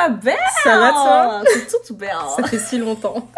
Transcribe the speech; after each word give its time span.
ma 0.00 0.08
belle 0.08 0.36
Ça 0.62 0.78
va, 0.78 0.92
toi 0.92 1.42
toute 1.70 1.96
belle 1.98 2.10
Ça 2.36 2.42
fait 2.46 2.58
si 2.58 2.78
longtemps. 2.78 3.28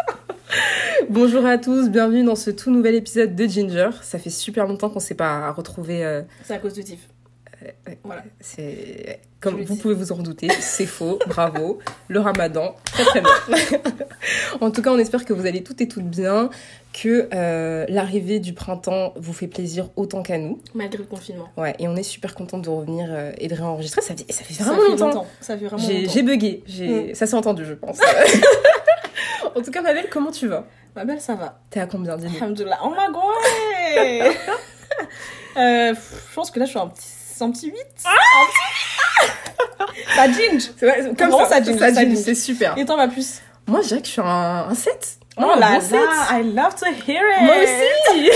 Bonjour 1.09 1.45
à 1.46 1.59
tous, 1.59 1.88
bienvenue 1.88 2.25
dans 2.25 2.37
ce 2.37 2.50
tout 2.50 2.70
nouvel 2.70 2.95
épisode 2.95 3.34
de 3.34 3.45
Ginger. 3.46 3.91
Ça 4.02 4.19
fait 4.19 4.30
super 4.30 4.66
longtemps 4.66 4.91
qu'on 4.91 5.01
s'est 5.01 5.14
pas 5.14 5.51
retrouvés. 5.52 6.05
euh, 6.05 6.23
C'est 6.45 6.55
à 6.55 6.59
cause 6.59 6.75
de 6.75 6.83
Tiff. 6.83 7.09
Voilà. 8.05 8.23
C'est 8.41 9.21
comme 9.41 9.61
vous 9.62 9.75
dis. 9.75 9.81
pouvez 9.81 9.95
vous 9.95 10.12
en 10.12 10.19
douter, 10.19 10.49
c'est 10.61 10.87
faux. 10.87 11.19
Bravo, 11.27 11.81
le 12.09 12.21
Ramadan, 12.21 12.77
très 12.85 13.05
très 13.05 13.21
bien. 13.21 13.31
en 14.61 14.70
tout 14.70 14.83
cas, 14.83 14.91
on 14.93 14.98
espère 14.98 15.25
que 15.25 15.33
vous 15.33 15.47
allez 15.47 15.65
toutes 15.65 15.80
et 15.80 15.89
toutes 15.89 16.05
bien, 16.05 16.48
que 16.93 17.29
euh, 17.34 17.84
l'arrivée 17.89 18.39
du 18.39 18.53
printemps 18.53 19.15
vous 19.17 19.33
fait 19.33 19.48
plaisir 19.48 19.89
autant 19.97 20.23
qu'à 20.23 20.39
nous. 20.39 20.61
Malgré 20.75 20.98
le 20.98 21.05
confinement. 21.05 21.48
Ouais, 21.56 21.75
et 21.79 21.89
on 21.89 21.97
est 21.97 22.03
super 22.05 22.34
contente 22.34 22.62
de 22.62 22.70
revenir 22.70 23.09
euh, 23.11 23.33
et 23.39 23.48
de 23.48 23.55
réenregistrer. 23.55 24.01
Ça 24.01 24.15
fait, 24.15 24.31
ça 24.33 24.45
fait 24.45 24.55
Ça 24.55 24.65
vraiment 24.65 24.97
fait 24.97 25.03
longtemps. 25.03 25.27
Ça 25.41 25.59
fait 25.59 25.67
vraiment 25.67 25.83
J'ai 25.83 26.09
j'ai 26.09 26.23
bugué, 26.23 26.62
j'ai- 26.67 27.15
ça 27.15 27.27
s'est 27.27 27.34
entendu, 27.37 27.65
je 27.65 27.75
pense. 27.75 27.98
en 29.56 29.61
tout 29.61 29.70
cas, 29.70 29.83
ma 29.83 29.92
belle, 29.92 30.09
comment 30.11 30.31
tu 30.31 30.47
vas? 30.47 30.67
Ma 30.95 31.05
belle, 31.05 31.20
ça 31.20 31.34
va. 31.34 31.59
T'es 31.70 31.81
à 31.81 31.87
combien 31.87 32.17
dis 32.17 32.27
Alhamdoulilah. 32.27 32.79
Oh 32.84 32.91
my 32.91 33.12
god 33.12 34.34
euh, 35.56 35.95
Je 35.95 36.34
pense 36.34 36.51
que 36.51 36.59
là, 36.59 36.67
je 36.67 36.70
suis 36.70 36.79
un 36.79 36.89
petit, 36.89 37.06
un 37.42 37.51
petit 37.51 37.69
8. 37.69 37.77
Ça 40.14 40.27
ginge 40.30 40.70
Comme 40.78 41.30
Vraiment, 41.30 41.38
ça, 41.41 41.48
ça 41.48 41.62
ginge, 41.62 41.78
ça 41.78 41.95
ça 41.95 42.02
ginge, 42.02 42.16
c'est 42.16 42.34
super. 42.34 42.77
Et 42.78 42.84
toi, 42.84 42.96
ma 42.96 43.09
puce 43.09 43.42
Moi, 43.66 43.80
je 43.83 43.88
dirais 43.88 44.00
que 44.00 44.06
je 44.06 44.12
suis 44.12 44.20
un, 44.20 44.66
un 44.69 44.74
7. 44.74 45.19
Oh 45.38 45.42
un 45.45 45.59
là 45.59 45.74
bon 45.74 45.80
7. 45.80 45.92
là, 45.92 46.38
I 46.38 46.42
love 46.42 46.75
to 46.75 46.86
hear 46.86 47.22
it 47.22 47.42
Moi 47.42 47.55
aussi 47.62 48.28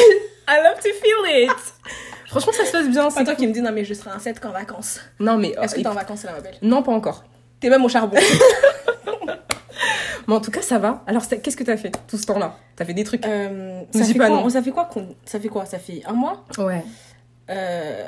I 0.49 0.63
love 0.63 0.77
to 0.77 0.89
feel 1.03 1.45
it 1.45 1.51
Franchement, 2.27 2.53
ça 2.53 2.65
se 2.65 2.73
passe 2.73 2.89
bien. 2.89 3.11
C'est 3.11 3.25
toi 3.25 3.35
qui 3.35 3.47
me 3.47 3.53
dis, 3.53 3.63
non 3.63 3.73
mais 3.73 3.85
je 3.85 3.95
serai 3.95 4.11
un 4.11 4.19
7 4.19 4.41
qu'en 4.41 4.51
vacances. 4.51 5.01
Non, 5.21 5.37
mais... 5.37 5.51
Est-ce 5.51 5.75
que 5.75 5.81
euh, 5.81 5.83
t'es 5.85 5.89
en 5.89 5.95
vacances, 5.95 6.25
là, 6.25 6.33
ma 6.33 6.41
belle 6.41 6.57
Non, 6.61 6.83
pas 6.83 6.93
encore. 6.93 7.25
T'es 7.61 7.71
même 7.71 7.85
au 7.85 7.89
charbon. 7.89 8.19
Mais 10.29 10.35
en 10.35 10.41
tout 10.41 10.51
cas, 10.51 10.63
ça 10.63 10.79
va. 10.79 11.05
Alors, 11.07 11.27
qu'est-ce 11.29 11.57
que 11.57 11.63
t'as 11.63 11.77
fait 11.77 11.93
tout 12.09 12.19
ce 12.19 12.27
temps-là? 12.27 12.57
T'as 12.75 12.85
fait 12.85 12.95
des 12.95 13.05
trucs? 13.05 13.25
Euh, 13.25 13.83
ça, 13.93 14.01
dis 14.01 14.13
fait 14.13 14.19
pas 14.19 14.27
quoi 14.29 14.37
non. 14.41 14.49
ça 14.51 14.63
fait 14.63 14.71
quoi 14.71 14.89
Ça 15.25 15.41
fait 15.41 15.49
quoi? 15.49 15.65
Ça 15.67 15.79
fait 15.79 16.03
un 16.05 16.15
mois? 16.15 16.45
Ouais. 16.59 16.85
Euh, 17.49 18.05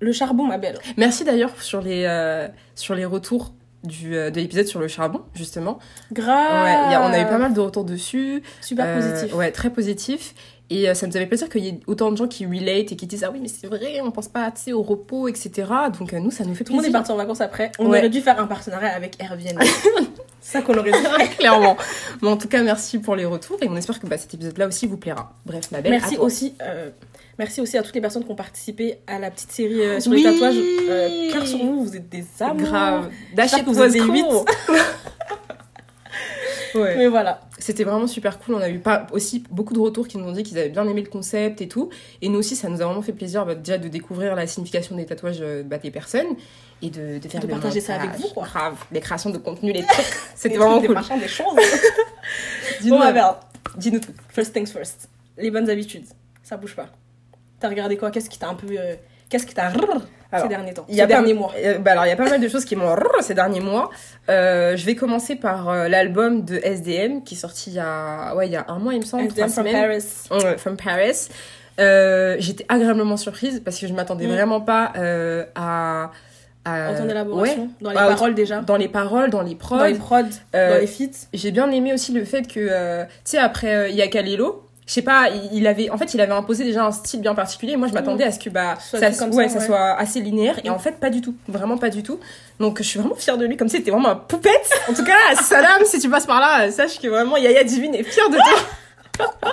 Le 0.00 0.12
charbon, 0.12 0.44
ma 0.44 0.58
belle. 0.58 0.78
Merci 0.96 1.24
d'ailleurs 1.24 1.60
sur 1.60 1.80
les, 1.80 2.04
euh, 2.06 2.48
sur 2.74 2.94
les 2.94 3.04
retours 3.04 3.52
du, 3.84 4.14
euh, 4.16 4.30
de 4.30 4.40
l'épisode 4.40 4.66
sur 4.66 4.80
le 4.80 4.88
charbon, 4.88 5.22
justement. 5.34 5.78
Grave. 6.12 6.64
Ouais, 6.64 6.86
il 6.88 6.92
y 6.92 6.94
a- 6.94 7.02
on 7.02 7.12
a 7.12 7.20
eu 7.20 7.26
pas 7.26 7.38
mal 7.38 7.52
de 7.52 7.60
retours 7.60 7.84
dessus. 7.84 8.42
Super 8.60 8.86
Euh, 8.86 9.00
positif. 9.00 9.34
Ouais, 9.36 9.50
très 9.50 9.70
positif. 9.70 10.34
Et 10.70 10.88
euh, 10.88 10.94
ça 10.94 11.06
nous 11.06 11.16
avait 11.16 11.26
plaisir 11.26 11.48
qu'il 11.48 11.64
y 11.64 11.68
ait 11.68 11.80
autant 11.86 12.10
de 12.12 12.16
gens 12.16 12.28
qui 12.28 12.44
relate 12.44 12.92
et 12.92 12.96
qui 12.96 13.06
disent 13.06 13.24
Ah 13.24 13.30
oui, 13.32 13.38
mais 13.40 13.48
c'est 13.48 13.66
vrai, 13.66 14.00
on 14.02 14.10
pense 14.10 14.28
pas 14.28 14.52
sais, 14.54 14.72
au 14.72 14.82
repos, 14.82 15.26
etc. 15.28 15.50
Donc 15.98 16.12
euh, 16.12 16.18
nous, 16.20 16.30
ça 16.30 16.44
nous 16.44 16.54
fait 16.54 16.64
Tout 16.64 16.72
le 16.72 16.76
monde 16.76 16.84
est 16.84 16.88
plaisir. 16.88 16.98
parti 17.00 17.12
en 17.12 17.16
vacances 17.16 17.40
après. 17.40 17.72
On 17.78 17.86
Ouais. 17.88 17.98
aurait 18.00 18.10
dû 18.10 18.20
faire 18.20 18.38
un 18.38 18.46
partenariat 18.46 18.90
avec 18.94 19.16
Airbnb. 19.22 19.58
Ça 20.40 20.62
qu'on 20.62 20.74
aurait 20.78 20.92
dû 20.92 20.98
faire. 20.98 21.36
Clairement. 21.38 21.76
Mais 22.22 22.28
en 22.28 22.36
tout 22.36 22.48
cas, 22.48 22.62
merci 22.62 22.98
pour 22.98 23.16
les 23.16 23.24
retours 23.26 23.58
et 23.62 23.68
on 23.68 23.76
espère 23.76 23.98
que 24.00 24.06
bah, 24.06 24.16
cet 24.18 24.32
épisode-là 24.34 24.66
aussi 24.66 24.86
vous 24.86 24.96
plaira. 24.96 25.32
Bref, 25.44 25.70
ma 25.72 25.80
belle. 25.80 25.90
Merci 25.92 26.14
à 26.14 26.16
toi. 26.16 26.24
aussi, 26.26 26.54
euh, 26.62 26.90
merci 27.38 27.60
aussi 27.60 27.76
à 27.76 27.82
toutes 27.82 27.94
les 27.94 28.00
personnes 28.00 28.24
qui 28.24 28.30
ont 28.30 28.34
participé 28.36 28.98
à 29.06 29.18
la 29.18 29.30
petite 29.30 29.50
série 29.52 29.80
euh, 29.82 30.00
sur 30.00 30.12
Oui. 30.12 30.22
les 30.22 30.32
tatouages. 30.32 30.54
Euh, 30.56 31.32
cœur 31.32 31.46
sur 31.46 31.58
vous, 31.58 31.84
vous 31.84 31.96
êtes 31.96 32.08
des 32.08 32.24
amours. 32.40 32.56
Grave. 32.66 33.10
It 33.36 33.64
vous 33.66 33.74
cool. 33.74 34.10
huit. 34.14 34.24
ouais. 36.74 36.96
Mais 36.96 37.06
voilà. 37.08 37.40
C'était 37.58 37.84
vraiment 37.84 38.06
super 38.06 38.38
cool. 38.38 38.54
On 38.56 38.60
a 38.60 38.68
eu 38.68 38.78
pas 38.78 39.06
aussi 39.12 39.44
beaucoup 39.50 39.74
de 39.74 39.78
retours 39.80 40.08
qui 40.08 40.18
nous 40.18 40.28
ont 40.28 40.32
dit 40.32 40.42
qu'ils 40.42 40.58
avaient 40.58 40.68
bien 40.68 40.86
aimé 40.88 41.02
le 41.02 41.08
concept 41.08 41.60
et 41.60 41.68
tout. 41.68 41.90
Et 42.22 42.28
nous 42.28 42.38
aussi, 42.38 42.56
ça 42.56 42.68
nous 42.68 42.80
a 42.82 42.84
vraiment 42.84 43.02
fait 43.02 43.12
plaisir 43.12 43.44
bah, 43.46 43.54
déjà 43.54 43.78
de 43.78 43.88
découvrir 43.88 44.34
la 44.34 44.46
signification 44.46 44.96
des 44.96 45.06
tatouages 45.06 45.38
euh, 45.40 45.62
bah, 45.62 45.78
des 45.78 45.90
personnes 45.90 46.36
et 46.82 46.90
de, 46.90 47.18
de 47.18 47.28
faire 47.28 47.40
De 47.40 47.46
le 47.46 47.52
partager 47.52 47.80
ça 47.80 47.96
avec 47.96 48.10
vous, 48.20 48.28
quoi. 48.28 48.44
Grave. 48.44 48.76
Les 48.92 49.00
créations 49.00 49.30
de 49.30 49.38
contenu, 49.38 49.72
les 49.72 49.82
trucs. 49.84 50.06
C'était 50.34 50.56
vraiment 50.56 50.78
trucs, 50.78 50.86
cool. 50.86 50.96
Des 50.96 51.00
machins, 51.02 51.20
des 51.20 51.28
choses. 51.28 51.56
Dis-nous, 52.80 52.98
bon, 52.98 53.34
dis-nous 53.76 54.00
tout. 54.00 54.12
First 54.28 54.52
things 54.52 54.70
first. 54.70 55.08
Les 55.36 55.50
bonnes 55.50 55.68
habitudes. 55.68 56.04
Ça 56.42 56.56
bouge 56.56 56.76
pas. 56.76 56.86
T'as 57.60 57.68
regardé 57.68 57.96
quoi? 57.96 58.10
Qu'est-ce 58.10 58.30
qui 58.30 58.38
t'a 58.38 58.48
un 58.48 58.54
peu. 58.54 58.68
euh, 58.78 58.94
Qu'est-ce 59.28 59.46
qui 59.46 59.54
t'a. 59.54 59.72
Alors, 60.30 60.44
ces 60.44 60.48
derniers 60.50 60.74
temps 60.74 60.84
Il 60.88 60.94
y 60.94 61.00
a 61.00 61.04
Ces 61.04 61.08
pas- 61.08 61.14
derniers 61.20 61.34
mois. 61.34 61.52
euh, 61.56 61.78
bah 61.78 61.92
alors, 61.92 62.04
il 62.04 62.10
y 62.10 62.12
a 62.12 62.16
pas 62.16 62.28
mal 62.28 62.40
de 62.40 62.48
choses 62.48 62.64
qui 62.66 62.76
m'ont 62.76 62.94
ces 63.22 63.34
derniers 63.34 63.60
mois. 63.60 63.90
Euh, 64.28 64.76
je 64.76 64.84
vais 64.84 64.94
commencer 64.94 65.36
par 65.36 65.68
euh, 65.70 65.88
l'album 65.88 66.44
de 66.44 66.56
SDM 66.62 67.22
qui 67.22 67.34
est 67.34 67.38
sorti 67.38 67.70
il 67.70 67.76
y 67.76 67.78
a, 67.80 68.34
ouais, 68.36 68.46
il 68.46 68.52
y 68.52 68.56
a 68.56 68.66
un 68.68 68.78
mois, 68.78 68.92
il 68.94 69.00
me 69.00 69.04
semble, 69.06 69.24
SDM 69.28 69.48
from. 69.48 69.64
Paris. 69.64 70.04
From 70.58 70.76
Paris. 70.76 71.28
Euh, 71.80 72.36
J'étais 72.40 72.66
agréablement 72.68 73.16
surprise 73.16 73.62
parce 73.64 73.78
que 73.78 73.86
je 73.86 73.92
m'attendais 73.94 74.26
Mm. 74.26 74.30
vraiment 74.32 74.60
pas 74.60 74.92
à, 75.54 76.10
à- 76.64 76.90
En 76.90 76.94
ouais. 77.38 77.56
Dans 77.80 77.90
les 77.90 77.96
Ah, 77.96 78.08
paroles 78.08 78.34
déjà. 78.34 78.60
dans 78.60 78.76
les 78.76 78.88
paroles, 78.88 79.30
dans 79.30 79.42
les 79.42 79.54
prods. 79.54 79.78
Dans 79.78 79.84
les 79.84 79.94
prods. 79.94 80.22
Dans 80.52 80.80
les 80.80 80.86
feats. 80.86 81.28
J'ai 81.32 81.50
bien 81.52 81.70
aimé 81.70 81.94
aussi 81.94 82.12
le 82.12 82.24
fait 82.24 82.42
que, 82.46 83.02
tu 83.04 83.08
sais, 83.24 83.38
après 83.38 83.74
euh, 83.74 83.88
Yaka 83.88 84.20
Lelo, 84.22 84.67
je 84.88 84.92
sais 84.94 85.02
pas, 85.02 85.28
il, 85.52 85.66
avait, 85.66 85.90
en 85.90 85.98
fait, 85.98 86.14
il 86.14 86.20
avait 86.20 86.32
imposé 86.32 86.64
déjà 86.64 86.84
un 86.84 86.90
style 86.92 87.20
bien 87.20 87.34
particulier. 87.34 87.76
Moi, 87.76 87.86
je 87.88 87.92
m'attendais 87.92 88.24
à 88.24 88.32
ce 88.32 88.38
que 88.38 88.48
bah, 88.48 88.74
Soit 88.80 88.98
ça, 88.98 89.06
ouais, 89.08 89.12
ça, 89.12 89.30
ça 89.50 89.58
ouais. 89.60 89.66
soit 89.66 89.92
assez 89.98 90.18
linéaire. 90.20 90.58
Et 90.64 90.70
Mm. 90.70 90.72
en 90.72 90.78
fait, 90.78 90.92
pas 90.98 91.10
du 91.10 91.20
tout. 91.20 91.34
Vraiment 91.46 91.76
pas 91.76 91.90
du 91.90 92.02
tout. 92.02 92.18
Donc, 92.58 92.78
je 92.78 92.84
suis 92.84 92.98
vraiment 92.98 93.14
fière 93.14 93.36
de 93.36 93.44
lui. 93.44 93.56
Comme 93.58 93.68
si 93.68 93.76
c'était 93.76 93.90
vraiment 93.90 94.08
un 94.08 94.16
poupette. 94.16 94.68
En 94.88 94.94
tout 94.94 95.04
cas, 95.04 95.34
salam, 95.42 95.82
si 95.84 96.00
tu 96.00 96.08
passes 96.08 96.24
par 96.26 96.40
là, 96.40 96.66
euh, 96.66 96.70
sache 96.70 96.98
que 97.00 97.06
vraiment 97.06 97.36
Yaya 97.36 97.62
Divine 97.64 97.94
est 97.94 98.02
fière 98.02 98.30
de 98.30 98.36
toi. 98.36 99.26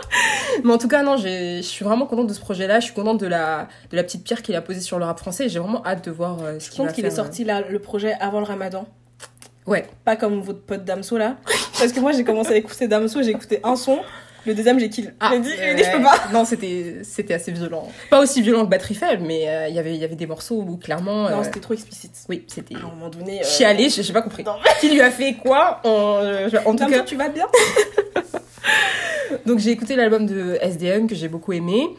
Mais 0.63 0.71
en 0.71 0.77
tout 0.77 0.87
cas, 0.87 1.03
non, 1.03 1.17
je 1.17 1.59
suis 1.61 1.83
vraiment 1.83 2.05
contente 2.05 2.27
de 2.27 2.33
ce 2.33 2.39
projet-là. 2.39 2.79
Je 2.79 2.85
suis 2.85 2.93
contente 2.93 3.19
de 3.19 3.27
la, 3.27 3.67
de 3.91 3.95
la 3.97 4.03
petite 4.03 4.23
pierre 4.23 4.41
qu'il 4.41 4.55
a 4.55 4.61
posée 4.61 4.79
sur 4.79 4.99
le 4.99 5.05
rap 5.05 5.19
français. 5.19 5.45
et 5.45 5.49
J'ai 5.49 5.59
vraiment 5.59 5.85
hâte 5.85 6.05
de 6.05 6.11
voir 6.11 6.37
euh, 6.43 6.59
ce 6.59 6.69
qu'il 6.69 6.77
va 6.79 6.85
compte 6.85 6.95
qu'il 6.95 7.03
faire. 7.03 7.11
est 7.11 7.15
sorti 7.15 7.43
là, 7.43 7.61
le 7.67 7.79
projet 7.79 8.15
avant 8.21 8.39
le 8.39 8.45
ramadan. 8.45 8.85
Ouais. 9.65 9.85
Pas 10.05 10.15
comme 10.15 10.39
votre 10.41 10.61
pote 10.61 10.85
Damso 10.85 11.17
là. 11.17 11.35
Parce 11.79 11.91
que 11.91 11.99
moi 11.99 12.11
j'ai 12.11 12.23
commencé 12.23 12.53
à 12.53 12.55
écouter 12.55 12.87
Damso, 12.87 13.21
j'ai 13.23 13.31
écouté 13.31 13.59
un 13.63 13.75
son. 13.75 13.99
Le 14.45 14.53
deuxième 14.53 14.79
j'ai 14.79 14.89
kill. 14.89 15.13
Ah, 15.19 15.31
j'ai 15.33 15.39
dit, 15.39 15.49
je 15.83 15.91
peux 15.97 16.03
pas. 16.03 16.19
Non, 16.33 16.45
c'était 16.45 16.97
c'était 17.03 17.33
assez 17.33 17.51
violent. 17.51 17.87
Pas 18.09 18.19
aussi 18.21 18.41
violent 18.41 18.65
que 18.65 18.69
Batterie 18.69 18.95
Faible, 18.95 19.23
mais 19.25 19.47
euh, 19.49 19.67
il 19.67 19.75
y 19.75 19.79
avait 19.79 19.93
il 19.95 19.99
y 20.01 20.03
avait 20.03 20.15
des 20.15 20.27
morceaux 20.27 20.63
où 20.67 20.77
clairement. 20.77 21.29
Non, 21.29 21.39
euh, 21.39 21.43
c'était 21.43 21.59
trop 21.59 21.73
explicite. 21.73 22.11
oui, 22.29 22.45
c'était. 22.47 22.75
À 22.75 22.79
un 22.79 22.81
moment 22.83 23.09
donné. 23.09 23.41
Euh... 23.41 23.43
Chialé, 23.45 23.89
j'ai 23.89 24.13
pas 24.13 24.21
compris. 24.21 24.43
Non. 24.43 24.55
Qui 24.79 24.89
lui 24.89 25.01
a 25.01 25.09
fait 25.11 25.33
quoi? 25.33 25.81
En, 25.83 26.19
euh, 26.21 26.49
en 26.65 26.75
tout 26.75 26.85
cas, 26.87 27.01
tu 27.01 27.15
vas 27.15 27.29
bien? 27.29 27.47
Donc 29.45 29.59
j'ai 29.59 29.71
écouté 29.71 29.95
l'album 29.95 30.25
de 30.25 30.57
SDM 30.61 31.07
que 31.07 31.15
j'ai 31.15 31.27
beaucoup 31.27 31.53
aimé. 31.53 31.89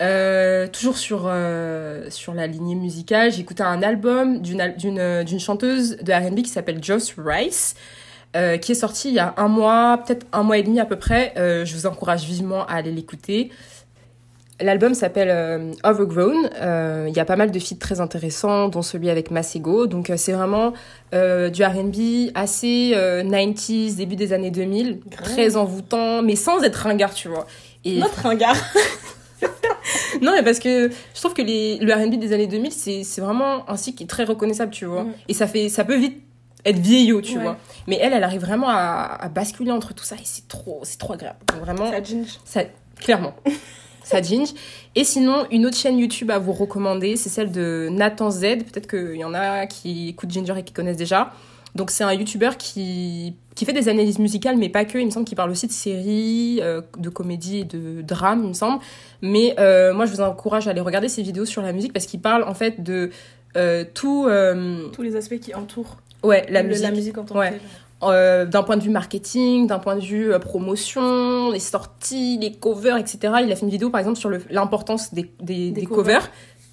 Euh, 0.00 0.66
toujours 0.66 0.96
sur, 0.98 1.24
euh, 1.26 2.06
sur 2.10 2.34
la 2.34 2.46
lignée 2.48 2.74
musicale, 2.74 3.30
j'ai 3.30 3.40
écouté 3.40 3.62
un 3.62 3.82
album 3.84 4.40
d'une 4.40 4.60
al- 4.60 4.76
d'une 4.76 5.22
d'une 5.22 5.38
chanteuse 5.38 5.96
de 5.98 6.12
R&B 6.12 6.42
qui 6.42 6.48
s'appelle 6.50 6.82
Joss 6.82 7.14
Rice, 7.18 7.74
euh, 8.36 8.56
qui 8.56 8.72
est 8.72 8.76
sorti 8.76 9.08
il 9.08 9.14
y 9.14 9.18
a 9.18 9.34
un 9.36 9.48
mois, 9.48 10.00
peut-être 10.04 10.26
un 10.32 10.42
mois 10.42 10.58
et 10.58 10.62
demi 10.62 10.80
à 10.80 10.84
peu 10.86 10.96
près. 10.96 11.34
Euh, 11.36 11.64
je 11.64 11.74
vous 11.74 11.86
encourage 11.86 12.24
vivement 12.24 12.64
à 12.66 12.74
aller 12.74 12.92
l'écouter. 12.92 13.50
L'album 14.62 14.94
s'appelle 14.94 15.30
euh, 15.30 15.72
Overgrown. 15.82 16.50
Euh, 16.60 17.06
Il 17.08 17.16
y 17.16 17.20
a 17.20 17.24
pas 17.24 17.36
mal 17.36 17.50
de 17.50 17.58
feats 17.58 17.76
très 17.78 18.00
intéressants, 18.00 18.68
dont 18.68 18.82
celui 18.82 19.10
avec 19.10 19.30
Masego. 19.30 19.86
Donc 19.86 20.10
c'est 20.16 20.32
vraiment 20.32 20.72
du 21.12 21.64
R&B 21.64 22.30
assez 22.34 22.92
euh, 22.94 23.22
90s, 23.22 23.96
début 23.96 24.16
des 24.16 24.32
années 24.32 24.50
2000, 24.50 25.00
Grave. 25.10 25.24
très 25.24 25.56
envoûtant, 25.56 26.22
mais 26.22 26.36
sans 26.36 26.62
être 26.62 26.76
ringard, 26.76 27.14
tu 27.14 27.28
vois. 27.28 27.46
Et 27.84 27.98
Notre 27.98 28.22
ringard. 28.22 28.56
non, 30.22 30.32
mais 30.32 30.42
parce 30.42 30.58
que 30.58 30.88
je 30.88 31.20
trouve 31.20 31.34
que 31.34 31.42
les, 31.42 31.78
le 31.78 31.92
R&B 31.92 32.18
des 32.18 32.32
années 32.32 32.46
2000, 32.46 32.72
c'est 32.72 33.02
c'est 33.02 33.20
vraiment 33.20 33.68
un 33.68 33.76
style 33.76 33.94
qui 33.94 34.04
est 34.04 34.08
très 34.08 34.24
reconnaissable, 34.24 34.70
tu 34.70 34.84
vois. 34.84 35.04
Mm. 35.04 35.12
Et 35.28 35.34
ça 35.34 35.46
fait, 35.46 35.68
ça 35.68 35.84
peut 35.84 35.96
vite 35.96 36.22
être 36.64 36.78
vieillot, 36.78 37.20
tu 37.20 37.36
Ouais. 37.36 37.42
vois. 37.42 37.56
Mais 37.86 37.98
elle, 38.00 38.12
elle 38.12 38.24
arrive 38.24 38.40
vraiment 38.42 38.68
à, 38.68 39.18
à 39.20 39.28
basculer 39.28 39.70
entre 39.72 39.94
tout 39.94 40.04
ça 40.04 40.16
et 40.16 40.24
c'est 40.24 40.46
trop, 40.48 40.80
c'est 40.84 40.98
trop 40.98 41.12
agréable. 41.14 41.38
Donc 41.52 41.60
Vraiment, 41.60 41.90
Ça 41.90 42.02
ginge. 42.02 42.38
ça, 42.44 42.62
clairement. 43.00 43.34
ça 44.04 44.20
ginge. 44.22 44.50
Et 44.94 45.04
sinon, 45.04 45.46
une 45.50 45.66
autre 45.66 45.76
chaîne 45.76 45.98
YouTube 45.98 46.30
à 46.30 46.38
vous 46.38 46.52
recommander, 46.52 47.16
c'est 47.16 47.28
celle 47.28 47.50
de 47.52 47.88
Nathan 47.90 48.30
Z. 48.30 48.40
Peut-être 48.40 48.86
qu'il 48.88 49.16
y 49.16 49.24
en 49.24 49.34
a 49.34 49.66
qui 49.66 50.08
écoutent 50.10 50.30
Ginger 50.30 50.54
et 50.58 50.62
qui 50.62 50.72
connaissent 50.72 50.96
déjà. 50.96 51.32
Donc 51.74 51.90
c'est 51.90 52.04
un 52.04 52.12
YouTuber 52.12 52.50
qui, 52.58 53.34
qui 53.54 53.64
fait 53.64 53.72
des 53.72 53.88
analyses 53.88 54.18
musicales, 54.18 54.58
mais 54.58 54.68
pas 54.68 54.84
que. 54.84 54.98
Il 54.98 55.06
me 55.06 55.10
semble 55.10 55.24
qu'il 55.24 55.36
parle 55.36 55.50
aussi 55.50 55.66
de 55.66 55.72
séries, 55.72 56.58
euh, 56.60 56.82
de 56.98 57.08
comédie 57.08 57.60
et 57.60 57.64
de 57.64 58.02
drame, 58.02 58.42
il 58.42 58.48
me 58.48 58.52
semble. 58.52 58.78
Mais 59.22 59.54
euh, 59.58 59.94
moi, 59.94 60.04
je 60.04 60.12
vous 60.12 60.20
encourage 60.20 60.68
à 60.68 60.72
aller 60.72 60.82
regarder 60.82 61.08
ses 61.08 61.22
vidéos 61.22 61.46
sur 61.46 61.62
la 61.62 61.72
musique 61.72 61.94
parce 61.94 62.04
qu'il 62.04 62.20
parle 62.20 62.42
en 62.42 62.52
fait 62.52 62.82
de 62.82 63.08
euh, 63.56 63.84
tout... 63.94 64.28
Tous 64.92 65.02
les 65.02 65.16
aspects 65.16 65.38
qui 65.40 65.54
entourent 65.54 65.96
ouais, 66.22 66.46
la 66.48 66.62
le- 66.62 66.68
musique. 66.68 66.82
la 66.84 66.90
musique 66.90 67.18
en 67.18 67.24
tant 67.24 67.38
Ouais. 67.38 67.50
que. 67.52 67.56
Euh, 68.04 68.44
d'un 68.46 68.64
point 68.64 68.76
de 68.76 68.82
vue 68.82 68.90
marketing, 68.90 69.68
d'un 69.68 69.78
point 69.78 69.94
de 69.94 70.00
vue 70.00 70.32
euh, 70.32 70.40
promotion, 70.40 71.50
les 71.52 71.60
sorties, 71.60 72.36
les 72.40 72.52
covers, 72.52 72.96
etc. 72.96 73.18
Il 73.44 73.52
a 73.52 73.54
fait 73.56 73.62
une 73.62 73.70
vidéo 73.70 73.90
par 73.90 74.00
exemple 74.00 74.18
sur 74.18 74.28
l'importance 74.50 75.14
des, 75.14 75.30
des, 75.40 75.70
Des 75.70 75.82
des 75.82 75.86
covers. 75.86 76.16
covers. 76.18 76.30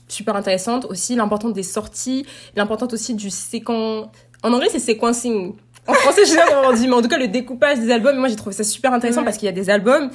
super 0.07 0.35
intéressante. 0.35 0.85
Aussi 0.89 1.15
l'importance 1.15 1.53
des 1.53 1.61
sorties, 1.61 2.25
l'importance 2.55 2.93
aussi 2.93 3.13
du 3.13 3.29
séquence. 3.29 4.07
En 4.41 4.53
anglais 4.53 4.69
c'est 4.71 4.79
sequencing. 4.79 5.53
En 5.85 5.93
français 5.93 6.21
je 6.25 6.31
sais 6.31 6.37
pas 6.37 6.47
comment 6.49 6.69
on 6.69 6.73
dit, 6.73 6.87
mais 6.87 6.95
en 6.95 7.01
tout 7.03 7.07
cas 7.07 7.19
le 7.19 7.27
découpage 7.27 7.79
des 7.79 7.91
albums. 7.91 8.17
Moi 8.17 8.27
j'ai 8.29 8.35
trouvé 8.35 8.55
ça 8.55 8.63
super 8.63 8.91
intéressant 8.93 9.19
Ouais. 9.19 9.25
parce 9.25 9.37
qu'il 9.37 9.45
y 9.45 9.49
a 9.49 9.51
des 9.53 9.69
albums, 9.69 10.09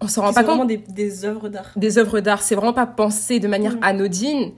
on 0.00 0.08
s'en 0.08 0.22
rend 0.22 0.28
C'est 0.28 0.34
pas 0.34 0.42
vraiment 0.42 0.58
compte 0.62 0.68
des, 0.68 0.78
des 0.78 1.24
œuvres 1.24 1.48
d'art. 1.48 1.70
des 1.76 1.98
œuvres 1.98 2.18
d'art. 2.18 2.42
C'est 2.42 2.56
vraiment 2.56 2.72
pas 2.72 2.86
pensé 2.86 3.38
de 3.38 3.46
manière 3.46 3.76
anodine. 3.82 4.50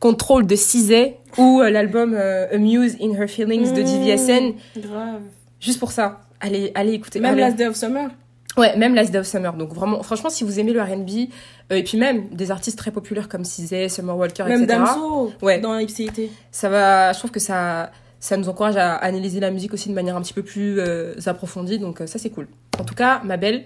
Control 0.00 0.46
de 0.46 0.56
Cizé 0.56 1.16
ou 1.38 1.60
euh, 1.60 1.70
l'album 1.70 2.14
euh, 2.14 2.46
Amuse 2.54 2.96
in 3.00 3.12
Her 3.14 3.28
Feelings 3.28 3.72
de 3.72 3.82
DVSN. 3.82 4.54
Grave. 4.80 5.20
Juste 5.60 5.78
pour 5.80 5.90
ça, 5.92 6.20
allez, 6.40 6.70
allez 6.74 6.92
écouter. 6.92 7.18
Même 7.20 7.32
allez. 7.32 7.40
Last 7.42 7.56
Day 7.56 7.66
of 7.66 7.76
Summer. 7.76 8.10
Ouais, 8.58 8.76
même 8.76 8.94
Last 8.94 9.10
Day 9.10 9.18
of 9.18 9.26
Summer. 9.26 9.52
Donc 9.54 9.72
vraiment, 9.74 10.02
franchement, 10.02 10.30
si 10.30 10.44
vous 10.44 10.58
aimez 10.60 10.72
le 10.72 10.80
R&B, 10.82 11.28
euh, 11.72 11.76
et 11.76 11.82
puis 11.82 11.98
même 11.98 12.28
des 12.30 12.50
artistes 12.50 12.78
très 12.78 12.90
populaires 12.90 13.28
comme 13.28 13.44
Cizé, 13.44 13.88
Summer 13.88 14.16
Walker, 14.16 14.44
Même 14.44 14.62
etc. 14.64 14.78
Damso. 14.78 15.32
Ouais. 15.42 15.60
Dans 15.60 15.76
Ipséité. 15.78 16.30
ça 16.50 16.68
va 16.68 17.12
je 17.12 17.18
trouve 17.18 17.30
que 17.30 17.40
ça 17.40 17.90
ça 18.18 18.36
nous 18.38 18.48
encourage 18.48 18.76
à 18.78 18.94
analyser 18.94 19.40
la 19.40 19.50
musique 19.50 19.74
aussi 19.74 19.88
de 19.90 19.94
manière 19.94 20.16
un 20.16 20.22
petit 20.22 20.32
peu 20.32 20.42
plus 20.42 20.80
euh, 20.80 21.14
approfondie 21.26 21.78
donc 21.78 21.98
ça 22.06 22.18
c'est 22.18 22.30
cool 22.30 22.48
en 22.80 22.84
tout 22.84 22.94
cas 22.94 23.20
ma 23.24 23.36
belle 23.36 23.64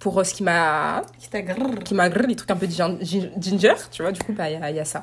pour 0.00 0.26
ce 0.26 0.34
qui 0.34 0.42
m'a 0.42 1.02
Qui 1.20 1.28
t'a 1.30 1.40
grrr. 1.40 1.78
qui 1.84 1.94
m'a 1.94 2.08
les 2.08 2.34
trucs 2.34 2.50
un 2.50 2.56
peu 2.56 2.66
gin- 2.66 2.98
gin- 3.00 3.30
ginger 3.40 3.74
tu 3.92 4.02
vois 4.02 4.10
du 4.10 4.20
coup 4.20 4.32
bah 4.32 4.50
il 4.50 4.58
y, 4.58 4.62
a- 4.62 4.70
il 4.70 4.76
y 4.76 4.80
a 4.80 4.84
ça 4.84 5.02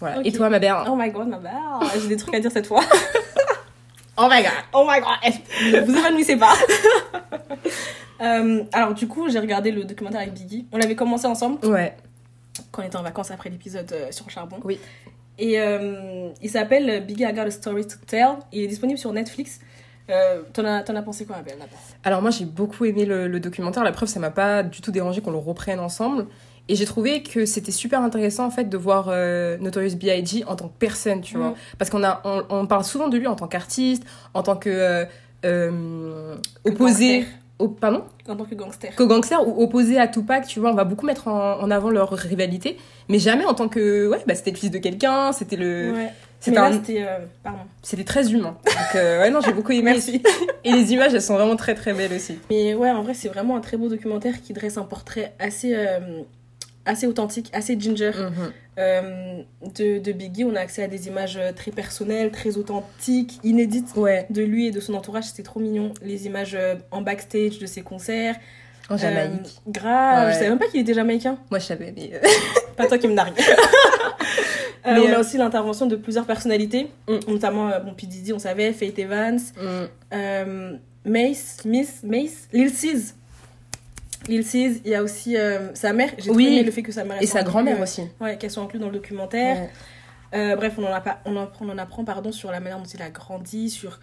voilà 0.00 0.20
et 0.24 0.32
toi 0.32 0.48
ma 0.48 0.58
belle 0.58 0.74
Oh 0.88 0.96
my 0.96 1.10
god, 1.10 1.28
ma 1.28 1.38
belle. 1.38 1.52
J'ai 2.00 2.08
des 2.08 2.16
trucs 2.16 2.34
à 2.34 2.40
dire 2.40 2.52
cette 2.52 2.66
fois. 2.66 2.82
oh 4.18 4.28
my 4.30 4.42
god 4.42 4.52
Oh 4.72 4.86
my 4.88 5.00
god. 5.00 5.86
Vous 5.86 5.96
évanouissez 5.96 6.36
pas? 6.36 6.54
Euh, 8.18 8.64
alors, 8.72 8.94
du 8.94 9.06
coup, 9.06 9.28
j'ai 9.28 9.38
regardé 9.38 9.70
le 9.70 9.84
documentaire 9.84 10.22
avec 10.22 10.32
Biggie. 10.32 10.64
On 10.72 10.78
l'avait 10.78 10.94
commencé 10.96 11.26
ensemble 11.26 11.62
ouais 11.66 11.94
quand 12.72 12.82
on 12.82 12.86
était 12.86 12.96
en 12.96 13.02
vacances 13.02 13.30
après 13.30 13.50
l'épisode 13.50 13.92
euh, 13.92 14.10
sur 14.10 14.24
le 14.24 14.30
charbon. 14.30 14.58
Oui. 14.64 14.78
Et 15.38 15.60
euh, 15.60 16.30
il 16.40 16.48
s'appelle 16.50 17.04
Biggie 17.04 17.24
I 17.24 17.32
Got 17.34 17.42
a 17.42 17.50
Story 17.50 17.86
to 17.86 17.96
Tell. 18.06 18.36
Il 18.52 18.62
est 18.62 18.66
disponible 18.68 18.98
sur 18.98 19.12
Netflix. 19.12 19.60
Euh, 20.08 20.42
T'en 20.52 20.64
as, 20.64 20.78
as 20.88 21.02
pensé 21.02 21.26
quoi, 21.26 21.36
ma 21.36 21.42
belle 21.42 21.58
d'abord 21.58 21.80
alors 22.04 22.22
moi 22.22 22.30
j'ai 22.30 22.44
beaucoup 22.44 22.84
aimé 22.84 23.04
le, 23.04 23.26
le 23.26 23.40
documentaire 23.40 23.82
la 23.82 23.90
preuve 23.90 24.08
ça 24.08 24.20
m'a 24.20 24.30
pas 24.30 24.62
du 24.62 24.80
tout 24.80 24.92
dérangé 24.92 25.20
qu'on 25.20 25.32
le 25.32 25.36
reprenne 25.36 25.80
ensemble 25.80 26.28
et 26.68 26.74
j'ai 26.74 26.84
trouvé 26.84 27.22
que 27.22 27.46
c'était 27.46 27.72
super 27.72 28.00
intéressant 28.02 28.44
en 28.46 28.50
fait 28.50 28.64
de 28.68 28.76
voir 28.76 29.06
euh, 29.10 29.56
Notorious 29.58 29.94
B.I.G. 29.96 30.44
en 30.46 30.56
tant 30.56 30.68
que 30.68 30.78
personne 30.78 31.20
tu 31.20 31.36
vois 31.36 31.50
Mm. 31.50 31.54
parce 31.78 31.90
qu'on 31.90 32.02
a 32.04 32.20
on, 32.24 32.42
on 32.50 32.66
parle 32.66 32.84
souvent 32.84 33.08
de 33.08 33.16
lui 33.18 33.26
en 33.26 33.36
tant 33.36 33.46
qu'artiste 33.48 34.02
en 34.34 34.42
tant 34.42 34.56
que 34.56 34.68
euh, 34.70 35.04
euh, 35.44 36.34
opposé 36.64 37.18
Gangster. 37.20 37.34
au 37.58 37.68
pardon? 37.68 38.02
En 38.28 38.34
tant 38.36 38.44
que 38.44 38.54
gangster. 38.56 38.94
qu'au 38.96 39.06
gangster 39.06 39.46
ou 39.46 39.62
opposé 39.62 39.98
à 39.98 40.08
Tupac 40.08 40.46
tu 40.46 40.58
vois 40.60 40.70
on 40.70 40.74
va 40.74 40.84
beaucoup 40.84 41.06
mettre 41.06 41.28
en, 41.28 41.60
en 41.60 41.70
avant 41.70 41.90
leur 41.90 42.10
rivalité 42.10 42.76
mais 43.08 43.18
jamais 43.20 43.44
en 43.44 43.54
tant 43.54 43.68
que 43.68 44.08
ouais 44.08 44.18
bah 44.26 44.34
c'était 44.34 44.50
le 44.50 44.56
fils 44.56 44.70
de 44.70 44.78
quelqu'un 44.78 45.32
c'était 45.32 45.56
le 45.56 45.92
Ouais. 45.92 46.10
C'était 46.38 46.58
un- 46.58 46.70
euh, 46.90 47.18
pardon. 47.42 47.60
c'était 47.82 48.04
très 48.04 48.30
humain 48.32 48.56
donc 48.64 48.94
euh, 48.94 49.20
ouais 49.22 49.30
non 49.30 49.40
j'ai 49.40 49.54
beaucoup 49.54 49.72
aimé 49.72 49.92
Merci. 49.92 50.22
et 50.64 50.70
les 50.72 50.92
images 50.92 51.14
elles 51.14 51.22
sont 51.22 51.34
vraiment 51.34 51.56
très 51.56 51.74
très 51.74 51.94
belles 51.94 52.12
aussi 52.12 52.38
Mais 52.50 52.74
ouais, 52.74 52.90
en 52.90 53.02
vrai, 53.02 53.14
c'est 53.14 53.28
vraiment 53.28 53.56
un 53.56 53.60
très 53.60 53.78
beau 53.78 53.88
documentaire 53.88 54.42
qui 54.42 54.52
dresse 54.52 54.76
un 54.76 54.82
portrait 54.84 55.32
assez, 55.38 55.72
euh, 55.74 55.98
assez 56.86 57.06
authentique, 57.06 57.50
assez 57.52 57.78
ginger 57.78 58.12
Mhm. 58.14 58.52
euh, 58.78 59.42
de, 59.76 59.98
de 59.98 60.12
Biggie. 60.12 60.44
On 60.44 60.54
a 60.54 60.60
accès 60.60 60.82
à 60.82 60.88
des 60.88 61.08
images 61.08 61.36
euh, 61.36 61.52
très 61.52 61.70
personnelles, 61.70 62.30
très 62.30 62.56
authentiques, 62.56 63.38
inédites 63.44 63.94
ouais 63.96 64.26
de 64.30 64.42
lui 64.42 64.66
et 64.66 64.70
de 64.70 64.80
son 64.80 64.94
entourage. 64.94 65.24
C'était 65.24 65.42
trop 65.42 65.60
mignon. 65.60 65.92
Les 66.02 66.26
images 66.26 66.54
euh, 66.58 66.76
en 66.90 67.02
backstage 67.02 67.58
de 67.58 67.66
ses 67.66 67.82
concerts. 67.82 68.36
en 68.88 68.96
Jamaïque 68.96 69.30
Euh, 69.66 69.70
grave. 69.70 70.26
Ouais. 70.28 70.32
Je 70.32 70.36
savais 70.38 70.48
même 70.50 70.58
pas 70.58 70.68
qu'il 70.68 70.80
était 70.80 70.94
jamaïcain. 70.94 71.38
Moi, 71.50 71.58
je 71.58 71.64
savais, 71.66 71.92
mais. 71.96 72.10
euh, 72.14 72.18
Pas 72.76 72.86
toi 72.86 72.98
qui 72.98 73.08
me 73.08 73.14
nargue. 73.14 73.34
Mais, 74.88 75.00
on 75.00 75.12
a 75.14 75.18
aussi 75.18 75.36
l'intervention 75.36 75.86
de 75.86 75.96
plusieurs 75.96 76.26
personnalités, 76.26 76.88
Mm. 77.08 77.18
notamment 77.32 77.70
bon, 77.84 77.92
P. 77.94 78.06
Diddy, 78.06 78.32
on 78.32 78.38
savait, 78.38 78.72
Faith 78.72 78.96
Evans, 79.00 79.40
mm, 79.56 80.78
Mace, 81.04 81.64
Miss, 81.64 82.02
Mace, 82.04 82.48
Lil 82.52 82.70
Sis. 82.70 83.14
Lil 84.28 84.44
Sis, 84.44 84.80
il 84.84 84.90
y 84.90 84.94
a 84.94 85.02
aussi 85.02 85.36
euh, 85.36 85.74
sa 85.74 85.92
mère. 85.92 86.10
J'ai 86.18 86.30
Oui. 86.30 86.46
aimé 86.46 86.62
le 86.64 86.70
fait 86.70 86.82
que 86.82 86.92
sa 86.92 87.04
mère 87.04 87.20
Et 87.22 87.26
sa 87.26 87.42
grand-mère 87.42 87.80
aussi. 87.80 88.02
Ouais, 88.20 88.36
qu'elle 88.38 88.50
soit 88.50 88.62
inclue 88.62 88.78
dans 88.78 88.86
le 88.86 88.94
documentaire. 88.94 89.56
Ouais. 89.62 89.70
Euh, 90.34 90.56
bref, 90.56 90.74
on 90.78 90.84
en, 90.84 90.92
a 90.92 91.00
pas, 91.00 91.20
on, 91.24 91.36
en, 91.36 91.48
on 91.60 91.68
en 91.68 91.78
apprend 91.78 92.04
pardon, 92.04 92.32
sur 92.32 92.50
la 92.50 92.60
manière 92.60 92.78
dont 92.78 92.84
il 92.84 93.00
a 93.00 93.10
grandi, 93.10 93.70
sur 93.70 94.00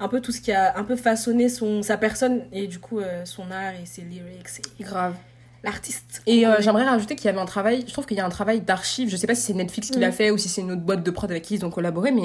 un 0.00 0.08
peu 0.08 0.20
tout 0.20 0.32
ce 0.32 0.40
qui 0.40 0.50
a 0.52 0.76
un 0.78 0.82
peu 0.84 0.96
façonné 0.96 1.48
son, 1.48 1.82
sa 1.82 1.96
personne 1.96 2.42
et 2.52 2.66
du 2.66 2.78
coup 2.78 3.00
euh, 3.00 3.24
son 3.24 3.50
art 3.50 3.74
et 3.80 3.86
ses 3.86 4.02
lyrics 4.02 4.48
et 4.80 4.82
Grave. 4.82 5.14
l'artiste. 5.62 6.22
Et 6.26 6.46
euh, 6.46 6.56
j'aimerais 6.60 6.84
rajouter 6.84 7.14
qu'il 7.16 7.26
y 7.26 7.28
avait 7.28 7.38
un 7.38 7.44
travail, 7.46 7.84
je 7.86 7.92
trouve 7.92 8.06
qu'il 8.06 8.16
y 8.16 8.20
a 8.20 8.24
un 8.26 8.30
travail 8.30 8.60
d'archive, 8.62 9.08
je 9.10 9.16
sais 9.16 9.26
pas 9.26 9.34
si 9.34 9.42
c'est 9.42 9.52
Netflix 9.54 9.90
qui 9.90 10.00
l'a 10.00 10.10
fait 10.10 10.30
ou 10.30 10.38
si 10.38 10.48
c'est 10.48 10.62
une 10.62 10.72
autre 10.72 10.80
boîte 10.80 11.02
de 11.04 11.10
prod 11.10 11.30
avec 11.30 11.44
qui 11.44 11.54
ils 11.54 11.64
ont 11.66 11.70
collaboré, 11.70 12.10
mais 12.12 12.22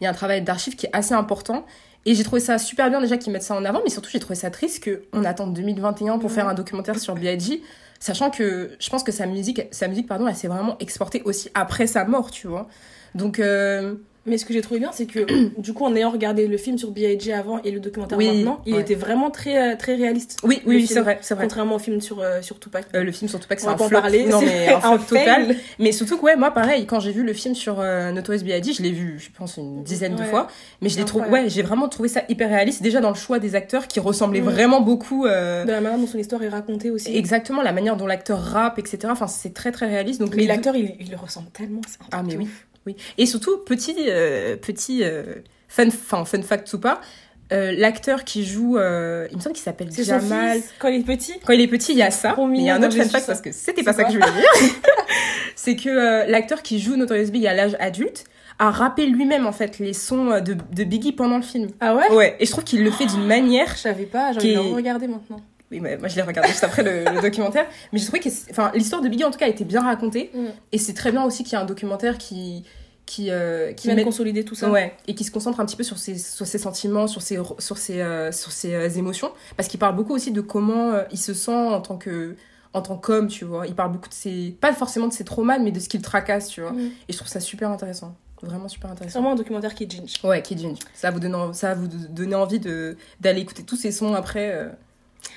il 0.00 0.04
y 0.04 0.06
a 0.06 0.10
un 0.10 0.14
travail 0.14 0.42
d'archive 0.42 0.74
qui 0.74 0.86
est 0.86 0.90
assez 0.94 1.12
important. 1.14 1.64
Et 2.06 2.14
j'ai 2.14 2.24
trouvé 2.24 2.40
ça 2.40 2.58
super 2.58 2.88
bien 2.90 3.00
déjà 3.00 3.18
qu'ils 3.18 3.32
mettent 3.32 3.42
ça 3.42 3.54
en 3.54 3.64
avant, 3.64 3.80
mais 3.84 3.90
surtout 3.90 4.08
j'ai 4.10 4.20
trouvé 4.20 4.34
ça 4.34 4.50
triste 4.50 4.82
qu'on 5.12 5.24
attende 5.24 5.52
2021 5.54 6.18
pour 6.18 6.30
Ouais. 6.30 6.34
faire 6.34 6.48
un 6.48 6.54
documentaire 6.54 6.98
sur 6.98 7.14
B.I.G. 7.14 7.62
Sachant 8.00 8.30
que 8.30 8.70
je 8.78 8.88
pense 8.90 9.02
que 9.02 9.12
sa 9.12 9.26
musique, 9.26 9.62
sa 9.72 9.88
musique 9.88 10.06
pardon, 10.06 10.26
elle 10.28 10.36
s'est 10.36 10.48
vraiment 10.48 10.76
exportée 10.78 11.20
aussi 11.24 11.50
après 11.54 11.86
sa 11.86 12.04
mort, 12.04 12.30
tu 12.30 12.46
vois. 12.46 12.68
Donc, 13.14 13.40
euh, 13.40 13.94
Mais 14.28 14.38
ce 14.38 14.44
que 14.44 14.52
j'ai 14.52 14.60
trouvé 14.60 14.80
bien, 14.80 14.90
c'est 14.92 15.06
que 15.06 15.20
du 15.60 15.72
coup, 15.72 15.84
en 15.84 15.94
ayant 15.96 16.10
regardé 16.10 16.46
le 16.46 16.56
film 16.56 16.78
sur 16.78 16.90
B.I.G. 16.90 17.32
avant 17.32 17.60
et 17.62 17.70
le 17.70 17.80
documentaire 17.80 18.18
Oui, 18.18 18.26
maintenant, 18.28 18.60
il 18.66 18.74
ouais. 18.74 18.80
était 18.82 18.94
vraiment 18.94 19.30
très, 19.30 19.72
euh, 19.72 19.76
très 19.76 19.94
réaliste. 19.94 20.38
oui, 20.44 20.60
oui, 20.66 20.76
oui, 20.76 20.86
c'est 20.86 21.00
vrai, 21.00 21.18
c'est 21.22 21.34
vrai. 21.34 21.44
Contrairement 21.44 21.76
au 21.76 21.78
film 21.78 22.00
sur, 22.00 22.20
euh, 22.20 22.42
sur 22.42 22.58
Tupac. 22.60 22.86
Euh, 22.94 23.02
le 23.04 23.12
film 23.12 23.30
que 23.30 23.36
On 23.36 23.40
c'est 23.56 23.66
un 23.66 23.76
flop. 23.76 23.88
parler, 23.88 24.26
Non, 24.26 24.40
mais 24.40 24.68
un 24.72 24.98
flop 24.98 25.18
total. 25.18 25.56
Mais 25.78 25.92
surtout 25.92 26.16
que, 26.18 26.24
ouais, 26.24 26.36
moi, 26.36 26.50
pareil, 26.50 26.86
quand 26.86 27.00
j'ai 27.00 27.12
vu 27.12 27.22
le 27.24 27.32
film 27.32 27.54
sur 27.54 27.80
euh, 27.80 28.12
Notorious 28.12 28.42
B.I.G., 28.44 28.72
je 28.74 28.82
l'ai 28.82 28.90
vu, 28.92 29.18
je 29.18 29.28
pense, 29.36 29.56
une 29.56 29.82
dizaine 29.82 30.14
de 30.16 30.22
fois. 30.24 30.48
Mais 30.82 30.88
je 30.88 30.98
l'ai 30.98 31.04
trouvé, 31.04 31.28
ouais, 31.28 31.48
j'ai 31.48 31.62
vraiment 31.62 31.88
trouvé 31.88 32.08
ça 32.08 32.22
hyper 32.28 32.48
réaliste. 32.50 32.82
Déjà 32.82 33.00
dans 33.00 33.08
le 33.10 33.14
choix 33.16 33.38
des 33.38 33.54
acteurs 33.54 33.86
qui 33.88 34.00
ressemblaient 34.00 34.40
Mm. 34.40 34.44
vraiment 34.50 34.80
beaucoup. 34.80 35.26
euh, 35.26 35.64
De 35.64 35.70
la 35.70 35.80
manière 35.80 35.98
dont 35.98 36.06
son 36.06 36.18
histoire 36.18 36.42
est 36.42 36.48
racontée 36.48 36.90
aussi. 36.90 37.16
Exactement, 37.16 37.62
la 37.62 37.72
manière 37.72 37.96
dont 37.96 38.06
l'acteur 38.06 38.38
rappe, 38.40 38.78
etc. 38.78 38.98
Enfin, 39.10 39.26
c'est 39.26 39.52
très 39.54 39.72
très 39.72 39.86
réaliste. 39.86 40.20
Donc 40.20 40.30
Mais 40.34 40.42
les 40.42 40.46
l'acteur, 40.48 40.76
il, 40.76 40.94
il 41.00 41.10
le 41.10 41.16
ressemble 41.16 41.48
tellement. 41.50 41.80
Ah, 42.12 42.22
mais 42.22 42.36
oui. 42.36 42.48
Oui. 42.88 42.96
Et 43.18 43.26
surtout, 43.26 43.58
petit, 43.58 43.94
euh, 44.08 44.56
petit 44.56 45.04
euh, 45.04 45.22
fun, 45.68 45.86
enfin, 45.88 46.24
fun 46.24 46.42
fact 46.42 46.72
ou 46.72 46.78
pas, 46.80 47.00
euh, 47.52 47.72
l'acteur 47.76 48.24
qui 48.24 48.44
joue, 48.44 48.76
euh, 48.76 49.26
il 49.30 49.36
me 49.38 49.42
semble 49.42 49.54
qu'il 49.54 49.62
s'appelle 49.64 49.88
Jamal. 49.90 50.60
quand 50.78 50.88
il 50.88 51.00
est 51.00 51.04
petit. 51.04 51.34
Quand 51.46 51.52
il 51.54 51.60
est 51.62 51.66
petit, 51.68 51.92
il 51.92 51.98
y 51.98 52.02
a 52.02 52.10
ça. 52.10 52.36
Mais 52.48 52.58
il 52.58 52.64
y 52.64 52.70
a 52.70 52.74
un 52.74 52.82
autre 52.82 52.96
fun 52.96 53.04
fact 53.08 53.26
parce 53.26 53.40
que 53.40 53.52
c'était 53.52 53.82
pas 53.82 53.92
ça 53.94 54.04
que 54.04 54.12
je 54.12 54.18
voulais 54.18 54.32
dire. 54.32 54.70
c'est 55.56 55.76
que 55.76 55.88
euh, 55.88 56.26
l'acteur 56.26 56.62
qui 56.62 56.78
joue 56.78 56.96
Notorious 56.96 57.30
Big 57.30 57.46
à 57.46 57.54
l'âge 57.54 57.76
adulte 57.80 58.24
a 58.58 58.70
rappé 58.70 59.06
lui-même 59.06 59.46
en 59.46 59.52
fait 59.52 59.78
les 59.78 59.92
sons 59.92 60.40
de, 60.40 60.56
de 60.72 60.84
Biggie 60.84 61.12
pendant 61.12 61.36
le 61.36 61.42
film. 61.42 61.68
Ah 61.80 61.94
ouais? 61.94 62.10
Ouais, 62.10 62.36
et 62.40 62.44
je 62.46 62.50
trouve 62.50 62.64
qu'il 62.64 62.82
le 62.82 62.90
fait 62.90 63.06
d'une 63.06 63.24
manière. 63.26 63.72
Je 63.74 63.78
savais 63.82 64.04
pas, 64.04 64.32
j'ai 64.32 64.38
envie 64.38 64.54
de 64.54 64.70
le 64.70 64.74
regarder 64.74 65.06
maintenant. 65.06 65.40
Oui, 65.70 65.80
mais 65.80 65.96
moi 65.96 66.08
je 66.08 66.16
l'ai 66.16 66.22
regardé 66.22 66.48
juste 66.50 66.64
après 66.64 66.82
le, 66.82 67.04
le 67.14 67.20
documentaire, 67.22 67.66
mais 67.92 67.98
j'ai 67.98 68.06
trouvé 68.06 68.20
que, 68.20 68.28
enfin, 68.50 68.72
l'histoire 68.74 69.00
de 69.02 69.08
Biggie 69.08 69.24
en 69.24 69.30
tout 69.30 69.38
cas 69.38 69.44
a 69.46 69.50
été 69.50 69.64
bien 69.64 69.82
racontée, 69.82 70.30
Mm. 70.34 70.46
et 70.72 70.78
c'est 70.78 70.94
très 70.94 71.12
bien 71.12 71.22
aussi 71.24 71.44
qu'il 71.44 71.52
y 71.52 71.56
a 71.56 71.60
un 71.60 71.66
documentaire 71.66 72.18
qui 72.18 72.64
qui 73.08 73.30
euh, 73.30 73.72
Qui 73.72 73.86
vient 73.88 73.96
met- 73.96 74.02
de 74.02 74.04
consolider 74.06 74.44
tout 74.44 74.54
ça. 74.54 74.70
Ouais, 74.70 74.94
et 75.06 75.14
qui 75.14 75.24
se 75.24 75.30
concentre 75.30 75.58
un 75.60 75.64
petit 75.66 75.76
peu 75.76 75.82
sur 75.82 75.96
ses, 75.98 76.18
sur 76.18 76.46
ses 76.46 76.58
sentiments, 76.58 77.06
sur 77.06 77.22
ses, 77.22 77.38
sur 77.58 77.78
ses, 77.78 78.02
euh, 78.02 78.30
sur 78.32 78.52
ses 78.52 78.74
euh, 78.74 78.88
émotions. 78.90 79.32
Parce 79.56 79.68
qu'il 79.68 79.80
parle 79.80 79.96
beaucoup 79.96 80.12
aussi 80.14 80.30
de 80.30 80.42
comment 80.42 80.90
euh, 80.92 81.02
il 81.10 81.18
se 81.18 81.32
sent 81.34 81.50
en 81.50 81.80
tant 81.80 81.96
que 81.96 82.36
en 82.74 82.82
tant 82.82 82.98
qu'homme, 82.98 83.28
tu 83.28 83.46
vois. 83.46 83.66
Il 83.66 83.74
parle 83.74 83.92
beaucoup 83.92 84.10
de 84.10 84.14
ses... 84.14 84.54
Pas 84.60 84.74
forcément 84.74 85.08
de 85.08 85.12
ses 85.14 85.24
traumas, 85.24 85.58
mais 85.58 85.70
de 85.72 85.80
ce 85.80 85.88
qu'il 85.88 86.02
tracasse, 86.02 86.48
tu 86.48 86.60
vois. 86.60 86.72
Mm. 86.72 86.90
Et 87.08 87.12
je 87.12 87.16
trouve 87.16 87.28
ça 87.28 87.40
super 87.40 87.70
intéressant. 87.70 88.14
Vraiment 88.42 88.68
super 88.68 88.88
C'est 88.90 88.92
intéressant. 88.92 89.20
vraiment 89.20 89.32
un 89.32 89.36
documentaire 89.36 89.74
qui 89.74 89.84
est 89.84 89.90
ginge. 89.90 90.20
Ouais, 90.22 90.42
Kid 90.42 90.58
Ginger. 90.58 90.78
Ça 90.92 91.08
va 91.08 91.14
vous 91.14 91.20
donner, 91.20 91.54
ça 91.54 91.68
va 91.68 91.74
vous 91.80 91.88
donner 91.88 92.34
envie 92.34 92.60
de 92.60 92.98
d'aller 93.20 93.40
écouter 93.40 93.62
tous 93.64 93.76
ces 93.76 93.90
sons 93.90 94.12
après. 94.14 94.70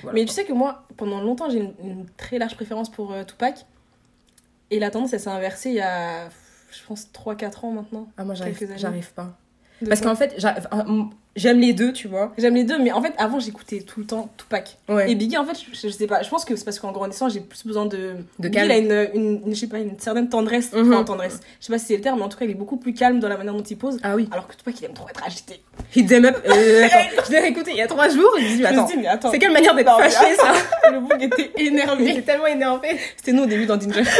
voilà. 0.03 0.13
Mais 0.13 0.25
tu 0.25 0.33
sais 0.33 0.43
que 0.43 0.51
moi, 0.51 0.83
pendant 0.97 1.21
longtemps, 1.21 1.49
j'ai 1.49 1.59
une, 1.59 1.73
une 1.83 2.05
très 2.17 2.37
large 2.37 2.55
préférence 2.55 2.91
pour 2.91 3.15
Tupac. 3.25 3.65
Et 4.69 4.79
la 4.79 4.91
tendance, 4.91 5.13
elle 5.13 5.19
s'est 5.21 5.29
inversée 5.29 5.69
il 5.69 5.75
y 5.75 5.81
a, 5.81 6.27
je 6.71 6.85
pense, 6.87 7.07
3-4 7.13 7.65
ans 7.65 7.71
maintenant. 7.71 8.07
Ah, 8.17 8.23
moi, 8.23 8.35
j'arrive, 8.35 9.11
pas. 9.15 9.37
De 9.81 9.87
Parce 9.87 10.01
qu'en 10.01 10.15
fait, 10.15 10.35
j'aime 11.35 11.59
les 11.59 11.73
deux, 11.73 11.91
tu 11.91 12.07
vois. 12.07 12.31
J'aime 12.37 12.53
les 12.53 12.63
deux, 12.63 12.77
mais 12.77 12.91
en 12.91 13.01
fait, 13.01 13.13
avant, 13.17 13.39
j'écoutais 13.39 13.79
tout 13.79 13.99
le 13.99 14.05
temps 14.05 14.29
Tupac. 14.37 14.77
Ouais. 14.87 15.09
Et 15.11 15.15
Biggie, 15.15 15.39
en 15.39 15.43
fait, 15.45 15.57
je, 15.73 15.87
je 15.87 15.91
sais 15.91 16.05
pas, 16.05 16.21
je 16.21 16.29
pense 16.29 16.45
que 16.45 16.55
c'est 16.55 16.63
parce 16.63 16.77
qu'en 16.77 16.91
grandissant, 16.91 17.29
j'ai 17.29 17.39
plus 17.39 17.65
besoin 17.65 17.87
de. 17.87 18.11
De 18.37 18.47
calme. 18.47 18.69
il 18.69 18.71
a 18.71 18.77
une, 18.77 19.09
une, 19.19 19.41
une- 19.47 19.55
je 19.55 19.59
sais 19.59 19.65
pas, 19.67 19.79
une 19.79 19.97
certaine 19.97 20.29
tendresse. 20.29 20.71
Mhm. 20.71 20.93
Enfin, 20.93 21.03
tendresse. 21.03 21.39
Je 21.59 21.65
sais 21.65 21.73
pas 21.73 21.79
si 21.79 21.87
c'est 21.87 21.95
le 21.95 22.01
terme, 22.01 22.19
mais 22.19 22.25
en 22.25 22.29
tout 22.29 22.37
cas, 22.37 22.45
il 22.45 22.51
est 22.51 22.55
beaucoup 22.55 22.77
plus 22.77 22.93
calme 22.93 23.19
dans 23.19 23.27
la 23.27 23.37
manière 23.37 23.55
dont 23.55 23.63
il 23.63 23.75
pose. 23.75 23.97
Ah 24.03 24.15
oui. 24.15 24.29
Alors 24.31 24.47
que 24.47 24.55
Tupac, 24.55 24.79
il 24.79 24.85
aime 24.85 24.93
trop 24.93 25.09
être 25.09 25.25
agité. 25.25 25.63
Hit 25.95 26.07
them 26.07 26.25
up. 26.25 26.37
Euh, 26.47 26.83
attends, 26.85 27.23
je 27.25 27.31
l'ai 27.31 27.39
réécouté 27.39 27.71
il 27.71 27.77
y 27.77 27.81
a 27.81 27.87
trois 27.87 28.07
jours. 28.07 28.29
Je 28.37 28.57
me 28.61 28.65
attends, 28.67 28.85
suis 28.87 28.97
dit, 28.97 29.01
mais 29.01 29.07
attends. 29.09 29.31
c'est 29.31 29.39
quelle 29.39 29.51
manière 29.51 29.73
d'être 29.73 29.97
fâché, 29.97 30.35
ça 30.35 30.53
Le 30.91 30.99
bouc 30.99 31.19
était 31.19 31.51
Il 31.57 31.67
énervé. 31.69 32.11
était 32.11 32.21
tellement 32.21 32.45
énervé. 32.45 32.89
C'était 33.17 33.31
nous 33.31 33.43
au 33.43 33.47
début 33.47 33.65
dans 33.65 33.79
Ginger. 33.79 34.03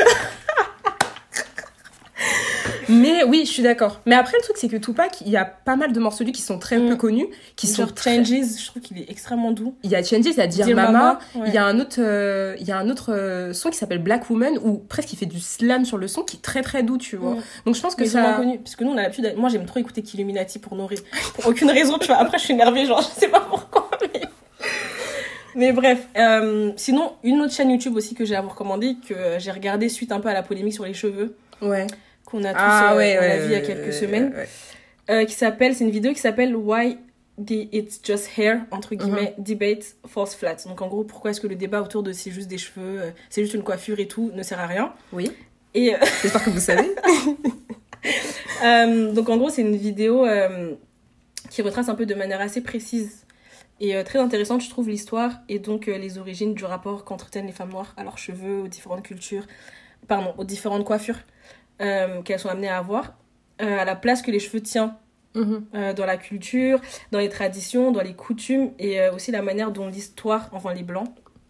Mais 2.91 3.23
oui, 3.23 3.43
je 3.45 3.51
suis 3.51 3.63
d'accord. 3.63 4.01
Mais 4.05 4.15
après, 4.15 4.37
le 4.37 4.43
truc, 4.43 4.57
c'est 4.57 4.67
que 4.67 4.77
Tupac, 4.77 5.21
il 5.25 5.29
y 5.31 5.37
a 5.37 5.45
pas 5.45 5.75
mal 5.75 5.93
de 5.93 5.99
morceaux 5.99 6.23
de 6.23 6.25
lui 6.25 6.31
qui 6.33 6.41
sont 6.41 6.59
très 6.59 6.77
Mm. 6.77 6.89
peu 6.89 6.95
connus, 6.95 7.27
qui 7.55 7.67
sont 7.67 7.87
très- 7.87 8.17
Changes, 8.23 8.27
je 8.59 8.65
trouve 8.67 8.81
qu'il 8.81 8.97
est 8.99 9.09
extrêmement 9.09 9.51
doux. 9.51 9.75
Il 9.83 9.91
y 9.91 9.95
a 9.95 10.03
Changes, 10.03 10.25
il 10.25 10.33
y 10.37 10.41
a 10.41 10.47
Dear, 10.47 10.67
Dear 10.67 10.75
Mama. 10.75 10.91
Mama, 10.91 11.19
ouais. 11.35 11.41
Il 11.47 11.53
y 11.53 11.57
a 11.57 11.65
un 11.65 11.79
autre, 11.79 11.97
euh, 11.99 12.55
il 12.59 12.67
y 12.67 12.71
a 12.71 12.77
un 12.77 12.89
autre 12.89 13.13
euh, 13.13 13.53
son 13.53 13.69
qui 13.69 13.77
s'appelle 13.77 13.99
Black 14.03 14.29
Woman 14.29 14.57
où 14.63 14.77
presque 14.77 15.13
il 15.13 15.15
fait 15.17 15.25
du 15.25 15.39
slam 15.39 15.85
sur 15.85 15.97
le 15.97 16.07
son 16.07 16.23
qui 16.23 16.37
est 16.37 16.41
très 16.41 16.61
très 16.61 16.83
doux, 16.83 16.97
tu 16.97 17.15
vois. 17.15 17.31
Mm. 17.35 17.41
Donc 17.65 17.75
je 17.75 17.81
pense 17.81 17.95
que 17.95 18.01
Mais 18.01 18.07
ça. 18.07 18.33
connu. 18.33 18.59
Parce 18.59 18.75
que 18.75 18.83
nous, 18.83 18.91
on 18.91 18.97
a 18.97 19.03
l'habitude. 19.03 19.33
Moi, 19.37 19.49
j'aime 19.49 19.65
trop 19.65 19.79
écouter 19.79 20.01
Killuminati 20.01 20.59
pour 20.59 20.75
nourrir. 20.75 20.99
Pour 21.35 21.47
aucune 21.47 21.69
raison, 21.71 21.97
tu 21.97 22.07
vois. 22.07 22.17
Après, 22.17 22.37
je 22.37 22.43
suis 22.43 22.53
énervée, 22.53 22.85
genre, 22.85 23.01
je 23.01 23.19
sais 23.19 23.27
pas 23.29 23.39
pourquoi. 23.41 23.89
Mais, 24.01 24.21
mais 25.55 25.71
bref. 25.71 26.07
euh, 26.17 26.71
sinon, 26.75 27.13
une 27.23 27.41
autre 27.41 27.53
chaîne 27.53 27.69
YouTube 27.69 27.95
aussi 27.95 28.15
que 28.15 28.25
j'ai 28.25 28.35
à 28.35 28.41
vous 28.41 28.49
recommander, 28.49 28.95
que 29.07 29.13
euh, 29.13 29.39
j'ai 29.39 29.51
regardé 29.51 29.89
suite 29.89 30.11
un 30.11 30.19
peu 30.19 30.29
à 30.29 30.33
la 30.33 30.43
polémique 30.43 30.73
sur 30.73 30.85
les 30.85 30.93
cheveux 30.93 31.35
Ouais. 31.61 31.85
Qu'on 32.31 32.43
a 32.43 32.53
tous 32.53 32.59
Ah 32.59 32.93
euh, 32.93 32.97
ouais, 32.97 33.17
on 33.19 33.21
a 33.21 33.25
ouais. 33.27 33.39
vu 33.39 33.45
il 33.47 33.51
y 33.51 33.55
a 33.55 33.61
quelques 33.61 33.93
semaines, 33.93 34.33
euh, 35.09 35.25
qui 35.25 35.33
s'appelle, 35.33 35.75
c'est 35.75 35.83
une 35.83 35.91
vidéo 35.91 36.13
qui 36.13 36.19
s'appelle 36.19 36.55
Why 36.55 36.97
the 37.37 37.67
It's 37.73 37.99
Just 38.03 38.29
Hair, 38.37 38.61
entre 38.71 38.93
Mhm. 38.93 38.99
guillemets, 38.99 39.33
Debate 39.37 39.95
False 40.07 40.35
Flat. 40.35 40.57
Donc 40.65 40.81
en 40.81 40.87
gros, 40.87 41.03
pourquoi 41.03 41.31
est-ce 41.31 41.41
que 41.41 41.47
le 41.47 41.55
débat 41.55 41.81
autour 41.81 42.03
de 42.03 42.11
c'est 42.11 42.31
juste 42.31 42.47
des 42.47 42.57
cheveux, 42.57 43.01
euh, 43.01 43.11
c'est 43.29 43.41
juste 43.41 43.53
une 43.53 43.63
coiffure 43.63 43.99
et 43.99 44.07
tout, 44.07 44.31
ne 44.33 44.43
sert 44.43 44.59
à 44.59 44.67
rien. 44.67 44.93
Oui. 45.13 45.31
Et 45.73 45.93
euh, 45.93 45.97
J'espère 46.21 46.43
que 46.43 46.49
vous 46.49 46.59
savez. 46.59 46.89
donc 49.13 49.29
en 49.29 49.37
gros, 49.37 49.49
c'est 49.49 49.61
une 49.61 49.75
vidéo 49.75 50.25
qui 51.49 51.61
retrace 51.61 51.89
un 51.89 51.95
peu 51.95 52.05
de 52.05 52.13
manière 52.15 52.39
assez 52.41 52.61
précise 52.61 53.25
et 53.81 53.95
euh, 53.95 54.03
très 54.03 54.19
intéressante, 54.19 54.61
je 54.61 54.69
trouve, 54.69 54.87
l'histoire 54.89 55.41
et 55.49 55.57
donc 55.59 55.87
euh, 55.87 55.97
les 55.97 56.17
origines 56.19 56.53
du 56.53 56.63
rapport 56.65 57.03
qu'entretiennent 57.03 57.47
les 57.47 57.51
femmes 57.51 57.71
noires 57.71 57.93
à 57.97 58.03
leurs 58.03 58.19
cheveux, 58.19 58.59
aux 58.61 58.67
différentes 58.67 59.01
cultures, 59.03 59.45
pardon, 60.07 60.33
aux 60.37 60.43
différentes 60.43 60.85
coiffures 60.85 61.17
euh, 61.81 62.21
qu'elles 62.23 62.39
sont 62.39 62.49
amenées 62.49 62.69
à 62.69 62.77
avoir, 62.77 63.13
euh, 63.61 63.79
à 63.79 63.85
la 63.85 63.95
place 63.95 64.21
que 64.21 64.31
les 64.31 64.39
cheveux 64.39 64.61
tiennent 64.61 64.93
Mhm. 65.33 65.65
euh, 65.75 65.93
dans 65.93 66.05
la 66.05 66.17
culture, 66.17 66.81
dans 67.11 67.19
les 67.19 67.29
traditions, 67.29 67.91
dans 67.91 68.01
les 68.01 68.13
coutumes 68.13 68.71
et 68.79 69.07
aussi 69.09 69.31
la 69.31 69.41
manière 69.41 69.71
dont 69.71 69.87
l'histoire, 69.87 70.49
enfin 70.51 70.73
les 70.73 70.83
blancs, 70.83 71.07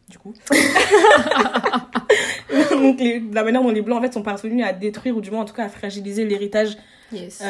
du 0.07 0.19
coup, 0.19 0.33
donc 2.71 2.99
les- 2.99 3.19
la 3.31 3.43
manière 3.43 3.63
dont 3.63 3.71
les 3.71 3.81
blancs 3.81 3.97
en 3.99 4.01
fait 4.01 4.13
sont 4.13 4.21
parvenus 4.23 4.63
à 4.65 4.73
détruire 4.73 5.15
ou 5.17 5.21
du 5.21 5.31
moins 5.31 5.41
en 5.41 5.45
tout 5.45 5.53
cas 5.55 5.65
à 5.65 5.69
fragiliser 5.69 6.25
l'héritage, 6.25 6.77
Yes. 7.11 7.41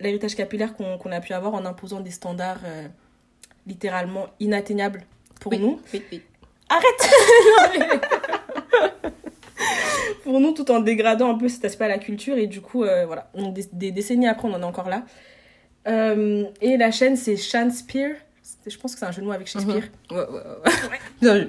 l'héritage 0.00 0.34
capillaire 0.36 0.74
qu'on 0.74 1.12
a 1.12 1.20
pu 1.20 1.32
avoir 1.32 1.54
en 1.54 1.64
imposant 1.64 2.00
des 2.00 2.10
standards 2.10 2.60
littéralement 3.66 4.26
inatteignables 4.38 5.02
pour 5.40 5.52
Oui. 5.52 5.58
nous. 5.60 5.80
Oui, 5.94 6.02
oui. 6.12 6.20
pour 10.22 10.40
nous 10.40 10.52
tout 10.52 10.70
en 10.70 10.80
dégradant 10.80 11.30
un 11.30 11.38
peu 11.38 11.48
cet 11.48 11.64
aspect 11.64 11.84
à 11.84 11.88
la 11.88 11.98
culture. 11.98 12.36
Et 12.38 12.46
du 12.46 12.60
coup 12.60 12.84
euh, 12.84 13.06
voilà 13.06 13.30
donc 13.34 13.54
des, 13.54 13.64
des 13.72 13.90
décennies 13.92 14.28
après 14.28 14.48
on 14.48 14.54
en 14.54 14.60
est 14.60 14.64
encore 14.64 14.88
là. 14.88 15.04
Euh, 15.88 16.44
et 16.60 16.76
la 16.76 16.90
chaîne 16.90 17.16
c'est 17.16 17.36
Shan 17.36 17.70
Spear. 17.70 18.12
Je 18.66 18.76
pense 18.76 18.92
que 18.92 18.98
c'est 19.00 19.06
un 19.06 19.12
jeu 19.12 19.22
de 19.22 19.26
mots 19.26 19.32
avec 19.32 19.46
Shakespeare. 19.46 19.88
Ouais, 20.10 20.16
ouais, 20.16 20.24
ouais. 20.24 20.98
Bien 21.22 21.38
vu. 21.38 21.48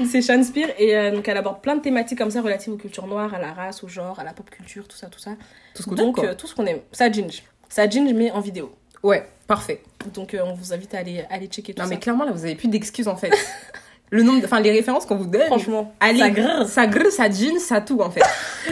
c'est 0.10 0.20
Shan 0.22 0.42
Spear. 0.42 0.68
Et 0.78 0.96
euh, 0.96 1.10
donc 1.10 1.26
elle 1.28 1.36
aborde 1.36 1.60
plein 1.62 1.76
de 1.76 1.80
thématiques 1.82 2.18
comme 2.18 2.30
ça 2.30 2.42
relatives 2.42 2.72
aux 2.72 2.76
cultures 2.76 3.06
noires 3.06 3.32
à 3.34 3.38
la 3.38 3.52
race 3.52 3.82
au 3.82 3.88
genre 3.88 4.18
à 4.20 4.24
la 4.24 4.32
pop 4.32 4.48
culture 4.50 4.86
tout 4.88 4.96
ça 4.96 5.06
tout 5.08 5.18
ça. 5.18 5.30
Tout 5.74 5.82
ce 5.82 5.88
qu'on 5.88 5.96
aime, 5.96 6.04
donc 6.12 6.36
tout 6.36 6.46
ce 6.46 6.54
qu'on 6.54 6.66
aime. 6.66 6.80
Ça 6.92 7.10
ginge. 7.10 7.42
Ça 7.68 7.88
ginge 7.88 8.12
mais 8.12 8.30
en 8.30 8.40
vidéo. 8.40 8.74
Ouais, 9.04 9.22
parfait. 9.46 9.82
donc 10.14 10.34
on 10.42 10.54
vous 10.54 10.72
invite 10.72 10.94
à 10.94 10.98
aller, 11.00 11.26
aller 11.28 11.46
checker 11.46 11.74
tout 11.74 11.82
Non, 11.82 11.86
ça. 11.86 11.94
mais 11.94 12.00
clairement, 12.00 12.24
là, 12.24 12.32
vous 12.32 12.46
avez 12.46 12.54
plus 12.54 12.68
d'excuses, 12.68 13.06
en 13.06 13.16
fait. 13.16 13.30
Le 14.14 14.22
nombre. 14.22 14.42
Enfin, 14.44 14.60
les 14.60 14.70
références 14.70 15.06
qu'on 15.06 15.16
vous 15.16 15.26
donne. 15.26 15.42
franchement 15.46 15.92
Allez, 15.98 16.20
ça 16.20 16.30
grince 16.30 16.68
Ça 16.70 16.86
grille, 16.86 17.10
ça 17.10 17.28
jean, 17.28 17.58
ça 17.58 17.80
tout, 17.80 18.00
en 18.00 18.10
fait. 18.10 18.22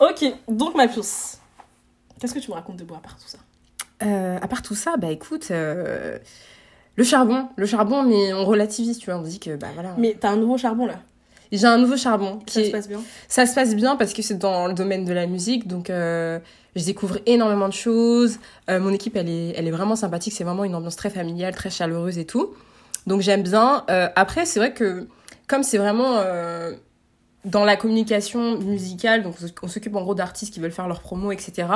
ok 0.00 0.24
donc 0.48 0.74
ma 0.74 0.88
puce 0.88 1.38
qu'est-ce 2.20 2.34
que 2.34 2.38
tu 2.38 2.50
me 2.50 2.54
racontes 2.54 2.76
de 2.76 2.84
beau 2.84 2.94
à 2.94 2.98
part 3.00 3.16
tout 3.16 3.26
ça 3.28 3.38
Euh, 4.04 4.38
à 4.40 4.48
part 4.48 4.62
tout 4.62 4.74
ça, 4.76 4.96
bah 4.96 5.10
écoute, 5.10 5.48
euh, 5.50 6.18
le 6.96 7.04
charbon, 7.04 7.48
le 7.56 7.66
charbon, 7.66 8.02
mais 8.04 8.32
on 8.32 8.44
relativise, 8.44 8.98
tu 8.98 9.10
vois, 9.10 9.18
on 9.18 9.22
dit 9.22 9.40
que, 9.40 9.56
bah 9.56 9.68
voilà. 9.74 9.94
mais 9.98 10.16
t'as 10.18 10.30
un 10.30 10.36
nouveau 10.36 10.56
charbon 10.56 10.86
là 10.86 11.00
J'ai 11.50 11.66
un 11.66 11.78
nouveau 11.78 11.96
charbon. 11.96 12.38
Qui 12.46 12.54
ça 12.54 12.64
se 12.64 12.70
passe 12.70 12.88
bien 12.88 13.00
Ça 13.28 13.46
se 13.46 13.54
passe 13.54 13.74
bien 13.74 13.96
parce 13.96 14.12
que 14.12 14.22
c'est 14.22 14.38
dans 14.38 14.68
le 14.68 14.74
domaine 14.74 15.04
de 15.04 15.12
la 15.12 15.26
musique, 15.26 15.66
donc 15.66 15.90
euh, 15.90 16.38
je 16.76 16.84
découvre 16.84 17.18
énormément 17.26 17.68
de 17.68 17.74
choses. 17.74 18.38
Euh, 18.70 18.80
mon 18.80 18.92
équipe, 18.92 19.16
elle 19.16 19.28
est, 19.28 19.54
elle 19.56 19.68
est 19.68 19.72
vraiment 19.72 19.96
sympathique, 19.96 20.32
c'est 20.32 20.44
vraiment 20.44 20.64
une 20.64 20.74
ambiance 20.74 20.96
très 20.96 21.10
familiale, 21.10 21.54
très 21.54 21.70
chaleureuse 21.70 22.18
et 22.18 22.24
tout. 22.26 22.54
Donc 23.06 23.20
j'aime 23.20 23.42
bien. 23.42 23.84
Euh, 23.90 24.08
après, 24.16 24.46
c'est 24.46 24.58
vrai 24.60 24.72
que 24.72 25.06
comme 25.48 25.62
c'est 25.62 25.78
vraiment 25.78 26.16
euh, 26.18 26.72
dans 27.44 27.64
la 27.64 27.76
communication 27.76 28.58
musicale, 28.58 29.22
donc 29.22 29.34
on 29.62 29.68
s'occupe 29.68 29.94
en 29.96 30.02
gros 30.02 30.14
d'artistes 30.14 30.54
qui 30.54 30.60
veulent 30.60 30.72
faire 30.72 30.88
leur 30.88 31.00
promo, 31.00 31.32
etc. 31.32 31.68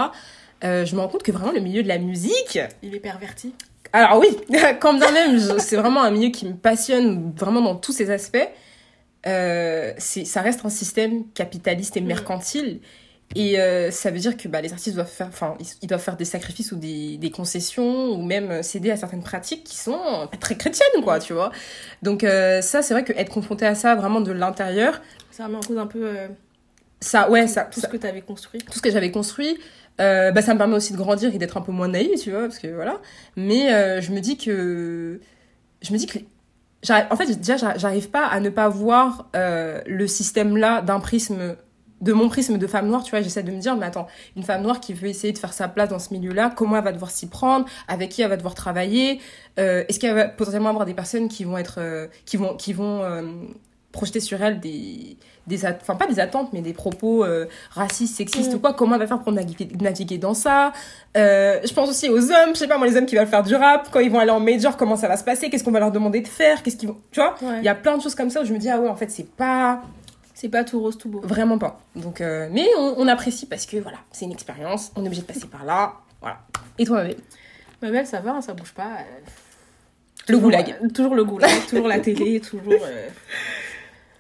je 0.63 0.95
me 0.95 1.01
rends 1.01 1.09
compte 1.09 1.23
que 1.23 1.33
vraiment 1.33 1.53
le 1.53 1.61
milieu 1.61 1.83
de 1.83 1.89
la 1.89 1.99
musique, 1.99 2.59
il 2.83 2.95
est 2.95 3.01
perverti 3.01 3.53
alors 3.93 4.19
oui, 4.19 4.29
quand 4.81 4.95
bien 4.95 5.11
même, 5.13 5.39
c'est 5.59 5.77
vraiment 5.77 6.03
un 6.03 6.11
milieu 6.11 6.31
qui 6.31 6.45
me 6.47 6.55
passionne 6.55 7.33
vraiment 7.37 7.63
dans 7.63 7.77
tous 7.77 7.93
ses 7.93 8.11
aspects. 8.11 8.49
Euh, 9.27 9.93
ça 9.99 10.41
reste 10.43 10.65
un 10.65 10.71
système 10.71 11.25
capitaliste 11.33 11.97
et 11.97 12.01
Mm. 12.01 12.07
mercantile. 12.07 12.81
Et 13.35 13.61
euh, 13.61 13.91
ça 13.91 14.11
veut 14.11 14.19
dire 14.19 14.37
que 14.37 14.49
bah, 14.49 14.61
les 14.63 14.73
artistes 14.73 14.95
doivent 14.95 15.11
faire, 15.11 15.27
enfin, 15.29 15.57
ils, 15.61 15.67
ils 15.83 15.87
doivent 15.89 16.01
faire 16.03 16.17
des 16.17 16.25
sacrifices 16.25 16.73
ou 16.73 16.77
des, 16.77 17.19
des 17.19 17.31
concessions 17.31 18.11
ou 18.13 18.23
même 18.23 18.51
euh, 18.51 18.63
céder 18.63 18.91
à 18.91 18.97
certaines 18.97 19.23
pratiques 19.23 19.65
qui 19.65 19.77
sont 19.77 19.99
pas 20.31 20.37
très 20.39 20.57
chrétiennes, 20.57 21.03
quoi, 21.03 21.19
tu 21.19 21.33
vois. 21.35 21.51
Donc 22.03 22.25
euh, 22.25 22.63
ça, 22.63 22.83
c'est 22.83 22.95
vrai 22.95 23.05
que 23.05 23.13
être 23.13 23.31
confronté 23.33 23.67
à 23.67 23.75
ça 23.75 23.95
vraiment 23.95 24.21
de 24.21 24.33
l'intérieur, 24.33 25.03
Ça 25.31 25.47
remet 25.47 25.57
en 25.57 25.61
cause 25.61 25.77
un 25.77 25.87
peu 25.87 26.07
euh, 26.07 26.29
ça, 27.01 27.29
ouais, 27.31 27.47
ça, 27.47 27.63
tout 27.65 27.81
ça- 27.81 27.89
ce 27.89 27.93
que 27.93 27.99
tu 27.99 28.07
avais 28.07 28.23
construit. 28.23 28.61
tout 28.61 28.79
ce 28.79 28.83
que 28.83 28.91
j'avais 28.91 29.11
construit, 29.11 29.59
euh, 30.01 30.31
bah, 30.31 30.41
ça 30.41 30.55
me 30.55 30.59
permet 30.59 30.77
aussi 30.77 30.93
de 30.93 30.99
grandir 30.99 31.35
et 31.35 31.39
d'être 31.39 31.57
un 31.57 31.63
peu 31.63 31.73
moins 31.73 31.89
naïf, 31.89 32.23
tu 32.23 32.31
vois, 32.31 32.43
parce 32.43 32.59
que 32.59 32.69
voilà. 32.69 33.01
Mais 33.37 33.73
euh, 33.73 34.01
je 34.01 34.13
me 34.13 34.21
dis 34.21 34.39
que. 34.39 35.21
Je 35.83 35.93
me 35.93 35.99
dis 35.99 36.07
que. 36.07 36.19
En 37.11 37.17
fait, 37.17 37.27
déjà, 37.41 37.57
j'arrive- 37.77 38.11
pas 38.11 38.27
à 38.27 38.39
ne 38.41 38.49
pas 38.49 38.69
voir 38.69 39.29
euh, 39.35 39.81
le 39.87 40.07
système-là 40.07 40.81
d'un 40.83 41.01
prisme. 41.01 41.57
De 42.03 42.13
mon 42.13 42.29
prisme 42.29 42.59
de 42.59 42.67
femme 42.67 42.89
noire, 42.89 43.03
tu 43.05 43.11
vois, 43.11 43.23
j'essaie 43.23 43.43
de 43.43 43.51
me 43.51 43.59
dire, 43.59 43.75
mais 43.75 43.87
attends, 43.87 44.07
une 44.37 44.43
femme 44.43 44.61
noire 44.61 44.81
qui 44.81 44.93
veut 44.93 45.09
essayer 45.09 45.33
de 45.33 45.39
faire 45.39 45.55
sa 45.55 45.67
place 45.67 45.89
dans 45.89 45.99
ce 45.99 46.13
milieu-là, 46.13 46.53
comment 46.55 46.77
elle 46.77 46.85
va 46.85 46.93
devoir 46.93 47.11
s'y 47.11 47.27
prendre, 47.27 47.65
avec 47.89 48.11
qui 48.11 48.21
elle 48.21 48.29
va 48.29 48.37
devoir 48.37 48.55
travailler, 48.55 49.19
euh, 49.59 49.83
est-ce 49.89 49.99
qu'elle 49.99 50.15
va 50.15 50.29
potentiellement 50.29 50.69
avoir 50.69 50.85
des 50.85 50.93
personnes 50.93 51.29
qui 51.29 51.45
vont 51.45 51.57
être, 51.57 51.77
euh, 51.79 52.07
qui 52.27 52.37
vont, 52.37 52.55
qui 52.55 52.75
vont 52.75 53.03
euh, 53.03 53.23
projeter 53.93 54.21
sur 54.21 54.43
elle 54.43 54.61
des, 54.61 55.17
des, 55.47 55.65
enfin 55.65 55.95
pas 55.95 56.07
des 56.07 56.21
attentes, 56.21 56.53
mais 56.53 56.61
des 56.61 56.75
propos 56.75 57.25
racistes, 57.71 58.15
sexistes 58.15 58.53
Mm. 58.53 58.57
ou 58.57 58.59
quoi, 58.59 58.75
comment 58.75 58.97
elle 58.97 59.01
va 59.01 59.07
faire 59.07 59.21
pour 59.21 59.33
naviguer, 59.33 59.67
naviguer 59.81 60.19
dans 60.19 60.35
ça? 60.35 60.75
Je 61.15 61.73
pense 61.73 61.89
aussi 61.89 62.11
aux 62.11 62.31
hommes, 62.31 62.51
je 62.51 62.59
sais 62.59 62.69
pas 62.69 62.77
moi, 62.77 62.87
les 62.87 62.97
hommes 62.99 63.07
qui 63.07 63.17
veulent 63.17 63.27
faire 63.27 63.43
du 63.43 63.55
rap, 63.55 63.89
quand 63.91 64.01
ils 64.01 64.11
vont 64.11 64.19
aller 64.19 64.31
en 64.33 64.41
major, 64.41 64.77
comment 64.77 64.97
ça 64.97 65.09
va 65.09 65.17
se 65.17 65.25
passer, 65.25 65.49
qu'est-ce 65.49 65.65
qu'on 65.65 65.71
va 65.71 65.81
leur 65.81 65.93
demander 65.93 66.21
de 66.21 66.29
faire, 66.29 66.63
qu'est-ce 66.63 66.77
qu'ils 66.77 66.89
vont, 66.91 66.99
tu 67.11 67.21
vois? 67.21 67.37
Ouais. 67.41 67.59
Il 67.61 67.65
y 67.65 67.69
a 67.69 67.75
plein 67.75 67.97
de 67.97 68.03
choses 68.03 68.15
comme 68.15 68.29
ça 68.29 68.43
où 68.43 68.45
je 68.45 68.53
me 68.53 68.59
dis, 68.59 68.69
ah 68.69 68.79
ouais, 68.79 68.89
en 68.91 68.97
fait, 68.97 69.11
c'est 69.11 69.31
pas, 69.35 69.81
C'est 70.39 70.51
pas 70.51 70.65
tout 70.65 70.79
rose, 70.81 70.99
tout 70.99 71.09
beau. 71.09 71.21
vraiment 71.23 71.57
pas. 71.57 71.81
Donc, 71.95 72.21
euh, 72.21 72.49
mais 72.53 72.67
on, 72.79 72.95
on 72.99 73.09
apprécie 73.09 73.47
parce 73.47 73.65
que 73.65 73.79
voilà, 73.79 73.97
c'est 74.13 74.27
une 74.27 74.33
expérience, 74.33 74.93
on 74.95 75.03
est 75.03 75.07
obligé 75.07 75.23
de 75.23 75.27
passer 75.27 75.47
par 75.47 75.65
là, 75.65 75.95
voilà. 76.21 76.41
Et 76.79 76.85
toi, 76.85 76.99
ma 76.99 77.05
belle 77.05 77.17
Ma 77.81 77.91
belle, 77.91 78.07
ça 78.07 78.21
va, 78.21 78.33
hein, 78.35 78.41
ça 78.43 78.53
bouge 78.53 78.73
pas. 78.75 78.85
euh, 78.99 79.03
Le 80.29 80.35
toujours, 80.35 80.43
goulag. 80.43 80.77
euh, 80.83 80.89
toujours 80.91 81.15
le 81.15 81.25
goulag, 81.25 81.51
toujours 81.71 81.89
la 81.89 82.01
télé, 82.01 82.41
toujours. 82.41 82.71
euh, 82.71 83.09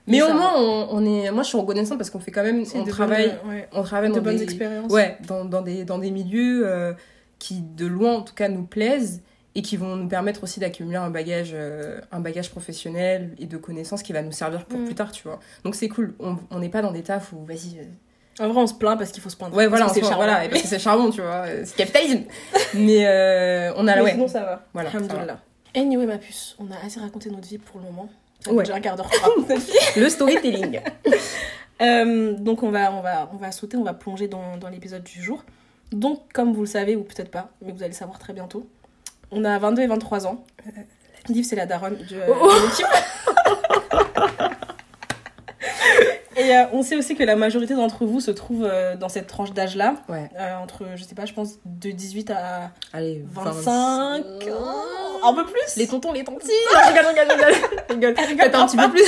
Mais 0.07 0.23
au 0.23 0.33
moins, 0.33 0.53
on, 0.57 0.89
on 0.91 1.05
est, 1.05 1.31
moi, 1.31 1.43
je 1.43 1.49
suis 1.49 1.59
reconnaissante 1.59 1.99
parce 1.99 2.09
qu'on 2.09 2.21
fait 2.21 2.31
quand 2.31 2.43
même, 2.45 2.65
on 2.75 2.83
de 2.83 2.91
travaille, 2.91 3.37
bonnes, 3.43 3.51
ouais, 3.55 3.69
on 3.73 3.83
travaille 3.83 4.09
de 4.09 4.15
dans 4.15 4.23
bonnes 4.23 4.37
des, 4.37 4.43
expériences. 4.45 4.91
Ouais, 4.91 5.19
dans, 5.27 5.45
dans, 5.45 5.61
des, 5.61 5.85
dans 5.85 5.99
des 5.99 6.11
milieux 6.11 6.67
euh, 6.67 6.95
qui, 7.39 7.61
de 7.61 7.87
loin 7.87 8.15
en 8.15 8.23
tout 8.23 8.35
cas, 8.35 8.49
nous 8.49 8.65
plaisent 8.65 9.21
et 9.57 9.63
qui 9.63 9.77
vont 9.77 9.97
nous 9.97 10.07
permettre 10.07 10.45
aussi 10.45 10.61
d'accumuler 10.61 10.99
un 10.99 11.11
bagage, 11.11 11.51
euh, 11.55 11.99
un 12.13 12.21
bagage 12.21 12.51
professionnel 12.51 13.35
et 13.39 13.47
de 13.47 13.57
connaissances 13.57 14.03
qui 14.03 14.13
va 14.13 14.21
nous 14.23 14.31
servir 14.31 14.67
pour 14.67 14.79
Mm. 14.79 14.85
plus 14.85 14.95
tard, 14.95 15.11
tu 15.11 15.23
vois. 15.27 15.41
Donc 15.65 15.75
c'est 15.75 15.89
cool. 15.89 16.15
On 16.21 16.59
n'est 16.61 16.69
pas 16.69 16.83
dans 16.83 16.93
des 16.93 17.03
tafs 17.03 17.33
où, 17.33 17.45
vas-y. 17.45 17.79
euh, 17.81 18.45
En 18.45 18.49
vrai, 18.51 18.61
on 18.63 18.67
se 18.67 18.75
plaint 18.75 18.99
parce 18.99 19.11
qu'il 19.13 19.23
faut 19.23 19.31
se 19.31 19.37
plaindre. 19.37 19.57
Ouais, 19.57 19.67
voilà, 19.67 19.89
c'est 19.89 19.95
se- 19.95 20.01
charmant. 20.01 20.17
voilà, 20.17 20.45
et 20.45 20.49
parce 20.51 20.61
que 20.63 20.69
c'est 20.69 20.79
charbon, 20.79 21.11
tu 21.11 21.23
vois. 21.23 21.47
euh, 21.47 21.63
C'est 21.65 21.75
capitalisme. 21.77 22.25
Mais 22.75 23.07
euh, 23.07 23.73
on 23.77 23.81
a 23.89 23.93
Mais 23.93 23.97
la 23.97 24.03
ouais. 24.05 24.11
sinon, 24.13 24.29
ça 24.29 24.41
va. 24.45 24.67
Voilà, 24.75 24.91
ça 24.93 24.99
va. 24.99 25.41
Anyway, 25.75 26.05
ma 26.07 26.19
puce, 26.19 26.55
on 26.59 26.71
a 26.71 26.77
assez 26.85 27.01
raconté 27.01 27.31
notre 27.31 27.49
vie 27.49 27.59
pour 27.59 27.81
le 27.81 27.87
moment. 27.87 28.09
Ça 28.41 28.53
Ouais. 28.53 28.63
déjà 28.63 28.75
un 28.77 28.81
quart 28.81 28.97
d'heure. 28.97 29.11
Le 29.97 30.09
storytelling. 30.11 30.81
Donc 31.81 32.63
on 32.63 32.71
va, 32.71 32.93
on, 32.93 33.01
va, 33.01 33.31
on 33.33 33.37
va 33.37 33.53
sauter, 33.53 33.77
on 33.77 33.83
va 33.85 33.95
plonger 33.95 34.29
dans, 34.29 34.57
dans 34.59 34.69
l'épisode 34.69 35.03
du 35.03 35.23
jour. 35.23 35.45
Donc, 35.93 36.33
comme 36.33 36.53
vous 36.53 36.63
le 36.63 36.67
savez, 36.67 36.97
ou 36.97 37.05
peut-être 37.05 37.31
pas, 37.31 37.51
mais 37.63 37.71
vous 37.73 37.79
allez 37.83 37.93
le 37.93 37.97
savoir 37.97 38.19
très 38.19 38.33
bientôt, 38.33 38.69
on 39.37 39.45
a 39.45 39.59
22 39.59 39.83
et 39.83 39.87
23 39.87 40.27
ans. 40.27 40.45
Liv, 41.29 41.45
c'est 41.45 41.57
la 41.57 41.67
daronne 41.67 41.97
de, 41.97 42.17
euh, 42.17 42.27
Oh. 42.41 42.51
de 42.53 42.67
l'équipe. 42.67 42.87
et 46.37 46.55
euh, 46.57 46.65
on 46.73 46.83
sait 46.83 46.97
aussi 46.97 47.17
que 47.17 47.23
la 47.25 47.37
majorité 47.37 47.75
d'entre 47.75 48.05
vous 48.05 48.21
se 48.21 48.31
trouve 48.31 48.65
euh, 48.65 48.97
dans 48.97 49.09
cette 49.09 49.27
tranche 49.27 49.53
d'âge-là, 49.53 49.97
Ouais. 50.09 50.31
euh, 50.39 50.57
entre, 50.63 50.85
je 50.95 51.03
sais 51.05 51.15
pas, 51.15 51.25
je 51.27 51.33
pense 51.33 51.55
de 51.65 51.91
18 51.91 52.31
à 52.31 52.71
Allez, 52.93 53.25
25, 53.33 53.53
25. 53.53 54.25
un 55.25 55.35
peu 55.35 55.45
plus. 55.47 55.77
Les 55.77 55.87
tontons, 55.89 56.13
les. 56.13 56.21
Je 56.21 56.27
rigole, 56.27 56.41
je 57.05 57.09
rigole, 57.09 57.27
rigole. 57.31 57.55
Je 57.89 57.95
rigole. 57.95 58.15
Peut-être 58.15 58.61
un 58.61 58.67
petit 58.67 58.77
peu 58.77 58.91
plus. 58.91 59.05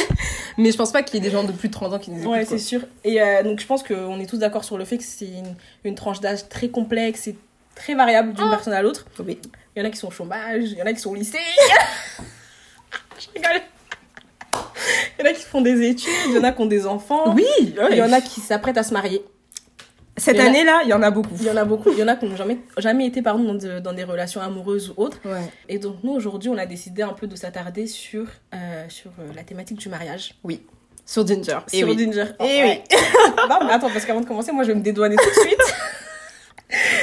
Mais 0.57 0.73
je 0.73 0.77
pense 0.77 0.91
pas 0.91 1.03
qu'il 1.03 1.15
y 1.15 1.19
ait 1.19 1.21
des 1.21 1.31
gens 1.31 1.45
de 1.45 1.53
plus 1.53 1.69
de 1.69 1.73
30 1.75 1.93
ans 1.93 1.99
qui 1.99 2.11
nous 2.11 2.21
écoutent. 2.21 2.33
Ouais, 2.33 2.45
c'est 2.45 2.59
sûr. 2.59 2.81
Et 3.05 3.21
euh, 3.23 3.43
donc, 3.45 3.61
je 3.61 3.67
pense 3.67 3.83
qu'on 3.85 4.19
est 4.19 4.27
tous 4.27 4.39
d'accord 4.39 4.65
sur 4.65 4.77
le 4.79 4.85
fait 4.85 4.99
que 4.99 5.05
c'est 5.05 5.27
une, 5.29 5.55
une 5.85 5.95
tranche 5.95 6.21
d'âge 6.21 6.49
très 6.49 6.69
complexe 6.69 7.29
et 7.29 7.37
très 7.77 7.95
variable 7.95 8.33
d'une 8.33 8.51
personne 8.51 8.73
à 8.73 8.83
l'autre. 8.83 9.07
Oui. 9.25 9.39
Il 9.79 9.83
y 9.83 9.85
en 9.85 9.87
a 9.87 9.91
qui 9.93 9.99
sont 9.99 10.09
au 10.09 10.11
chômage, 10.11 10.65
il 10.73 10.77
y 10.77 10.83
en 10.83 10.87
a 10.87 10.93
qui 10.93 10.99
sont 10.99 11.11
au 11.11 11.15
lycée. 11.15 11.39
je 13.21 13.27
rigole. 13.33 13.63
Il 15.21 15.25
y 15.25 15.29
en 15.29 15.31
a 15.31 15.33
qui 15.33 15.43
font 15.45 15.61
des 15.61 15.87
études, 15.89 16.11
il 16.27 16.33
y 16.35 16.39
en 16.39 16.43
a 16.43 16.51
qui 16.51 16.61
ont 16.63 16.67
des 16.67 16.85
enfants. 16.85 17.33
Oui, 17.33 17.45
Il 17.61 17.97
y 17.97 18.03
en 18.03 18.13
a 18.13 18.21
qui 18.21 18.41
s'apprêtent 18.41 18.77
à 18.79 18.83
se 18.83 18.93
marier. 18.93 19.23
Cette 20.17 20.41
année-là, 20.41 20.81
il 20.83 20.89
y 20.89 20.93
en 20.93 21.03
a 21.05 21.13
beaucoup. 21.13 21.37
Il 21.39 21.47
y 21.47 21.51
en 21.51 21.57
a 21.57 21.65
beaucoup. 21.65 21.93
Il 21.93 21.99
y 21.99 22.03
en 22.03 22.09
a 22.09 22.17
qui 22.17 22.27
n'ont 22.27 22.35
jamais, 22.35 22.59
jamais 22.77 23.07
été 23.07 23.23
pardon, 23.23 23.45
dans, 23.45 23.55
de- 23.55 23.79
dans 23.79 23.93
des 23.93 24.03
relations 24.03 24.41
amoureuses 24.41 24.93
ou 24.97 25.01
autres. 25.05 25.19
Ouais. 25.25 25.49
Et 25.69 25.79
donc, 25.79 25.99
nous, 26.03 26.11
aujourd'hui, 26.13 26.51
on 26.51 26.59
a 26.59 26.67
décidé 26.67 27.03
un 27.03 27.13
peu 27.13 27.29
de 27.29 27.37
s'attarder 27.37 27.87
sur, 27.87 28.27
euh, 28.53 28.85
sur 28.89 29.13
euh, 29.21 29.31
la 29.37 29.45
thématique 29.45 29.79
du 29.79 29.89
mariage. 29.89 30.35
Oui. 30.43 30.61
Sur 31.07 31.25
Ginger. 31.25 31.59
Et 31.73 31.79
sur 31.79 31.89
oui. 31.89 31.97
Ginger. 31.97 32.25
Eh 32.41 32.43
Ouais. 32.43 32.83
non, 33.49 33.59
mais 33.65 33.73
attends, 33.75 33.91
parce 33.91 34.05
qu'avant 34.05 34.23
de 34.23 34.27
commencer, 34.27 34.51
moi, 34.51 34.65
je 34.65 34.73
vais 34.73 34.75
me 34.75 34.83
dédouaner 34.83 35.15
tout 35.15 35.29
de 35.41 35.47
suite. 35.47 35.63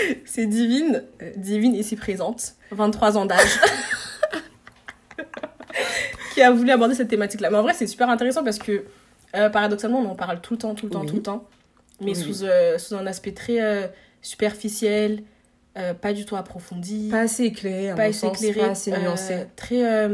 C'est 0.25 0.45
Divine, 0.45 1.03
euh, 1.21 1.31
Divine 1.35 1.75
ici 1.75 1.95
présente, 1.95 2.53
23 2.71 3.17
ans 3.17 3.25
d'âge, 3.25 3.59
qui 6.33 6.41
a 6.41 6.51
voulu 6.51 6.71
aborder 6.71 6.95
cette 6.95 7.07
thématique-là. 7.07 7.49
Mais 7.49 7.57
en 7.57 7.61
vrai, 7.63 7.73
c'est 7.73 7.87
super 7.87 8.09
intéressant 8.09 8.43
parce 8.43 8.57
que, 8.59 8.83
euh, 9.35 9.49
paradoxalement, 9.49 9.99
on 9.99 10.09
en 10.09 10.15
parle 10.15 10.41
tout 10.41 10.53
le 10.53 10.57
temps, 10.59 10.75
tout 10.75 10.85
le 10.87 10.91
temps, 10.91 11.01
Oui. 11.01 11.07
tout 11.07 11.15
le 11.15 11.21
temps, 11.21 11.43
mais 12.01 12.07
Oui. 12.07 12.15
sous, 12.15 12.43
euh, 12.43 12.77
sous 12.77 12.95
un 12.95 13.05
aspect 13.07 13.31
très 13.33 13.61
euh, 13.61 13.87
superficiel, 14.21 15.23
pas 16.01 16.13
du 16.13 16.23
tout 16.25 16.37
approfondi, 16.37 17.09
Pas 17.11 17.21
assez 17.21 17.43
éclairé, 17.43 17.93
pas 17.95 18.03
assez 18.03 18.13
sens, 18.19 18.41
éclairé, 18.41 18.61
pas 18.61 18.71
assez 18.71 18.91
nuancé. 18.91 19.45
très... 19.57 20.07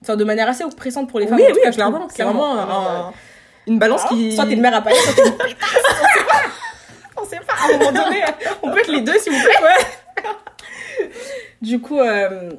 Enfin, 0.00 0.16
de 0.16 0.24
manière 0.24 0.48
assez 0.48 0.64
oppressante 0.64 1.08
pour 1.10 1.18
les 1.20 1.26
femmes. 1.26 1.38
oui, 1.38 1.44
oui, 1.54 1.60
cas, 1.62 1.70
clairement. 1.72 1.98
trouve, 2.00 2.12
C'est 2.14 2.24
vraiment 2.24 2.58
un- 2.58 3.12
une 3.66 3.78
balance 3.78 4.02
Ah, 4.04 4.08
qui. 4.08 4.34
Soit 4.34 4.44
t'es 4.46 4.52
une 4.54 4.60
mère 4.62 4.74
à 4.74 4.80
paillettes, 4.82 5.00
soit 5.02 5.12
t'es 5.14 5.28
une. 5.28 5.36
On 7.24 7.28
sait 7.28 7.40
pas. 7.46 7.54
À 7.54 7.74
un 7.74 7.78
moment 7.78 7.92
donné, 7.92 8.22
on 8.62 8.70
peut 8.70 8.78
être 8.80 8.92
les 8.92 9.00
deux, 9.00 9.18
s'il 9.18 9.32
vous 9.32 9.40
plaît. 9.42 9.84
Du 11.62 11.80
coup, 11.80 11.98
euh, 11.98 12.50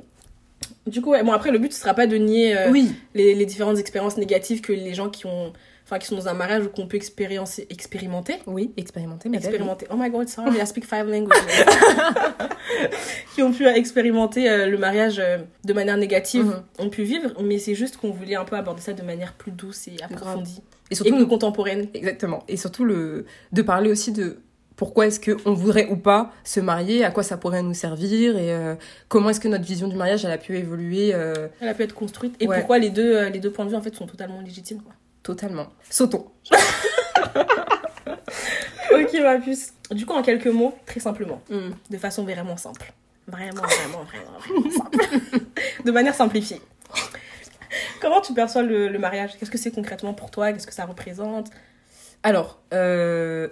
du 0.88 1.02
coup, 1.02 1.12
ouais. 1.12 1.24
bon 1.24 1.32
après 1.32 1.52
le 1.52 1.60
but 1.60 1.72
ce 1.72 1.80
sera 1.80 1.94
pas 1.94 2.08
de 2.08 2.18
nier 2.18 2.58
euh, 2.58 2.70
Oui. 2.72 2.92
les, 3.14 3.36
les 3.36 3.46
différentes 3.46 3.78
expériences 3.78 4.18
négatives 4.18 4.62
que 4.62 4.74
les 4.74 4.94
gens 4.94 5.10
qui 5.10 5.26
ont, 5.28 5.54
enfin 5.86 6.00
qui 6.00 6.08
sont 6.08 6.16
dans 6.16 6.28
un 6.28 6.34
mariage 6.34 6.66
ou 6.66 6.70
qu'on 6.70 6.88
peut 6.88 6.98
expériencer, 6.98 7.68
expérimenter. 7.70 8.36
Oui, 8.48 8.74
expérimenter, 8.78 9.30
mais 9.30 9.38
Expérimenter. 9.38 9.86
Oh 9.92 9.96
my 9.98 10.10
god, 10.10 10.28
sorry, 10.28 10.58
I 10.60 10.66
speak 10.68 10.86
five 10.86 11.08
languages. 11.08 11.38
qui 13.36 13.44
ont 13.44 13.52
pu 13.54 13.68
expérimenter 13.68 14.50
euh, 14.50 14.66
le 14.68 14.78
mariage 14.78 15.22
de 15.64 15.74
manière 15.74 15.98
négative, 15.98 16.46
Mhm. 16.46 16.64
ont 16.80 16.90
pu 16.90 17.04
vivre, 17.04 17.32
mais 17.44 17.60
c'est 17.60 17.76
juste 17.76 17.98
qu'on 17.98 18.12
voulait 18.12 18.36
un 18.36 18.46
peu 18.46 18.56
aborder 18.56 18.82
ça 18.82 18.94
de 18.94 19.04
manière 19.04 19.34
plus 19.34 19.52
douce 19.52 19.88
et 19.88 19.96
approfondie. 20.04 20.62
Et 20.90 20.94
Et 20.94 20.96
surtout, 20.96 21.16
plus 21.16 21.28
contemporaine. 21.28 21.88
Exactement. 21.94 22.44
Et 22.48 22.58
surtout, 22.58 22.86
le... 22.86 23.26
de 23.52 23.62
parler 23.62 23.90
aussi 23.92 24.12
de 24.12 24.38
pourquoi 24.76 25.08
est-ce 25.08 25.20
qu'on 25.20 25.54
voudrait 25.54 25.88
ou 25.90 25.96
pas 25.96 26.32
se 26.44 26.60
marier, 26.60 27.04
à 27.06 27.12
quoi 27.12 27.24
ça 27.24 27.38
pourrait 27.38 27.64
nous 27.64 27.74
servir, 27.74 28.38
et 28.38 28.52
euh, 28.54 28.76
comment 29.08 29.30
est-ce 29.30 29.40
que 29.40 29.48
notre 29.48 29.64
vision 29.64 29.88
du 29.88 29.96
mariage, 29.96 30.26
elle 30.26 30.32
a 30.32 30.38
pu 30.38 30.58
évoluer 30.58 31.12
euh, 31.14 31.48
Elle 31.62 31.70
a 31.70 31.74
pu 31.74 31.84
être 31.84 31.94
construite. 31.96 32.36
Et 32.42 32.48
Ouais. 32.48 32.58
pourquoi 32.58 32.78
les 32.78 32.90
deux, 32.90 33.16
euh, 33.16 33.30
les 33.30 33.40
deux 33.40 33.52
points 33.52 33.66
de 33.66 33.70
vue 33.70 33.76
en 33.78 33.82
fait 33.82 33.96
sont 33.96 34.06
totalement 34.08 34.42
légitimes. 34.42 34.82
Quoi. 34.82 34.94
totalement. 35.24 35.68
Sautons. 35.90 36.28
ok, 38.92 39.14
ma 39.22 39.38
puce. 39.40 39.74
Du 39.92 40.06
coup, 40.06 40.14
en 40.14 40.22
quelques 40.24 40.48
mots, 40.48 40.74
très 40.86 41.00
simplement, 41.00 41.42
de 41.90 41.98
façon 41.98 42.24
vraiment 42.24 42.58
simple. 42.58 42.94
Vraiment, 43.28 43.62
vraiment, 43.64 44.04
vraiment, 44.04 44.40
vraiment 44.40 44.72
simple. 44.72 44.98
de 45.86 45.92
manière 45.92 46.14
simplifiée. 46.16 46.62
Comment 48.02 48.22
tu 48.22 48.34
perçois 48.34 48.62
le, 48.62 48.88
le 48.88 49.00
mariage? 49.00 49.32
Qu'est-ce 49.40 49.50
que 49.52 49.58
c'est 49.58 49.72
concrètement 49.72 50.14
pour 50.14 50.30
toi? 50.32 50.52
Qu'est-ce 50.54 50.68
que 50.68 50.74
ça 50.74 50.86
représente? 50.86 51.48
Alors, 52.24 52.60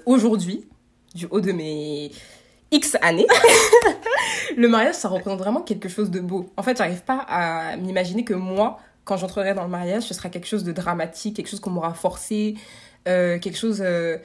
aujourd'hui, 0.05 0.67
du 1.13 1.27
haut 1.29 1.41
de 1.41 1.51
mes 1.51 2.11
X 2.71 2.97
années, 3.01 3.27
le 4.57 4.67
mariage, 4.67 4.95
ça 4.95 5.07
représente 5.07 5.39
vraiment 5.39 5.61
quelque 5.61 5.89
chose 5.89 6.09
de 6.09 6.19
beau. 6.19 6.49
En 6.57 6.63
fait, 6.63 6.77
j'arrive 6.77 7.03
pas 7.03 7.23
à 7.27 7.77
m'imaginer 7.77 8.23
que 8.23 8.33
moi, 8.33 8.79
quand 9.03 9.17
j'entrerai 9.17 9.53
dans 9.53 9.63
le 9.63 9.69
mariage, 9.69 10.03
ce 10.03 10.13
sera 10.13 10.29
quelque 10.29 10.47
chose 10.47 10.63
de 10.63 10.71
dramatique, 10.71 11.35
quelque 11.35 11.49
chose 11.49 11.59
qu'on 11.59 11.69
m'aura 11.69 11.93
forcé, 11.93 12.55
euh, 13.07 13.37
quelque 13.37 13.57
chose 13.57 13.81
euh, 13.85 14.17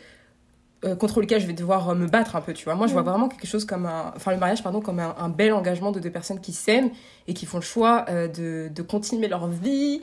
euh, 0.85 0.95
contre 0.95 1.21
lequel 1.21 1.40
je 1.40 1.47
vais 1.47 1.52
devoir 1.52 1.95
me 1.95 2.07
battre 2.07 2.37
un 2.37 2.40
peu, 2.40 2.54
tu 2.54 2.64
vois. 2.64 2.75
Moi, 2.75 2.87
je 2.87 2.92
vois 2.92 3.02
vraiment 3.02 3.28
quelque 3.28 3.47
chose 3.47 3.64
comme 3.64 3.87
un... 3.87 4.12
Enfin, 4.16 4.33
le 4.33 4.38
mariage, 4.38 4.62
pardon, 4.62 4.80
comme 4.80 5.00
un, 5.00 5.14
un 5.18 5.28
bel 5.28 5.52
engagement 5.52 5.92
de 5.92 6.00
deux 6.00 6.11
personnes 6.11 6.40
qui 6.40 6.52
s'aiment 6.52 6.90
et 7.26 7.35
qui 7.35 7.45
font 7.45 7.59
le 7.59 7.64
choix 7.64 8.07
de, 8.09 8.71
de 8.73 8.83
continuer 8.83 9.28
leur 9.28 9.49
vie 9.49 10.00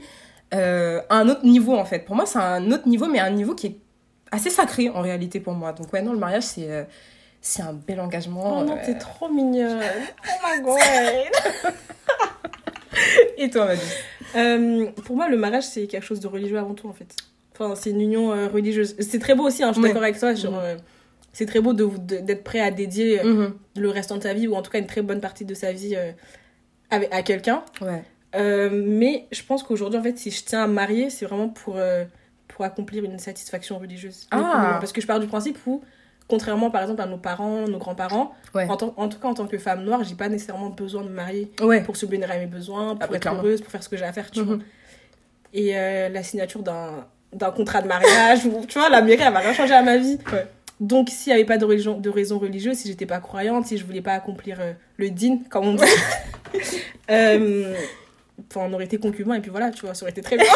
à 0.51 1.01
un 1.09 1.27
autre 1.27 1.45
niveau, 1.45 1.75
en 1.75 1.85
fait. 1.85 1.99
Pour 1.99 2.15
moi, 2.15 2.25
c'est 2.25 2.39
un 2.39 2.71
autre 2.71 2.87
niveau, 2.87 3.07
mais 3.07 3.19
un 3.19 3.31
niveau 3.31 3.55
qui 3.55 3.67
est 3.67 3.77
assez 4.31 4.49
sacré, 4.49 4.89
en 4.89 5.01
réalité, 5.01 5.39
pour 5.39 5.53
moi. 5.53 5.71
Donc, 5.73 5.91
ouais, 5.93 6.01
non, 6.01 6.13
le 6.13 6.19
mariage, 6.19 6.43
c'est... 6.43 6.69
euh, 6.71 6.83
c'est 7.41 7.61
un 7.61 7.73
bel 7.73 7.99
engagement. 7.99 8.61
Oh 8.61 8.63
non, 8.63 8.75
euh. 8.75 8.79
t'es 8.85 8.97
trop 8.97 9.29
mignonne. 9.29 9.79
Oh 10.23 10.47
my 10.47 10.61
god. 10.63 11.73
Et 13.37 13.49
toi, 13.49 13.65
Madu 13.67 13.81
Euh, 14.35 14.85
pour 15.05 15.15
moi, 15.15 15.29
le 15.29 15.37
mariage, 15.37 15.63
c'est 15.65 15.85
quelque 15.87 16.03
chose 16.05 16.19
de 16.19 16.27
religieux 16.27 16.57
avant 16.57 16.73
tout, 16.73 16.87
en 16.87 16.93
fait. 16.93 17.15
Enfin, 17.53 17.75
c'est 17.75 17.91
une 17.91 18.01
union 18.01 18.29
religieuse. 18.51 18.95
C'est 18.99 19.19
très 19.19 19.35
beau 19.35 19.43
aussi, 19.43 19.63
hein, 19.63 19.69
je 19.69 19.73
suis 19.73 19.81
Ouais. 19.83 19.89
d'accord 19.89 20.03
avec 20.03 20.17
toi. 20.19 20.35
sur, 20.35 20.51
Mhm. 20.51 20.77
c'est 21.33 21.45
très 21.45 21.59
beau 21.59 21.73
de, 21.73 21.85
de- 21.85 22.17
d'être 22.17 22.43
prêt 22.43 22.59
à 22.59 22.71
dédier 22.71 23.21
Mhm. 23.23 23.53
le 23.77 23.89
restant 23.89 24.17
de 24.17 24.23
sa 24.23 24.33
vie, 24.33 24.47
ou 24.47 24.55
en 24.55 24.61
tout 24.61 24.71
cas 24.71 24.79
une 24.79 24.87
très 24.87 25.01
bonne 25.01 25.21
partie 25.21 25.45
de 25.45 25.53
sa 25.53 25.71
vie 25.71 25.95
avec, 26.89 27.13
à 27.13 27.21
quelqu'un. 27.21 27.63
Ouais. 27.81 28.03
Mais 28.71 29.27
je 29.31 29.43
pense 29.43 29.61
qu'aujourd'hui, 29.63 29.99
en 29.99 30.03
fait, 30.03 30.17
si 30.17 30.31
je 30.31 30.43
tiens 30.43 30.63
à 30.63 30.67
me 30.67 30.73
marier, 30.73 31.09
c'est 31.09 31.25
vraiment 31.25 31.49
pour, 31.49 31.77
pour 32.55 32.63
accomplir 32.65 33.03
une 33.03 33.19
satisfaction 33.19 33.77
religieuse. 33.77 34.27
Ah. 34.31 34.37
Donc, 34.37 34.79
Parce 34.79 34.93
que 34.93 35.01
je 35.01 35.05
pars 35.07 35.19
du 35.19 35.27
principe 35.27 35.59
où, 35.67 35.81
contrairement 36.29 36.71
par 36.71 36.81
exemple 36.83 37.01
à 37.01 37.05
nos 37.05 37.17
parents, 37.17 37.67
nos 37.67 37.77
grands-parents, 37.77 38.33
Ouais. 38.53 38.65
en, 38.69 38.77
tout 38.77 39.19
cas 39.19 39.27
en 39.27 39.33
tant 39.33 39.45
que 39.45 39.57
femme 39.57 39.83
noire, 39.83 40.03
j'ai 40.05 40.15
pas 40.15 40.29
nécessairement 40.29 40.69
besoin 40.69 41.03
de 41.03 41.09
me 41.09 41.13
marier 41.15 41.51
Ouais. 41.61 41.83
pour 41.83 41.97
subvenir 41.97 42.31
à 42.31 42.37
mes 42.37 42.45
besoins, 42.47 42.95
pour 42.95 43.03
Ah 43.03 43.07
bah, 43.07 43.15
être 43.17 43.21
clairement. 43.23 43.41
heureuse, 43.41 43.59
pour 43.61 43.69
faire 43.71 43.83
ce 43.83 43.89
que 43.89 43.97
j'ai 43.97 44.05
à 44.05 44.13
faire, 44.13 44.31
tu 44.31 44.41
vois. 44.41 44.55
Mhm. 44.55 44.63
Et 45.53 45.77
euh, 45.77 46.07
la 46.09 46.23
signature 46.23 46.63
d'un 46.63 47.51
contrat 47.51 47.81
de 47.81 47.87
mariage, 47.89 48.45
ou, 48.45 48.65
tu 48.65 48.79
vois, 48.79 48.87
la 48.89 49.01
mairie, 49.01 49.21
elle 49.21 49.33
va 49.33 49.39
rien 49.39 49.53
changer 49.53 49.73
à 49.73 49.81
ma 49.83 49.97
vie. 49.97 50.17
Ouais. 50.31 50.47
Donc, 50.79 51.09
s'il 51.09 51.31
n'y 51.33 51.39
avait 51.39 51.45
pas 51.45 51.57
de 51.57 51.65
raison, 51.65 51.99
de 51.99 52.09
raison 52.09 52.39
religieuse, 52.39 52.77
si 52.77 52.87
j'étais 52.87 53.05
pas 53.05 53.19
croyante, 53.19 53.65
si 53.65 53.77
je 53.77 53.85
voulais 53.85 54.01
pas 54.01 54.13
accomplir 54.13 54.57
euh, 54.61 54.71
le 54.97 55.09
din, 55.09 55.39
comme 55.49 55.67
on 55.67 55.75
dit, 55.75 55.83
euh, 57.11 57.73
enfin, 58.49 58.67
on 58.69 58.73
aurait 58.73 58.85
été 58.85 58.97
concubins 58.97 59.35
et 59.35 59.41
puis 59.41 59.51
voilà, 59.51 59.71
tu 59.71 59.85
vois, 59.85 59.93
ça 59.93 60.03
aurait 60.03 60.11
été 60.11 60.21
très 60.21 60.37
bien. 60.37 60.45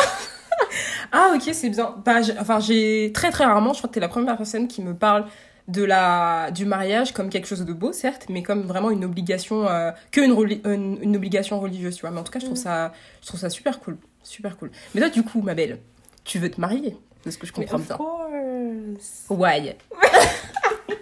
Ah 1.12 1.32
ok 1.36 1.50
c'est 1.54 1.70
bien. 1.70 1.96
Bah, 2.06 2.20
enfin 2.40 2.60
j'ai 2.60 3.12
très 3.14 3.32
très 3.32 3.46
rarement, 3.46 3.74
je 3.74 3.80
crois 3.80 3.90
que 3.90 3.94
t'es 3.96 4.00
la 4.00 4.08
première 4.10 4.38
personne 4.38 4.68
qui 4.68 4.82
me 4.82 4.94
parle 4.94 5.26
de 5.68 5.84
la 5.84 6.50
du 6.52 6.66
mariage 6.66 7.12
comme 7.14 7.30
quelque 7.30 7.48
chose 7.48 7.64
de 7.64 7.74
beau 7.74 7.92
certes, 7.94 8.26
mais 8.30 8.42
comme 8.44 8.64
vraiment 8.64 8.90
une 8.92 9.06
obligation 9.06 9.68
euh, 9.68 9.92
que 10.12 10.22
une, 10.22 10.60
une, 10.72 10.98
une 11.02 11.16
obligation 11.16 11.60
religieuse 11.60 11.96
tu 11.96 12.02
vois. 12.02 12.12
Mais 12.12 12.20
en 12.20 12.24
tout 12.24 12.32
cas 12.32 12.40
je 12.40 12.46
trouve 12.46 12.58
Mhm. 12.58 12.64
ça 12.64 12.94
je 13.22 13.28
trouve 13.28 13.40
ça 13.40 13.50
super 13.50 13.80
cool, 13.80 13.98
super 14.24 14.58
cool. 14.58 14.72
Mais 14.96 15.02
toi 15.02 15.10
du 15.10 15.24
coup 15.24 15.42
ma 15.42 15.54
belle, 15.56 15.80
tu 16.24 16.40
veux 16.40 16.50
te 16.52 16.60
marier 16.60 16.96
de 17.26 17.32
ce 17.32 17.38
que 17.38 17.46
je 17.48 17.54
Mais 17.58 17.66
comprends 17.66 17.78
of 17.78 17.86
bien. 17.88 17.96
course. 17.98 19.26
Ouais. 19.30 19.78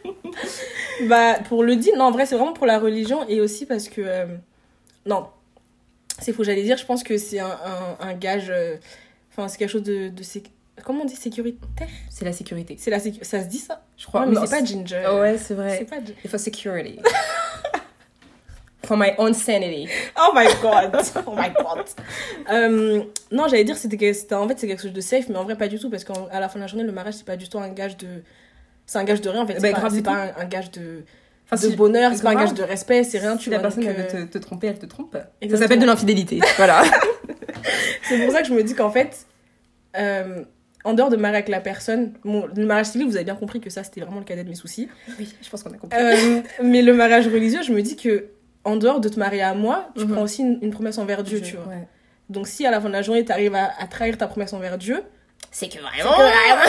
Bah, 1.07 1.35
pour 1.47 1.63
le 1.63 1.75
din, 1.75 1.91
non, 1.95 2.05
en 2.05 2.11
vrai, 2.11 2.25
c'est 2.25 2.35
vraiment 2.35 2.53
pour 2.53 2.65
la 2.65 2.79
religion 2.79 3.27
et 3.27 3.39
aussi 3.39 3.65
parce 3.67 3.87
que. 3.87 4.01
euh, 4.03 4.25
non, 5.05 5.27
c'est 6.19 6.33
faux, 6.33 6.43
j'allais 6.43 6.63
dire, 6.63 6.77
je 6.77 6.85
pense 6.85 7.03
que 7.03 7.17
c'est 7.17 7.39
un, 7.39 7.45
un, 7.99 8.07
un 8.07 8.13
gage. 8.15 8.47
euh, 8.49 8.77
Enfin, 9.37 9.47
c'est 9.47 9.57
quelque 9.57 9.69
chose 9.69 9.83
de. 9.83 10.09
de 10.09 10.23
sé- 10.23 10.43
Comment 10.83 11.01
on 11.03 11.05
dit 11.05 11.15
sécuritaire? 11.15 11.87
C'est 12.09 12.25
la 12.25 12.33
sécurité. 12.33 12.75
C'est 12.79 12.91
la 12.91 12.99
sécu- 12.99 13.23
Ça 13.23 13.41
se 13.41 13.47
dit 13.47 13.57
ça? 13.59 13.83
Je 13.97 14.05
crois. 14.05 14.21
Ouais, 14.21 14.27
mais 14.27 14.45
c'est 14.47 14.59
pas 14.59 14.63
ginger. 14.65 15.03
Ouais 15.19 15.33
c'est 15.37 15.45
C'est 15.47 15.53
vrai. 15.55 15.85
pas 15.85 15.97
gin- 15.99 16.13
Il 16.23 16.29
faut 16.29 16.37
security. 16.37 16.99
For 18.83 18.95
my 18.95 19.11
own 19.17 19.33
sanity. 19.33 19.89
Oh 20.17 20.31
my 20.33 20.45
god! 20.61 20.95
Oh 21.25 21.33
my 21.35 21.49
god! 21.49 21.85
Euh, 22.49 23.03
non, 23.31 23.47
j'allais 23.49 23.65
dire, 23.65 23.75
c'était 23.75 23.97
que 23.97 24.13
c'était 24.13 24.35
en 24.35 24.47
fait, 24.47 24.57
c'est 24.57 24.67
quelque 24.67 24.81
chose 24.81 24.93
de 24.93 25.01
safe, 25.01 25.27
mais 25.27 25.35
en 25.35 25.43
vrai, 25.43 25.57
pas 25.57 25.67
du 25.67 25.77
tout, 25.77 25.89
parce 25.89 26.05
qu'à 26.05 26.39
la 26.39 26.47
fin 26.47 26.55
de 26.55 26.61
la 26.61 26.67
journée, 26.67 26.85
le 26.85 26.93
mariage, 26.93 27.15
c'est 27.15 27.25
pas 27.25 27.35
du 27.35 27.49
tout 27.49 27.57
un 27.59 27.67
gage 27.69 27.97
de. 27.97 28.07
C'est 28.85 28.97
un 28.99 29.03
gage 29.03 29.19
de 29.19 29.29
rien, 29.29 29.41
en 29.41 29.47
fait. 29.47 29.55
Bah, 29.55 29.59
C'est 29.61 29.71
pas, 29.73 29.79
grave 29.79 29.91
c'est 29.91 29.97
du 29.97 30.03
pas 30.03 30.13
un, 30.37 30.41
un 30.41 30.45
gage 30.45 30.71
de, 30.71 31.03
de 31.55 31.75
bonheur, 31.75 32.11
c'est 32.15 32.23
pas 32.23 32.29
un 32.31 32.33
grave. 32.33 32.47
gage 32.47 32.53
de 32.55 32.63
respect, 32.63 33.03
c'est 33.03 33.19
rien, 33.19 33.37
tu 33.37 33.45
si 33.45 33.49
la 33.49 33.57
vois. 33.57 33.63
personne 33.63 33.83
donc, 33.85 33.93
euh, 33.97 34.01
veut 34.19 34.27
te, 34.27 34.31
te 34.33 34.37
tromper, 34.37 34.67
elle 34.67 34.79
te 34.79 34.85
trompe. 34.85 35.13
Ça 35.13 35.29
Exactement. 35.41 35.61
s'appelle 35.67 35.79
de 35.79 35.85
l'infidélité. 35.85 36.39
voilà. 36.57 36.83
C'est 38.03 38.23
pour 38.23 38.31
ça 38.33 38.41
que 38.41 38.47
je 38.47 38.53
me 38.53 38.63
dis 38.63 38.73
qu'en 38.75 38.91
fait, 38.91 39.25
euh, 39.97 40.43
en 40.83 40.93
dehors 40.93 41.09
de 41.09 41.15
marier 41.17 41.37
avec 41.37 41.49
la 41.49 41.59
personne, 41.59 42.13
bon, 42.23 42.47
le 42.55 42.65
mariage 42.65 42.87
civil, 42.87 43.07
vous 43.07 43.15
avez 43.15 43.25
bien 43.25 43.35
compris 43.35 43.59
que 43.59 43.69
ça, 43.69 43.83
c'était 43.83 44.01
vraiment 44.01 44.19
le 44.19 44.25
cadet 44.25 44.43
de 44.43 44.49
mes 44.49 44.55
soucis. 44.55 44.89
Oui, 45.19 45.33
je 45.41 45.49
pense 45.49 45.63
qu'on 45.63 45.71
a 45.71 45.77
compris. 45.77 45.97
Euh, 45.99 46.41
mais 46.63 46.81
le 46.81 46.93
mariage 46.93 47.27
religieux, 47.27 47.61
je 47.63 47.71
me 47.73 47.81
dis 47.81 47.95
que 47.95 48.27
en 48.63 48.75
dehors 48.75 48.99
de 48.99 49.09
te 49.09 49.17
marier 49.19 49.41
à 49.41 49.53
moi, 49.53 49.89
tu 49.97 50.03
Mhm. 50.05 50.11
prends 50.11 50.21
aussi 50.23 50.41
une, 50.41 50.59
une 50.61 50.71
promesse 50.71 50.97
envers 50.97 51.23
Dieu, 51.23 51.41
tu 51.41 51.55
vois. 51.55 51.67
Ouais. 51.67 51.87
Donc 52.29 52.47
si 52.47 52.65
à 52.65 52.71
la 52.71 52.81
fin 52.81 52.87
de 52.89 52.93
la 52.93 53.01
journée, 53.01 53.23
tu 53.23 53.31
arrives 53.31 53.55
à, 53.55 53.69
à 53.79 53.87
trahir 53.87 54.17
ta 54.17 54.27
promesse 54.27 54.51
envers 54.53 54.77
Dieu, 54.77 55.01
C'est 55.51 55.67
que 55.67 55.73
c'est 55.73 55.79
vraiment. 55.79 56.11
que 56.11 56.21
vraiment, 56.21 56.61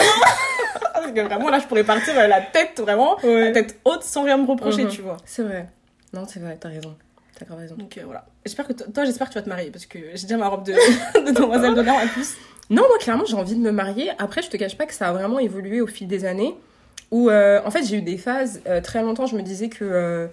c'est 1.05 1.13
que 1.13 1.21
vraiment, 1.21 1.49
là, 1.49 1.59
je 1.59 1.65
pourrais 1.67 1.83
partir 1.83 2.17
euh, 2.17 2.27
la 2.27 2.41
tête, 2.41 2.79
vraiment, 2.79 3.17
la 3.23 3.51
tête 3.51 3.79
haute 3.85 4.03
sans 4.03 4.23
rien 4.23 4.37
me 4.37 4.47
reprocher, 4.47 4.83
Mhm. 4.85 4.89
tu 4.89 5.01
vois. 5.01 5.17
C'est 5.25 5.43
vrai. 5.43 5.67
Non, 6.13 6.25
c'est 6.27 6.39
vrai, 6.39 6.57
t'as 6.59 6.69
raison. 6.69 6.95
T'as 7.37 7.45
grave 7.45 7.59
raison. 7.59 7.75
Donc 7.75 7.97
euh, 7.97 8.01
voilà. 8.05 8.25
J'espère 8.45 8.67
que 8.67 8.73
toi, 8.73 9.05
j'espère 9.05 9.27
que 9.27 9.33
tu 9.33 9.37
vas 9.39 9.43
te 9.43 9.49
marier 9.49 9.69
parce 9.71 9.85
que 9.85 9.99
j'ai 10.15 10.23
déjà 10.23 10.37
ma 10.37 10.47
robe 10.47 10.63
de, 10.65 10.73
de 11.25 11.31
demoiselle 11.31 11.75
d'honneur 11.75 11.95
en 11.95 12.07
plus. 12.07 12.35
Non, 12.69 12.83
moi, 12.87 12.97
clairement, 12.99 13.25
j'ai 13.25 13.35
envie 13.35 13.55
de 13.55 13.61
me 13.61 13.71
marier. 13.71 14.11
Après, 14.19 14.41
je 14.41 14.49
te 14.49 14.57
cache 14.57 14.75
pas 14.77 14.85
que 14.85 14.93
ça 14.93 15.07
a 15.09 15.13
vraiment 15.13 15.39
évolué 15.39 15.81
au 15.81 15.87
fil 15.87 16.07
des 16.07 16.25
années. 16.25 16.55
Où, 17.11 17.29
euh, 17.29 17.61
en 17.65 17.71
fait, 17.71 17.83
j'ai 17.83 17.97
eu 17.97 18.01
des 18.01 18.17
phases. 18.17 18.61
euh, 18.67 18.81
très 18.81 19.01
longtemps, 19.01 19.25
je 19.25 19.35
me 19.35 19.41
disais 19.41 19.69
que 19.69 20.29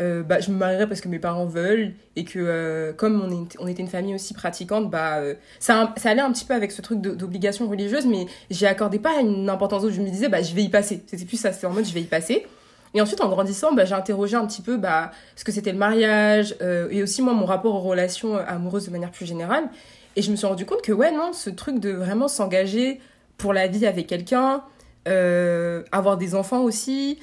euh, 0.00 0.22
bah, 0.22 0.40
je 0.40 0.50
me 0.50 0.56
marierais 0.56 0.86
parce 0.86 1.00
que 1.00 1.08
mes 1.08 1.18
parents 1.18 1.46
veulent. 1.46 1.92
Et 2.16 2.24
que, 2.24 2.38
euh, 2.38 2.92
comme 2.92 3.20
on, 3.22 3.30
est- 3.30 3.56
on 3.58 3.66
était 3.66 3.82
une 3.82 3.88
famille 3.88 4.14
aussi 4.14 4.34
pratiquante, 4.34 4.90
bah, 4.90 5.18
euh, 5.18 5.34
ça, 5.60 5.92
ça 5.96 6.10
allait 6.10 6.20
un 6.20 6.32
petit 6.32 6.44
peu 6.44 6.54
avec 6.54 6.70
ce 6.72 6.82
truc 6.82 7.00
d'obligation 7.00 7.68
religieuse. 7.68 8.06
Mais 8.06 8.26
j'y 8.50 8.66
accordais 8.66 8.98
pas 8.98 9.20
une 9.20 9.48
importance 9.48 9.84
autre. 9.84 9.94
Je 9.94 10.00
me 10.00 10.08
disais, 10.10 10.28
bah, 10.28 10.42
je 10.42 10.54
vais 10.54 10.62
y 10.62 10.68
passer. 10.68 11.02
C'était 11.06 11.24
plus 11.24 11.36
ça. 11.36 11.52
C'était 11.52 11.66
en 11.66 11.72
mode, 11.72 11.84
je 11.86 11.92
vais 11.94 12.00
y 12.00 12.04
passer. 12.04 12.46
Et 12.94 13.00
ensuite, 13.00 13.20
en 13.20 13.28
grandissant, 13.28 13.72
bah, 13.74 13.84
j'ai 13.84 13.94
interrogé 13.94 14.36
un 14.36 14.46
petit 14.46 14.62
peu 14.62 14.76
bah, 14.78 15.10
ce 15.36 15.44
que 15.44 15.52
c'était 15.52 15.72
le 15.72 15.78
mariage 15.78 16.54
et 16.90 17.02
aussi, 17.02 17.20
moi, 17.22 17.34
mon 17.34 17.44
rapport 17.44 17.74
aux 17.74 17.80
relations 17.80 18.36
amoureuses 18.36 18.86
de 18.86 18.90
manière 18.90 19.10
plus 19.10 19.26
générale. 19.26 19.64
Et 20.16 20.22
je 20.22 20.30
me 20.30 20.36
suis 20.36 20.46
rendu 20.46 20.64
compte 20.64 20.80
que, 20.82 20.92
ouais, 20.92 21.12
non, 21.12 21.32
ce 21.32 21.50
truc 21.50 21.80
de 21.80 21.90
vraiment 21.90 22.28
s'engager 22.28 23.00
pour 23.36 23.52
la 23.52 23.66
vie 23.66 23.86
avec 23.86 24.06
quelqu'un, 24.06 24.62
avoir 25.92 26.16
des 26.16 26.34
enfants 26.34 26.62
aussi, 26.62 27.18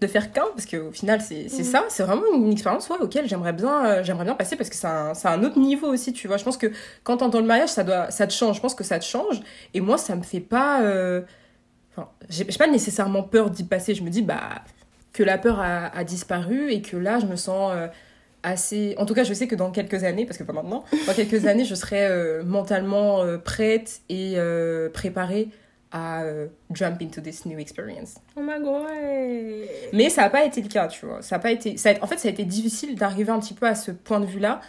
de 0.00 0.06
faire 0.06 0.30
qu'un, 0.32 0.44
parce 0.54 0.66
qu'au 0.66 0.90
final, 0.92 1.20
c'est 1.22 1.44
Mhm. 1.44 1.64
ça, 1.64 1.84
c'est 1.88 2.02
vraiment 2.02 2.22
une 2.34 2.52
expérience 2.52 2.88
ouais, 2.90 2.98
auquel 3.00 3.26
j'aimerais 3.28 3.54
bien, 3.54 3.86
euh, 3.86 4.02
j'aimerais 4.04 4.24
bien 4.24 4.34
passer 4.34 4.54
parce 4.56 4.68
que 4.68 4.76
c'est 4.76 4.86
un, 4.86 5.14
c'est 5.14 5.28
un 5.28 5.42
autre 5.42 5.58
niveau 5.58 5.86
aussi, 5.88 6.12
tu 6.12 6.28
vois. 6.28 6.36
Je 6.36 6.44
pense 6.44 6.58
que 6.58 6.70
quand 7.02 7.16
t'entends 7.18 7.40
le 7.40 7.46
mariage, 7.46 7.70
ça, 7.70 7.82
doit, 7.82 8.10
ça 8.10 8.26
te 8.26 8.32
change, 8.32 8.56
je 8.56 8.60
pense 8.60 8.74
que 8.74 8.84
ça 8.84 8.98
te 8.98 9.04
change, 9.04 9.40
et 9.72 9.80
moi, 9.80 9.96
ça 9.98 10.14
me 10.16 10.22
fait 10.22 10.40
pas. 10.40 10.82
euh, 10.82 11.22
Enfin, 11.92 12.10
j'ai 12.28 12.44
pas 12.44 12.66
nécessairement 12.66 13.22
peur 13.22 13.48
d'y 13.50 13.64
passer, 13.64 13.94
je 13.94 14.02
me 14.02 14.10
dis, 14.10 14.20
bah, 14.20 14.40
que 15.14 15.22
la 15.22 15.38
peur 15.38 15.60
a, 15.60 15.86
a 15.86 16.04
disparu 16.04 16.70
et 16.70 16.82
que 16.82 16.96
là, 16.98 17.18
je 17.18 17.26
me 17.26 17.36
sens. 17.36 17.72
euh, 17.74 17.88
assez 18.42 18.94
en 18.98 19.06
tout 19.06 19.14
cas 19.14 19.24
je 19.24 19.34
sais 19.34 19.48
que 19.48 19.56
dans 19.56 19.72
quelques 19.72 20.04
années 20.04 20.24
parce 20.24 20.38
que 20.38 20.44
pas 20.44 20.52
maintenant 20.52 20.84
dans 21.08 21.14
quelques 21.14 21.46
années 21.48 21.64
je 21.64 21.74
serai 21.74 22.08
mentalement 22.44 23.24
prête 23.44 24.02
et 24.08 24.36
préparée 24.92 25.48
à 25.98 26.22
euh, 26.24 26.46
jump 26.72 27.00
into 27.00 27.20
this 27.22 27.46
new 27.46 27.58
experience. 27.58 28.16
Oh 28.36 28.40
my 28.42 28.58
god. 28.62 29.68
mais 29.94 30.10
ça 30.10 30.22
n'a 30.22 30.30
pas 30.30 30.44
été 30.44 30.60
le 30.60 30.68
cas 30.68 30.88
tu 30.88 31.06
vois. 31.06 31.22
Ça 31.22 31.36
a 31.36 31.38
pas 31.38 31.50
été 31.52 31.76
ça 31.78 31.90
a- 31.90 32.02
en 32.04 32.06
fait 32.06 32.18
ça 32.18 32.28
a 32.28 32.30
été 32.30 32.44
difficile 32.44 32.94
d'arriver 32.96 33.30
un 33.32 33.40
petit 33.40 33.54
peu 33.54 33.66
à 33.66 33.74
ce 33.74 33.90
point 33.92 34.20
de 34.20 34.26
vue 34.26 34.38
là 34.40 34.60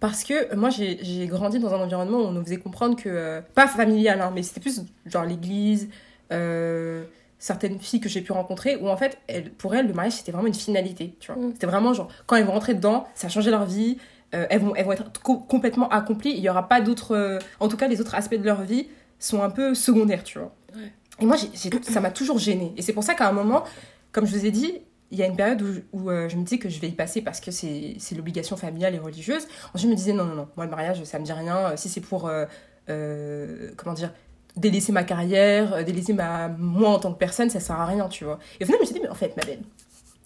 parce 0.00 0.24
que 0.24 0.54
moi 0.54 0.68
j'ai 0.70 1.26
grandi 1.26 1.58
dans 1.58 1.72
un 1.72 1.80
environnement 1.80 2.18
où 2.18 2.24
on 2.24 2.32
nous 2.32 2.44
faisait 2.44 2.58
comprendre 2.58 2.96
que 2.96 3.08
euh, 3.08 3.40
pas 3.54 3.66
familial 3.66 4.20
hein, 4.20 4.30
mais 4.34 4.42
c'était 4.42 4.60
plus 4.60 4.82
genre 5.06 5.24
l'église 5.24 5.88
euh, 6.32 7.04
certaines 7.38 7.78
filles 7.78 8.00
que 8.00 8.08
j'ai 8.08 8.20
pu 8.20 8.32
rencontrer 8.32 8.76
où 8.76 8.88
en 8.88 8.96
fait 8.96 9.16
elles, 9.26 9.50
pour 9.52 9.74
elles 9.74 9.86
le 9.86 9.94
mariage 9.94 10.14
c'était 10.14 10.32
vraiment 10.32 10.48
une 10.48 10.54
finalité 10.54 11.14
tu 11.20 11.32
vois. 11.32 11.40
Mm. 11.42 11.52
c'était 11.54 11.66
vraiment 11.66 11.94
genre 11.94 12.08
quand 12.26 12.36
elles 12.36 12.44
vont 12.44 12.52
rentrer 12.52 12.74
dedans 12.74 13.06
ça 13.14 13.28
a 13.28 13.30
changé 13.30 13.50
leur 13.50 13.64
vie 13.64 13.96
euh, 14.34 14.46
elles, 14.50 14.60
vont, 14.60 14.74
elles 14.74 14.84
vont 14.84 14.92
être 14.92 15.22
co- 15.22 15.38
complètement 15.38 15.88
accomplies. 15.90 16.32
Il 16.32 16.40
y 16.40 16.48
aura 16.50 16.68
pas 16.68 16.80
d'autres 16.80 17.14
euh, 17.14 17.38
en 17.60 17.68
tout 17.68 17.76
cas 17.76 17.86
les 17.88 18.00
autres 18.00 18.14
aspects 18.16 18.34
de 18.34 18.44
leur 18.44 18.62
vie 18.62 18.88
sont 19.20 19.42
un 19.42 19.50
peu 19.50 19.74
secondaires 19.74 20.24
tu 20.24 20.38
vois 20.38 20.52
Ouais. 20.74 20.92
et 21.20 21.26
moi 21.26 21.36
ça 21.82 22.00
m'a 22.00 22.10
toujours 22.10 22.38
gênée 22.38 22.72
et 22.76 22.82
c'est 22.82 22.92
pour 22.92 23.04
ça 23.04 23.14
qu'à 23.14 23.28
un 23.28 23.32
moment 23.32 23.64
comme 24.12 24.26
je 24.26 24.36
vous 24.36 24.46
ai 24.46 24.50
dit 24.50 24.80
il 25.10 25.18
y 25.18 25.22
a 25.22 25.26
une 25.26 25.36
période 25.36 25.62
où, 25.62 25.74
où, 25.92 26.10
euh, 26.10 26.28
je 26.28 26.36
me 26.36 26.42
dis 26.44 26.58
que 26.58 26.68
je 26.68 26.80
vais 26.80 26.88
y 26.88 26.92
passer 26.92 27.20
parce 27.22 27.40
que 27.40 27.50
c'est 27.52 27.96
l'obligation 28.16 28.56
familiale 28.56 28.94
et 28.96 28.98
religieuse. 28.98 29.46
Ensuite, 29.72 29.82
je 29.82 29.86
me 29.88 29.94
disais 29.94 30.12
non, 30.12 30.24
non, 30.24 30.34
non, 30.34 30.48
moi 30.56 30.64
le 30.64 30.70
mariage, 30.72 31.04
ça 31.04 31.20
me 31.20 31.24
dit 31.24 31.32
rien. 31.32 31.76
Si 31.76 31.88
c'est 31.88 32.00
pour, 32.00 32.26
euh, 32.26 32.46
euh, 32.88 33.70
comment 33.76 33.94
dire, 33.94 34.12
délaisser 34.56 34.90
ma 34.90 35.04
carrière, 35.04 35.74
euh, 35.74 35.82
délaisser 35.84 36.14
ma, 36.14 36.48
moi 36.48 36.88
en 36.88 36.98
tant 36.98 37.12
que 37.12 37.18
personne, 37.18 37.48
ça 37.48 37.60
sert 37.60 37.78
à 37.78 37.86
rien, 37.86 38.08
tu 38.08 38.24
vois. 38.24 38.40
Et 38.58 38.64
au 38.64 38.66
final, 38.66 38.78
je 38.78 38.82
me 38.82 38.86
suis 38.86 38.94
dit, 38.94 39.00
mais 39.02 39.08
en 39.08 39.14
fait, 39.14 39.36
ma 39.36 39.44
belle, 39.44 39.60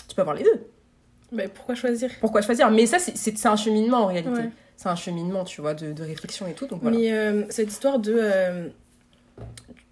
tu 0.09 0.15
peux 0.15 0.23
avoir 0.23 0.37
les 0.37 0.45
deux. 0.45 0.67
Bah, 1.33 1.43
pourquoi 1.53 1.75
choisir? 1.75 2.11
Pourquoi 2.21 2.41
choisir? 2.41 2.71
Mais 2.71 2.87
ça, 2.87 2.99
c'est- 2.99 3.47
un 3.47 3.57
cheminement 3.57 3.99
en 3.99 4.07
réalité. 4.07 4.33
Ouais. 4.33 4.51
C'est 4.77 4.89
un 4.89 4.97
cheminement, 4.97 5.45
tu 5.45 5.61
vois, 5.61 5.75
de, 5.75 5.93
de 5.93 6.03
réflexion 6.03 6.47
et 6.47 6.55
tout. 6.55 6.67
Donc 6.67 6.81
voilà. 6.81 6.97
Mais 6.97 7.13
euh, 7.13 7.45
cette 7.51 7.71
histoire 7.71 7.99
de. 7.99 8.71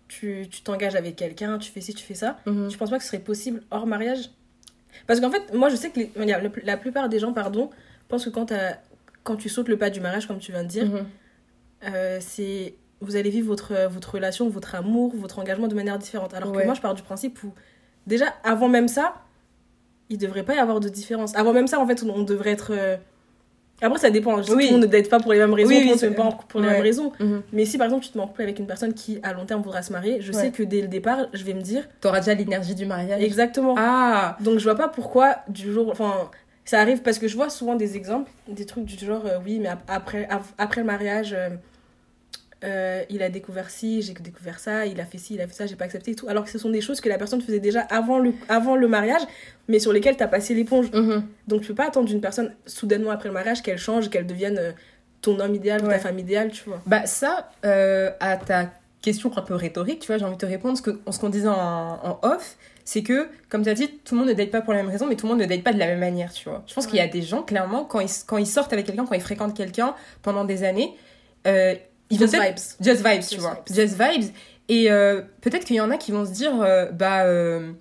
Tu 0.08 0.46
tu 0.50 0.62
t'engages 0.62 0.94
avec 0.96 1.16
quelqu'un, 1.16 1.58
tu 1.58 1.70
fais 1.70 1.80
ci, 1.80 1.94
tu 1.94 2.04
fais 2.04 2.14
ça. 2.14 2.38
Mhm. 2.46 2.68
Tu 2.68 2.78
penses 2.78 2.90
pas 2.90 2.98
que 2.98 3.02
ce 3.04 3.08
serait 3.10 3.18
possible 3.22 3.62
hors 3.70 3.86
mariage? 3.86 4.30
Parce 5.06 5.20
qu'en 5.20 5.30
fait, 5.30 5.52
moi 5.54 5.68
je 5.68 5.76
sais 5.76 5.90
que 5.90 6.00
les- 6.00 6.10
la, 6.16 6.40
la 6.64 6.76
plupart 6.76 7.08
des 7.08 7.18
gens, 7.18 7.32
pardon, 7.32 7.70
pensent 8.08 8.24
que 8.24 8.30
quand, 8.30 8.52
quand 9.24 9.36
tu 9.36 9.48
sautes 9.48 9.68
le 9.68 9.76
pas 9.76 9.90
du 9.90 10.00
mariage, 10.00 10.26
comme 10.26 10.38
tu 10.38 10.52
viens 10.52 10.62
de 10.62 10.68
dire, 10.68 10.86
Mhm. 10.86 11.06
euh, 11.84 12.18
c'est 12.20 12.74
vous 13.02 13.16
allez 13.16 13.28
vivre 13.28 13.46
votre, 13.48 13.74
votre 13.88 14.14
relation, 14.14 14.48
votre 14.48 14.74
amour, 14.74 15.12
votre 15.14 15.38
engagement 15.38 15.68
de 15.68 15.74
manière 15.74 15.98
différente. 15.98 16.32
Alors 16.34 16.50
Ouais. 16.52 16.62
que 16.62 16.64
moi 16.66 16.74
je 16.74 16.80
pars 16.80 16.94
du 16.94 17.02
principe 17.02 17.42
où, 17.44 17.52
déjà, 18.06 18.26
avant 18.42 18.68
même 18.68 18.88
ça, 18.88 19.22
il 20.08 20.16
devrait 20.18 20.44
pas 20.44 20.54
y 20.54 20.58
avoir 20.58 20.80
de 20.80 20.88
différence. 20.88 21.34
Avant 21.36 21.52
même 21.52 21.66
ça, 21.66 21.78
en 21.80 21.86
fait, 21.86 22.02
on 22.04 22.22
devrait 22.22 22.52
être. 22.52 22.72
euh, 22.72 22.96
Après, 23.82 23.98
ça 23.98 24.10
dépend. 24.10 24.36
Oui. 24.38 24.44
Tout 24.46 24.56
le 24.56 24.70
monde 24.72 24.80
ne 24.82 24.86
date 24.86 25.08
pas 25.10 25.20
pour 25.20 25.32
les 25.32 25.38
mêmes 25.38 25.52
raisons, 25.52 25.68
Oui, 25.68 25.76
tout 25.76 25.82
le 25.82 25.88
monde 25.90 25.98
se 25.98 26.06
met 26.06 26.14
pas 26.14 26.22
en 26.22 26.32
couple 26.32 26.46
pour 26.50 26.60
les 26.60 26.66
ouais. 26.66 26.72
mêmes 26.74 26.82
raisons. 26.82 27.12
Mhm. 27.20 27.42
Mais 27.52 27.64
si 27.66 27.76
par 27.76 27.86
exemple 27.86 28.04
tu 28.04 28.10
te 28.10 28.16
mets 28.18 28.24
en 28.24 28.26
couple 28.28 28.42
avec 28.42 28.58
une 28.58 28.66
personne 28.66 28.94
qui 28.94 29.18
à 29.22 29.32
long 29.34 29.44
terme 29.44 29.60
voudra 29.62 29.82
se 29.82 29.92
marier, 29.92 30.18
je 30.20 30.32
Ouais. 30.32 30.40
sais 30.40 30.50
que 30.50 30.62
dès 30.62 30.80
le 30.80 30.88
départ, 30.88 31.26
je 31.34 31.44
vais 31.44 31.52
me 31.54 31.60
dire 31.60 31.86
T'auras 32.00 32.20
déjà 32.20 32.34
l'énergie 32.34 32.74
du 32.74 32.86
mariage. 32.86 33.22
exactement. 33.22 33.74
Ah 33.78 34.36
Donc 34.40 34.58
je 34.58 34.64
vois 34.64 34.76
pas 34.76 34.88
pourquoi 34.88 35.36
du 35.48 35.72
jour 35.72 35.90
enfin 35.90 36.30
ça 36.64 36.80
arrive 36.80 37.02
parce 37.02 37.18
que 37.18 37.28
je 37.28 37.36
vois 37.36 37.48
souvent 37.50 37.76
des 37.76 37.96
exemples, 37.96 38.30
des 38.48 38.64
trucs 38.64 38.84
du 38.86 39.04
genre 39.04 39.22
euh, 39.26 39.38
oui 39.44 39.58
mais 39.60 39.68
ap- 39.68 39.82
après 39.88 40.26
après 40.58 40.80
le 40.80 40.86
mariage 40.86 41.32
euh, 41.36 41.50
euh, 42.64 43.02
il 43.10 43.22
a 43.22 43.28
découvert 43.28 43.68
ci, 43.70 44.00
j'ai 44.02 44.14
découvert 44.14 44.58
ça, 44.58 44.86
il 44.86 44.98
a 45.00 45.04
fait 45.04 45.18
ci, 45.18 45.34
il 45.34 45.40
a 45.40 45.46
fait 45.46 45.52
ça, 45.52 45.66
j'ai 45.66 45.76
pas 45.76 45.84
accepté 45.84 46.12
et 46.12 46.14
tout 46.14 46.26
alors 46.28 46.44
que 46.44 46.50
ce 46.50 46.58
sont 46.58 46.70
des 46.70 46.80
choses 46.80 47.00
que 47.00 47.08
la 47.08 47.18
personne 47.18 47.40
faisait 47.42 47.60
déjà 47.60 47.80
avant 47.82 48.18
le 48.18 48.32
avant 48.48 48.76
le 48.76 48.88
mariage 48.88 49.20
mais 49.68 49.78
sur 49.78 49.92
lesquelles 49.92 50.16
t'as 50.16 50.26
passé 50.28 50.54
l'éponge. 50.54 50.90
Mhm. 50.92 51.24
Donc 51.48 51.60
tu 51.62 51.68
peux 51.68 51.74
pas 51.74 51.86
attendre 51.88 52.08
d'une 52.08 52.20
personne 52.20 52.54
soudainement 52.66 53.10
après 53.10 53.28
le 53.28 53.34
mariage 53.34 53.62
qu'elle 53.62 53.78
change, 53.78 54.08
qu'elle 54.10 54.26
devienne 54.26 54.58
euh, 54.58 54.72
ton 55.22 55.38
homme 55.40 55.54
idéal, 55.54 55.82
ou 55.82 55.86
Ouais. 55.86 55.94
ta 55.94 55.98
femme 56.00 56.18
idéale, 56.18 56.50
tu 56.50 56.64
vois. 56.68 56.80
Bah 56.86 57.04
ça, 57.06 57.50
euh, 57.64 58.10
à 58.20 58.36
ta 58.36 58.70
question 59.02 59.30
un 59.36 59.42
peu 59.42 59.54
rhétorique, 59.54 60.00
tu 60.00 60.06
vois, 60.06 60.18
j'ai 60.18 60.24
envie 60.24 60.36
de 60.36 60.40
te 60.40 60.46
répondre 60.46 60.76
ce 60.78 60.82
que- 60.82 60.98
ce 61.10 61.18
qu'on 61.18 61.28
disait 61.28 61.48
en, 61.48 61.54
en 61.54 62.18
off, 62.22 62.56
c'est 62.84 63.02
que, 63.02 63.28
comme 63.48 63.62
tu 63.62 63.68
as 63.68 63.74
dit, 63.74 63.88
tout 64.04 64.14
le 64.14 64.20
monde 64.20 64.28
ne 64.28 64.34
date 64.34 64.50
pas 64.50 64.60
pour 64.62 64.72
la 64.72 64.82
même 64.82 64.90
raison, 64.90 65.06
mais 65.06 65.16
tout 65.16 65.26
le 65.26 65.32
monde 65.32 65.40
ne 65.42 65.46
date 65.46 65.62
pas 65.62 65.72
de 65.72 65.78
la 65.78 65.86
même 65.86 65.98
manière, 65.98 66.32
tu 66.32 66.48
vois. 66.48 66.62
Je 66.66 66.74
pense 66.74 66.84
Ouais. 66.84 66.90
qu'il 66.90 66.98
y 67.00 67.02
a 67.02 67.08
des 67.08 67.22
gens, 67.22 67.42
clairement, 67.42 67.84
quand 67.84 68.00
ils, 68.00 68.08
quand 68.26 68.36
ils 68.38 68.46
sortent 68.46 68.72
avec 68.72 68.86
quelqu'un, 68.86 69.04
quand 69.04 69.14
ils 69.14 69.20
fréquentent 69.20 69.56
quelqu'un 69.56 69.94
pendant 70.22 70.44
des 70.44 70.62
années, 70.64 70.96
euh, 71.46 71.74
Just 72.10 72.34
vibes. 72.34 72.58
Just 72.80 73.06
vibes, 73.06 73.22
tu 73.28 73.38
vois. 73.38 73.62
vibes. 73.68 73.76
Just 73.76 74.00
vibes. 74.00 74.30
Et 74.68 74.90
euh, 74.90 75.22
peut-être 75.40 75.64
qu'il 75.64 75.76
y 75.76 75.80
en 75.80 75.90
a 75.90 75.96
qui 75.96 76.12
vont 76.12 76.24
se 76.26 76.30
dire, 76.32 76.52
euh, 76.60 76.86
bah, 76.90 77.22
euh, 77.24 77.72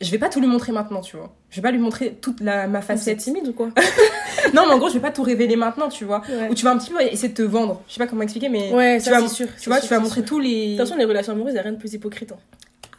je 0.00 0.10
vais 0.10 0.18
pas 0.18 0.28
tout 0.28 0.40
lui 0.40 0.46
montrer 0.46 0.72
maintenant, 0.72 1.00
tu 1.00 1.16
vois. 1.16 1.34
Je 1.50 1.56
vais 1.56 1.62
pas 1.62 1.72
lui 1.72 1.78
montrer 1.80 2.16
toute 2.20 2.40
la, 2.40 2.68
ma 2.68 2.80
facette. 2.80 3.18
timide 3.18 3.48
ou 3.48 3.52
quoi 3.52 3.68
non, 4.54 4.66
mais 4.66 4.72
en 4.74 4.78
gros, 4.78 4.88
je 4.88 4.94
vais 4.94 5.00
pas 5.00 5.10
tout 5.10 5.24
révéler 5.24 5.56
maintenant, 5.56 5.88
tu 5.88 6.04
vois. 6.04 6.22
Ouais, 6.28 6.48
Ou 6.48 6.54
tu 6.54 6.64
vas 6.64 6.70
un 6.70 6.78
petit 6.78 6.90
peu 6.90 7.00
essayer 7.02 7.28
de 7.28 7.34
te 7.34 7.42
vendre. 7.42 7.82
Je 7.88 7.94
sais 7.94 7.98
pas 7.98 8.06
comment 8.06 8.22
expliquer, 8.22 8.48
mais 8.48 8.72
ouais 8.72 8.98
tu 8.98 9.04
ça 9.06 9.10
vas- 9.20 9.26
c'est 9.26 9.34
sûr. 9.34 9.48
tu 9.60 9.68
vois, 9.68 9.80
tu 9.80 9.88
vas 9.88 9.98
montrer 9.98 10.20
sûr. 10.20 10.28
tous 10.28 10.38
les. 10.38 10.74
De 10.74 10.78
toute 10.78 10.86
façon, 10.86 10.96
les 10.98 11.04
relations 11.04 11.32
amoureuses, 11.32 11.50
il 11.52 11.54
n'y 11.54 11.58
a 11.60 11.62
rien 11.62 11.72
de 11.72 11.78
plus 11.78 11.92
hypocrite. 11.92 12.30
hein. 12.32 12.36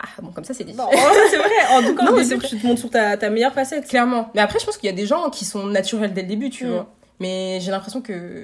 Ah, 0.03 0.07
bon, 0.21 0.31
comme 0.31 0.43
ça, 0.43 0.53
c'est 0.53 0.63
dit. 0.65 0.73
C'est 1.29 1.37
vrai. 1.37 1.47
En 1.69 1.81
tout 1.83 1.95
cas, 1.95 2.03
Non, 2.03 2.17
début, 2.17 2.39
tu 2.45 2.57
te 2.59 2.65
montres 2.67 2.79
sur 2.79 2.89
ta, 2.89 3.15
ta 3.17 3.29
meilleure 3.29 3.53
facette. 3.53 3.87
Clairement. 3.87 4.31
Mais 4.33 4.41
après, 4.41 4.59
je 4.59 4.65
pense 4.65 4.75
qu'il 4.77 4.89
y 4.89 4.93
a 4.93 4.95
des 4.95 5.05
gens 5.05 5.29
qui 5.29 5.45
sont 5.45 5.65
naturels 5.67 6.13
dès 6.13 6.23
le 6.23 6.27
début, 6.27 6.49
tu 6.49 6.65
Mm. 6.65 6.69
vois. 6.71 6.91
Mais 7.19 7.59
j'ai 7.61 7.69
l'impression 7.71 8.01
que. 8.01 8.43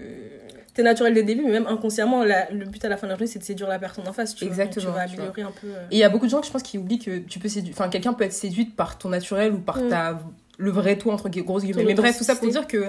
T'es 0.78 0.84
naturel 0.84 1.14
dès 1.16 1.22
le 1.22 1.26
début, 1.26 1.42
mais 1.44 1.52
même 1.52 1.66
inconsciemment, 1.68 2.24
la- 2.24 2.50
le 2.52 2.64
but 2.66 2.86
à 2.86 2.90
la 2.90 2.98
fin 2.98 3.08
de 3.08 3.12
la 3.12 3.18
journée, 3.18 3.28
c'est 3.28 3.40
de 3.40 3.44
séduire 3.44 3.68
la 3.68 3.80
personne 3.80 4.08
en 4.08 4.14
face. 4.14 4.36
Tu 4.36 4.46
vois. 4.46 4.52
Exactement, 4.54 4.86
tu 4.86 4.92
vas 4.96 5.08
tu 5.08 5.16
vois. 5.16 5.26
améliorer 5.26 5.42
un 5.42 5.52
peu. 5.60 5.68
euh. 5.68 5.88
Et 5.92 5.96
il 5.96 5.98
y 5.98 6.04
a 6.04 6.10
beaucoup 6.10 6.26
de 6.28 6.32
gens, 6.32 6.42
je 6.44 6.52
pense, 6.52 6.62
qui 6.62 6.78
oublient 6.78 7.00
que 7.00 7.18
tu 7.18 7.40
peux 7.40 7.50
séduire. 7.50 7.74
Enfin, 7.78 7.90
quelqu'un 7.90 8.14
peut 8.14 8.24
être 8.26 8.32
séduite 8.34 8.76
par 8.76 8.98
ton 9.00 9.10
naturel 9.10 9.54
ou 9.54 9.58
par 9.60 9.80
Mm. 9.82 9.90
ta. 9.90 10.20
le 10.60 10.72
vrai 10.72 10.98
toi, 10.98 11.14
entre 11.14 11.30
grosses 11.30 11.64
guillemets. 11.64 11.84
Mais 11.84 11.94
bref, 11.94 12.18
tout 12.18 12.24
ça 12.24 12.36
pour 12.36 12.48
dire 12.50 12.66
que. 12.68 12.86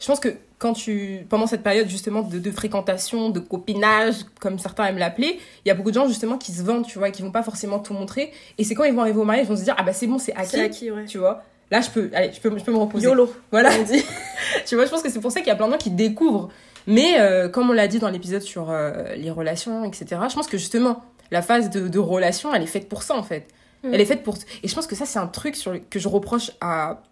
Je 0.00 0.06
pense 0.08 0.18
que 0.20 0.30
quand 0.58 0.72
tu. 0.72 1.24
Pendant 1.28 1.46
cette 1.46 1.62
période, 1.62 1.88
justement, 1.88 2.22
de, 2.22 2.38
de 2.40 2.50
fréquentation, 2.50 3.30
de 3.30 3.38
copinage, 3.40 4.14
comme 4.40 4.58
certains 4.58 4.86
aiment 4.86 4.98
l'appeler, 4.98 5.38
il 5.64 5.68
y 5.68 5.70
a 5.70 5.74
beaucoup 5.74 5.90
de 5.90 5.94
gens, 5.96 6.08
justement, 6.08 6.36
qui 6.38 6.50
se 6.52 6.62
vendent, 6.62 6.84
tu 6.86 6.98
vois, 6.98 7.08
et 7.08 7.12
qui 7.12 7.22
vont 7.22 7.30
pas 7.30 7.42
forcément 7.44 7.78
tout 7.78 7.92
montrer. 7.94 8.32
Et 8.58 8.64
c'est 8.64 8.74
quand 8.74 8.84
ils 8.84 8.92
vont 8.94 9.02
arriver 9.02 9.18
au 9.20 9.24
mariage, 9.24 9.46
ils 9.46 9.50
vont 9.50 9.56
se 9.56 9.62
dire, 9.64 9.74
ah 9.78 9.82
bah 9.84 9.92
c'est 9.92 10.06
bon, 10.08 10.18
c'est 10.18 10.32
C'est 10.32 10.38
acquis. 10.38 10.60
acquis, 10.60 10.90
ouais. 10.90 11.04
Tu 11.06 11.18
vois. 11.18 11.42
Là, 11.70 11.80
je 11.80 11.90
peux, 11.90 12.10
allez, 12.12 12.32
je 12.32 12.40
peux, 12.40 12.56
je 12.58 12.62
peux 12.64 12.72
me 12.72 12.76
reposer. 12.78 13.06
YOLO. 13.06 13.32
Voilà. 13.52 13.70
on 13.78 13.82
dit. 13.84 14.04
Tu 14.66 14.74
vois, 14.74 14.84
je 14.84 14.90
pense 14.90 15.02
que 15.02 15.08
c'est 15.10 15.20
pour 15.20 15.30
ça 15.32 15.40
qu'il 15.40 15.48
y 15.48 15.52
a 15.52 15.56
plein 15.56 15.66
de 15.68 15.72
gens 15.72 15.78
qui 15.78 15.90
découvrent. 15.90 16.50
Mais 16.86 17.20
euh, 17.20 17.48
comme 17.48 17.70
on 17.70 17.72
l'a 17.72 17.88
dit 17.88 17.98
dans 17.98 18.08
l'épisode 18.10 18.42
sur 18.42 18.70
euh, 18.70 19.14
les 19.14 19.30
relations, 19.30 19.84
etc., 19.84 20.06
je 20.28 20.34
pense 20.34 20.46
que 20.48 20.58
justement, 20.58 21.02
la 21.30 21.42
phase 21.42 21.70
de, 21.70 21.88
de 21.88 21.98
relation, 21.98 22.54
elle 22.54 22.62
est 22.62 22.66
faite 22.66 22.88
pour 22.88 23.02
ça, 23.02 23.14
en 23.16 23.22
fait. 23.22 23.46
Mm. 23.84 23.94
Elle 23.94 24.00
est 24.00 24.04
faite 24.04 24.22
pour... 24.22 24.36
Et 24.62 24.68
je 24.68 24.74
pense 24.74 24.86
que 24.86 24.94
ça, 24.96 25.06
c'est 25.06 25.18
un 25.18 25.26
truc 25.26 25.56
sur 25.56 25.72
le- 25.72 25.78
que 25.80 25.98
je 25.98 26.08
reproche 26.08 26.50
à 26.60 27.02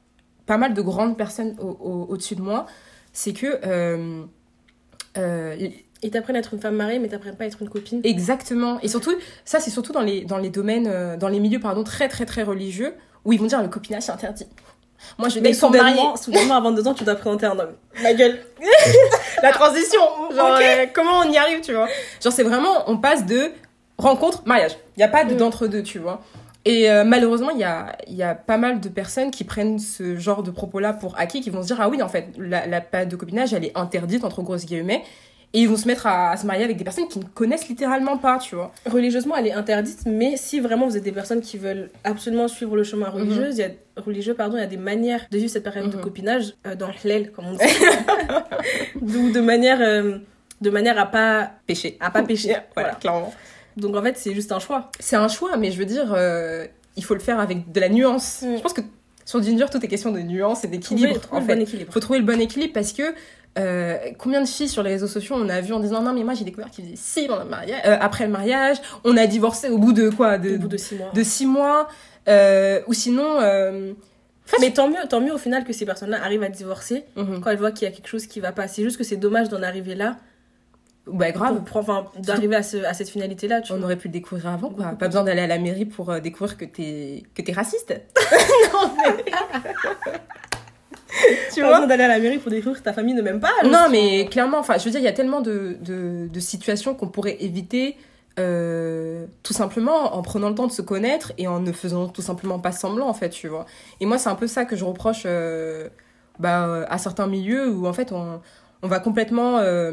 pas 0.46 0.56
mal 0.56 0.74
de 0.74 0.82
grandes 0.82 1.16
personnes 1.16 1.56
au- 1.60 1.68
au- 1.80 2.06
au-dessus 2.10 2.34
de 2.36 2.42
moi. 2.42 2.66
C'est 3.12 3.32
que... 3.32 3.60
euh, 3.64 4.22
euh, 5.18 5.68
t'apprennent 6.12 6.36
à 6.36 6.38
être 6.40 6.54
une 6.54 6.60
femme 6.60 6.76
mariée, 6.76 6.98
mais 6.98 7.08
t'apprennent 7.08 7.36
pas 7.36 7.44
à 7.44 7.46
être 7.46 7.60
une 7.62 7.68
copine. 7.68 8.00
Exactement. 8.04 8.80
Et 8.80 8.88
surtout, 8.88 9.12
ça, 9.44 9.60
c'est 9.60 9.70
surtout 9.70 9.92
dans 9.92 10.00
les, 10.00 10.24
dans 10.24 10.38
les 10.38 10.50
domaines, 10.50 11.16
dans 11.18 11.28
les 11.28 11.40
milieux, 11.40 11.60
pardon, 11.60 11.84
très, 11.84 12.08
très, 12.08 12.24
très 12.26 12.42
religieux, 12.42 12.94
où 13.24 13.32
ils 13.32 13.38
vont 13.38 13.46
dire 13.46 13.60
le 13.62 13.68
copinage, 13.68 14.04
c'est 14.04 14.12
interdit. 14.12 14.46
Moi, 15.18 15.28
je 15.28 15.40
Mais 15.40 15.52
soudainement, 15.52 16.16
soudainement, 16.16 16.56
à 16.56 16.60
22 16.60 16.88
ans, 16.88 16.94
tu 16.94 17.04
dois 17.04 17.14
présenter 17.14 17.46
un 17.46 17.58
homme. 17.58 17.72
Ma 18.02 18.14
gueule. 18.14 18.38
la 19.42 19.52
transition. 19.52 20.00
Genre, 20.34 20.58
euh, 20.60 20.86
comment 20.92 21.18
on 21.24 21.30
y 21.30 21.36
arrive, 21.38 21.60
tu 21.60 21.72
vois? 21.72 21.88
Genre, 22.22 22.32
c'est 22.32 22.42
vraiment, 22.42 22.84
on 22.88 22.96
passe 22.98 23.24
de 23.26 23.50
rencontre, 23.98 24.42
mariage. 24.46 24.72
Il 24.96 25.00
n'y 25.00 25.04
a 25.04 25.08
pas 25.08 25.24
de- 25.24 25.34
Mm. 25.34 25.38
d'entre-deux, 25.38 25.82
tu 25.82 25.98
vois. 25.98 26.22
Et 26.66 26.90
euh, 26.90 27.04
malheureusement, 27.04 27.50
il 27.50 27.58
y 27.58 27.64
a, 27.64 27.96
il 28.06 28.14
y 28.14 28.22
a 28.22 28.34
pas 28.34 28.58
mal 28.58 28.80
de 28.80 28.88
personnes 28.90 29.30
qui 29.30 29.44
prennent 29.44 29.78
ce 29.78 30.16
genre 30.18 30.42
de 30.42 30.50
propos-là 30.50 30.92
pour 30.92 31.18
acquis, 31.18 31.40
qui 31.40 31.48
vont 31.50 31.62
se 31.62 31.68
dire, 31.68 31.78
ah 31.80 31.88
oui, 31.88 32.02
en 32.02 32.08
fait, 32.08 32.28
la, 32.36 32.66
la 32.66 32.80
période 32.82 33.08
de 33.08 33.16
copinage, 33.16 33.54
elle 33.54 33.64
est 33.64 33.72
interdite, 33.76 34.24
entre 34.24 34.42
grosses 34.42 34.66
guillemets. 34.66 35.02
Et 35.52 35.60
ils 35.62 35.68
vont 35.68 35.76
se 35.76 35.88
mettre 35.88 36.06
à, 36.06 36.30
à 36.30 36.36
se 36.36 36.46
marier 36.46 36.62
avec 36.62 36.76
des 36.76 36.84
personnes 36.84 37.08
qui 37.08 37.18
ne 37.18 37.24
connaissent 37.24 37.68
littéralement 37.68 38.16
pas, 38.16 38.38
tu 38.38 38.54
vois. 38.54 38.72
Religieusement, 38.86 39.36
elle 39.36 39.48
est 39.48 39.52
interdite, 39.52 40.00
mais 40.06 40.36
si 40.36 40.60
vraiment 40.60 40.86
vous 40.86 40.96
êtes 40.96 41.02
des 41.02 41.10
personnes 41.10 41.40
qui 41.40 41.58
veulent 41.58 41.90
absolument 42.04 42.46
suivre 42.46 42.76
le 42.76 42.84
chemin 42.84 43.08
religieux, 43.08 43.48
il 43.50 43.56
y 43.56 43.64
a, 43.64 43.70
religieux 43.96 44.34
pardon, 44.34 44.56
il 44.56 44.60
y 44.60 44.62
a 44.62 44.68
des 44.68 44.76
manières 44.76 45.26
de 45.28 45.38
vivre 45.38 45.50
cette 45.50 45.64
période 45.64 45.90
de 45.90 45.96
Mhm. 45.96 46.02
copinage 46.02 46.54
euh, 46.68 46.76
dans 46.76 46.90
l'aile, 47.04 47.32
comme 47.32 47.46
on 47.48 47.52
dit. 47.54 47.58
Ou 49.02 49.30
de 49.32 49.40
manière, 49.40 49.78
euh, 49.80 50.18
de 50.60 50.70
manière 50.70 50.98
à 50.98 51.06
pas, 51.06 51.50
Péché. 51.66 51.96
à 52.00 52.10
pas 52.10 52.22
pécher. 52.22 52.50
Voilà, 52.54 52.60
Voilà. 52.74 52.94
clairement. 52.94 53.34
Donc 53.76 53.96
en 53.96 54.02
fait, 54.02 54.16
c'est 54.18 54.34
juste 54.34 54.52
un 54.52 54.58
choix. 54.58 54.90
C'est 54.98 55.16
un 55.16 55.28
choix, 55.28 55.56
mais 55.56 55.70
je 55.70 55.78
veux 55.78 55.84
dire, 55.86 56.12
euh, 56.14 56.66
il 56.96 57.04
faut 57.04 57.14
le 57.14 57.20
faire 57.20 57.40
avec 57.40 57.70
de 57.72 57.80
la 57.80 57.88
nuance. 57.88 58.42
Mm. 58.42 58.56
Je 58.56 58.62
pense 58.62 58.72
que 58.72 58.82
sur 59.24 59.42
Ginger, 59.42 59.66
tout 59.70 59.84
est 59.84 59.88
question 59.88 60.10
de 60.12 60.20
nuance 60.20 60.64
et 60.64 60.68
d'équilibre, 60.68 61.20
en 61.30 61.40
fait. 61.40 61.54
bon 61.54 61.60
équilibre. 61.62 61.92
faut 61.92 62.00
trouver 62.00 62.18
le 62.18 62.24
bon 62.24 62.40
équilibre 62.40 62.72
parce 62.72 62.92
que 62.92 63.14
Euh, 63.58 63.98
combien 64.16 64.40
de 64.40 64.46
filles 64.46 64.68
sur 64.68 64.84
les 64.84 64.90
réseaux 64.90 65.08
sociaux 65.08 65.34
on 65.36 65.48
a 65.48 65.60
vu 65.60 65.72
en 65.72 65.80
disant 65.80 66.02
non 66.02 66.12
mais 66.12 66.22
moi 66.22 66.34
j'ai 66.34 66.44
découvert 66.44 66.70
qu'ils 66.70 66.84
faisaient 66.84 66.96
ci 66.96 67.26
pendant 67.26 67.42
le 67.42 67.50
mariage, 67.50 67.82
euh, 67.84 67.96
après 68.00 68.24
le 68.24 68.30
mariage, 68.30 68.76
on 69.02 69.16
a 69.16 69.26
divorcé 69.26 69.68
au 69.70 69.78
bout 69.78 69.92
de 69.92 70.08
quoi? 70.08 70.38
De, 70.38 70.54
Au 70.54 70.58
bout 70.58 70.68
de 70.68 70.76
six 70.76 70.94
mois. 70.94 71.10
de 71.12 71.22
six 71.24 71.46
mois, 71.46 71.88
euh, 72.28 72.80
ou 72.86 72.92
sinon 72.92 73.40
Mais 74.60 74.70
tant 74.72 74.88
mieux, 74.88 74.98
tant 75.08 75.20
mieux 75.20 75.32
au 75.32 75.38
final 75.38 75.64
que 75.64 75.72
ces 75.72 75.84
personnes-là 75.84 76.22
arrivent 76.22 76.44
à 76.44 76.48
divorcer 76.48 77.04
mhm. 77.16 77.40
quand 77.40 77.50
elles 77.50 77.58
voient 77.58 77.72
qu'il 77.72 77.88
y 77.88 77.90
a 77.90 77.94
quelque 77.94 78.08
chose 78.08 78.26
qui 78.26 78.38
va 78.38 78.52
pas. 78.52 78.68
C'est 78.68 78.84
juste 78.84 78.96
que 78.96 79.04
c'est 79.04 79.16
dommage 79.16 79.48
d'en 79.48 79.62
arriver 79.64 79.96
là, 79.96 80.18
bah 81.08 81.32
grave, 81.32 81.60
enfin, 81.74 82.06
d'arriver 82.18 82.54
à, 82.54 82.62
ce, 82.62 82.76
à 82.76 82.94
cette 82.94 83.08
finalité-là, 83.08 83.62
tu 83.62 83.72
on 83.72 83.78
vois. 83.78 83.86
aurait 83.86 83.96
pu 83.96 84.06
le 84.06 84.12
découvrir 84.12 84.46
avant 84.46 84.70
quoi, 84.70 84.86
pas 84.92 85.06
besoin 85.08 85.24
d'aller 85.24 85.40
à 85.40 85.48
la 85.48 85.58
mairie 85.58 85.86
pour 85.86 86.20
découvrir 86.20 86.56
que 86.56 86.64
t'es 86.64 87.24
que 87.34 87.42
t'es 87.42 87.52
raciste. 87.52 87.90
non 88.72 88.92
mais 88.96 89.24
tu 91.54 91.62
vois 91.62 91.86
d'aller 91.86 92.04
à 92.04 92.08
la 92.08 92.18
mairie 92.18 92.38
pour 92.38 92.50
découvrir 92.50 92.78
que 92.78 92.84
ta 92.84 92.92
famille 92.92 93.14
ne 93.14 93.22
m'aime 93.22 93.40
pas. 93.40 93.52
Non, 93.64 93.86
mais 93.90 94.26
clairement, 94.26 94.58
enfin, 94.58 94.78
je 94.78 94.84
veux 94.84 94.90
dire, 94.90 95.00
il 95.00 95.04
y 95.04 95.08
a 95.08 95.12
tellement 95.12 95.40
de, 95.40 95.76
de, 95.80 96.28
de 96.28 96.40
situations 96.40 96.94
qu'on 96.94 97.08
pourrait 97.08 97.36
éviter 97.40 97.96
euh, 98.38 99.26
tout 99.42 99.52
simplement 99.52 100.14
en 100.16 100.22
prenant 100.22 100.48
le 100.48 100.54
temps 100.54 100.66
de 100.66 100.72
se 100.72 100.82
connaître 100.82 101.32
et 101.36 101.46
en 101.48 101.60
ne 101.60 101.72
faisant 101.72 102.08
tout 102.08 102.22
simplement 102.22 102.58
pas 102.58 102.72
semblant, 102.72 103.08
en 103.08 103.14
fait, 103.14 103.30
tu 103.30 103.48
vois. 103.48 103.66
Et 104.00 104.06
moi, 104.06 104.18
c'est 104.18 104.28
un 104.30 104.34
peu 104.34 104.46
ça 104.46 104.64
que 104.64 104.76
je 104.76 104.84
reproche 104.84 105.22
euh, 105.26 105.88
bah, 106.38 106.86
à 106.88 106.98
certains 106.98 107.26
milieux 107.26 107.68
où, 107.68 107.86
en 107.86 107.92
fait, 107.92 108.12
on, 108.12 108.40
on 108.82 108.88
va 108.88 109.00
complètement, 109.00 109.58
euh, 109.58 109.92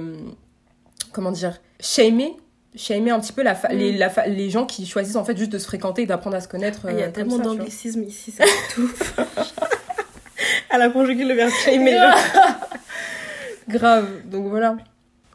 comment 1.11 1.31
dire, 1.31 1.59
shamer. 1.79 2.35
Shamer 2.75 3.09
un 3.09 3.19
petit 3.19 3.33
peu 3.33 3.41
la 3.41 3.55
fa- 3.55 3.69
Mm. 3.73 3.77
les, 3.77 3.97
la 3.97 4.09
fa- 4.09 4.27
les 4.27 4.49
gens 4.51 4.65
qui 4.67 4.85
choisissent 4.85 5.15
en 5.15 5.23
fait 5.25 5.35
juste 5.35 5.51
de 5.51 5.57
se 5.57 5.65
fréquenter 5.65 6.03
et 6.03 6.05
d'apprendre 6.05 6.35
à 6.37 6.41
se 6.41 6.47
connaître. 6.47 6.81
Ah, 6.87 6.91
Il 6.91 6.99
y 6.99 7.03
a 7.03 7.07
tellement 7.09 7.37
ça, 7.37 7.43
d'anglicisme 7.43 8.03
ici, 8.03 8.31
c'est 8.31 8.43
tout. 8.75 8.89
Elle 10.73 10.81
a 10.81 10.89
conjugué 10.89 11.23
le 11.23 11.33
verbe. 11.33 11.51
Grave, 13.67 14.07
donc 14.25 14.47
voilà. 14.47 14.77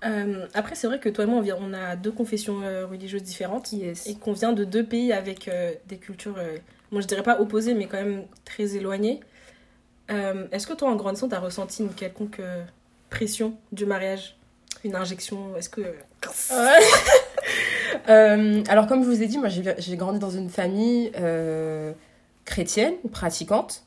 Euh, 0.04 0.46
après, 0.54 0.74
c'est 0.74 0.86
vrai 0.86 0.98
que 0.98 1.08
toi 1.08 1.24
et 1.24 1.26
moi, 1.26 1.38
on, 1.38 1.42
vient, 1.42 1.56
on 1.60 1.72
a 1.72 1.96
deux 1.96 2.10
confessions 2.10 2.62
euh, 2.62 2.86
religieuses 2.86 3.22
différentes 3.22 3.72
Yes. 3.72 4.06
et 4.06 4.14
qu'on 4.16 4.32
vient 4.32 4.52
de 4.52 4.64
deux 4.64 4.84
pays 4.84 5.12
avec 5.12 5.48
euh, 5.48 5.72
des 5.86 5.96
cultures, 5.96 6.36
moi 6.90 7.00
je 7.00 7.06
dirais 7.06 7.22
pas 7.22 7.40
opposées, 7.40 7.74
mais 7.74 7.86
quand 7.86 7.98
même 7.98 8.24
très 8.44 8.76
éloignées. 8.76 9.20
Est-ce 10.50 10.66
que 10.66 10.74
toi, 10.74 10.90
en 10.90 10.96
grandissant, 10.96 11.26
tu 11.26 11.34
as 11.34 11.40
ressenti 11.40 11.82
une 11.82 11.94
quelconque 11.94 12.42
pression 13.08 13.54
du 13.70 13.86
mariage? 13.86 14.36
Une 14.84 14.94
injection? 14.94 15.56
Est-ce 15.56 15.70
que. 15.70 15.80
Alors, 18.06 18.86
comme 18.88 19.02
je 19.04 19.08
vous 19.08 19.22
ai 19.22 19.26
dit, 19.26 19.38
moi, 19.38 19.48
j'ai 19.48 19.96
grandi 19.96 20.18
dans 20.18 20.28
une 20.28 20.50
famille 20.50 21.10
chrétienne, 22.44 22.92
pratiquante. 23.10 23.84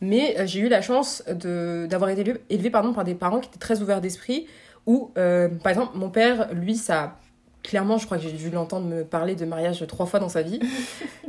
Mais 0.00 0.38
euh, 0.38 0.46
j'ai 0.46 0.60
eu 0.60 0.68
la 0.68 0.82
chance 0.82 1.22
d'avoir 1.26 2.10
été 2.10 2.22
élevée, 2.22 2.40
élevée, 2.50 2.70
pardon, 2.70 2.92
par 2.92 3.04
des 3.04 3.14
parents 3.14 3.40
qui 3.40 3.48
étaient 3.48 3.58
très 3.58 3.80
ouverts 3.80 4.00
d'esprit. 4.00 4.46
Où, 4.86 5.10
euh, 5.18 5.48
par 5.48 5.70
exemple, 5.70 5.96
mon 5.96 6.10
père, 6.10 6.48
lui, 6.52 6.76
ça. 6.76 7.16
Clairement, 7.64 7.98
je 7.98 8.06
crois 8.06 8.18
que 8.18 8.22
j'ai 8.22 8.30
dû 8.30 8.50
l'entendre 8.50 8.86
me 8.86 9.02
parler 9.02 9.34
de 9.34 9.44
mariage 9.44 9.84
trois 9.88 10.06
fois 10.06 10.20
dans 10.20 10.28
sa 10.28 10.42
vie. 10.42 10.60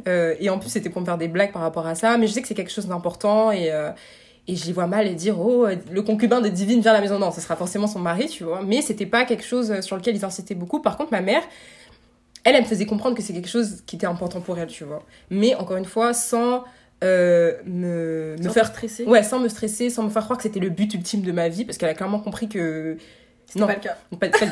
Euh, 0.07 0.35
et 0.39 0.49
en 0.49 0.57
plus, 0.57 0.69
c'était 0.69 0.89
pour 0.89 1.01
me 1.01 1.05
faire 1.05 1.17
des 1.17 1.27
blagues 1.27 1.51
par 1.51 1.61
rapport 1.61 1.85
à 1.85 1.93
ça. 1.93 2.17
Mais 2.17 2.27
je 2.27 2.31
sais 2.31 2.41
que 2.41 2.47
c'est 2.47 2.55
quelque 2.55 2.71
chose 2.71 2.87
d'important. 2.87 3.51
Et, 3.51 3.73
euh, 3.73 3.89
et 4.47 4.55
je 4.55 4.65
les 4.65 4.71
vois 4.71 4.87
mal 4.87 5.05
et 5.05 5.15
dire, 5.15 5.37
oh, 5.37 5.67
le 5.91 6.01
concubin 6.01 6.39
de 6.39 6.47
Divine 6.47 6.79
vient 6.79 6.91
à 6.91 6.93
la 6.93 7.01
maison. 7.01 7.19
Non, 7.19 7.29
ce 7.33 7.41
sera 7.41 7.57
forcément 7.57 7.87
son 7.87 7.99
mari, 7.99 8.29
tu 8.29 8.45
vois. 8.45 8.61
Mais 8.63 8.81
c'était 8.81 9.05
pas 9.05 9.25
quelque 9.25 9.43
chose 9.43 9.81
sur 9.81 9.97
lequel 9.97 10.15
ils 10.15 10.23
insistaient 10.23 10.55
beaucoup. 10.55 10.81
Par 10.81 10.95
contre, 10.95 11.11
ma 11.11 11.19
mère, 11.19 11.41
elle, 12.45 12.55
elle 12.55 12.61
me 12.61 12.67
faisait 12.67 12.85
comprendre 12.85 13.17
que 13.17 13.21
c'est 13.21 13.33
quelque 13.33 13.49
chose 13.49 13.81
qui 13.85 13.97
était 13.97 14.07
important 14.07 14.39
pour 14.39 14.57
elle, 14.57 14.69
tu 14.69 14.85
vois. 14.85 15.03
Mais 15.29 15.55
encore 15.55 15.75
une 15.75 15.83
fois, 15.83 16.13
sans 16.13 16.63
euh, 17.03 17.53
me, 17.65 18.35
me 18.41 18.49
faire. 18.49 18.67
stresser 18.67 19.03
Ouais, 19.05 19.23
sans 19.23 19.39
me 19.39 19.49
stresser, 19.49 19.89
sans 19.89 20.03
me 20.03 20.09
faire 20.09 20.23
croire 20.23 20.37
que 20.37 20.43
c'était 20.43 20.59
le 20.59 20.69
but 20.69 20.93
ultime 20.93 21.21
de 21.21 21.31
ma 21.31 21.47
vie, 21.49 21.63
parce 21.65 21.77
qu'elle 21.77 21.89
a 21.89 21.93
clairement 21.93 22.19
compris 22.19 22.47
que. 22.49 22.97
Non, 23.55 23.67
pas 23.67 23.75
le 23.75 23.79
cas. 23.79 23.97
pas, 24.19 24.29
pas- 24.29 24.45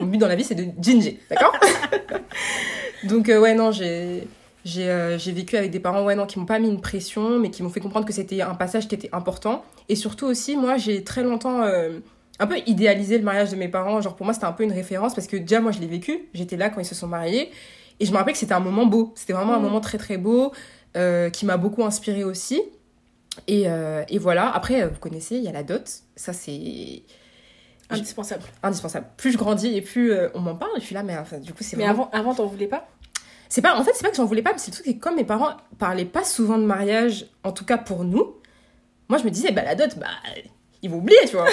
mon 0.00 0.06
but 0.10 0.18
dans 0.18 0.28
la 0.28 0.34
vie, 0.36 0.44
c'est 0.44 0.54
de 0.54 0.66
ginger, 0.82 1.20
d'accord 1.30 1.54
Donc, 3.04 3.28
euh, 3.28 3.40
ouais, 3.40 3.54
non, 3.54 3.70
j'ai. 3.72 4.26
J'ai 4.64 4.88
euh, 4.88 5.18
vécu 5.26 5.58
avec 5.58 5.70
des 5.70 5.78
parents 5.78 6.02
ouais, 6.06 6.14
non, 6.14 6.24
qui 6.24 6.38
m'ont 6.38 6.46
pas 6.46 6.58
mis 6.58 6.68
une 6.70 6.80
pression, 6.80 7.38
mais 7.38 7.50
qui 7.50 7.62
m'ont 7.62 7.68
fait 7.68 7.80
comprendre 7.80 8.06
que 8.06 8.14
c'était 8.14 8.40
un 8.40 8.54
passage 8.54 8.88
qui 8.88 8.94
était 8.94 9.10
important. 9.12 9.62
Et 9.90 9.94
surtout 9.94 10.24
aussi, 10.24 10.56
moi, 10.56 10.78
j'ai 10.78 11.04
très 11.04 11.22
longtemps 11.22 11.60
euh, 11.64 11.98
un 12.38 12.46
peu 12.46 12.56
idéalisé 12.66 13.18
le 13.18 13.24
mariage 13.24 13.50
de 13.50 13.56
mes 13.56 13.68
parents. 13.68 14.00
Genre, 14.00 14.16
pour 14.16 14.24
moi, 14.24 14.32
c'était 14.32 14.46
un 14.46 14.52
peu 14.52 14.64
une 14.64 14.72
référence 14.72 15.14
parce 15.14 15.26
que 15.26 15.36
déjà, 15.36 15.60
moi, 15.60 15.70
je 15.70 15.80
l'ai 15.80 15.86
vécu. 15.86 16.30
J'étais 16.32 16.56
là 16.56 16.70
quand 16.70 16.80
ils 16.80 16.86
se 16.86 16.94
sont 16.94 17.06
mariés. 17.08 17.50
Et 18.00 18.06
je 18.06 18.10
me 18.10 18.16
rappelle 18.16 18.32
que 18.32 18.38
c'était 18.38 18.54
un 18.54 18.60
moment 18.60 18.86
beau. 18.86 19.12
C'était 19.16 19.34
vraiment 19.34 19.52
un 19.52 19.58
Mhm. 19.58 19.64
moment 19.64 19.80
très, 19.82 19.98
très 19.98 20.16
beau 20.16 20.50
qui 20.94 21.46
m'a 21.46 21.56
beaucoup 21.56 21.84
inspiré 21.84 22.24
aussi. 22.24 22.60
Et, 23.46 23.68
euh, 23.68 24.04
et 24.08 24.18
voilà. 24.18 24.50
Après, 24.54 24.82
euh, 24.82 24.88
vous 24.88 24.98
connaissez, 24.98 25.36
il 25.36 25.42
y 25.42 25.48
a 25.48 25.52
la 25.52 25.62
dot. 25.62 25.82
Ça, 26.16 26.32
c'est 26.32 27.02
Indispensable. 27.90 28.42
indispensable. 28.62 29.06
Plus 29.16 29.32
je 29.32 29.38
grandis 29.38 29.76
et 29.76 29.82
plus 29.82 30.12
euh, 30.12 30.28
on 30.34 30.40
m'en 30.40 30.54
parle, 30.54 30.72
je 30.78 30.84
suis 30.84 30.94
là, 30.94 31.02
mais 31.02 31.16
enfin, 31.18 31.38
du 31.38 31.52
coup, 31.52 31.62
c'est 31.62 31.76
Mais 31.76 31.84
vraiment... 31.84 32.10
avant, 32.10 32.30
avant 32.30 32.34
t'en 32.34 32.46
voulais 32.46 32.66
pas? 32.66 32.88
C'est 33.48 33.60
pas, 33.60 33.76
en 33.78 33.84
fait, 33.84 33.92
c'est 33.94 34.02
pas 34.02 34.10
que 34.10 34.16
j'en 34.16 34.24
voulais 34.24 34.42
pas, 34.42 34.52
mais 34.52 34.58
c'est 34.58 34.70
le 34.70 34.74
truc, 34.74 34.86
c'est 34.86 34.94
que 34.94 35.00
comme 35.00 35.16
mes 35.16 35.24
parents 35.24 35.56
parlaient 35.78 36.06
pas 36.06 36.24
souvent 36.24 36.58
de 36.58 36.64
mariage, 36.64 37.26
en 37.44 37.52
tout 37.52 37.64
cas 37.64 37.76
pour 37.76 38.04
nous, 38.04 38.36
moi 39.08 39.18
je 39.18 39.24
me 39.24 39.30
disais, 39.30 39.52
bah 39.52 39.62
la 39.62 39.74
dot, 39.74 39.96
bah 39.98 40.06
ils 40.82 40.90
vont 40.90 40.96
oublier, 40.96 41.18
tu 41.28 41.36
vois. 41.36 41.46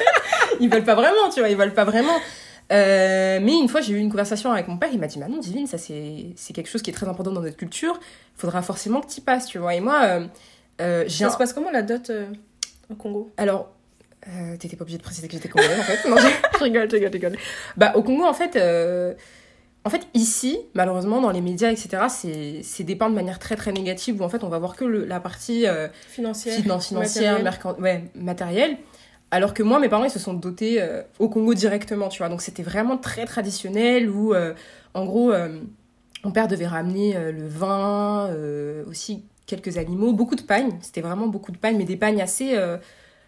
ils 0.60 0.68
veulent 0.68 0.84
pas 0.84 0.96
vraiment, 0.96 1.30
tu 1.32 1.40
vois, 1.40 1.48
ils 1.48 1.56
veulent 1.56 1.74
pas 1.74 1.84
vraiment. 1.84 2.16
Euh, 2.70 3.38
mais 3.42 3.52
une 3.58 3.68
fois, 3.68 3.80
j'ai 3.80 3.94
eu 3.94 3.98
une 3.98 4.10
conversation 4.10 4.52
avec 4.52 4.68
mon 4.68 4.76
père, 4.76 4.90
il 4.92 4.98
m'a 4.98 5.06
dit, 5.06 5.18
Manon, 5.18 5.38
Divine, 5.38 5.66
ça 5.66 5.78
c'est 5.78 6.34
quelque 6.52 6.68
chose 6.68 6.82
qui 6.82 6.90
est 6.90 6.92
très 6.92 7.08
important 7.08 7.32
dans 7.32 7.40
notre 7.40 7.56
culture, 7.56 7.98
faudra 8.36 8.60
forcément 8.62 9.00
que 9.00 9.10
tu 9.10 9.20
passes, 9.22 9.46
tu 9.46 9.58
vois. 9.58 9.74
Et 9.74 9.80
moi, 9.80 10.00
euh, 10.04 10.26
euh, 10.80 11.04
j'ai 11.06 11.24
Ça 11.24 11.26
un... 11.28 11.30
se 11.30 11.38
passe 11.38 11.52
comment 11.54 11.70
la 11.70 11.82
dot 11.82 12.10
euh, 12.10 12.26
au 12.90 12.94
Congo? 12.94 13.30
Alors, 13.38 13.70
euh, 14.28 14.56
t'étais 14.58 14.76
pas 14.76 14.82
obligée 14.82 14.98
de 14.98 15.02
préciser 15.02 15.28
que 15.28 15.32
j'étais 15.34 15.48
congolaise 15.48 15.80
en 15.80 15.82
fait. 15.82 16.08
Non, 16.08 16.16
je... 16.58 16.58
rigole, 16.64 16.90
je 16.90 16.96
rigole, 16.96 17.08
je 17.10 17.16
rigole. 17.16 17.36
Bah, 17.78 17.92
au 17.94 18.02
Congo, 18.02 18.24
en 18.24 18.34
fait, 18.34 18.56
en 19.84 19.90
fait, 19.90 20.02
ici, 20.12 20.58
malheureusement, 20.74 21.22
dans 21.22 21.30
les 21.30 21.40
médias, 21.40 21.70
etc., 21.70 22.02
c'est 22.62 22.84
dépeint 22.84 23.08
de 23.08 23.14
manière 23.14 23.38
très 23.38 23.56
très 23.56 23.72
négative 23.72 24.20
où 24.20 24.24
en 24.24 24.28
fait, 24.28 24.44
on 24.44 24.48
va 24.50 24.58
voir 24.58 24.76
que 24.76 24.84
le- 24.84 25.06
la 25.06 25.20
partie 25.20 25.64
Financière 26.10 26.54
finan- 26.58 26.80
financière, 26.80 27.38
matérielle. 27.38 27.42
mercan- 27.44 27.80
ouais, 27.80 28.04
matérielle. 28.14 28.76
Alors 29.30 29.52
que 29.52 29.62
moi, 29.62 29.78
mes 29.78 29.88
parents, 29.88 30.04
ils 30.04 30.10
se 30.10 30.18
sont 30.18 30.34
dotés 30.34 30.80
euh, 30.80 31.02
au 31.18 31.28
Congo 31.28 31.52
directement, 31.54 32.08
tu 32.08 32.18
vois. 32.18 32.28
Donc, 32.28 32.40
c'était 32.40 32.62
vraiment 32.62 32.96
très 32.96 33.26
traditionnel 33.26 34.08
où, 34.08 34.32
euh, 34.32 34.54
en 34.94 35.04
gros, 35.04 35.32
euh, 35.32 35.60
mon 36.24 36.30
père 36.30 36.48
devait 36.48 36.66
ramener 36.66 37.14
le 37.14 37.46
vin, 37.46 38.30
aussi 38.88 39.24
quelques 39.46 39.78
animaux, 39.78 40.12
beaucoup 40.12 40.34
de 40.34 40.42
pagnes. 40.42 40.72
C'était 40.80 41.00
vraiment 41.00 41.28
beaucoup 41.28 41.52
de 41.52 41.58
pagnes, 41.58 41.76
mais 41.76 41.84
des 41.84 41.96
pagnes 41.96 42.20
assez. 42.20 42.56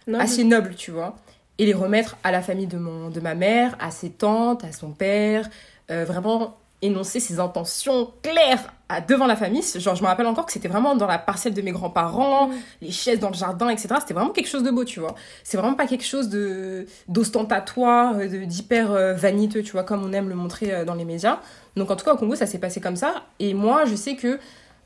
Non, 0.08 0.18
assez 0.18 0.42
nobles, 0.42 0.74
tu 0.74 0.90
vois. 0.90 1.16
Et 1.58 1.66
les 1.66 1.74
remettre 1.74 2.16
à 2.24 2.32
la 2.32 2.42
famille 2.42 2.66
de, 2.66 2.78
mon, 2.78 3.10
de 3.10 3.20
ma 3.20 3.36
mère, 3.36 3.76
à 3.78 3.92
ses 3.92 4.10
tantes, 4.10 4.64
à 4.64 4.72
son 4.72 4.90
père. 4.90 5.48
vraiment 5.88 6.56
énoncer 6.82 7.20
ses 7.20 7.38
intentions 7.40 8.10
claires 8.22 8.72
à, 8.88 9.00
devant 9.00 9.26
la 9.26 9.36
famille. 9.36 9.62
Genre, 9.76 9.94
je 9.94 10.02
me 10.02 10.08
rappelle 10.08 10.26
encore 10.26 10.46
que 10.46 10.52
c'était 10.52 10.68
vraiment 10.68 10.96
dans 10.96 11.06
la 11.06 11.18
parcelle 11.18 11.54
de 11.54 11.62
mes 11.62 11.72
grands-parents, 11.72 12.48
Mm. 12.48 12.52
les 12.82 12.90
chaises 12.90 13.18
dans 13.20 13.28
le 13.28 13.34
jardin, 13.34 13.68
etc. 13.68 13.88
C'était 14.00 14.14
vraiment 14.14 14.30
quelque 14.30 14.48
chose 14.48 14.62
de 14.62 14.70
beau, 14.70 14.84
tu 14.84 14.98
vois. 15.00 15.14
C'est 15.44 15.56
vraiment 15.58 15.74
pas 15.76 15.86
quelque 15.86 16.04
chose 16.04 16.28
de 16.28 16.86
d'ostentatoire, 17.08 18.14
euh, 18.18 18.28
de- 18.28 18.44
d'hyper 18.44 18.90
euh, 18.92 19.12
vaniteux, 19.14 19.62
tu 19.62 19.72
vois, 19.72 19.84
comme 19.84 20.02
on 20.04 20.12
aime 20.12 20.28
le 20.28 20.34
montrer 20.34 20.72
euh, 20.74 20.84
dans 20.84 20.94
les 20.94 21.04
médias. 21.04 21.38
Donc, 21.76 21.90
en 21.90 21.96
tout 21.96 22.04
cas, 22.04 22.14
au 22.14 22.16
Congo, 22.16 22.34
ça 22.34 22.46
s'est 22.46 22.58
passé 22.58 22.80
comme 22.80 22.96
ça. 22.96 23.22
Et 23.38 23.54
moi, 23.54 23.84
je 23.84 23.94
sais 23.94 24.16
que, 24.16 24.38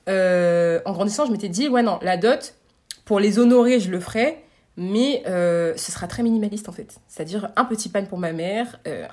euh, 0.09 0.81
en 0.85 0.93
grandissant, 0.93 1.27
je 1.27 1.33
m'étais 1.33 1.49
dit, 1.49 1.69
ouais, 1.69 1.83
non, 1.83 1.99
la 2.03 2.17
dot, 2.17 2.55
pour 3.05 3.21
les 3.21 3.39
honorer, 3.39 3.81
je 3.81 3.91
le 3.91 4.01
ferai. 4.01 4.41
Mais 4.77 5.23
euh, 5.29 5.73
ce 5.77 5.93
sera 5.93 6.09
très 6.09 6.25
minimaliste 6.25 6.69
en 6.69 6.73
fait. 6.73 6.97
C'est-à-dire 7.07 7.51
un 7.55 7.65
petit 7.65 7.89
pan 7.89 8.05
pour 8.07 8.19
ma 8.19 8.33
mère, 8.33 8.81
euh, 8.89 9.07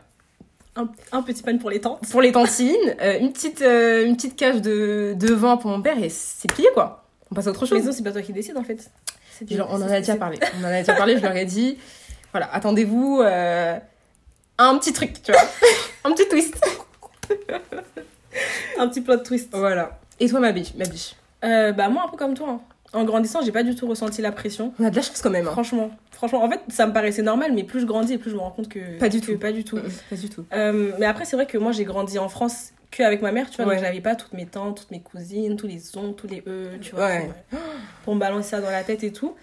un, 0.75 0.87
un 1.11 1.21
petit 1.21 1.43
pan 1.43 1.57
pour 1.57 1.69
les 1.69 1.81
tantes. 1.81 2.07
pour 2.09 2.21
les 2.21 2.31
tantines, 2.31 2.75
euh, 3.01 3.19
une, 3.19 3.33
petite, 3.33 3.61
euh, 3.61 4.05
une 4.05 4.15
petite 4.15 4.35
cage 4.35 4.61
de, 4.61 5.13
de 5.17 5.33
vin 5.33 5.57
pour 5.57 5.69
mon 5.69 5.81
père 5.81 6.01
et 6.01 6.09
c'est 6.09 6.51
plié 6.51 6.67
quoi. 6.73 7.03
On 7.31 7.35
passe 7.35 7.47
à 7.47 7.51
autre 7.51 7.65
chose. 7.65 7.77
Mais 7.79 7.83
non, 7.85 7.91
c'est 7.91 8.03
pas 8.03 8.11
toi 8.11 8.21
qui 8.21 8.33
décide 8.33 8.57
en 8.57 8.63
fait. 8.63 8.89
Genre, 9.49 9.67
on 9.71 9.75
en 9.81 9.89
a 9.89 9.99
déjà 9.99 10.15
parlé. 10.15 10.37
On 10.59 10.63
en 10.63 10.67
a 10.67 10.79
déjà 10.79 10.93
parlé, 10.93 11.17
je 11.17 11.21
leur 11.23 11.35
ai 11.35 11.45
dit, 11.45 11.77
voilà, 12.31 12.53
attendez-vous 12.53 13.21
euh, 13.23 13.77
un 14.57 14.77
petit 14.77 14.93
truc, 14.93 15.21
tu 15.23 15.31
vois. 15.31 15.41
un 16.03 16.11
petit 16.13 16.27
twist. 16.29 16.55
Un 18.77 18.87
petit 18.87 19.01
plot 19.01 19.17
twist. 19.17 19.49
Voilà. 19.53 19.99
Et 20.19 20.29
toi, 20.29 20.39
ma 20.39 20.51
biche, 20.51 20.73
ma 20.75 20.85
biche? 20.85 21.15
Euh, 21.43 21.71
bah 21.71 21.89
moi 21.89 22.03
un 22.05 22.09
peu 22.09 22.17
comme 22.17 22.35
toi. 22.35 22.49
hein. 22.49 22.61
En 22.93 23.03
grandissant, 23.05 23.41
j'ai 23.41 23.51
pas 23.53 23.63
du 23.63 23.73
tout 23.75 23.87
ressenti 23.87 24.21
la 24.21 24.31
pression. 24.31 24.73
On 24.79 24.83
a 24.85 24.89
de 24.89 24.95
la 24.97 25.01
chance 25.01 25.21
quand 25.21 25.29
même. 25.29 25.47
hein. 25.47 25.51
Franchement, 25.51 25.91
franchement, 26.11 26.43
en 26.43 26.49
fait, 26.49 26.59
ça 26.67 26.85
me 26.87 26.91
paraissait 26.93 27.21
normal, 27.21 27.53
mais 27.53 27.63
plus 27.63 27.79
je 27.79 27.85
grandis 27.85 28.13
et 28.13 28.17
plus 28.17 28.29
je 28.31 28.35
me 28.35 28.41
rends 28.41 28.51
compte 28.51 28.67
que 28.67 28.97
Pas 28.99 29.07
du 29.09 29.21
que 29.21 29.27
tout. 29.31 29.37
pas 29.39 29.51
du 29.53 29.63
tout. 29.63 29.79
Pas 30.09 30.15
du 30.17 30.29
tout. 30.29 30.45
Euh, 30.53 30.91
mais 30.99 31.05
après, 31.05 31.23
c'est 31.25 31.35
vrai 31.37 31.45
que 31.45 31.57
moi, 31.57 31.71
j'ai 31.71 31.85
grandi 31.85 32.19
en 32.19 32.27
France 32.27 32.71
que 32.91 33.03
avec 33.03 33.21
ma 33.21 33.31
mère, 33.31 33.49
tu 33.49 33.55
vois, 33.57 33.65
Ouais. 33.67 33.75
donc 33.75 33.85
j'avais 33.85 34.01
pas 34.01 34.15
toutes 34.15 34.33
mes 34.33 34.45
tantes, 34.45 34.79
toutes 34.79 34.91
mes 34.91 34.99
cousines, 34.99 35.55
tous 35.55 35.67
les 35.67 35.97
oncles, 35.97 36.15
tous 36.15 36.27
les 36.27 36.43
e, 36.45 36.77
tu 36.81 36.93
vois, 36.93 37.05
Ouais. 37.05 37.29
pour, 37.49 37.59
pour 38.03 38.15
me 38.15 38.19
balancer 38.19 38.49
ça 38.49 38.59
dans 38.59 38.69
la 38.69 38.83
tête 38.83 39.03
et 39.05 39.13
tout. 39.13 39.35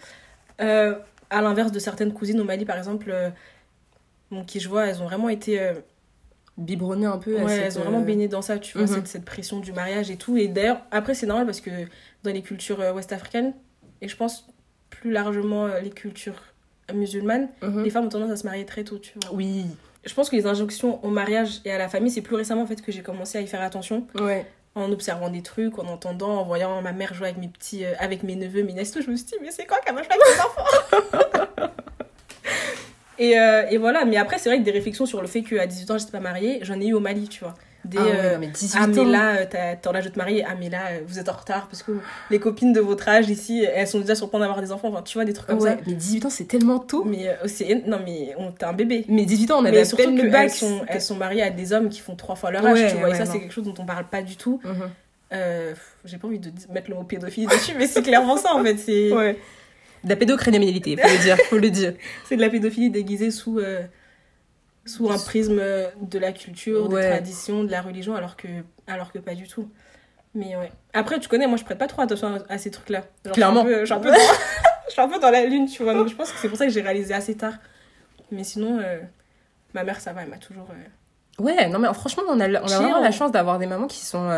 Euh, 0.60 0.94
à 1.30 1.40
l'inverse 1.40 1.72
de 1.72 1.78
certaines 1.78 2.12
cousines 2.12 2.40
au 2.40 2.44
Mali, 2.44 2.66
par 2.66 2.76
exemple, 2.76 3.10
euh, 3.10 3.30
bon, 4.30 4.44
qui 4.44 4.60
je 4.60 4.68
vois, 4.68 4.86
elles 4.88 5.00
ont 5.00 5.06
vraiment 5.06 5.30
été 5.30 5.58
Biberonner 6.58 7.06
un 7.06 7.18
peu. 7.18 7.38
à 7.38 7.44
Ouais, 7.44 7.48
cette, 7.56 7.64
elles 7.64 7.78
ont 7.78 7.82
vraiment 7.82 8.00
euh, 8.00 8.04
baigné 8.04 8.28
dans 8.28 8.42
ça, 8.42 8.58
tu 8.58 8.76
vois, 8.76 8.86
Mhm. 8.86 8.94
cette, 8.94 9.06
cette 9.08 9.24
pression 9.24 9.60
du 9.60 9.72
mariage 9.72 10.10
et 10.10 10.16
tout. 10.16 10.36
Et 10.36 10.48
d'ailleurs, 10.48 10.80
après, 10.90 11.14
c'est 11.14 11.26
normal 11.26 11.46
parce 11.46 11.60
que 11.60 11.70
dans 12.24 12.32
les 12.32 12.42
cultures 12.42 12.80
euh, 12.80 12.92
ouest-africaines, 12.92 13.54
et 14.00 14.08
je 14.08 14.16
pense 14.16 14.46
plus 14.90 15.10
largement 15.12 15.66
euh, 15.66 15.80
les 15.80 15.90
cultures 15.90 16.42
musulmanes, 16.92 17.48
Mhm. 17.62 17.82
les 17.84 17.90
femmes 17.90 18.06
ont 18.06 18.10
tendance 18.10 18.30
à 18.30 18.36
se 18.36 18.44
marier 18.46 18.64
très 18.66 18.82
tôt, 18.84 18.98
tu 18.98 19.12
vois. 19.22 19.34
Oui. 19.34 19.66
Je 20.04 20.14
pense 20.14 20.30
que 20.30 20.36
les 20.36 20.46
injonctions 20.46 21.04
au 21.04 21.08
mariage 21.10 21.60
et 21.64 21.70
à 21.72 21.78
la 21.78 21.88
famille, 21.88 22.10
c'est 22.10 22.22
plus 22.22 22.36
récemment 22.36 22.62
en 22.62 22.66
fait 22.66 22.80
que 22.80 22.90
j'ai 22.92 23.02
commencé 23.02 23.36
à 23.36 23.40
y 23.40 23.46
faire 23.46 23.60
attention 23.62 24.06
Ouais. 24.18 24.46
en 24.74 24.90
observant 24.90 25.28
des 25.28 25.42
trucs, 25.42 25.78
en 25.78 25.86
entendant, 25.86 26.38
en 26.40 26.44
voyant 26.44 26.80
ma 26.82 26.92
mère 26.92 27.12
jouer 27.14 27.28
avec 27.28 27.38
mes 27.38 27.48
petits, 27.48 27.84
euh, 27.84 27.92
avec 27.98 28.22
mes 28.22 28.34
neveux, 28.36 28.62
mes 28.62 28.72
nièces, 28.72 28.90
tout. 28.92 29.02
Je 29.02 29.10
me 29.10 29.16
suis 29.16 29.26
dit, 29.26 29.34
mais 29.42 29.50
c'est 29.50 29.66
quoi 29.66 29.78
qu'elle 29.84 29.94
va 29.94 30.02
jouer 30.02 30.12
avec 30.12 30.24
mes 30.26 30.40
enfants? 30.40 31.72
et, 33.18 33.38
euh, 33.38 33.62
et 33.70 33.78
voilà, 33.78 34.04
mais 34.04 34.16
après, 34.16 34.38
c'est 34.38 34.48
vrai 34.48 34.58
que 34.58 34.64
des 34.64 34.70
réflexions 34.70 35.06
sur 35.06 35.20
le 35.20 35.26
fait 35.26 35.42
qu'à 35.42 35.66
18 35.66 35.90
ans, 35.90 35.98
j'étais 35.98 36.12
pas 36.12 36.20
mariée, 36.20 36.58
j'en 36.62 36.80
ai 36.80 36.86
eu 36.86 36.92
au 36.94 37.00
Mali, 37.00 37.28
tu 37.28 37.40
vois. 37.44 37.54
Des, 37.84 37.96
Ah 37.96 38.02
ouais, 38.04 38.10
euh, 38.16 38.32
non, 38.34 38.38
mais 38.40 38.46
18 38.48 38.78
ah 38.82 38.86
mais 38.88 39.04
là, 39.04 39.30
euh, 39.36 39.44
t'as 39.48 39.76
t'as 39.76 39.92
l'âge 39.92 40.04
de 40.06 40.08
te 40.10 40.18
marier, 40.18 40.44
ah 40.46 40.54
mais 40.58 40.68
là, 40.68 40.80
euh, 40.90 41.00
vous 41.06 41.20
êtes 41.20 41.28
en 41.28 41.32
retard 41.32 41.68
parce 41.68 41.84
que 41.84 41.92
les 42.28 42.40
copines 42.40 42.72
de 42.72 42.80
votre 42.80 43.08
âge 43.08 43.30
ici, 43.30 43.64
elles 43.72 43.86
sont 43.86 44.00
déjà 44.00 44.16
sur 44.16 44.26
le 44.26 44.30
point 44.32 44.40
d'avoir 44.40 44.60
des 44.60 44.72
enfants, 44.72 44.88
enfin 44.88 45.02
tu 45.02 45.16
vois, 45.16 45.24
des 45.24 45.32
trucs 45.32 45.46
comme 45.46 45.60
ouais, 45.60 45.70
ça. 45.70 45.76
mais 45.86 45.94
18 45.94 46.26
ans, 46.26 46.30
c'est 46.30 46.44
tellement 46.46 46.80
tôt. 46.80 47.04
Mais 47.04 47.28
euh, 47.28 47.34
c'est 47.46 47.86
non 47.86 48.00
mais 48.04 48.34
on 48.36 48.50
t'es 48.50 48.64
un 48.64 48.72
bébé. 48.72 49.04
Mais 49.08 49.24
18 49.24 49.52
ans, 49.52 49.58
on 49.60 49.64
avait 49.64 49.70
mais 49.70 49.78
à 49.82 49.84
surtout 49.84 50.04
peine 50.04 50.16
le 50.16 50.22
qu'elles 50.22 50.30
bac. 50.32 50.50
sont, 50.50 50.80
elles 50.88 51.00
sont 51.00 51.14
mariées 51.14 51.42
à 51.42 51.50
des 51.50 51.72
hommes 51.72 51.88
qui 51.88 52.00
font 52.00 52.16
trois 52.16 52.34
fois 52.34 52.50
leur 52.50 52.66
âge, 52.66 52.78
Ouais, 52.80 52.90
tu 52.90 52.96
vois. 52.98 53.10
et 53.10 53.14
ça, 53.14 53.26
c'est 53.26 53.38
quelque 53.38 53.54
chose 53.54 53.64
dont 53.64 53.74
on 53.78 53.86
parle 53.86 54.06
pas 54.08 54.22
du 54.22 54.36
tout. 54.36 54.60
Mhm. 54.64 54.74
Euh, 55.34 55.74
j'ai 56.04 56.18
pas 56.18 56.26
envie 56.26 56.40
de 56.40 56.50
mettre 56.72 56.90
le 56.90 56.96
mot 56.96 57.04
pédophilie 57.04 57.46
dessus, 57.46 57.74
mais 57.78 57.86
c'est 57.86 58.02
clairement 58.02 58.36
ça 58.36 58.54
en 58.56 58.62
fait. 58.64 58.76
C'est 58.76 59.12
Ouais. 59.12 59.38
De 60.04 60.08
la 60.10 60.16
pédocriminalité, 60.16 60.96
faut 60.96 61.08
le 61.08 61.22
dire, 61.22 61.36
faut 61.50 61.58
le 61.58 61.70
dire. 61.70 61.94
c'est 62.24 62.36
de 62.36 62.40
la 62.40 62.50
pédophilie 62.50 62.90
déguisée 62.90 63.30
sous, 63.30 63.58
euh, 63.58 63.82
sous 64.84 65.10
un 65.10 65.18
prisme 65.18 65.60
de 66.00 66.18
la 66.18 66.32
culture, 66.32 66.88
Ouais. 66.90 67.02
des 67.02 67.08
traditions, 67.08 67.64
de 67.64 67.70
la 67.70 67.82
religion, 67.82 68.14
alors 68.14 68.36
que, 68.36 68.48
alors 68.86 69.12
que 69.12 69.18
pas 69.18 69.34
du 69.34 69.46
tout. 69.48 69.68
Mais 70.34 70.56
ouais. 70.56 70.70
Après, 70.92 71.18
tu 71.18 71.28
connais, 71.28 71.46
moi 71.46 71.56
je 71.56 71.64
prête 71.64 71.78
pas 71.78 71.86
trop 71.88 72.02
attention 72.02 72.34
à, 72.48 72.52
à 72.54 72.58
ces 72.58 72.70
trucs-là. 72.70 73.02
Clairement. 73.32 73.64
Je 73.66 73.84
suis, 73.84 73.92
un 73.94 73.98
peu, 74.00 74.12
je, 74.12 74.18
suis 74.20 74.20
un 74.20 74.28
peu 74.28 74.30
dans, 74.30 74.34
je 74.86 74.92
suis 74.92 75.00
un 75.00 75.08
peu 75.08 75.18
dans 75.18 75.30
la 75.30 75.44
lune, 75.46 75.66
tu 75.66 75.82
vois. 75.82 75.94
Donc 75.94 76.08
je 76.08 76.14
pense 76.14 76.30
que 76.30 76.38
c'est 76.38 76.48
pour 76.48 76.58
ça 76.58 76.66
que 76.66 76.72
j'ai 76.72 76.82
réalisé 76.82 77.14
assez 77.14 77.34
tard. 77.36 77.54
Mais 78.30 78.44
sinon, 78.44 78.78
euh, 78.78 78.98
ma 79.74 79.84
mère, 79.84 80.00
ça 80.00 80.12
va, 80.12 80.22
elle 80.22 80.28
m'a 80.28 80.36
toujours. 80.38 80.68
euh, 80.70 81.42
Ouais, 81.42 81.68
non 81.68 81.78
mais 81.78 81.92
franchement, 81.94 82.24
on 82.28 82.40
a, 82.40 82.48
on 82.48 82.54
a 82.54 82.78
vraiment 82.78 83.00
la 83.00 83.10
chance 83.12 83.30
d'avoir 83.32 83.58
des 83.58 83.66
mamans 83.66 83.86
qui 83.86 84.04
sont, 84.04 84.28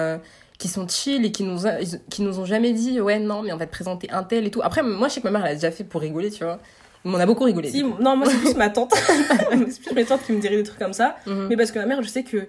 qui 0.60 0.68
sont 0.68 0.86
chill 0.86 1.24
et 1.24 1.32
qui 1.32 1.42
nous, 1.42 1.66
a- 1.66 1.78
qui 2.10 2.22
nous 2.22 2.38
ont 2.38 2.44
jamais 2.44 2.72
dit, 2.72 3.00
ouais, 3.00 3.18
non, 3.18 3.42
mais 3.42 3.52
on 3.52 3.56
va 3.56 3.66
te 3.66 3.72
présenter 3.72 4.08
un 4.12 4.22
tel 4.22 4.46
et 4.46 4.50
tout. 4.52 4.60
Après, 4.62 4.82
moi, 4.84 5.08
je 5.08 5.14
sais 5.14 5.20
que 5.20 5.26
ma 5.26 5.32
mère, 5.32 5.44
elle 5.46 5.52
a 5.52 5.54
déjà 5.54 5.70
fait 5.72 5.82
pour 5.84 6.00
rigoler, 6.02 6.30
tu 6.30 6.44
vois. 6.44 6.60
Mais 7.04 7.12
on 7.14 7.18
a 7.18 7.24
beaucoup 7.26 7.44
rigolé. 7.44 7.70
Si, 7.70 7.82
non, 7.82 8.14
moi 8.14 8.28
c'est 8.30 8.36
plus 8.36 8.54
ma 8.56 8.68
tante. 8.68 8.92
c'est 9.70 9.80
plus 9.82 9.94
mes 9.94 10.04
tantes 10.04 10.22
qui 10.24 10.32
me 10.32 10.40
diraient 10.40 10.56
des 10.58 10.62
trucs 10.62 10.78
comme 10.78 10.92
ça. 10.92 11.16
Mhm. 11.26 11.46
Mais 11.48 11.56
parce 11.56 11.72
que 11.72 11.78
ma 11.78 11.86
mère, 11.86 12.02
je 12.02 12.08
sais 12.08 12.22
que 12.24 12.46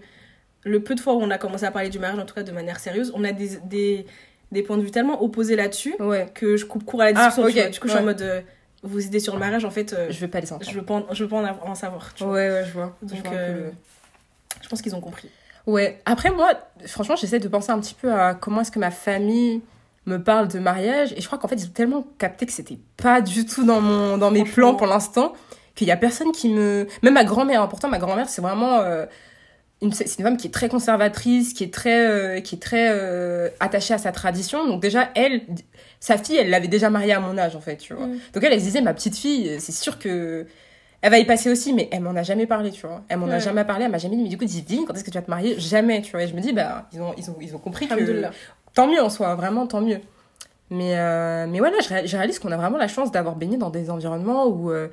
le 0.64 0.84
peu 0.84 0.94
de 0.94 1.00
fois 1.00 1.14
où 1.16 1.22
on 1.22 1.32
a 1.32 1.38
commencé 1.38 1.64
à 1.66 1.72
parler 1.72 1.88
du 1.90 2.00
mariage, 2.00 2.20
en 2.20 2.26
tout 2.26 2.36
cas 2.36 2.44
de 2.44 2.52
manière 2.52 2.80
sérieuse, 2.80 3.14
on 3.16 3.24
a 3.24 3.32
des, 3.32 3.58
des, 3.64 4.06
des 4.52 4.62
points 4.62 4.78
de 4.78 4.84
vue 4.84 4.92
tellement 4.92 5.24
opposés 5.24 5.56
là-dessus 5.56 5.96
Ouais, 6.00 6.28
que 6.36 6.58
je 6.58 6.66
coupe 6.66 6.84
court 6.84 7.02
à 7.02 7.06
la 7.06 7.14
discussion. 7.14 7.44
Ah, 7.48 7.50
vois. 7.50 7.70
Du 7.70 7.80
coup, 7.80 7.88
je 7.88 7.92
suis 7.94 7.98
en 7.98 8.02
ouais. 8.02 8.08
mode, 8.08 8.22
euh, 8.22 8.42
vos 8.84 9.00
idées 9.00 9.20
sur 9.22 9.34
le 9.34 9.40
mariage, 9.40 9.64
en 9.64 9.72
fait, 9.72 9.94
euh, 9.94 10.08
je 10.10 10.20
veux 10.20 10.28
pas 10.28 10.42
les 10.42 10.52
entendre. 10.52 10.70
je 10.70 10.76
veux 10.78 10.84
pas 10.86 10.96
en, 10.96 11.06
je 11.14 11.24
veux 11.24 11.30
pas 11.30 11.38
en, 11.38 11.46
avoir- 11.46 11.68
en 11.70 11.76
savoir. 11.76 12.14
Tu 12.14 12.26
vois. 12.26 12.34
Ouais, 12.34 12.50
ouais, 12.50 12.64
je 12.68 12.74
vois. 12.74 12.98
Je 13.04 13.14
Donc, 13.16 13.26
vois 13.26 13.34
euh, 13.38 13.54
le- 13.68 13.72
je 14.62 14.68
pense 14.68 14.82
qu'ils 14.82 14.94
ont 14.96 15.02
compris. 15.02 15.30
Ouais. 15.68 16.02
Après, 16.06 16.32
moi, 16.32 16.54
franchement, 16.86 17.16
j'essaie 17.16 17.40
de 17.40 17.48
penser 17.48 17.72
un 17.72 17.80
petit 17.80 17.94
peu 17.94 18.12
à 18.12 18.34
comment 18.34 18.62
est-ce 18.62 18.72
que 18.72 18.80
ma 18.80 18.92
famille 18.92 19.62
me 20.06 20.18
parle 20.18 20.48
de 20.48 20.60
mariage. 20.60 21.14
Et 21.16 21.22
je 21.22 21.28
crois 21.28 21.38
qu'en 21.38 21.48
fait, 21.48 21.56
ils 21.56 21.68
ont 21.68 21.74
tellement 21.74 22.08
capté 22.18 22.46
que 22.46 22.52
c'était 22.52 22.80
pas 22.98 23.22
du 23.22 23.46
tout 23.46 23.64
dans, 23.64 23.82
mon, 23.82 24.18
dans 24.18 24.32
mes 24.32 24.44
plans 24.44 24.76
pour 24.76 24.88
l'instant, 24.88 25.34
qu'il 25.76 25.88
y 25.88 25.92
a 25.92 25.98
personne 25.98 26.32
qui 26.32 26.50
me. 26.50 26.88
Même 27.04 27.14
ma 27.14 27.24
grand-mère, 27.24 27.68
pourtant, 27.70 27.88
ma 27.90 28.00
grand-mère, 28.00 28.30
c'est 28.30 28.42
vraiment. 28.42 28.80
euh, 28.80 29.06
une, 29.84 29.92
c'est 29.92 30.20
une 30.20 30.26
femme 30.26 30.38
qui 30.38 30.46
est 30.48 30.52
très 30.52 30.70
conservatrice, 30.70 31.54
qui 31.54 31.64
est 31.64 31.74
très, 31.74 32.08
euh, 32.08 32.40
qui 32.40 32.56
est 32.56 32.60
très 32.60 32.90
euh, 32.92 33.50
attachée 33.60 33.96
à 33.96 33.98
sa 33.98 34.12
tradition. 34.12 34.68
Donc, 34.68 34.80
déjà, 34.82 35.10
elle, 35.16 35.42
sa 36.00 36.18
fille, 36.18 36.38
elle 36.38 36.52
l'avait 36.52 36.68
déjà 36.68 36.92
mariée 36.92 37.14
à 37.14 37.20
mon 37.20 37.36
âge, 37.38 37.56
en 37.56 37.62
fait, 37.62 37.78
tu 37.78 37.94
vois. 37.96 38.06
Mm. 38.06 38.20
Donc, 38.34 38.44
elle, 38.44 38.54
elle 38.54 38.60
se 38.60 38.66
disait, 38.66 38.82
ma 38.82 38.94
petite 38.94 39.16
fille, 39.18 39.60
c'est 39.60 39.72
sûr 39.72 39.98
que. 40.00 40.46
Elle 41.04 41.10
va 41.12 41.18
y 41.18 41.26
passer 41.26 41.50
aussi, 41.50 41.74
mais 41.74 41.90
elle 41.92 42.02
m'en 42.02 42.16
a 42.16 42.22
jamais 42.24 42.46
parlé, 42.46 42.70
tu 42.72 42.86
vois. 42.86 43.02
Elle 43.10 43.18
m'en 43.18 43.26
a 43.28 43.40
jamais 43.40 43.66
parlé, 43.66 43.86
elle 43.86 43.92
m'a 43.92 43.98
jamais 43.98 44.16
dit, 44.16 44.24
mais 44.24 44.30
du 44.30 44.38
coup, 44.38 44.46
Divine, 44.46 44.86
quand 44.86 44.94
est-ce 44.94 45.04
que 45.04 45.10
tu 45.10 45.18
vas 45.18 45.24
te 45.24 45.30
marier? 45.32 45.60
Jamais, 45.60 46.02
tu 46.04 46.12
vois. 46.12 46.24
Et 46.24 46.28
je 46.28 46.36
me 46.36 46.42
dis, 46.42 46.54
bah, 46.54 46.88
ils 46.94 47.02
ont, 47.02 47.14
ils 47.18 47.30
ont, 47.32 47.36
ils 47.42 47.56
ont 47.56 47.60
compris 47.60 47.88
que. 47.88 48.26
Tant 48.74 48.88
mieux 48.88 49.02
en 49.02 49.10
soi, 49.10 49.34
vraiment, 49.36 49.66
tant 49.68 49.82
mieux. 49.82 50.00
Mais, 50.70 50.98
euh, 50.98 51.48
mais 51.50 51.60
voilà, 51.60 51.78
je, 51.84 51.90
ré- 51.90 52.08
je 52.08 52.16
réalise 52.16 52.40
qu'on 52.40 52.52
a 52.52 52.58
vraiment 52.58 52.78
la 52.78 52.88
chance 52.88 53.12
d'avoir 53.12 53.36
baigné 53.36 53.58
dans 53.58 53.70
des 53.70 53.90
environnements 53.90 54.46
où 54.48 54.72
euh, 54.72 54.88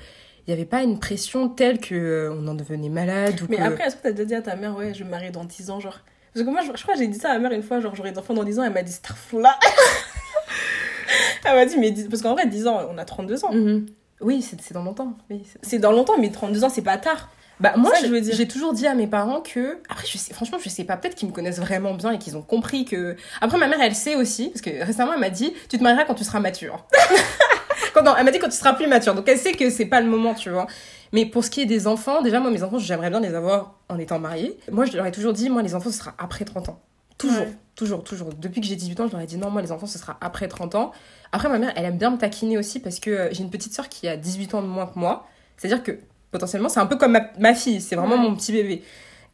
il 0.47 0.51
n'y 0.51 0.55
avait 0.55 0.65
pas 0.69 0.83
une 0.83 0.99
pression 0.99 1.49
telle 1.49 1.79
que 1.79 1.95
euh, 1.95 2.33
on 2.37 2.49
en 2.49 2.55
devenait 2.55 2.89
malade 2.89 3.41
ou 3.43 3.47
Mais 3.49 3.59
que... 3.59 3.63
après, 3.63 3.85
est-ce 3.85 3.95
que 3.97 4.03
t'as 4.03 4.11
déjà 4.11 4.25
dit 4.25 4.35
à 4.35 4.43
ta 4.43 4.57
mère, 4.57 4.75
ouais, 4.77 4.93
je 4.95 5.01
vais 5.01 5.05
me 5.05 5.11
marier 5.11 5.31
dans 5.31 5.45
10 5.45 5.71
ans, 5.71 5.79
genre? 5.79 6.01
Parce 6.35 6.45
que 6.45 6.51
moi, 6.51 6.63
je, 6.63 6.77
je 6.77 6.83
crois 6.83 6.95
que 6.95 7.01
j'ai 7.01 7.07
dit 7.07 7.19
ça 7.19 7.31
à 7.31 7.35
ma 7.35 7.41
mère 7.49 7.53
une 7.53 7.63
fois, 7.63 7.79
genre, 7.79 7.95
j'aurai 7.95 8.11
des 8.11 8.19
enfants 8.19 8.35
dans 8.35 8.43
10 8.43 8.59
ans, 8.59 8.65
elle 8.65 8.73
m'a 8.73 8.83
dit, 8.83 8.99
là 9.35 9.57
Elle 11.45 11.55
m'a 11.55 11.65
dit, 11.67 11.79
mais 11.79 11.91
10 11.93 12.09
parce 12.09 12.23
qu'en 12.23 12.33
vrai, 12.33 12.47
10 12.47 12.67
ans, 12.67 12.81
on 12.91 12.99
a 12.99 13.05
32 13.05 13.45
ans. 13.45 13.53
Mhm. 13.53 13.87
Oui, 14.21 14.43
c'est 14.43 14.73
dans 14.73 14.83
longtemps. 14.83 15.17
Oui, 15.31 15.43
c'est- 15.63 15.79
dans 15.79 15.93
longtemps, 15.93 16.15
mais 16.19 16.31
32 16.31 16.65
ans, 16.65 16.69
c'est 16.69 16.83
pas 16.83 16.97
tard. 16.99 17.29
Bah, 17.61 17.73
moi, 17.77 17.93
j'ai 18.33 18.47
toujours 18.47 18.73
dit 18.73 18.87
à 18.87 18.95
mes 18.95 19.09
parents 19.09 19.41
que. 19.41 19.79
Après, 19.89 20.07
je 20.07 20.17
sais, 20.17 20.33
franchement, 20.33 20.59
je 20.63 20.69
sais 20.69 20.85
pas. 20.85 20.97
Peut-être 20.97 21.17
qu'ils 21.17 21.29
me 21.29 21.33
connaissent 21.33 21.59
vraiment 21.59 21.93
bien 21.95 22.13
et 22.13 22.19
qu'ils 22.19 22.37
ont 22.37 22.43
compris 22.43 22.85
que. 22.85 23.17
Après, 23.41 23.59
ma 23.59 23.67
mère, 23.67 23.81
elle 23.81 23.97
sait 23.97 24.15
aussi, 24.15 24.51
parce 24.51 24.61
que 24.61 24.71
récemment, 24.85 25.15
elle 25.15 25.21
m'a 25.21 25.31
dit 25.31 25.53
Tu 25.69 25.77
te 25.79 25.83
marieras 25.83 26.05
quand 26.05 26.15
tu 26.15 26.23
seras 26.25 26.39
mature. 26.39 26.87
quand, 27.95 28.03
non, 28.05 28.15
elle 28.17 28.25
m'a 28.25 28.31
dit 28.31 28.39
quand 28.39 28.49
tu 28.49 28.57
seras 28.57 28.75
plus 28.75 28.87
mature. 28.87 29.15
Donc, 29.15 29.29
elle 29.29 29.39
sait 29.39 29.53
que 29.53 29.71
c'est 29.71 29.87
pas 29.87 30.01
le 30.01 30.09
moment, 30.09 30.35
tu 30.35 30.51
vois. 30.51 30.69
Mais 31.13 31.27
pour 31.27 31.45
ce 31.45 31.51
qui 31.51 31.63
est 31.63 31.67
des 31.67 31.87
enfants, 31.89 32.23
déjà, 32.23 32.39
moi, 32.39 32.51
mes 32.53 32.63
enfants, 32.63 32.79
j'aimerais 32.79 33.11
bien 33.11 33.19
les 33.21 33.35
avoir 33.35 33.75
en 33.89 33.99
étant 33.99 34.21
mariée. 34.21 34.57
Moi, 34.71 34.85
je 34.85 34.97
leur 34.97 35.07
ai 35.07 35.11
toujours 35.13 35.33
dit 35.33 35.49
Moi, 35.51 35.63
les 35.63 35.75
enfants, 35.75 35.91
ce 35.91 35.99
sera 35.99 36.15
après 36.19 36.45
30 36.45 36.69
ans. 36.69 36.81
Toujours, 37.19 37.41
Ouais. 37.43 37.53
toujours, 37.75 38.05
toujours. 38.05 38.29
Depuis 38.35 38.61
que 38.61 38.67
j'ai 38.67 38.77
18 38.77 39.01
ans, 39.01 39.07
je 39.09 39.13
leur 39.13 39.21
ai 39.21 39.27
dit 39.27 39.37
Non, 39.37 39.51
moi, 39.51 39.61
les 39.63 39.73
enfants, 39.73 39.87
ce 39.87 39.99
sera 39.99 40.17
après 40.21 40.49
30 40.49 40.75
ans. 40.77 40.93
Après, 41.33 41.49
ma 41.49 41.59
mère, 41.59 41.73
elle 41.77 41.85
aime 41.85 41.99
bien 41.99 42.11
me 42.11 42.17
taquiner 42.19 42.57
aussi 42.59 42.81
parce 42.81 43.01
que 43.01 43.11
euh, 43.11 43.29
j'ai 43.33 43.43
une 43.43 43.51
petite 43.51 43.75
soeur 43.75 43.89
qui 43.89 44.09
a 44.09 44.17
18 44.17 44.55
ans 44.55 44.63
de 44.63 44.67
moins 44.69 44.87
que 44.87 44.99
moi. 44.99 45.27
C'est-à-dire 45.57 45.83
que 45.83 45.99
potentiellement, 46.31 46.69
c'est 46.69 46.81
un 46.81 46.87
peu 46.87 46.97
comme 46.97 47.13
ma, 47.13 47.31
ma 47.39 47.55
fille, 47.55 47.81
c'est 47.81 47.97
vraiment 47.97 48.15
Ouais. 48.17 48.23
mon 48.23 48.35
petit 48.37 48.53
bébé. 48.53 48.83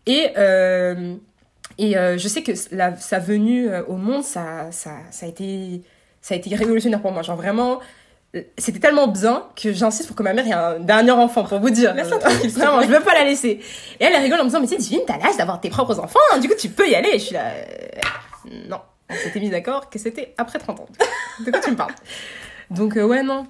Et, 0.06 0.30
euh, 0.36 1.14
et 1.78 1.96
euh, 1.96 2.18
je 2.18 2.28
sais 2.28 2.42
que 2.42 2.52
la, 2.72 2.96
sa 2.96 3.18
venue 3.18 3.68
au 3.88 3.96
monde, 3.96 4.22
ça, 4.24 4.70
ça, 4.72 4.92
ça, 5.10 5.26
a 5.26 5.28
été, 5.28 5.82
ça 6.20 6.34
a 6.34 6.36
été 6.38 6.54
révolutionnaire 6.54 7.00
pour 7.02 7.12
moi. 7.12 7.22
Genre 7.22 7.36
vraiment, 7.36 7.80
c'était 8.58 8.78
tellement 8.80 9.06
bien 9.08 9.44
que 9.60 9.72
j'insiste 9.72 10.08
pour 10.08 10.16
que 10.16 10.22
ma 10.22 10.32
mère 10.32 10.46
ait 10.46 10.52
un 10.52 10.78
dernier 10.80 11.12
enfant, 11.12 11.44
pour 11.44 11.60
vous 11.60 11.70
dire. 11.70 11.94
Laisse-la 11.94 12.18
tranquille, 12.18 12.50
Vraiment, 12.50 12.82
je 12.82 12.88
veux 12.88 13.00
pas 13.00 13.14
la 13.14 13.24
laisser. 13.24 13.60
Et 14.00 14.04
elle, 14.04 14.16
rigole 14.16 14.40
en 14.40 14.44
me 14.44 14.48
disant, 14.48 14.60
mais 14.60 14.66
tu 14.66 14.74
sais, 14.74 14.80
Divine, 14.80 15.00
t'as 15.06 15.18
l'âge 15.18 15.36
d'avoir 15.36 15.60
tes 15.60 15.70
propres 15.70 15.98
enfants, 16.00 16.18
hein, 16.32 16.38
du 16.38 16.48
coup, 16.48 16.54
tu 16.58 16.68
peux 16.68 16.88
y 16.88 16.94
aller. 16.94 17.10
Et 17.10 17.18
je 17.18 17.24
suis 17.26 17.34
là, 17.34 17.44
euh, 17.46 18.50
non. 18.68 18.80
On 19.10 19.14
s'était 19.14 19.38
mis 19.40 19.50
d'accord 19.50 19.90
que 19.90 19.98
c'était 19.98 20.34
après 20.38 20.58
30 20.58 20.80
ans. 20.80 20.86
De 21.44 21.50
quoi 21.50 21.60
tu 21.60 21.70
me 21.70 21.76
parles? 21.76 21.94
Donc, 22.70 22.96
euh, 22.96 23.04
ouais, 23.04 23.22
non. 23.22 23.46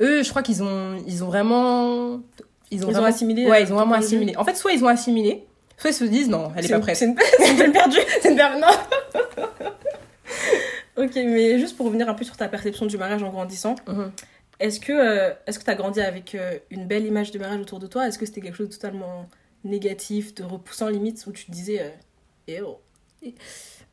Eux, 0.00 0.22
je 0.22 0.28
crois 0.30 0.42
qu'ils 0.42 0.62
ont, 0.62 0.96
ils 1.06 1.22
ont 1.24 1.28
vraiment. 1.28 2.20
Ils 2.70 2.84
ont, 2.84 2.84
Ils 2.84 2.84
ont 2.84 2.90
vraiment 2.90 3.06
assimilé, 3.06 3.46
Ouais, 3.46 3.58
euh, 3.58 3.60
ils 3.60 3.72
ont 3.72 3.76
vraiment 3.76 3.94
assimilé. 3.94 4.36
En 4.36 4.44
fait, 4.44 4.56
soit 4.56 4.72
ils 4.72 4.84
ont 4.84 4.88
assimilé, 4.88 5.46
soit 5.78 5.90
ils 5.90 5.94
se 5.94 6.04
disent 6.04 6.28
non, 6.28 6.52
elle 6.56 6.64
est 6.66 6.68
pas 6.68 6.80
prête. 6.80 6.96
C'est 6.96 7.04
une, 7.06 7.16
une 7.64 7.72
perdue. 7.72 7.98
C'est 8.20 8.30
une 8.30 8.36
per- 8.36 8.48
non. 8.60 8.66
Ok, 10.96 11.12
mais 11.16 11.58
juste 11.58 11.76
pour 11.76 11.86
revenir 11.86 12.08
un 12.08 12.14
peu 12.14 12.24
sur 12.24 12.36
ta 12.36 12.48
perception 12.48 12.86
du 12.86 12.96
mariage 12.96 13.22
en 13.22 13.30
grandissant, 13.30 13.74
Mhm. 13.86 14.10
est-ce 14.60 14.80
que 14.80 14.92
euh, 14.92 15.34
est-ce 15.46 15.58
que 15.58 15.64
t'as 15.64 15.74
grandi 15.74 16.00
avec 16.00 16.34
euh, 16.34 16.58
une 16.70 16.86
belle 16.86 17.04
image 17.06 17.30
du 17.30 17.38
mariage 17.38 17.60
autour 17.60 17.78
de 17.78 17.86
toi? 17.86 18.06
Est-ce 18.08 18.18
que 18.18 18.24
c'était 18.26 18.40
quelque 18.40 18.56
chose 18.56 18.68
de 18.68 18.74
totalement 18.74 19.28
négatif, 19.64 20.34
de 20.34 20.44
repoussant 20.44 20.88
limite, 20.88 21.24
où 21.26 21.32
tu 21.32 21.44
te 21.46 21.50
disais, 21.50 21.80
euh, 21.82 21.88
eh 22.48 22.60
oh? 22.62 22.80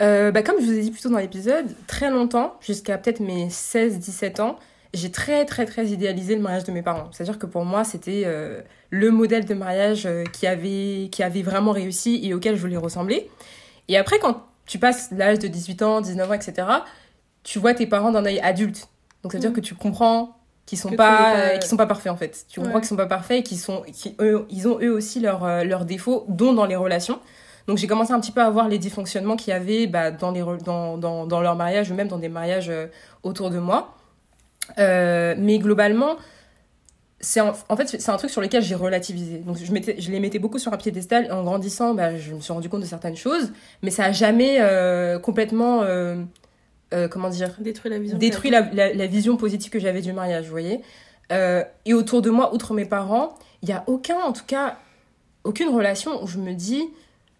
Euh, 0.01 0.31
bah, 0.31 0.43
comme 0.43 0.59
je 0.59 0.65
vous 0.65 0.73
ai 0.73 0.81
dit 0.81 0.91
plus 0.91 1.01
tôt 1.01 1.09
dans 1.09 1.17
l'épisode, 1.19 1.65
très 1.87 2.09
longtemps, 2.09 2.55
jusqu'à 2.61 2.97
peut-être 2.97 3.19
mes 3.19 3.49
16-17 3.49 4.39
ans, 4.41 4.57
j'ai 4.93 5.11
très 5.11 5.45
très 5.45 5.65
très 5.65 5.87
idéalisé 5.87 6.35
le 6.35 6.41
mariage 6.41 6.63
de 6.65 6.71
mes 6.71 6.81
parents. 6.83 7.09
C'est-à-dire 7.11 7.39
que 7.39 7.45
pour 7.47 7.65
moi, 7.65 7.83
c'était 7.83 8.23
euh, 8.25 8.61
le 8.91 9.09
modèle 9.11 9.45
de 9.45 9.53
mariage 9.55 10.05
euh, 10.05 10.23
qui, 10.25 10.45
avait, 10.45 11.09
qui 11.11 11.23
avait 11.23 11.41
vraiment 11.41 11.71
réussi 11.71 12.19
et 12.23 12.33
auquel 12.33 12.55
je 12.55 12.61
voulais 12.61 12.77
ressembler. 12.77 13.29
Et 13.87 13.97
après, 13.97 14.19
quand 14.19 14.43
tu 14.65 14.79
passes 14.79 15.09
l'âge 15.11 15.39
de 15.39 15.47
18 15.47 15.81
ans, 15.81 16.01
19 16.01 16.29
ans, 16.29 16.33
etc., 16.33 16.67
tu 17.43 17.59
vois 17.59 17.73
tes 17.73 17.85
parents 17.87 18.11
d'un 18.11 18.25
œil 18.25 18.39
adulte. 18.39 18.87
Donc 19.23 19.31
ça 19.31 19.37
veut 19.37 19.41
dire 19.41 19.49
Mhm. 19.49 19.55
que 19.55 19.61
tu 19.61 19.75
comprends 19.75 20.37
qu'ils 20.65 20.77
sont 20.77 20.89
Que 20.91 20.95
pas, 20.95 21.59
sont 21.61 21.75
pas 21.77 21.85
parfaits 21.85 22.11
en 22.11 22.15
fait. 22.15 22.45
Tu 22.49 22.59
comprends 22.61 22.75
Ouais. 22.75 22.79
qu'ils 22.81 22.87
sont 22.89 22.95
pas 22.95 23.05
parfaits 23.05 23.39
et 23.39 23.43
qu'ils 23.43 23.59
sont 23.59 23.83
eux, 24.21 24.45
ils 24.49 24.67
ont 24.67 24.79
eux 24.81 24.91
aussi 24.93 25.19
leurs 25.19 25.43
euh, 25.43 25.63
leurs 25.65 25.83
défauts 25.85 26.25
dont 26.29 26.53
dans 26.53 26.65
les 26.65 26.75
relations. 26.77 27.19
Donc 27.67 27.77
j'ai 27.77 27.87
commencé 27.87 28.11
un 28.13 28.19
petit 28.19 28.31
peu 28.31 28.41
à 28.41 28.49
voir 28.49 28.67
les 28.69 28.77
dysfonctionnements 28.77 29.35
qu'il 29.35 29.51
y 29.51 29.55
avait 29.55 29.87
bah, 29.87 30.11
dans, 30.11 30.31
les, 30.31 30.43
dans, 30.63 30.97
dans, 30.97 31.25
dans 31.25 31.41
leur 31.41 31.55
mariage 31.55 31.91
ou 31.91 31.95
même 31.95 32.07
dans 32.09 32.17
des 32.17 32.29
mariages 32.29 32.69
euh, 32.69 32.87
autour 33.23 33.49
de 33.49 33.59
moi. 33.59 33.95
Euh, 34.79 35.35
mais 35.37 35.59
globalement, 35.59 36.15
c'est 37.23 37.39
en, 37.39 37.53
en 37.69 37.77
fait 37.77 37.87
c'est 37.87 38.09
un 38.09 38.17
truc 38.17 38.29
sur 38.29 38.41
lequel 38.41 38.61
j'ai 38.61 38.75
relativisé. 38.75 39.37
Donc 39.39 39.57
je, 39.57 39.71
mettais, 39.71 39.95
je 39.97 40.11
les 40.11 40.19
mettais 40.19 40.39
beaucoup 40.39 40.59
sur 40.59 40.73
un 40.73 40.77
piédestal 40.77 41.25
et 41.25 41.31
en 41.31 41.43
grandissant, 41.43 41.93
bah, 41.93 42.17
je 42.17 42.33
me 42.33 42.41
suis 42.41 42.51
rendu 42.51 42.69
compte 42.69 42.81
de 42.81 42.85
certaines 42.85 43.15
choses, 43.15 43.51
mais 43.81 43.91
ça 43.91 44.05
a 44.05 44.11
jamais 44.11 44.57
euh, 44.59 45.19
complètement, 45.19 45.83
euh, 45.83 46.17
euh, 46.93 47.07
comment 47.07 47.29
dire, 47.29 47.55
Détruire 47.59 47.93
la 47.93 47.99
vision. 47.99 48.17
détruit 48.17 48.51
la, 48.51 48.61
la, 48.73 48.93
la 48.93 49.07
vision 49.07 49.37
positive 49.37 49.71
que 49.71 49.79
j'avais 49.79 50.01
du 50.01 50.11
mariage, 50.11 50.45
vous 50.45 50.51
voyez. 50.51 50.81
Et 51.85 51.93
autour 51.95 52.21
de 52.21 52.29
moi, 52.29 52.53
outre 52.53 52.75
mes 52.75 52.85
parents, 52.85 53.33
il 53.63 53.69
n'y 53.69 53.73
a 53.73 53.83
aucun, 53.87 54.19
en 54.19 54.33
tout 54.33 54.45
cas, 54.45 54.77
aucune 55.43 55.69
relation 55.69 56.21
où 56.21 56.27
je 56.27 56.37
me 56.37 56.53
dis, 56.53 56.83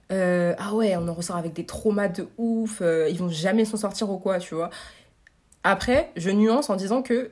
ah 0.09 0.73
ouais, 0.73 0.95
on 0.97 1.07
en 1.07 1.13
ressort 1.13 1.35
avec 1.35 1.53
des 1.53 1.65
traumas 1.65 2.07
de 2.07 2.27
ouf, 2.39 2.81
ils 2.81 3.17
vont 3.19 3.29
jamais 3.29 3.65
s'en 3.65 3.77
sortir 3.77 4.09
ou 4.09 4.17
quoi, 4.17 4.39
tu 4.39 4.55
vois. 4.55 4.71
Après, 5.63 6.09
je 6.15 6.31
nuance 6.31 6.71
en 6.71 6.75
disant 6.75 7.03
que 7.03 7.29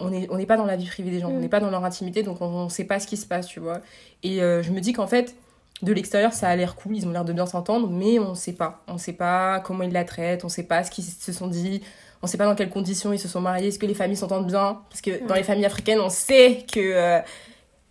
on 0.00 0.10
n'est 0.10 0.28
on 0.30 0.42
pas 0.44 0.56
dans 0.56 0.64
la 0.66 0.76
vie 0.76 0.86
privée 0.86 1.10
des 1.10 1.20
gens, 1.20 1.28
on 1.30 1.38
Mm. 1.38 1.40
n'est 1.40 1.48
pas 1.48 1.60
dans 1.60 1.70
leur 1.70 1.84
intimité, 1.84 2.22
donc 2.22 2.40
on 2.40 2.64
ne 2.64 2.68
sait 2.68 2.84
pas 2.84 3.00
ce 3.00 3.06
qui 3.06 3.16
se 3.16 3.26
passe, 3.26 3.46
tu 3.46 3.60
vois. 3.60 3.80
Et 4.22 4.42
euh, 4.42 4.62
je 4.62 4.70
me 4.70 4.80
dis 4.80 4.92
qu'en 4.92 5.06
fait, 5.06 5.34
de 5.82 5.92
l'extérieur, 5.92 6.32
ça 6.32 6.48
a 6.48 6.56
l'air 6.56 6.74
cool, 6.76 6.96
ils 6.96 7.06
ont 7.06 7.10
l'air 7.12 7.24
de 7.24 7.32
bien 7.32 7.46
s'entendre, 7.46 7.88
mais 7.88 8.18
on 8.18 8.30
ne 8.30 8.34
sait 8.34 8.52
pas. 8.52 8.82
On 8.88 8.94
ne 8.94 8.98
sait 8.98 9.12
pas 9.12 9.60
comment 9.60 9.82
ils 9.84 9.92
la 9.92 10.04
traitent, 10.04 10.44
on 10.44 10.48
ne 10.48 10.52
sait 10.52 10.64
pas 10.64 10.82
ce 10.84 10.90
qu'ils 10.90 11.04
se 11.04 11.32
sont 11.32 11.46
dit, 11.48 11.82
on 12.22 12.26
ne 12.26 12.30
sait 12.30 12.38
pas 12.38 12.46
dans 12.46 12.54
quelles 12.56 12.70
conditions 12.70 13.12
ils 13.12 13.18
se 13.18 13.28
sont 13.28 13.40
mariés, 13.40 13.68
est-ce 13.68 13.78
que 13.78 13.86
les 13.86 13.94
familles 13.94 14.16
s'entendent 14.16 14.46
bien? 14.48 14.80
Parce 14.90 15.00
que 15.00 15.24
dans 15.26 15.34
les 15.34 15.42
familles 15.44 15.66
africaines, 15.66 16.00
on 16.00 16.08
sait 16.10 16.64
que 16.72 16.80
euh, 16.80 17.20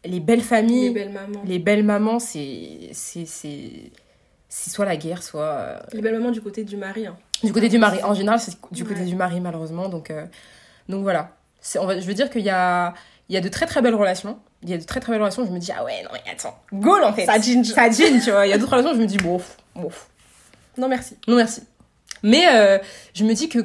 les 0.05 0.19
belles 0.19 0.41
familles, 0.41 0.89
Les 0.89 0.93
belles 0.93 1.11
mamans. 1.13 1.41
les 1.45 1.59
belles 1.59 1.83
mamans, 1.83 2.19
c'est 2.19 2.89
c'est 2.93 3.25
c'est 3.25 3.91
c'est 4.49 4.69
soit 4.69 4.85
la 4.85 4.95
guerre, 4.97 5.23
soit 5.23 5.43
euh, 5.43 5.79
Les 5.93 6.01
belles 6.01 6.17
mamans 6.17 6.31
du 6.31 6.41
côté 6.41 6.63
du 6.63 6.77
mari. 6.77 7.05
hein. 7.07 7.15
du 7.43 7.51
côté 7.53 7.67
du 7.69 7.77
mari. 7.77 8.01
En 8.03 8.13
général, 8.13 8.39
c'est 8.39 8.55
du 8.71 8.83
côté 8.85 9.01
Ouais. 9.01 9.05
du 9.05 9.15
mari 9.15 9.39
malheureusement. 9.41 9.87
Donc 9.89 10.11
donc 10.89 11.03
voilà. 11.03 11.36
On 11.79 11.85
va, 11.85 11.99
je 11.99 12.05
veux 12.05 12.13
dire 12.13 12.29
qu'il 12.29 12.41
y 12.43 12.49
a 12.49 12.93
il 13.29 13.35
y 13.35 13.37
a 13.37 13.41
de 13.41 13.49
très 13.49 13.65
très 13.65 13.81
belles 13.81 13.95
relations. 13.95 14.39
Il 14.63 14.69
y 14.69 14.73
a 14.73 14.77
de 14.77 14.83
très 14.83 14.99
très 14.99 15.11
belles 15.11 15.21
relations. 15.21 15.45
Je 15.45 15.51
me 15.51 15.59
dis 15.59 15.71
ah 15.77 15.83
ouais 15.83 16.01
non 16.03 16.09
mais 16.13 16.21
attends, 16.31 16.57
goal 16.73 17.03
en 17.03 17.13
fait. 17.13 17.25
Ça 17.25 17.39
ginge. 17.39 17.65
Ça 17.67 17.89
ginge, 17.89 18.23
tu 18.23 18.31
vois. 18.31 18.45
Il 18.47 18.49
y 18.49 18.53
a 18.53 18.57
d'autres 18.57 18.71
relations. 18.71 18.93
Je 18.95 19.01
me 19.01 19.05
dis 19.05 19.17
bon 19.17 19.41
bon 19.75 19.89
Non, 20.77 20.87
merci. 20.87 21.17
non 21.27 21.35
merci. 21.35 21.63
Mais 22.23 22.45
euh, 22.53 22.77
je 23.13 23.23
me 23.23 23.33
dis 23.33 23.49
que 23.49 23.59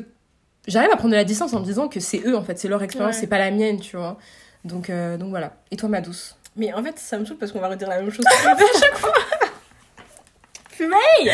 j'arrive 0.67 0.91
à 0.93 0.97
prendre 0.97 1.13
de 1.13 1.17
la 1.17 1.25
distance 1.25 1.53
en 1.55 1.61
me 1.61 1.65
disant 1.65 1.89
que 1.89 2.01
c'est 2.01 2.23
eux 2.27 2.37
en 2.37 2.43
fait, 2.43 2.59
c'est 2.59 2.69
leur 2.69 2.83
expérience, 2.83 3.15
Ouais. 3.15 3.21
c'est 3.21 3.27
pas 3.29 3.39
la 3.39 3.51
mienne, 3.51 3.81
tu 3.81 3.97
vois. 3.97 4.19
Donc 4.65 4.91
euh, 4.91 5.17
donc 5.17 5.31
voilà. 5.31 5.53
Et 5.71 5.77
toi 5.77 5.89
ma 5.89 6.01
douce 6.01 6.37
Mais 6.57 6.73
en 6.75 6.83
fait, 6.83 6.99
ça 6.99 7.19
me 7.19 7.25
saoule 7.25 7.39
parce 7.39 7.51
qu'on 7.53 7.61
va 7.61 7.69
redire 7.69 7.89
la 7.89 8.01
même 8.03 8.11
chose 8.11 8.27
à 8.27 8.57
chaque 8.81 8.99
fois. 8.99 9.13
Purée 10.77 11.31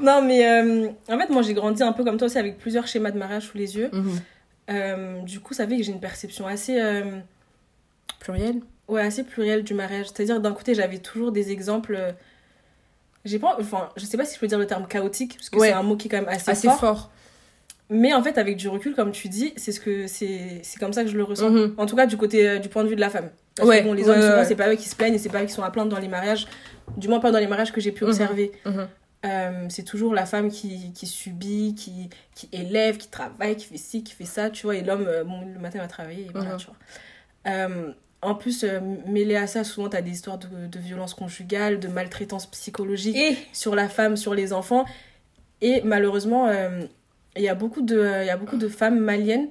Non, 0.00 0.22
mais 0.22 0.46
euh, 0.46 0.88
en 1.08 1.18
fait, 1.18 1.30
moi, 1.30 1.42
j'ai 1.42 1.54
grandi 1.54 1.82
un 1.82 1.92
peu 1.92 2.04
comme 2.04 2.18
toi 2.18 2.26
aussi 2.26 2.38
avec 2.38 2.58
plusieurs 2.58 2.86
schémas 2.86 3.10
de 3.10 3.18
mariage 3.18 3.44
sous 3.48 3.56
les 3.56 3.76
yeux. 3.76 3.88
Mhm. 3.92 4.20
Euh, 4.70 5.20
du 5.22 5.40
coup, 5.40 5.54
ça 5.54 5.66
fait 5.66 5.76
que 5.76 5.82
j'ai 5.82 5.92
une 5.92 6.00
perception 6.00 6.46
assez, 6.46 6.80
euh, 6.80 7.18
Pluriel 8.20 8.60
ouais, 8.88 9.00
assez 9.02 9.24
plurielle 9.24 9.64
du 9.64 9.74
mariage. 9.74 10.06
C'est-à-dire, 10.06 10.40
d'un 10.40 10.52
côté, 10.52 10.74
j'avais 10.74 10.98
toujours 10.98 11.32
des 11.32 11.50
exemples. 11.50 11.94
euh, 11.98 12.12
J'ai 13.24 13.38
pas, 13.38 13.56
enfin, 13.60 13.88
je 13.96 14.04
sais 14.04 14.16
pas 14.16 14.24
si 14.24 14.34
je 14.34 14.40
peux 14.40 14.46
dire 14.48 14.58
le 14.58 14.66
terme 14.66 14.86
chaotique, 14.86 15.36
parce 15.36 15.48
que 15.50 15.58
Ouais. 15.58 15.68
c'est 15.68 15.74
un 15.74 15.82
mot 15.82 15.96
qui 15.96 16.08
est 16.08 16.10
quand 16.10 16.18
même 16.18 16.28
assez, 16.28 16.50
assez 16.50 16.68
fort. 16.68 16.78
fort. 16.80 17.10
Mais 17.90 18.12
en 18.14 18.22
fait, 18.22 18.38
avec 18.38 18.56
du 18.56 18.68
recul, 18.68 18.94
comme 18.94 19.12
tu 19.12 19.28
dis, 19.28 19.52
c'est 19.56 19.70
ce 19.72 19.78
que 19.80 20.06
c'est, 20.06 20.60
c'est 20.62 20.78
comme 20.80 20.92
ça 20.92 21.02
que 21.04 21.10
je 21.10 21.16
le 21.16 21.24
ressens. 21.24 21.50
Mhm. 21.50 21.74
En 21.78 21.86
tout 21.86 21.94
cas, 21.96 22.06
du 22.06 22.16
côté, 22.16 22.58
du 22.58 22.68
point 22.68 22.84
de 22.84 22.88
vue 22.88 22.96
de 22.96 23.00
la 23.00 23.10
femme. 23.10 23.30
Parce 23.54 23.68
Ouais, 23.68 23.80
que 23.80 23.84
bon, 23.84 23.92
les 23.92 24.08
hommes, 24.08 24.20
souvent, 24.20 24.44
c'est 24.44 24.56
pas 24.56 24.72
eux 24.72 24.76
qui 24.76 24.88
se 24.88 24.96
plaignent 24.96 25.14
et 25.14 25.18
c'est 25.18 25.28
pas 25.28 25.42
eux 25.42 25.46
qui 25.46 25.52
sont 25.52 25.62
à 25.62 25.70
plaindre 25.70 25.90
dans 25.90 25.98
les 26.00 26.08
mariages. 26.08 26.46
Du 26.96 27.08
moins, 27.08 27.20
pas 27.20 27.30
dans 27.30 27.38
les 27.38 27.46
mariages 27.46 27.70
que 27.72 27.80
j'ai 27.80 27.92
pu 27.92 28.04
Mhm. 28.04 28.10
observer. 28.10 28.52
Mhm. 28.64 28.88
Euh, 29.24 29.66
c'est 29.68 29.84
toujours 29.84 30.14
la 30.14 30.26
femme 30.26 30.50
qui, 30.50 30.92
qui 30.92 31.06
subit, 31.06 31.74
qui, 31.76 32.10
qui 32.34 32.48
élève, 32.52 32.96
qui 32.96 33.08
travaille, 33.08 33.56
qui 33.56 33.66
fait 33.66 33.76
ci, 33.76 34.02
qui 34.02 34.12
fait 34.14 34.24
ça, 34.24 34.50
tu 34.50 34.66
vois. 34.66 34.74
Et 34.76 34.82
l'homme, 34.82 35.04
euh, 35.06 35.22
bon, 35.24 35.40
le 35.42 35.60
matin, 35.60 35.78
va 35.78 35.86
travailler, 35.86 36.26
et 36.26 36.30
voilà, 36.32 36.52
Mhm. 36.52 36.56
tu 36.58 36.66
vois. 36.66 36.76
Euh, 37.46 37.92
en 38.20 38.34
plus, 38.34 38.64
euh, 38.64 38.80
mêlé 39.06 39.36
à 39.36 39.46
ça, 39.46 39.62
souvent, 39.64 39.88
tu 39.88 39.96
as 39.96 40.02
des 40.02 40.10
histoires 40.10 40.38
de, 40.38 40.66
de 40.66 40.78
violence 40.78 41.14
conjugale, 41.14 41.78
de 41.80 41.88
maltraitance 41.88 42.46
psychologique 42.46 43.16
Et 43.16 43.36
sur 43.52 43.74
la 43.76 43.88
femme, 43.88 44.16
sur 44.16 44.34
les 44.34 44.52
enfants. 44.52 44.84
Et 45.60 45.82
malheureusement, 45.82 46.50
il 47.36 47.42
y, 47.42 47.48
a 47.48 47.54
beaucoup 47.54 47.82
de- 47.82 48.24
y 48.26 48.30
a 48.30 48.36
beaucoup 48.36 48.56
de 48.58 48.68
femmes 48.68 48.98
maliennes 48.98 49.48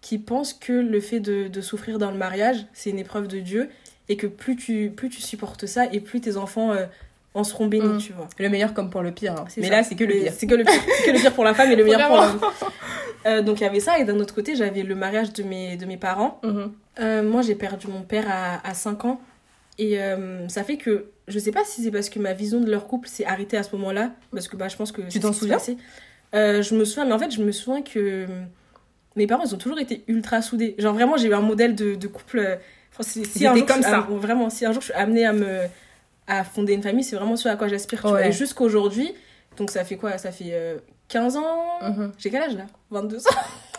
qui 0.00 0.18
pensent 0.18 0.52
que 0.54 0.72
le 0.72 1.00
fait 1.00 1.18
de, 1.20 1.48
de 1.48 1.60
souffrir 1.60 1.98
dans 1.98 2.10
le 2.12 2.16
mariage, 2.16 2.66
c'est 2.72 2.90
une 2.90 2.98
épreuve 3.00 3.26
de 3.26 3.40
Dieu. 3.40 3.68
Et 4.08 4.16
que 4.16 4.26
plus 4.28 4.56
tu, 4.56 4.90
plus 4.96 5.08
tu 5.10 5.20
supportes 5.20 5.66
ça, 5.66 5.86
et 5.92 6.00
plus 6.00 6.20
tes 6.20 6.36
enfants 6.36 6.72
en 7.38 7.44
seront 7.44 7.66
bénis, 7.66 7.86
Mhm. 7.86 7.98
tu 7.98 8.12
vois. 8.12 8.28
le 8.38 8.48
meilleur 8.48 8.74
comme 8.74 8.90
pour 8.90 9.02
le 9.02 9.12
pire. 9.12 9.32
hein. 9.32 9.44
Mais 9.56 9.64
ça. 9.68 9.70
là, 9.76 9.82
c'est 9.82 9.94
que 9.94 10.04
le 10.04 10.14
Mais 10.14 10.20
pire. 10.24 10.32
C'est 10.36 10.46
que 10.46 10.54
le 10.54 10.64
pire. 10.64 10.74
C'est 10.98 11.04
que 11.06 11.10
le 11.16 11.18
pire 11.20 11.32
pour 11.32 11.44
la 11.44 11.54
femme 11.54 11.70
et 11.70 11.76
le 11.76 11.84
meilleur 11.84 12.06
pour 12.08 12.16
l'homme. 12.16 12.40
Euh, 13.26 13.42
donc 13.42 13.60
il 13.60 13.64
y 13.64 13.66
avait 13.66 13.80
ça. 13.80 13.98
Et 13.98 14.04
d'un 14.04 14.18
autre 14.20 14.34
côté, 14.34 14.54
j'avais 14.56 14.82
le 14.82 14.94
mariage 14.94 15.32
de 15.32 15.42
mes, 15.42 15.76
de 15.76 15.86
mes 15.86 15.96
parents. 15.96 16.40
Mhm. 16.44 16.72
Euh, 17.00 17.22
moi, 17.22 17.42
j'ai 17.42 17.54
perdu 17.54 17.86
mon 17.88 18.02
père 18.02 18.26
à, 18.28 18.66
à 18.68 18.74
5 18.74 19.04
ans. 19.04 19.20
Et 19.78 20.00
euh, 20.00 20.48
ça 20.48 20.64
fait 20.64 20.76
que, 20.76 21.06
je 21.28 21.38
sais 21.38 21.52
pas 21.52 21.64
si 21.64 21.82
c'est 21.82 21.90
parce 21.90 22.08
que 22.10 22.18
ma 22.18 22.32
vision 22.32 22.60
de 22.60 22.70
leur 22.70 22.86
couple 22.88 23.08
s'est 23.08 23.24
arrêtée 23.24 23.56
à 23.56 23.62
ce 23.62 23.74
moment-là. 23.76 24.10
Parce 24.32 24.48
que 24.48 24.56
bah, 24.56 24.68
je 24.68 24.76
pense 24.76 24.90
que. 24.92 25.02
c'est 25.08 25.20
t'en 25.20 25.32
souviens? 25.32 25.58
Euh, 26.34 26.62
Je 26.62 26.74
me 26.74 26.84
souviens, 26.84 27.04
mais 27.06 27.12
en 27.12 27.18
fait, 27.18 27.30
je 27.30 27.42
me 27.42 27.52
souviens 27.52 27.82
que 27.82 28.26
mes 29.16 29.26
parents, 29.26 29.44
ils 29.44 29.54
ont 29.54 29.58
toujours 29.58 29.78
été 29.78 30.04
ultra 30.08 30.42
soudés. 30.42 30.74
Genre 30.78 30.94
vraiment, 30.94 31.16
j'ai 31.16 31.28
eu 31.28 31.34
un 31.34 31.40
modèle 31.40 31.74
de, 31.74 31.94
de 31.94 32.06
couple. 32.08 32.58
enfin, 32.92 33.02
si, 33.02 33.24
si 33.24 33.40
Ils 33.40 33.46
un 33.46 33.50
étaient 33.54 33.60
jour 33.60 33.68
comme 33.68 33.82
ça. 33.82 33.98
am- 33.98 34.16
vraiment, 34.18 34.50
si 34.50 34.64
un 34.66 34.72
jour 34.72 34.80
je 34.80 34.86
suis 34.86 34.94
amenée 34.94 35.24
à 35.26 35.32
me 35.32 35.60
à 36.28 36.44
fonder 36.44 36.74
une 36.74 36.82
famille, 36.82 37.02
c'est 37.04 37.16
vraiment 37.16 37.34
ce 37.36 37.48
à 37.48 37.56
quoi 37.56 37.66
j'aspire. 37.68 38.00
tu 38.02 38.06
vois. 38.08 38.18
Ouais. 38.18 38.28
Et 38.28 38.32
jusqu'aujourd'hui, 38.32 39.12
donc 39.56 39.70
ça 39.70 39.82
fait 39.84 39.96
quoi? 39.96 40.18
Ça 40.18 40.30
fait 40.30 40.50
euh, 40.52 40.76
15 41.08 41.36
ans? 41.36 41.56
Mhm. 41.82 42.12
J'ai 42.18 42.30
quel 42.30 42.42
âge 42.42 42.54
là? 42.56 42.66
22 42.90 43.16
ans? 43.16 43.30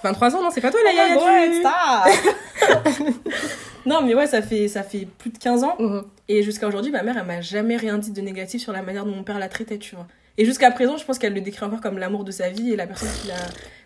23 0.04 0.36
ans, 0.36 0.42
non, 0.42 0.50
c'est 0.52 0.62
pas 0.62 0.72
toi 0.72 0.80
la 0.84 0.92
yaya 0.94 1.16
Ouais, 1.18 1.62
stop 1.62 3.14
Non, 3.86 4.02
mais 4.02 4.14
ouais, 4.14 4.28
ça 4.28 4.42
fait, 4.42 4.68
ça 4.68 4.84
fait 4.84 5.08
plus 5.18 5.30
de 5.30 5.38
15 5.38 5.64
ans. 5.64 5.76
Mhm. 5.80 6.04
Et 6.28 6.44
jusqu'à 6.44 6.68
aujourd'hui, 6.68 6.92
ma 6.92 7.02
mère, 7.04 7.18
elle 7.18 7.26
m'a 7.26 7.42
jamais 7.42 7.78
rien 7.78 7.98
dit 7.98 8.12
de 8.12 8.22
négatif 8.22 8.62
sur 8.62 8.72
la 8.74 8.82
manière 8.82 9.06
dont 9.06 9.12
mon 9.16 9.24
père 9.24 9.40
la 9.40 9.48
traitait, 9.50 9.78
tu 9.78 9.96
vois. 9.96 10.06
Et 10.38 10.46
jusqu'à 10.46 10.72
présent, 10.72 10.96
je 10.98 11.04
pense 11.06 11.18
qu'elle 11.20 11.34
le 11.34 11.42
décrit 11.42 11.66
encore 11.66 11.82
comme 11.82 11.98
l'amour 11.98 12.24
de 12.24 12.32
sa 12.32 12.50
vie 12.50 12.72
et 12.72 12.76
la 12.76 12.88
personne 12.88 13.10
qui 13.22 13.28
l'a 13.28 13.34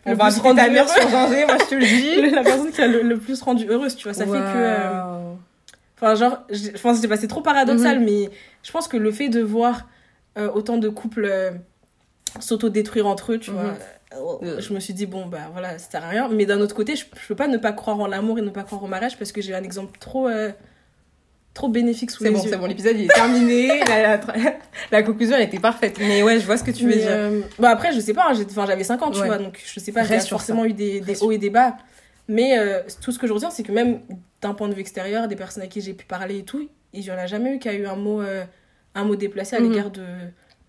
On 0.06 0.12
le 0.12 0.16
va 0.18 0.30
rendu 0.30 0.56
ta 0.56 0.70
mère 0.70 0.88
sur 0.88 1.10
moi 1.10 1.28
je 1.32 1.66
te 1.66 1.76
le 1.76 1.82
dis. 1.86 2.32
la 2.36 2.44
personne 2.44 2.72
qui 2.72 2.82
a 2.82 2.88
le, 2.88 3.02
le 3.02 3.18
plus 3.18 3.42
rendu 3.42 3.66
heureuse, 3.70 3.96
tu 3.96 4.04
vois. 4.04 4.14
Ça 4.14 4.26
fait 4.26 4.32
que. 4.32 4.36
euh. 4.38 5.34
Enfin, 6.00 6.16
genre, 6.16 6.40
je 6.52 6.70
pense 6.82 6.98
que 6.98 7.02
c'est 7.02 7.08
passé 7.08 7.28
trop 7.28 7.42
paradoxal, 7.42 8.00
mais 8.02 8.30
je 8.64 8.72
pense 8.72 8.88
que 8.88 8.98
le 8.98 9.12
fait 9.12 9.30
de 9.30 9.42
voir 9.42 9.88
euh, 10.38 10.50
autant 10.52 10.78
de 10.78 10.90
couples 10.90 11.26
euh, 11.26 11.52
s'auto-détruire 12.40 13.06
entre 13.08 13.34
eux, 13.34 13.40
tu 13.40 13.52
Mhm. 13.52 13.58
vois, 13.58 13.74
euh, 14.44 14.60
je 14.62 14.74
me 14.74 14.80
suis 14.80 14.94
dit, 14.94 15.06
bon, 15.06 15.26
bah 15.26 15.50
voilà, 15.52 15.78
ça 15.80 15.92
sert 15.92 16.04
à 16.04 16.10
rien. 16.10 16.30
Mais 16.30 16.46
d'un 16.46 16.60
autre 16.62 16.76
côté, 16.76 16.96
je, 16.96 17.06
je 17.22 17.28
peux 17.28 17.36
pas 17.36 17.48
ne 17.48 17.58
pas 17.58 17.72
croire 17.74 18.00
en 18.00 18.08
l'amour 18.08 18.40
et 18.40 18.42
ne 18.42 18.50
pas 18.50 18.64
croire 18.64 18.84
au 18.84 18.88
mariage 18.88 19.18
parce 19.18 19.32
que 19.32 19.42
j'ai 19.42 19.54
un 19.56 19.64
exemple 19.64 19.98
trop, 20.00 20.28
euh, 20.28 20.52
trop 21.54 21.68
bénéfique 21.70 22.10
sous 22.12 22.24
les 22.24 22.32
bon, 22.32 22.42
yeux. 22.44 22.50
c'est 22.50 22.58
bon, 22.58 22.66
l'épisode 22.66 22.96
il 22.98 23.06
est 23.06 23.14
terminé. 23.14 23.80
la, 23.88 24.18
la- 24.18 24.22
la 24.92 25.04
conclusion 25.04 25.36
elle 25.36 25.44
était 25.44 25.60
parfaite. 25.60 25.98
Mais 26.00 26.24
ouais, 26.24 26.40
je 26.40 26.46
vois 26.46 26.58
ce 26.58 26.64
que 26.64 26.72
tu 26.72 26.86
veux 26.88 26.96
dire. 26.96 27.44
bon, 27.60 27.68
après, 27.68 27.92
je 27.94 28.00
sais 28.00 28.14
pas, 28.14 28.30
hein, 28.32 28.34
j'avais 28.34 28.84
5 28.84 29.02
ans, 29.04 29.12
tu 29.12 29.20
Ouais. 29.20 29.28
vois, 29.28 29.38
donc 29.38 29.62
je 29.64 29.80
sais 29.80 29.92
pas, 29.92 30.04
j'ai 30.04 30.20
forcément 30.20 30.66
eu 30.66 30.74
des, 30.74 31.02
des 31.02 31.22
hauts 31.22 31.32
et 31.32 31.38
des 31.38 31.50
bas. 31.50 31.76
Mais 32.28 32.58
tout 33.02 33.12
ce 33.12 33.20
que 33.20 33.28
je 33.28 33.34
retiens, 33.34 33.50
c'est 33.52 33.64
que 33.64 33.72
même 33.72 34.00
d'un 34.42 34.54
point 34.54 34.68
de 34.70 34.74
vue 34.74 34.82
extérieur, 34.82 35.28
des 35.28 35.36
personnes 35.36 35.64
à 35.64 35.68
qui 35.68 35.82
j'ai 35.82 35.94
pu 35.94 36.06
parler 36.06 36.40
et 36.40 36.44
tout, 36.44 36.70
il 36.94 37.04
y 37.04 37.12
en 37.12 37.18
a 37.18 37.26
jamais 37.28 37.56
eu 37.56 37.60
qui 37.60 37.70
a 37.70 37.74
eu 37.74 37.86
un 37.86 37.96
mot, 37.96 38.22
euh, 38.22 38.44
un 38.96 39.04
mot 39.04 39.16
déplacé 39.16 39.56
à 39.56 39.60
Mhm. 39.60 39.70
l'égard 39.72 39.92
de, 39.92 40.06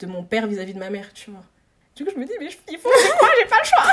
de 0.00 0.06
mon 0.06 0.22
père 0.22 0.46
vis-à-vis 0.46 0.74
de 0.74 0.78
ma 0.78 0.90
mère, 0.90 1.12
tu 1.14 1.30
vois. 1.30 1.42
Du 1.96 2.04
coup, 2.04 2.10
je 2.14 2.20
me 2.20 2.24
dis, 2.26 2.32
mais 2.40 2.48
je- 2.50 2.56
il 2.70 2.78
faut 2.78 2.88
que 2.88 2.94
je 3.06 3.10
crois, 3.12 3.28
j'ai 3.40 3.48
pas 3.48 3.56
le 3.62 3.66
choix. 3.66 3.84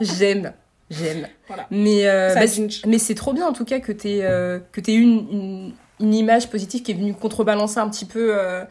J'aime, 0.18 0.52
j'aime. 0.90 1.26
Voilà. 1.48 1.66
Mais, 1.70 2.06
euh, 2.06 2.34
bah, 2.34 2.40
mais 2.86 2.98
c'est 2.98 3.14
trop 3.14 3.32
bien 3.32 3.46
en 3.46 3.52
tout 3.52 3.64
cas 3.64 3.80
que 3.80 3.92
t'aies 3.92 4.20
euh, 4.22 4.58
que 4.72 4.80
t'aies 4.80 4.94
eu 4.94 5.02
une, 5.02 5.28
une, 5.30 5.74
une 6.00 6.14
image 6.14 6.48
positive 6.48 6.82
qui 6.82 6.92
est 6.92 6.94
venue 6.94 7.12
contrebalancer 7.14 7.78
un 7.78 7.88
petit 7.90 8.06
peu 8.06 8.34
euh, 8.38 8.64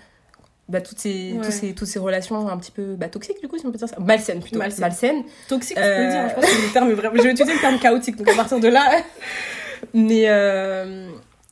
bah, 0.67 0.81
toutes, 0.81 0.99
ces, 0.99 1.33
Ouais. 1.33 1.41
tous 1.45 1.51
ces, 1.51 1.73
toutes 1.75 1.87
ces 1.87 1.99
relations 1.99 2.47
un 2.49 2.57
petit 2.57 2.71
peu 2.71 2.95
bah, 2.95 3.07
toxiques 3.09 3.39
du 3.41 3.47
coup, 3.47 3.57
si 3.59 3.65
on 3.67 3.71
peut 3.71 3.77
dire 3.77 3.87
ça. 3.89 3.99
Malsaines 3.99 4.41
plutôt. 4.41 4.57
Malsaines. 4.57 4.81
Malsaines. 4.81 5.23
Toxique, 5.47 5.77
tu 5.77 5.83
peux 5.83 5.89
le 5.89 6.09
dire. 6.09 6.21
Euh. 6.21 6.29
Je 6.29 6.33
pense 6.35 6.45
que 6.45 6.67
le 6.67 6.73
terme 6.73 6.89
est 6.89 6.93
vraiment. 6.93 7.15
Je 7.17 7.21
vais 7.23 7.31
utiliser 7.31 7.53
le 7.53 7.59
terme 7.61 7.77
chaotique, 7.79 8.15
donc 8.15 8.29
à 8.29 8.35
partir 8.35 8.59
de 8.59 8.67
là. 8.67 9.01
Mais 9.93 10.25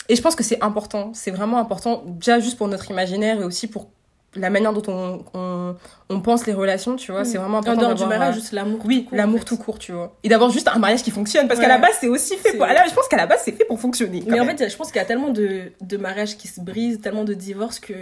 et 0.10 0.16
je 0.16 0.22
pense 0.22 0.36
que 0.36 0.44
c'est 0.44 0.62
important, 0.64 1.12
c'est 1.14 1.32
vraiment 1.32 1.58
important, 1.60 2.04
déjà 2.06 2.40
juste 2.40 2.58
pour 2.58 2.68
notre 2.68 2.90
imaginaire 2.92 3.40
et 3.42 3.44
aussi 3.46 3.68
pour 3.68 3.88
la 4.36 4.52
manière 4.52 4.74
dont 4.74 4.84
on, 4.92 5.24
on, 5.34 5.76
on 6.10 6.22
pense 6.22 6.46
les 6.46 6.54
relations, 6.54 6.96
tu 6.96 7.12
vois, 7.12 7.26
c'est 7.26 7.38
vraiment 7.40 7.58
En 7.58 7.62
important 7.62 7.82
dehors 7.82 7.96
du 7.96 8.06
mariage, 8.06 8.36
juste 8.36 8.52
l'amour. 8.52 8.80
oui, 8.86 9.08
en 9.12 9.16
l'amour 9.16 9.40
fait. 9.40 9.46
tout 9.46 9.58
court, 9.58 9.80
tu 9.80 9.92
vois. 9.92 10.16
Et 10.24 10.30
d'avoir 10.30 10.52
juste 10.52 10.68
un 10.68 10.78
mariage 10.78 11.02
qui 11.02 11.10
fonctionne, 11.10 11.48
parce 11.48 11.60
qu'à 11.60 11.68
la 11.68 11.80
base, 11.80 11.96
c'est 12.00 12.08
aussi 12.08 12.36
fait 12.38 12.56
pour... 12.56 12.68
Je 12.68 12.94
pense 12.94 13.08
qu'à 13.08 13.18
la 13.18 13.26
base, 13.26 13.42
c'est 13.44 13.54
fait 13.54 13.66
pour 13.66 13.80
fonctionner. 13.80 14.24
Mais 14.28 14.40
en 14.40 14.46
fait, 14.46 14.70
je 14.70 14.76
pense 14.78 14.88
qu'il 14.92 14.98
y 14.98 15.04
a 15.04 15.06
tellement 15.06 15.30
de, 15.30 15.72
de 15.82 15.98
mariages 15.98 16.38
qui 16.38 16.48
se 16.48 16.62
brisent, 16.62 17.02
tellement 17.02 17.24
de 17.24 17.34
divorces 17.34 17.80
que. 17.80 17.94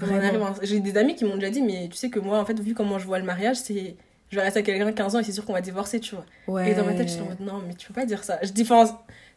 en 0.00 0.04
à- 0.06 0.54
J'ai 0.62 0.80
des 0.80 0.96
amis 0.96 1.14
qui 1.14 1.24
m'ont 1.26 1.34
déjà 1.36 1.50
dit, 1.50 1.60
mais 1.62 1.88
tu 1.90 1.96
sais 1.98 2.08
que 2.08 2.20
moi, 2.20 2.38
en 2.38 2.44
fait, 2.46 2.58
vu 2.58 2.72
comment 2.74 2.98
je 2.98 3.06
vois 3.06 3.18
le 3.18 3.24
mariage, 3.24 3.56
c'est. 3.56 3.96
Je 4.30 4.36
vais 4.36 4.42
rester 4.42 4.60
avec 4.60 4.66
quelqu'un 4.76 4.92
15 4.92 5.16
ans 5.16 5.18
et 5.18 5.24
c'est 5.24 5.32
sûr 5.32 5.44
qu'on 5.44 5.52
va 5.52 5.60
divorcer, 5.60 5.98
tu 5.98 6.14
vois. 6.14 6.24
Ouais. 6.46 6.70
Et 6.70 6.74
dans 6.74 6.84
ma 6.84 6.92
tête, 6.94 7.08
je 7.08 7.14
suis 7.14 7.20
en 7.22 7.26
mode, 7.26 7.40
non, 7.40 7.60
mais 7.66 7.74
tu 7.74 7.88
peux 7.88 7.94
pas 7.94 8.06
dire 8.06 8.22
ça. 8.22 8.38
Je 8.42 8.50
dis, 8.50 8.62
enfin, 8.62 8.84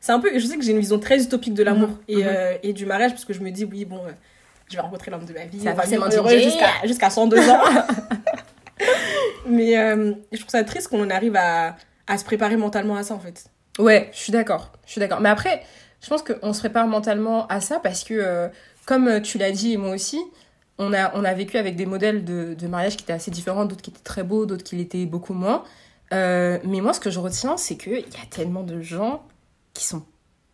c'est 0.06 0.12
un 0.12 0.20
peu. 0.20 0.38
Je 0.38 0.46
sais 0.46 0.58
que 0.58 0.64
j'ai 0.64 0.72
une 0.74 0.80
vision 0.80 1.00
très 1.00 1.24
utopique 1.24 1.54
de 1.54 1.64
l'amour 1.64 1.88
Mhm. 1.90 1.98
et, 2.10 2.16
Mhm. 2.18 2.24
euh, 2.28 2.54
et 2.62 2.74
du 2.74 2.86
mariage, 2.86 3.12
parce 3.12 3.24
que 3.24 3.32
je 3.34 3.40
me 3.40 3.50
dis, 3.52 3.64
oui, 3.64 3.86
bon, 3.86 4.00
euh, 4.06 4.12
je 4.70 4.76
vais 4.76 4.82
rencontrer 4.82 5.10
l'homme 5.12 5.24
de 5.24 5.32
ma 5.34 5.46
vie, 5.46 5.62
Ça 5.62 5.70
va 5.72 5.76
forcément 5.84 6.08
heureux 6.10 6.38
jusqu'à 6.40 6.68
jusqu'à 6.86 7.10
102 7.10 7.40
ans. 7.50 7.62
mais 9.48 9.78
euh, 9.78 10.14
je 10.32 10.38
trouve 10.40 10.50
ça 10.50 10.64
triste 10.66 10.90
qu'on 10.90 11.04
en 11.04 11.10
arrive 11.10 11.36
à, 11.38 11.76
à 12.08 12.18
se 12.18 12.26
préparer 12.26 12.58
mentalement 12.58 12.96
à 12.98 13.04
ça, 13.04 13.14
en 13.14 13.20
fait. 13.20 13.46
Ouais, 13.80 14.10
je 14.12 14.18
suis 14.20 14.32
d'accord. 14.34 14.72
Je 14.86 14.92
suis 14.92 15.00
d'accord. 15.00 15.22
Mais 15.22 15.30
après, 15.30 15.64
je 16.02 16.10
pense 16.10 16.22
qu'on 16.22 16.52
se 16.54 16.60
prépare 16.60 16.88
mentalement 16.88 17.48
à 17.48 17.62
ça 17.62 17.80
parce 17.80 18.04
que, 18.04 18.50
comme 18.86 19.22
tu 19.22 19.38
l'as 19.38 19.52
dit 19.52 19.74
et 19.74 19.78
moi 19.78 19.92
aussi, 19.92 20.20
on 20.80 20.94
a, 20.94 21.16
on 21.16 21.24
a 21.24 21.34
vécu 21.34 21.58
avec 21.58 21.76
des 21.76 21.86
modèles 21.86 22.26
de, 22.26 22.56
de 22.56 22.68
mariage 22.68 22.98
qui 22.98 23.04
étaient 23.04 23.14
assez 23.14 23.32
différents, 23.32 23.66
d'autres 23.66 23.82
qui 23.82 23.90
étaient 23.92 24.04
très 24.04 24.24
beaux, 24.24 24.46
d'autres 24.46 24.64
qui 24.64 24.76
l'étaient 24.76 25.06
beaucoup 25.06 25.34
moins. 25.34 25.64
Euh, 26.14 26.60
mais 26.66 26.82
moi, 26.82 26.94
ce 26.94 27.00
que 27.00 27.10
je 27.10 27.20
retiens, 27.20 27.58
c'est 27.58 27.76
qu'il 27.78 27.94
y 27.94 27.98
a 28.00 28.26
tellement 28.30 28.64
de 28.64 28.82
gens 28.82 29.24
qui 29.74 29.84
sont 29.86 30.04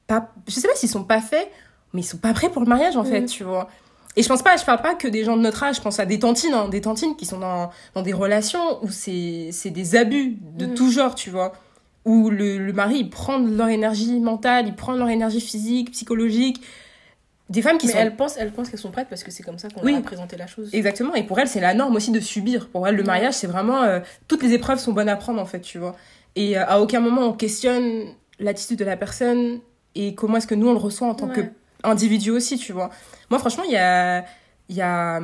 pas. 0.07 0.31
Je 0.47 0.53
sais 0.53 0.67
pas 0.67 0.75
s'ils 0.75 0.89
sont 0.89 1.03
pas 1.03 1.21
faits, 1.21 1.49
mais 1.93 2.01
ils 2.01 2.05
sont 2.05 2.17
pas 2.17 2.33
prêts 2.33 2.49
pour 2.49 2.61
le 2.61 2.67
mariage, 2.67 2.97
en 2.97 3.03
fait, 3.03 3.21
Mhm. 3.21 3.27
tu 3.27 3.43
vois. 3.43 3.69
Et 4.15 4.23
je 4.23 4.27
pense 4.27 4.41
pas, 4.41 4.57
je 4.57 4.65
parle 4.65 4.81
pas 4.81 4.95
que 4.95 5.07
des 5.07 5.23
gens 5.23 5.37
de 5.37 5.41
notre 5.41 5.63
âge, 5.63 5.75
je 5.77 5.81
pense 5.81 5.99
à 5.99 6.05
des 6.05 6.19
tantines, 6.19 6.53
hein, 6.53 6.67
des 6.67 6.81
tantines 6.81 7.15
qui 7.15 7.25
sont 7.25 7.37
dans, 7.39 7.69
dans 7.93 8.01
des 8.01 8.11
relations 8.13 8.83
où 8.83 8.89
c'est 8.89 9.49
c'est 9.51 9.69
des 9.69 9.95
abus 9.95 10.35
de 10.57 10.65
Mhm. 10.65 10.73
tout 10.73 10.91
genre, 10.91 11.15
tu 11.15 11.29
vois. 11.29 11.53
où 12.05 12.29
le, 12.29 12.57
le 12.57 12.73
mari, 12.73 12.99
il 12.99 13.09
prend 13.09 13.39
de 13.39 13.53
leur 13.55 13.67
énergie 13.67 14.19
mentale, 14.19 14.65
il 14.67 14.73
prend 14.73 14.93
de 14.93 14.97
leur 14.99 15.09
énergie 15.09 15.41
physique, 15.41 15.91
psychologique. 15.91 16.61
Des 17.49 17.61
femmes 17.61 17.77
qui 17.77 17.87
Mais 17.87 17.91
sont... 17.93 17.99
elles 17.99 18.15
pensent, 18.15 18.37
elles 18.37 18.51
pensent 18.51 18.69
qu'elles 18.69 18.79
sont 18.79 18.89
prêtes 18.89 19.09
parce 19.09 19.23
que 19.23 19.31
c'est 19.31 19.43
comme 19.43 19.59
ça 19.59 19.69
qu'on 19.69 19.83
Oui. 19.83 19.95
a 19.95 20.01
présenté 20.01 20.37
la 20.37 20.47
chose. 20.47 20.69
Exactement, 20.73 21.13
et 21.13 21.23
pour 21.23 21.37
elles, 21.39 21.47
c'est 21.49 21.59
la 21.59 21.73
norme 21.73 21.95
aussi 21.95 22.11
de 22.11 22.19
subir. 22.21 22.69
Pour 22.69 22.87
elles, 22.87 22.95
le 22.95 23.03
mariage, 23.03 23.33
c'est 23.33 23.47
vraiment... 23.47 23.83
euh, 23.83 23.99
toutes 24.27 24.41
les 24.43 24.53
épreuves 24.53 24.79
sont 24.79 24.93
bonnes 24.93 25.09
à 25.09 25.17
prendre, 25.17 25.41
en 25.41 25.45
fait, 25.45 25.59
tu 25.59 25.77
vois. 25.77 25.95
Et 26.35 26.57
euh, 26.57 26.65
à 26.67 26.79
aucun 26.79 26.99
moment, 27.01 27.23
on 27.27 27.33
questionne 27.33 28.05
l'attitude 28.39 28.79
de 28.79 28.85
la 28.85 28.97
personne 28.97 29.59
et 29.95 30.15
comment 30.15 30.37
est-ce 30.37 30.47
que 30.47 30.55
nous, 30.55 30.67
on 30.67 30.73
le 30.73 30.77
reçoit 30.79 31.07
en 31.07 31.15
tant 31.15 31.27
Ouais. 31.29 31.51
qu'individu 31.83 32.31
aussi, 32.31 32.57
tu 32.57 32.71
vois. 32.73 32.89
Moi, 33.29 33.39
franchement, 33.39 33.63
il 33.65 33.71
y 33.71 33.77
a... 33.77 34.25
Il 34.69 34.75
y 34.75 34.81
a... 34.81 35.19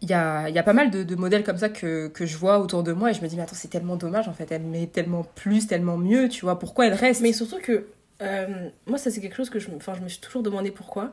Il 0.00 0.08
y 0.08 0.14
a, 0.14 0.48
y 0.48 0.58
a 0.58 0.62
pas 0.62 0.72
mal 0.72 0.90
de, 0.90 1.02
de 1.02 1.16
modèles 1.16 1.44
comme 1.44 1.58
ça 1.58 1.68
que, 1.68 2.08
que 2.08 2.24
je 2.24 2.38
vois 2.38 2.60
autour 2.60 2.82
de 2.82 2.92
moi 2.92 3.10
et 3.10 3.14
je 3.14 3.20
me 3.20 3.28
dis 3.28 3.36
mais 3.36 3.42
attends 3.42 3.54
c'est 3.54 3.68
tellement 3.68 3.96
dommage 3.96 4.26
en 4.26 4.32
fait 4.32 4.50
elle 4.50 4.62
met 4.62 4.86
tellement 4.86 5.22
plus 5.22 5.66
tellement 5.66 5.98
mieux 5.98 6.30
tu 6.30 6.46
vois 6.46 6.58
pourquoi 6.58 6.86
elle 6.86 6.94
reste? 6.94 7.20
Mais 7.20 7.34
surtout 7.34 7.58
que 7.60 7.84
euh, 8.22 8.70
moi, 8.86 8.96
ça 8.96 9.10
c'est 9.10 9.20
quelque 9.20 9.36
chose 9.36 9.50
que 9.50 9.58
je, 9.58 9.68
je 9.68 10.00
me 10.00 10.08
suis 10.08 10.20
toujours 10.20 10.42
demandé 10.42 10.70
pourquoi. 10.70 11.12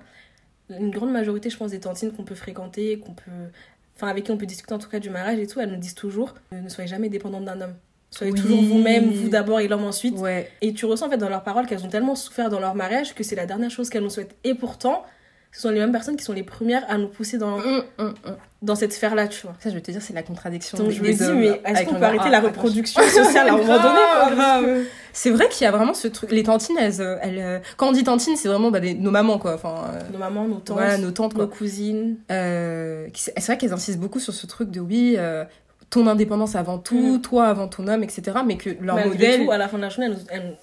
Une 0.70 0.92
grande 0.92 1.12
majorité, 1.12 1.50
je 1.50 1.58
pense, 1.58 1.72
des 1.72 1.82
tantines 1.82 2.14
qu'on 2.14 2.24
peut 2.24 2.36
fréquenter, 2.36 3.00
qu'on 3.00 3.14
peut, 3.14 3.50
enfin, 3.98 4.08
avec 4.08 4.24
qui 4.24 4.32
on 4.32 4.38
peut 4.38 4.46
discuter 4.46 4.74
en 4.74 4.80
tout 4.80 4.90
cas 4.90 5.00
du 5.00 5.10
mariage 5.10 5.40
et 5.40 5.48
tout, 5.48 5.60
elles 5.60 5.72
nous 5.72 5.76
disent 5.78 5.96
toujours 5.96 6.36
ne 6.54 6.70
soyez 6.70 6.88
jamais 6.88 7.10
dépendante 7.10 7.44
d'un 7.44 7.60
homme. 7.60 7.76
Soyez 8.12 8.34
Oui. 8.34 8.42
toujours 8.42 8.62
vous-même, 8.64 9.12
vous 9.12 9.30
d'abord 9.30 9.60
et 9.60 9.68
l'homme 9.68 9.86
ensuite. 9.86 10.18
ouais 10.18 10.50
Et 10.62 10.74
tu 10.74 10.86
ressens 10.86 11.08
en 11.08 11.10
fait 11.10 11.18
dans 11.18 11.30
leurs 11.30 11.44
paroles 11.44 11.66
qu'elles 11.68 11.84
ont 11.86 11.90
tellement 11.90 12.16
souffert 12.16 12.50
dans 12.50 12.60
leur 12.60 12.74
mariage 12.76 13.14
que 13.14 13.24
c'est 13.24 13.36
la 13.36 13.46
dernière 13.46 13.70
chose 13.72 13.90
qu'elles 13.90 14.04
nous 14.04 14.10
souhaitent. 14.10 14.36
Et 14.44 14.56
pourtant, 14.56 15.04
ce 15.52 15.62
sont 15.62 15.70
les 15.70 15.80
mêmes 15.80 15.92
personnes 15.92 16.16
qui 16.18 16.24
sont 16.24 16.34
les 16.34 16.44
premières 16.44 16.84
à 16.90 16.98
nous 16.98 17.08
pousser 17.08 17.38
dans, 17.38 17.58
Hum, 17.60 17.84
hum, 18.00 18.14
hum. 18.26 18.36
dans 18.62 18.76
cette 18.76 18.94
sphère-là, 18.94 19.28
tu 19.28 19.42
vois. 19.44 19.56
ça 19.60 19.70
je 19.70 19.76
vais 19.76 19.82
te 19.82 19.90
dire 19.92 20.02
c'est 20.02 20.14
la 20.14 20.22
contradiction 20.24 20.78
Donc 20.78 20.88
des- 20.90 20.94
je 20.94 21.02
me 21.04 21.12
dis, 21.12 21.24
mais 21.40 21.62
est-ce 21.66 21.86
qu'on 21.86 21.96
peut 21.96 22.04
arrêter 22.04 22.24
Ah, 22.26 22.30
la 22.30 22.38
attends. 22.40 22.48
reproduction 22.48 23.02
sociale 23.02 23.50
à 23.50 23.54
un 23.54 23.58
moment 23.58 23.80
donné 23.82 24.84
C'est 25.14 25.32
vrai 25.32 25.48
qu'il 25.50 25.64
y 25.66 25.68
a 25.68 25.72
vraiment 25.72 25.94
ce 25.96 26.08
truc. 26.08 26.32
Les 26.32 26.44
tantines, 26.44 26.78
elles, 26.80 27.02
euh, 27.02 27.18
elles, 27.22 27.40
euh, 27.40 27.60
quand 27.78 27.90
on 27.90 27.92
dit 27.92 28.04
tantines, 28.04 28.36
c'est 28.36 28.48
vraiment 28.48 28.70
bah, 28.72 28.80
des- 28.80 28.94
nos 28.94 29.12
mamans, 29.12 29.38
quoi. 29.40 29.56
Enfin, 29.56 29.76
euh, 29.94 30.02
Nos 30.12 30.20
mamans, 30.20 30.48
nos 30.48 30.56
tantes, 30.60 30.78
voilà, 30.78 30.98
nos 30.98 31.12
tantes, 31.12 31.36
nos 31.36 31.48
cousines. 31.48 32.18
Euh, 32.32 33.08
c'est 33.16 33.40
vrai 33.46 33.58
qu'elles 33.58 33.74
insistent 33.74 34.00
beaucoup 34.00 34.20
sur 34.20 34.34
ce 34.34 34.46
truc 34.46 34.70
de 34.72 34.80
oui, 34.80 35.16
euh, 35.18 35.44
ton 35.90 36.08
indépendance 36.08 36.56
avant 36.56 36.78
tout, 36.78 37.16
Mm. 37.18 37.22
toi 37.22 37.48
avant 37.48 37.68
ton 37.68 37.88
homme, 37.88 38.04
etc. 38.04 38.38
Mais 38.46 38.58
que 38.58 38.70
leur 38.82 38.96
Malgré 38.96 39.10
modèle. 39.12 39.46
tout, 39.46 39.52
à 39.52 39.58
la 39.58 39.68
fin 39.68 39.78
de 39.78 39.84
la 39.84 39.90
journée, 39.90 40.08
elles 40.08 40.14
nous- 40.14 40.28
elles- 40.30 40.58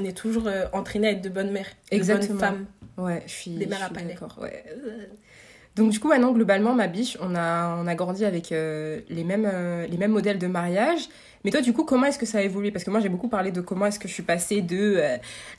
on 0.00 0.04
est 0.04 0.16
toujours 0.16 0.44
euh, 0.46 0.64
entraînés 0.72 1.08
à 1.08 1.10
être 1.12 1.22
de 1.22 1.28
bonnes 1.28 1.50
mères, 1.52 1.68
de 1.90 1.96
Exactement. 1.96 2.28
bonnes 2.30 2.38
femmes. 2.40 2.66
Ouais, 2.96 3.22
je 3.26 3.32
suis. 3.32 3.50
Des 3.52 3.66
mères 3.66 3.82
à 3.84 3.90
palais. 3.90 4.14
d'accord, 4.14 4.36
ouais. 4.40 4.64
Donc 5.76 5.90
du 5.90 6.00
coup 6.00 6.08
maintenant 6.08 6.32
globalement 6.32 6.72
ma 6.72 6.86
biche 6.86 7.18
on 7.20 7.34
a 7.34 7.76
on 7.76 7.86
a 7.86 7.94
grandi 7.94 8.24
avec 8.24 8.50
euh, 8.50 9.00
les 9.10 9.24
mêmes 9.24 9.44
euh, 9.52 9.86
les 9.86 9.98
mêmes 9.98 10.12
modèles 10.12 10.38
de 10.38 10.46
mariage 10.46 11.10
mais 11.44 11.50
toi 11.50 11.60
du 11.60 11.74
coup 11.74 11.84
comment 11.84 12.06
est-ce 12.06 12.18
que 12.18 12.24
ça 12.24 12.38
a 12.38 12.40
évolué? 12.40 12.70
Parce 12.70 12.82
que 12.82 12.88
moi 12.90 12.98
j'ai 13.00 13.10
beaucoup 13.10 13.28
parlé 13.28 13.52
de 13.52 13.60
comment 13.60 13.84
est-ce 13.84 13.98
que 13.98 14.08
je 14.08 14.14
suis 14.14 14.22
passée 14.22 14.62
de 14.62 14.94
euh, 14.96 15.16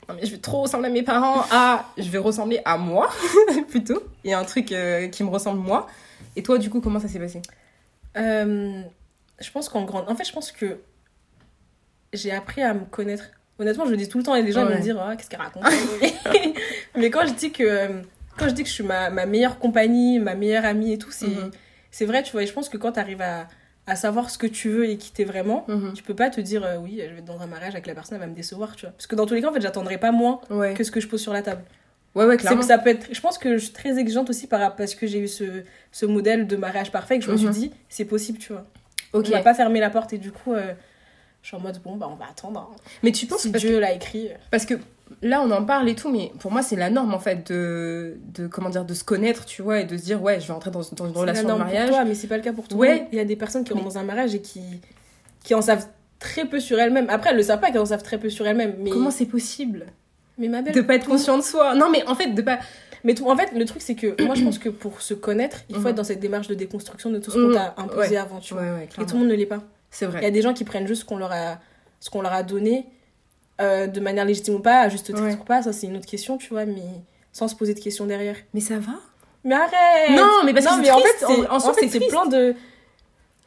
non 0.08 0.16
mais 0.16 0.26
je 0.26 0.32
vais 0.32 0.38
trop 0.38 0.62
ressembler 0.62 0.88
à 0.88 0.92
mes 0.92 1.04
parents 1.04 1.44
à 1.52 1.84
je 1.96 2.10
vais 2.10 2.18
ressembler 2.18 2.60
à 2.64 2.76
moi 2.78 3.08
plutôt 3.68 4.02
et 4.24 4.34
un 4.34 4.42
truc 4.42 4.74
qui 5.12 5.22
me 5.22 5.28
ressemble 5.28 5.60
moi 5.60 5.86
et 6.34 6.42
toi 6.42 6.58
du 6.58 6.68
coup 6.68 6.80
comment 6.80 6.98
ça 6.98 7.06
s'est 7.06 7.20
passé? 7.20 7.40
Je 9.40 9.50
pense 9.50 9.68
qu'en 9.68 9.84
grande... 9.84 10.04
En 10.08 10.14
fait, 10.14 10.24
je 10.24 10.32
pense 10.32 10.52
que 10.52 10.78
j'ai 12.12 12.32
appris 12.32 12.62
à 12.62 12.74
me 12.74 12.84
connaître. 12.84 13.24
Honnêtement, 13.58 13.84
je 13.86 13.90
le 13.90 13.96
dis 13.96 14.08
tout 14.08 14.18
le 14.18 14.24
temps 14.24 14.34
et 14.34 14.42
les 14.42 14.52
gens 14.52 14.66
Ouais. 14.66 14.76
me 14.76 14.80
dire 14.82 14.98
Ah, 15.00 15.16
qu'est-ce 15.16 15.28
qu'elle 15.28 15.40
raconte 15.40 15.64
Mais 16.96 17.10
quand 17.10 17.26
je 17.26 17.34
dis 17.34 17.50
que 17.52 17.88
quand 18.38 18.48
je 18.48 18.54
dis 18.54 18.62
que 18.62 18.68
je 18.68 18.74
suis 18.74 18.84
ma, 18.84 19.10
ma 19.10 19.26
meilleure 19.26 19.58
compagnie, 19.58 20.20
ma 20.20 20.34
meilleure 20.36 20.64
amie 20.64 20.92
et 20.92 20.98
tout, 20.98 21.10
c'est 21.10 21.26
c'est 21.90 22.04
vrai, 22.06 22.22
tu 22.22 22.32
vois. 22.32 22.42
Et 22.42 22.46
je 22.46 22.52
pense 22.52 22.68
que 22.68 22.76
quand 22.76 22.92
tu 22.92 23.00
arrives 23.00 23.20
à, 23.22 23.48
à 23.86 23.96
savoir 23.96 24.30
ce 24.30 24.38
que 24.38 24.46
tu 24.46 24.68
veux 24.68 24.88
et 24.88 24.96
qui 24.96 25.10
t'es 25.12 25.24
vraiment, 25.24 25.64
Mhm. 25.68 25.92
tu 25.94 26.02
peux 26.04 26.14
pas 26.14 26.30
te 26.30 26.40
dire 26.40 26.64
euh, 26.64 26.76
oui, 26.78 27.00
je 27.02 27.12
vais 27.12 27.18
être 27.18 27.24
dans 27.24 27.40
un 27.40 27.46
mariage 27.46 27.72
avec 27.74 27.86
la 27.88 27.94
personne, 27.94 28.14
elle 28.16 28.20
va 28.20 28.26
me 28.28 28.34
décevoir, 28.36 28.76
tu 28.76 28.86
vois. 28.86 28.92
Parce 28.92 29.06
que 29.08 29.16
dans 29.16 29.26
tous 29.26 29.34
les 29.34 29.42
cas, 29.42 29.50
en 29.50 29.52
fait, 29.52 29.60
j'attendrai 29.60 29.98
pas 29.98 30.12
moins 30.12 30.40
ouais 30.50 30.74
que 30.74 30.84
ce 30.84 30.90
que 30.92 31.00
je 31.00 31.08
pose 31.08 31.20
sur 31.20 31.32
la 31.32 31.42
table. 31.42 31.62
ouais 32.14 32.26
ouais 32.26 32.36
clairement 32.36 32.60
que 32.60 32.66
ça 32.66 32.78
peut 32.78 32.90
être. 32.90 33.08
Je 33.12 33.20
pense 33.20 33.38
que 33.38 33.58
je 33.58 33.64
suis 33.64 33.72
très 33.72 33.98
exigeante 33.98 34.30
aussi 34.30 34.46
par, 34.46 34.76
parce 34.76 34.94
que 34.94 35.06
j'ai 35.08 35.18
eu 35.18 35.28
ce, 35.28 35.64
ce 35.90 36.06
modèle 36.06 36.46
de 36.46 36.54
mariage 36.56 36.92
parfait 36.92 37.18
que 37.18 37.24
je 37.24 37.32
me 37.32 37.36
suis 37.36 37.46
Mhm. 37.46 37.52
dit, 37.52 37.72
c'est 37.88 38.04
possible, 38.04 38.38
tu 38.38 38.52
vois. 38.52 38.66
Ok 39.12 39.26
On 39.28 39.30
m'a 39.30 39.42
pas 39.42 39.54
fermé 39.54 39.80
la 39.80 39.90
porte 39.90 40.12
et 40.12 40.18
du 40.18 40.32
coup, 40.32 40.52
euh, 40.52 40.72
je 41.42 41.48
suis 41.48 41.56
en 41.56 41.60
mode 41.60 41.78
bon, 41.84 41.96
bah 41.96 42.08
on 42.10 42.16
va 42.16 42.26
attendre. 42.30 42.70
hein. 42.72 42.76
mais 43.02 43.12
tu 43.12 43.26
penses 43.26 43.40
Si 43.42 43.50
parce, 43.52 43.64
Dieu 43.64 43.78
l'a 43.80 43.92
écrit. 43.92 44.28
parce 44.50 44.66
que 44.66 44.74
là 45.22 45.40
on 45.42 45.50
en 45.50 45.64
parle 45.64 45.88
et 45.88 45.94
tout 45.94 46.10
mais 46.10 46.30
pour 46.38 46.52
moi 46.52 46.60
c'est 46.62 46.76
la 46.76 46.90
norme 46.90 47.14
en 47.14 47.18
fait 47.18 47.50
de 47.50 48.18
de 48.34 48.46
comment 48.46 48.68
dire 48.68 48.84
de 48.84 48.92
se 48.92 49.04
connaître 49.04 49.46
tu 49.46 49.62
vois 49.62 49.80
et 49.80 49.84
de 49.84 49.96
se 49.96 50.02
dire 50.02 50.22
ouais 50.22 50.38
je 50.40 50.46
vais 50.48 50.52
entrer 50.52 50.70
dans, 50.70 50.80
dans 50.92 51.06
une 51.08 51.16
relation 51.16 51.24
la 51.24 51.32
de 51.42 51.46
norme 51.48 51.60
pour 51.62 51.66
mariage 51.72 51.88
toi, 51.88 52.04
mais 52.04 52.14
c'est 52.14 52.26
pas 52.26 52.36
le 52.36 52.42
cas 52.42 52.52
pour 52.52 52.68
tout 52.68 52.76
Ouais. 52.76 52.88
le 52.88 52.94
monde. 53.00 53.08
Il 53.12 53.18
y 53.18 53.20
a 53.20 53.24
des 53.24 53.36
personnes 53.36 53.64
qui 53.64 53.72
rentrent 53.72 53.84
Mais- 53.86 53.92
dans 53.94 53.98
un 53.98 54.02
mariage 54.04 54.34
et 54.34 54.42
qui, 54.42 54.62
qui 55.44 55.54
en 55.54 55.62
savent 55.62 55.86
très 56.18 56.44
peu 56.44 56.58
sur 56.60 56.78
elles-mêmes. 56.80 57.06
Après, 57.10 57.30
elles 57.30 57.36
le 57.36 57.42
savent 57.44 57.60
pas 57.60 57.70
qu'elles 57.70 57.80
en 57.80 57.86
savent 57.86 58.02
très 58.02 58.18
peu 58.18 58.28
sur 58.28 58.44
elles-mêmes. 58.46 58.74
Mais, 58.80 58.90
comment 58.90 59.10
c'est 59.12 59.24
possible 59.26 59.86
mais 60.36 60.48
ma 60.48 60.62
belle. 60.62 60.74
de 60.74 60.80
pas 60.82 60.96
être 60.96 61.06
conscient 61.08 61.38
de 61.38 61.42
soi? 61.42 61.74
Non 61.74 61.88
mais 61.90 62.06
en 62.06 62.14
fait 62.14 62.28
de 62.32 62.42
pas 62.42 62.58
Mais 63.04 63.14
tout, 63.14 63.28
en 63.28 63.36
fait, 63.36 63.50
le 63.52 63.64
truc, 63.64 63.82
c'est 63.82 63.94
que 63.94 64.20
moi, 64.24 64.34
je 64.34 64.44
pense 64.44 64.58
que 64.58 64.68
pour 64.68 65.00
se 65.02 65.14
connaître, 65.14 65.58
il 65.68 65.74
faut 65.76 65.82
Mhm. 65.82 65.86
être 65.88 65.94
dans 65.96 66.04
cette 66.04 66.20
démarche 66.20 66.48
de 66.48 66.54
déconstruction 66.54 67.10
de 67.10 67.18
tout 67.18 67.30
ce 67.30 67.36
qu'on 67.36 67.48
Mhm. 67.48 67.54
t'a 67.54 67.74
imposé 67.76 68.10
Ouais. 68.10 68.16
avant, 68.16 68.40
tu 68.40 68.54
vois. 68.54 68.62
ouais 68.62 68.70
ouais 68.70 68.88
Et 69.00 69.06
tout 69.06 69.14
le 69.14 69.20
monde 69.20 69.28
ne 69.28 69.34
l'est 69.34 69.46
pas. 69.46 69.60
c'est 69.90 70.04
Il 70.04 70.08
y 70.12 70.14
a 70.16 70.18
vrai 70.20 70.30
des 70.30 70.42
gens 70.42 70.52
qui 70.54 70.64
prennent 70.64 70.86
juste 70.86 71.02
ce 71.02 71.06
qu'on 71.06 71.16
leur 71.18 71.32
a, 71.32 71.58
ce 72.00 72.10
qu'on 72.10 72.22
leur 72.22 72.32
a 72.32 72.42
donné 72.42 72.86
euh, 73.60 73.86
de 73.88 73.98
manière 74.00 74.24
légitime 74.24 74.54
ou 74.54 74.60
pas, 74.60 74.80
à 74.82 74.88
juste 74.88 75.06
titre 75.06 75.20
ou 75.40 75.44
pas, 75.44 75.62
ça 75.62 75.72
c'est 75.72 75.88
une 75.88 75.96
autre 75.96 76.06
question, 76.06 76.38
tu 76.38 76.48
vois, 76.50 76.64
mais 76.64 76.82
sans 77.32 77.48
se 77.48 77.56
poser 77.56 77.74
de 77.74 77.80
questions 77.80 78.06
derrière. 78.06 78.36
mais 78.54 78.60
ça 78.60 78.78
va? 78.78 78.92
Mais 79.44 79.54
arrête 79.56 80.10
Non, 80.10 80.44
mais 80.44 80.52
parce 80.52 80.66
que 80.66 80.70
Non, 80.70 80.78
mais 80.78 80.90
en 80.92 80.98
fait, 80.98 81.14
c'est, 81.18 81.24
en- 81.26 81.56
en 81.56 81.72
fait, 81.74 81.88
c'est 81.88 82.06
plein 82.06 82.26
de... 82.26 82.54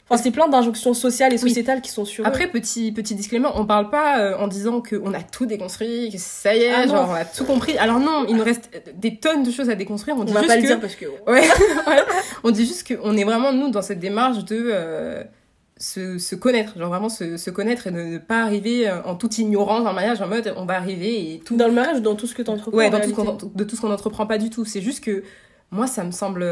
Enfin, 0.10 0.22
c'est 0.22 0.32
plein 0.32 0.50
d'injonctions 0.50 0.94
sociales 0.94 1.32
et 1.34 1.42
Oui. 1.42 1.50
sociétales 1.50 1.80
qui 1.82 1.90
sont 1.90 2.04
sur 2.04 2.24
eux. 2.26 2.28
Après, 2.28 2.48
petit, 2.48 2.92
petit 2.92 3.16
disclaimer, 3.16 3.48
on 3.56 3.66
parle 3.66 3.90
pas 3.90 4.20
euh, 4.20 4.38
en 4.38 4.48
disant 4.48 4.82
qu'on 4.82 5.14
a 5.14 5.22
tout 5.24 5.46
déconstruit, 5.46 6.10
que 6.12 6.18
ça 6.18 6.54
y 6.54 6.64
est, 6.64 6.74
Ah 6.74 6.86
non. 6.86 6.94
genre 6.96 7.10
on 7.12 7.14
a 7.14 7.24
tout 7.24 7.46
compris. 7.46 7.78
Alors 7.78 8.00
non, 8.00 8.26
il 8.28 8.36
nous 8.36 8.44
reste 8.44 8.70
des 8.96 9.18
tonnes 9.18 9.44
de 9.44 9.52
choses 9.52 9.70
à 9.70 9.76
déconstruire. 9.76 10.18
On, 10.18 10.22
on 10.22 10.24
dit 10.26 10.34
va 10.34 10.42
juste 10.42 10.50
pas 10.50 10.56
le 10.58 10.62
que... 10.64 10.68
dire 10.68 10.80
parce 10.82 10.96
que... 10.96 11.06
Ouais, 11.06 11.42
ouais. 11.88 12.04
on 12.44 12.52
dit 12.52 12.66
juste 12.66 12.94
qu'on 12.94 13.16
est 13.16 13.24
vraiment, 13.24 13.54
nous, 13.54 13.70
dans 13.70 13.82
cette 13.82 14.00
démarche 14.00 14.44
de 14.44 14.70
euh, 14.74 15.24
se, 15.78 16.18
se 16.18 16.36
connaître. 16.36 16.78
Genre 16.78 16.90
vraiment 16.90 17.08
se, 17.08 17.38
se 17.38 17.50
connaître 17.50 17.88
et 17.88 17.92
de 17.92 18.02
ne 18.02 18.18
pas 18.18 18.42
arriver 18.44 18.90
euh, 18.90 19.02
en 19.04 19.16
toute 19.16 19.38
ignorance 19.38 19.84
dans 19.84 19.90
le 19.92 19.96
mariage, 19.96 20.22
en 20.22 20.28
mode 20.28 20.54
on 20.58 20.66
va 20.66 20.76
arriver 20.76 21.36
et 21.36 21.40
tout. 21.40 21.56
Dans 21.56 21.68
le 21.68 21.74
mariage 21.74 22.00
ou 22.00 22.02
dans 22.02 22.16
tout 22.16 22.28
ce 22.28 22.36
que 22.36 22.42
t'entreprends 22.42 22.78
Ouais, 22.78 22.88
en 22.88 22.92
dans 22.92 23.00
tout 23.00 23.16
ce 23.16 23.46
de 23.58 23.64
tout 23.64 23.76
ce 23.78 23.82
qu'on 23.82 23.92
entreprend 23.94 24.26
pas 24.28 24.38
du 24.40 24.50
tout. 24.50 24.66
C'est 24.66 24.82
juste 24.82 25.02
que 25.04 25.24
moi, 25.72 25.88
ça 25.88 26.04
me 26.04 26.12
semble, 26.12 26.44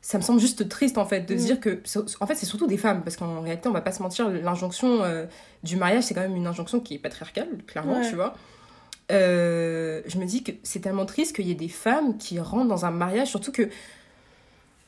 ça 0.00 0.16
me 0.18 0.22
semble 0.22 0.40
juste 0.40 0.68
triste 0.68 0.96
en 0.98 1.04
fait 1.06 1.22
de 1.22 1.36
se 1.36 1.42
Mm. 1.42 1.46
dire 1.46 1.60
que, 1.60 1.80
en 2.20 2.26
fait, 2.26 2.34
c'est 2.34 2.46
surtout 2.46 2.66
des 2.66 2.76
femmes 2.78 3.02
parce 3.02 3.16
qu'en 3.16 3.40
réalité, 3.40 3.68
on 3.68 3.72
va 3.72 3.80
pas 3.80 3.92
se 3.92 4.02
mentir, 4.02 4.28
l'injonction 4.30 5.02
euh, 5.04 5.26
du 5.64 5.76
mariage, 5.76 6.04
c'est 6.04 6.14
quand 6.14 6.20
même 6.22 6.36
une 6.36 6.46
injonction 6.46 6.80
qui 6.80 6.94
est 6.94 6.98
patriarcale, 6.98 7.48
clairement, 7.66 7.98
Ouais. 8.00 8.08
tu 8.08 8.14
vois. 8.14 8.34
Euh, 9.10 10.02
je 10.06 10.18
me 10.18 10.24
dis 10.26 10.42
que 10.42 10.52
c'est 10.62 10.80
tellement 10.80 11.06
triste 11.06 11.34
qu'il 11.34 11.48
y 11.48 11.50
ait 11.50 11.54
des 11.54 11.68
femmes 11.68 12.18
qui 12.18 12.38
rentrent 12.40 12.68
dans 12.68 12.84
un 12.84 12.90
mariage, 12.90 13.28
surtout 13.28 13.52
que 13.52 13.68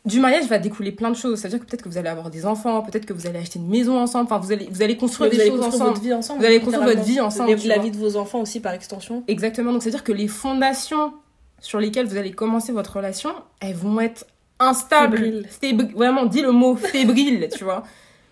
du 0.07 0.21
mariage 0.21 0.47
va 0.47 0.59
découler 0.59 0.93
plein 0.93 1.11
de 1.11 1.17
choses. 1.17 1.41
C'est-à-dire 1.41 1.59
que 1.61 1.65
peut-être 1.67 1.83
que 1.83 1.89
vous 1.89 1.99
allez 1.99 2.09
avoir 2.09 2.31
des 2.31 2.47
enfants, 2.47 2.81
peut-être 2.83 3.05
que 3.07 3.13
vous 3.13 3.27
allez 3.27 3.39
acheter 3.39 3.59
une 3.59 3.69
maison 3.69 3.99
ensemble, 3.99 4.25
enfin 4.27 4.39
vous 4.39 4.53
allez, 4.53 4.69
vous 4.71 4.83
allez 4.83 4.97
construire 4.97 5.31
Vous 5.31 5.37
des 5.37 5.43
allez 5.43 5.51
choses 5.51 5.61
construire 5.61 5.83
ensemble. 5.83 5.95
votre 5.97 6.03
vie 6.07 6.15
ensemble. 6.15 6.41
Vous 6.41 6.47
allez 6.47 6.61
construire 6.61 6.85
votre 6.89 7.03
vie 7.03 7.21
ensemble, 7.21 7.51
Les- 7.51 7.67
La 7.69 7.75
vois. 7.77 7.85
vie 7.85 7.91
de 7.91 7.97
vos 7.99 8.17
enfants 8.17 8.41
aussi, 8.41 8.61
par 8.61 8.73
extension. 8.73 9.25
Exactement, 9.29 9.73
donc 9.73 9.83
c'est-à-dire 9.83 10.05
que 10.05 10.13
les 10.13 10.29
fondations 10.29 11.13
sur 11.61 11.79
lesquelles 11.81 12.07
vous 12.07 12.17
allez 12.17 12.33
commencer 12.33 12.73
votre 12.73 12.97
relation, 12.97 13.31
elles 13.61 13.75
vont 13.75 14.01
être 14.01 14.25
Fébri- 14.61 15.93
Vraiment, 15.95 16.27
dis 16.27 16.43
le 16.43 16.53
mot 16.53 16.77
fébrile, 16.77 17.49
tu 17.57 17.65
vois. 17.65 17.83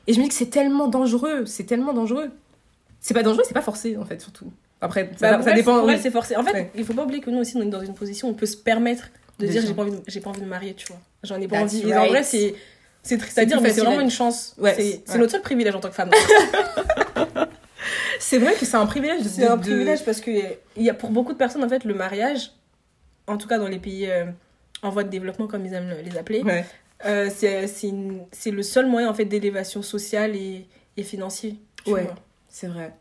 Et 0.07 0.12
je 0.12 0.18
me 0.18 0.24
dis 0.24 0.29
que 0.29 0.35
c'est 0.35 0.51
tellement 0.51 0.87
dangereux, 0.89 1.45
c'est 1.47 1.64
tellement 1.64 1.93
dangereux. 1.93 2.31
C'est 3.01 3.14
pas 3.14 3.22
dangereux, 3.22 3.45
c'est 3.47 3.55
pas 3.55 3.62
forcé 3.62 3.97
en 3.97 4.05
fait, 4.05 4.20
surtout. 4.20 4.53
Après, 4.81 5.11
ça, 5.16 5.33
Bah, 5.33 5.33
ça 5.33 5.39
pour 5.39 5.49
elle, 5.49 5.55
dépend. 5.57 5.81
pour 5.81 5.91
elle, 5.91 6.01
c'est 6.01 6.11
forcé. 6.11 6.37
En 6.37 6.43
fait, 6.45 6.53
Ouais. 6.53 6.70
il 6.74 6.85
faut 6.85 6.93
pas 6.95 7.03
oublier 7.05 7.20
que 7.20 7.31
nous 7.31 7.39
aussi, 7.39 7.57
on 7.57 7.62
est 7.62 7.66
dans 7.66 7.81
une 7.83 7.95
position 7.95 8.29
où 8.29 8.31
on 8.33 8.35
peut 8.35 8.47
se 8.47 8.57
permettre 8.57 9.09
de 9.39 9.47
De 9.47 9.51
dire 9.51 9.62
j'ai 9.66 9.72
pas 9.74 9.83
envie 9.83 9.93
j'ai 10.07 10.20
pas 10.20 10.31
envie 10.31 10.41
de 10.41 10.45
me 10.45 10.51
marier, 10.51 10.74
tu 10.74 10.87
vois. 10.89 10.99
J'en 11.24 11.41
ai 11.41 11.47
pas 11.49 11.61
That's 11.61 11.74
envie. 11.74 11.89
Et 11.89 11.97
en 11.97 12.07
vrai, 12.09 12.22
c'est 12.22 12.55
c'est 13.03 13.16
triste 13.18 13.39
à 13.39 13.45
dire, 13.45 13.61
mais 13.61 13.70
c'est 13.72 13.81
vraiment 13.83 14.01
une 14.01 14.11
chance. 14.11 14.55
Ouais, 14.59 14.74
c'est 14.76 15.12
ouais. 15.12 15.18
notre 15.18 15.33
seul 15.33 15.43
privilège 15.43 15.74
en 15.74 15.81
tant 15.81 15.89
que 15.89 15.95
femme. 15.95 16.11
C'est 18.20 18.39
vrai 18.39 18.55
que 18.55 18.66
c'est 18.66 18.76
un 18.76 18.85
privilège. 18.87 19.22
de- 19.22 19.29
C'est 19.29 19.47
un 19.47 19.57
de- 19.57 19.62
privilège 19.62 20.05
parce 20.05 20.20
que 20.20 20.31
il 20.76 20.83
y 20.83 20.91
a 20.91 20.95
pour 20.95 21.11
beaucoup 21.11 21.33
de 21.33 21.39
personnes 21.39 21.62
en 21.64 21.68
fait 21.68 21.85
le 21.85 21.95
mariage, 21.95 22.51
en 23.29 23.37
tout 23.39 23.47
cas 23.49 23.59
dans 23.59 23.68
les 23.68 23.79
pays 23.79 24.07
euh, 24.11 24.24
en 24.83 24.91
voie 24.91 25.05
de 25.05 25.09
développement 25.11 25.47
comme 25.47 25.64
ils 25.66 25.72
aiment 25.74 25.95
les 26.05 26.16
appeler, 26.16 26.43
Ouais. 26.43 26.64
euh, 27.07 27.29
c'est 27.31 28.51
le 28.51 28.62
seul 28.62 28.87
moyen 28.87 29.09
en 29.11 29.14
fait 29.14 29.24
d'élévation 29.24 29.83
sociale 29.83 30.37
et, 30.37 30.66
et 30.97 31.03
financier. 31.03 31.57
Ouais. 31.87 32.09
C'est 32.49 32.66
vrai, 32.68 32.93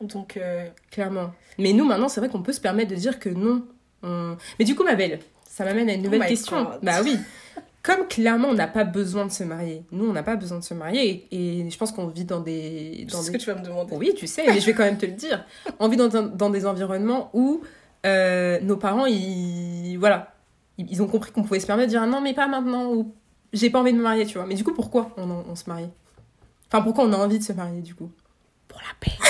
Donc 0.00 0.36
euh, 0.36 0.66
clairement. 0.90 1.32
Mais 1.58 1.72
nous, 1.72 1.84
maintenant, 1.84 2.08
c'est 2.08 2.20
vrai 2.20 2.28
qu'on 2.28 2.42
peut 2.42 2.52
se 2.52 2.60
permettre 2.60 2.90
de 2.90 2.96
dire 2.96 3.18
que 3.18 3.28
non. 3.30 3.64
on- 4.02 4.36
Mais 4.58 4.64
du 4.64 4.74
coup, 4.74 4.84
ma 4.84 4.94
belle, 4.94 5.20
ça 5.48 5.64
m'amène 5.64 5.88
à 5.88 5.94
une 5.94 6.02
nouvelle 6.02 6.22
Oh 6.24 6.28
question. 6.28 6.64
God. 6.64 6.78
Bah 6.82 7.00
oui. 7.02 7.16
Comme 7.82 8.08
clairement, 8.08 8.48
on 8.48 8.54
n'a 8.54 8.66
pas 8.66 8.82
besoin 8.82 9.26
de 9.26 9.30
se 9.30 9.44
marier. 9.44 9.84
Nous, 9.92 10.04
on 10.08 10.12
n'a 10.12 10.24
pas 10.24 10.34
besoin 10.36 10.58
de 10.58 10.64
se 10.64 10.74
marier. 10.74 11.26
Et, 11.30 11.60
et 11.60 11.70
je 11.70 11.78
pense 11.78 11.92
qu'on 11.92 12.08
vit 12.08 12.24
dans 12.24 12.40
des. 12.40 13.06
Dans 13.10 13.18
sais 13.18 13.26
ce 13.26 13.30
des... 13.30 13.38
que 13.38 13.42
tu 13.44 13.50
vas 13.50 13.56
me 13.58 13.64
demander. 13.64 13.94
Oui, 13.96 14.12
tu 14.16 14.26
sais, 14.26 14.44
mais 14.46 14.60
je 14.60 14.66
vais 14.66 14.74
quand 14.74 14.82
même 14.84 14.98
te 14.98 15.06
le 15.06 15.12
dire. 15.12 15.46
On 15.78 15.88
vit 15.88 15.96
dans, 15.96 16.08
dans 16.08 16.50
des 16.50 16.66
environnements 16.66 17.30
où 17.32 17.62
euh, 18.04 18.58
nos 18.60 18.76
parents, 18.76 19.06
ils, 19.06 19.96
voilà, 19.98 20.34
ils, 20.78 21.02
ont 21.02 21.06
compris 21.06 21.32
qu'on 21.32 21.42
pouvait 21.42 21.60
se 21.60 21.66
permettre 21.66 21.88
de 21.88 21.92
dire 21.92 22.06
non, 22.06 22.20
mais 22.20 22.34
pas 22.34 22.46
maintenant, 22.46 22.92
ou 22.92 23.14
j'ai 23.52 23.70
pas 23.70 23.80
envie 23.80 23.92
de 23.92 23.98
me 23.98 24.02
marier, 24.02 24.26
tu 24.26 24.38
vois. 24.38 24.46
Mais 24.46 24.54
du 24.54 24.64
coup, 24.64 24.74
pourquoi 24.74 25.10
on, 25.16 25.30
en- 25.30 25.44
on 25.50 25.56
se 25.56 25.68
marie? 25.68 25.88
Enfin, 26.70 26.82
pourquoi 26.82 27.04
on 27.04 27.12
a 27.12 27.16
envie 27.16 27.38
de 27.38 27.44
se 27.44 27.52
marier, 27.52 27.80
du 27.80 27.94
coup? 27.94 28.10
Pour 28.68 28.80
la 28.80 28.94
paix. 29.00 29.16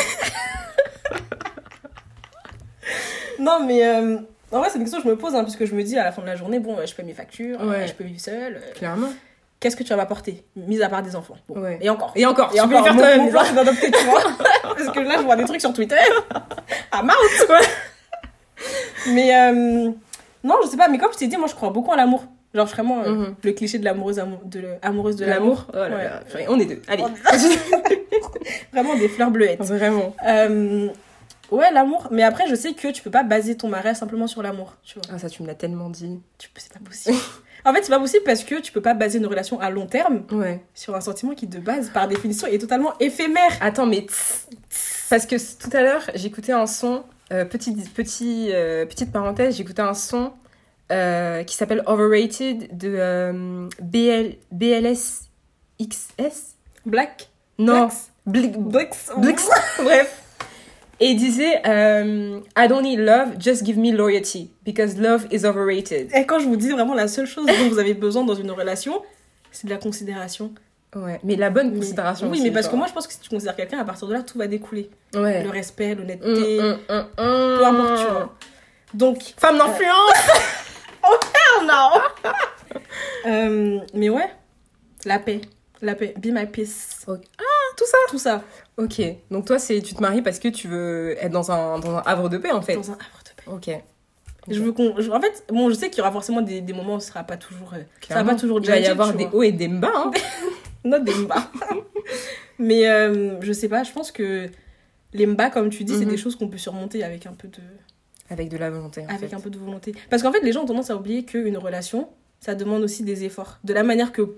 non, 3.39 3.65
mais 3.67 3.87
euh, 3.87 4.19
en 4.53 4.59
vrai, 4.59 4.69
c'est 4.71 4.79
une 4.79 4.85
question 4.85 4.99
que 5.01 5.05
je 5.05 5.11
me 5.11 5.17
pose, 5.19 5.35
hein, 5.35 5.45
puisque 5.45 5.65
je 5.67 5.75
me 5.75 5.83
dis 5.83 5.99
à 5.99 6.05
la 6.05 6.13
fin 6.13 6.23
de 6.23 6.27
la 6.27 6.37
journée, 6.37 6.59
bon, 6.61 6.79
euh, 6.79 6.87
je 6.87 6.95
paye 6.95 7.05
mes 7.05 7.13
factures, 7.15 7.61
Ouais. 7.61 7.77
euh, 7.77 7.87
je 7.87 7.93
peux 7.93 8.05
vivre 8.05 8.21
seule. 8.21 8.57
euh, 8.57 8.73
Clairement. 8.75 9.09
Qu'est-ce 9.61 9.77
que 9.77 9.83
tu 9.83 9.89
vas 9.91 9.97
m'apporter 9.97 10.45
Mis 10.55 10.83
à 10.83 10.89
part 10.89 11.03
des 11.03 11.17
enfants? 11.17 11.37
Bon. 11.49 11.61
Ouais. 11.61 11.79
Et 11.81 11.89
encore. 11.89 12.13
Et 12.15 12.27
encore, 12.27 12.51
Et 12.55 12.59
tu 12.61 12.69
peux 12.69 12.77
encore, 12.77 12.79
le 12.79 12.85
faire 12.85 12.95
mon, 12.95 13.01
toi-même, 13.01 13.23
mon 13.25 13.31
plan, 13.31 13.43
c'est 13.45 13.55
d'adopter, 13.55 13.91
tu 13.91 14.05
vois. 14.05 14.23
Parce 14.63 14.91
que 14.91 15.01
là, 15.01 15.15
je 15.19 15.23
vois 15.23 15.37
des 15.37 15.45
trucs 15.45 15.61
sur 15.61 15.73
Twitter. 15.73 15.97
À 16.93 17.03
Malte. 17.03 17.19
Mais 19.09 19.35
euh, 19.35 19.91
non, 20.47 20.55
je 20.65 20.69
sais 20.69 20.77
pas, 20.77 20.89
mais 20.89 20.99
comme 20.99 21.13
je 21.13 21.19
t'ai 21.19 21.27
dit, 21.27 21.37
moi, 21.37 21.49
je 21.49 21.55
crois 21.55 21.71
beaucoup 21.71 21.91
en 21.91 21.97
l'amour. 21.97 22.25
Genre, 22.55 22.67
vraiment, 22.67 23.03
euh, 23.03 23.11
Mhm. 23.13 23.35
le 23.43 23.53
cliché 23.53 23.79
de 23.79 23.85
l'amoureuse 23.85 24.19
amou- 24.19 24.41
de 24.45 24.63
amoureuse 24.81 25.17
de 25.17 25.27
l'amour. 25.27 25.67
Oh 25.75 25.77
Ouais. 25.77 26.47
On 26.49 26.59
est 26.59 26.65
deux. 26.67 26.81
Allez. 26.89 27.05
Vraiment 28.73 28.95
des 28.97 29.09
fleurs 29.09 29.31
bleuettes. 29.31 29.61
Vraiment. 29.61 30.15
Euh, 30.27 30.89
ouais, 31.51 31.71
l'amour. 31.73 32.09
Mais 32.11 32.23
après, 32.23 32.47
je 32.49 32.55
sais 32.55 32.73
que 32.73 32.89
tu 32.93 33.03
peux 33.03 33.11
pas 33.11 33.23
baser 33.23 33.57
ton 33.57 33.69
mariage 33.69 33.97
simplement 33.97 34.27
sur 34.27 34.43
l'amour, 34.43 34.75
tu 34.85 34.99
vois. 34.99 35.03
Ah, 35.15 35.19
ça, 35.19 35.29
tu 35.29 35.43
me 35.43 35.47
l'as 35.49 35.55
tellement 35.55 35.91
dit. 35.91 36.21
C'est 36.57 36.73
pas 36.73 36.79
possible. 36.85 37.17
en 37.65 37.75
fait, 37.75 37.83
c'est 37.83 37.91
pas 37.91 37.99
possible 38.01 38.25
parce 38.25 38.45
que 38.45 38.61
tu 38.61 38.73
peux 38.73 38.81
pas 38.83 38.95
baser 38.95 39.19
une 39.19 39.27
relation 39.27 39.61
à 39.61 39.71
long 39.71 39.87
terme 39.87 40.23
Ouais. 40.33 40.63
sur 40.75 40.95
un 40.95 41.01
sentiment 41.01 41.35
qui, 41.35 41.47
de 41.47 41.59
base, 41.59 41.91
par 41.91 42.09
définition, 42.09 42.47
est 42.47 42.59
totalement 42.59 42.93
éphémère. 43.01 43.51
Attends, 43.61 43.87
mais 43.87 44.03
tss, 44.03 44.47
tss, 44.71 45.07
parce 45.11 45.27
que 45.27 45.37
tout 45.37 45.77
à 45.77 45.83
l'heure, 45.83 46.03
j'écoutais 46.15 46.53
un 46.53 46.67
son, 46.67 47.03
euh, 47.33 47.45
petite, 47.45 47.93
petit, 47.95 48.51
euh, 48.53 48.87
petite 48.87 49.13
parenthèse, 49.13 49.57
j'écoutais 49.57 49.83
un 49.83 49.95
son 49.95 50.33
euh, 50.93 51.43
qui 51.43 51.57
s'appelle 51.57 51.83
Overrated 51.87 52.77
de 52.77 52.95
euh, 52.97 53.69
BL, 53.83 54.37
BLS 54.53 55.29
XS 55.81 56.55
Black? 56.85 57.29
Non, 57.59 57.89
Blacks? 57.89 57.95
Bli- 58.27 58.53
Blacks? 58.59 58.97
Blix, 59.19 59.49
bref. 59.83 60.23
Et 61.01 61.09
il 61.11 61.17
disait 61.17 61.61
I 61.67 62.69
don't 62.69 62.83
need 62.83 62.99
love, 63.01 63.35
just 63.39 63.65
give 63.67 63.77
me 63.79 63.93
loyalty, 63.93 64.51
because 64.65 64.97
love 64.97 65.27
is 65.31 65.45
overrated. 65.45 66.11
Et 66.15 66.25
quand 66.25 66.39
je 66.39 66.47
vous 66.47 66.57
dis 66.57 66.71
vraiment 66.71 66.95
la 66.95 67.07
seule 67.09 67.27
chose 67.27 67.47
dont 67.47 67.69
vous 67.69 67.79
avez 67.79 67.93
besoin 67.93 68.25
dans 68.25 68.35
une 68.35 68.51
relation, 68.51 69.03
c'est 69.53 69.67
de 69.67 69.73
la 69.73 69.79
considération. 69.79 70.53
Ouais, 70.97 71.21
mais 71.23 71.37
la 71.37 71.51
bonne 71.51 71.75
considération. 71.75 72.27
oui, 72.29 72.39
aussi, 72.39 72.43
mais 72.43 72.51
parce 72.53 72.69
que 72.69 72.75
moi, 72.77 72.87
je 72.89 72.93
pense 72.93 73.07
que 73.07 73.13
si 73.13 73.21
tu 73.21 73.29
considères 73.29 73.55
quelqu'un, 73.55 73.79
à 73.79 73.85
partir 73.85 74.09
de 74.09 74.15
là, 74.15 74.23
tout 74.23 74.39
va 74.39 74.47
découler. 74.47 74.91
Ouais. 75.15 75.43
Le 75.45 75.51
respect, 75.51 75.95
l'honnêteté, 75.95 76.59
peu 76.89 77.65
importe, 77.65 77.99
tu 78.01 78.11
vois. 78.11 78.35
Donc, 78.95 79.19
Femme 79.37 79.59
d'influence 79.59 80.13
non 81.67 82.01
Euh, 83.27 83.79
Mais 83.95 84.09
ouais, 84.09 84.29
la 85.05 85.19
paix. 85.19 85.41
La 85.83 85.95
paix. 85.95 86.15
Be 86.17 86.27
my 86.27 86.47
peace. 86.47 87.05
Ok. 87.07 87.21
tout 87.77 87.85
ça 87.87 87.99
Tout 88.09 88.19
ça. 88.19 88.43
Ok, 88.77 89.01
donc 89.31 89.47
toi, 89.47 89.59
c'est 89.59 89.81
tu 89.83 89.95
te 89.95 90.01
maries 90.03 90.23
parce 90.23 90.39
que 90.39 90.49
tu 90.49 90.69
veux 90.69 91.17
être 91.23 91.33
dans 91.33 91.51
un, 91.51 91.79
dans 91.79 91.97
un 91.97 92.03
havre 92.07 92.29
de 92.29 92.39
paix 92.39 92.53
en 92.53 92.63
fait. 92.63 92.77
Dans 92.77 92.91
un 92.91 92.95
havre 92.95 93.23
de 93.25 93.31
paix. 93.37 93.73
Ok. 93.75 93.83
Je 94.49 94.61
veux 94.61 94.73
qu'on. 94.73 94.91
En 95.13 95.21
fait, 95.21 95.45
bon, 95.49 95.69
je 95.71 95.75
sais 95.75 95.91
qu'il 95.91 95.99
y 95.99 96.01
aura 96.03 96.13
forcément 96.13 96.41
des, 96.41 96.61
des 96.61 96.73
moments 96.73 96.95
où 96.97 97.01
ce 97.01 97.09
sera 97.09 97.25
pas 97.25 97.37
toujours. 97.37 97.73
euh, 97.75 97.83
ça 98.09 98.23
va 98.23 98.33
pas 98.33 98.39
toujours 98.39 98.61
Il 98.63 98.69
va 98.69 98.79
y 98.79 98.87
avoir 98.87 99.13
des 99.13 99.29
hauts 99.33 99.43
et 99.43 99.53
des 99.53 99.69
bas. 99.69 99.91
Hein. 99.95 100.11
Not 100.87 101.01
des 101.01 101.15
mbas. 101.15 101.51
Mais 102.59 102.89
euh, 102.89 103.41
je 103.43 103.53
sais 103.53 103.69
pas, 103.69 103.83
je 103.83 103.93
pense 103.93 104.11
que 104.13 104.49
les 105.13 105.27
mbas, 105.27 105.51
comme 105.51 105.69
tu 105.71 105.85
dis, 105.85 105.95
c'est 105.95 106.05
Mhm. 106.05 106.11
des 106.11 106.17
choses 106.17 106.37
qu'on 106.37 106.49
peut 106.49 106.59
surmonter 106.59 107.03
avec 107.05 107.27
un 107.27 107.33
peu 107.33 107.49
de, 107.49 107.59
Avec 108.31 108.49
de 108.49 108.57
la 108.57 108.71
volonté. 108.71 109.03
En 109.03 109.09
avec 109.15 109.31
fait. 109.31 109.37
un 109.37 109.41
peu 109.41 109.51
de 109.51 109.59
volonté. 109.59 109.95
Parce 110.11 110.23
qu'en 110.23 110.33
fait, 110.33 110.41
les 110.41 110.53
gens 110.53 110.63
ont 110.63 110.67
tendance 110.67 110.91
à 110.91 110.97
oublier 110.97 111.25
qu'une 111.25 111.57
relation, 111.59 112.09
ça 112.41 112.55
demande 112.55 112.83
aussi 112.83 113.03
des 113.03 113.25
efforts. 113.25 113.59
De 113.65 113.73
la 113.75 113.83
manière 113.83 114.13
que 114.13 114.37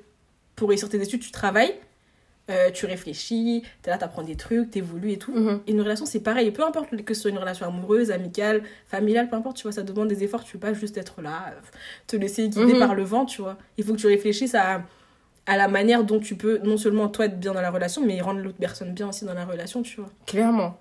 pour 0.57 0.69
réussir 0.71 0.89
tes 0.89 1.01
études, 1.01 1.21
tu 1.21 1.31
travailles, 1.31 1.75
euh, 2.51 2.71
tu 2.71 2.87
réfléchis, 2.87 3.63
t'es 3.83 3.91
là, 3.91 3.99
t'apprends 3.99 4.23
des 4.23 4.35
trucs, 4.37 4.71
t'évolues 4.71 5.13
et 5.13 5.19
tout. 5.19 5.33
Mhm. 5.33 5.61
Et 5.67 5.73
une 5.73 5.81
relation, 5.81 6.07
c'est 6.07 6.21
pareil. 6.21 6.51
Peu 6.51 6.65
importe 6.65 6.97
que 7.05 7.15
ce 7.15 7.23
soit 7.23 7.31
une 7.31 7.39
relation 7.39 7.67
amoureuse, 7.67 8.11
amicale, 8.11 8.63
familiale, 8.87 9.29
peu 9.29 9.37
importe, 9.37 9.57
tu 9.59 9.63
vois, 9.65 9.73
ça 9.73 9.83
demande 9.83 10.09
des 10.09 10.25
efforts. 10.25 10.45
Tu 10.45 10.53
peux 10.53 10.59
pas 10.69 10.73
juste 10.75 10.97
être 10.97 11.21
là, 11.23 11.53
euh, 11.53 11.61
te 12.07 12.17
laisser 12.17 12.49
guider 12.49 12.73
Mhm. 12.75 12.79
par 12.79 12.95
le 12.95 13.03
vent, 13.05 13.25
tu 13.27 13.43
vois. 13.43 13.59
Il 13.77 13.85
faut 13.85 13.93
que 13.95 13.99
tu 13.99 14.07
réfléchisses 14.07 14.55
à, 14.55 14.83
à 15.49 15.57
la 15.57 15.67
manière 15.67 16.05
dont 16.05 16.21
tu 16.21 16.37
peux, 16.37 16.59
non 16.59 16.77
seulement 16.77 17.09
toi 17.09 17.25
être 17.25 17.41
bien 17.41 17.55
dans 17.55 17.63
la 17.63 17.71
relation, 17.71 18.05
mais 18.05 18.21
rendre 18.21 18.41
l'autre 18.41 18.59
personne 18.61 18.93
bien 18.93 19.09
aussi 19.09 19.25
dans 19.25 19.33
la 19.33 19.47
relation, 19.47 19.83
tu 19.83 19.97
vois. 19.97 20.11
Clairement. 20.27 20.79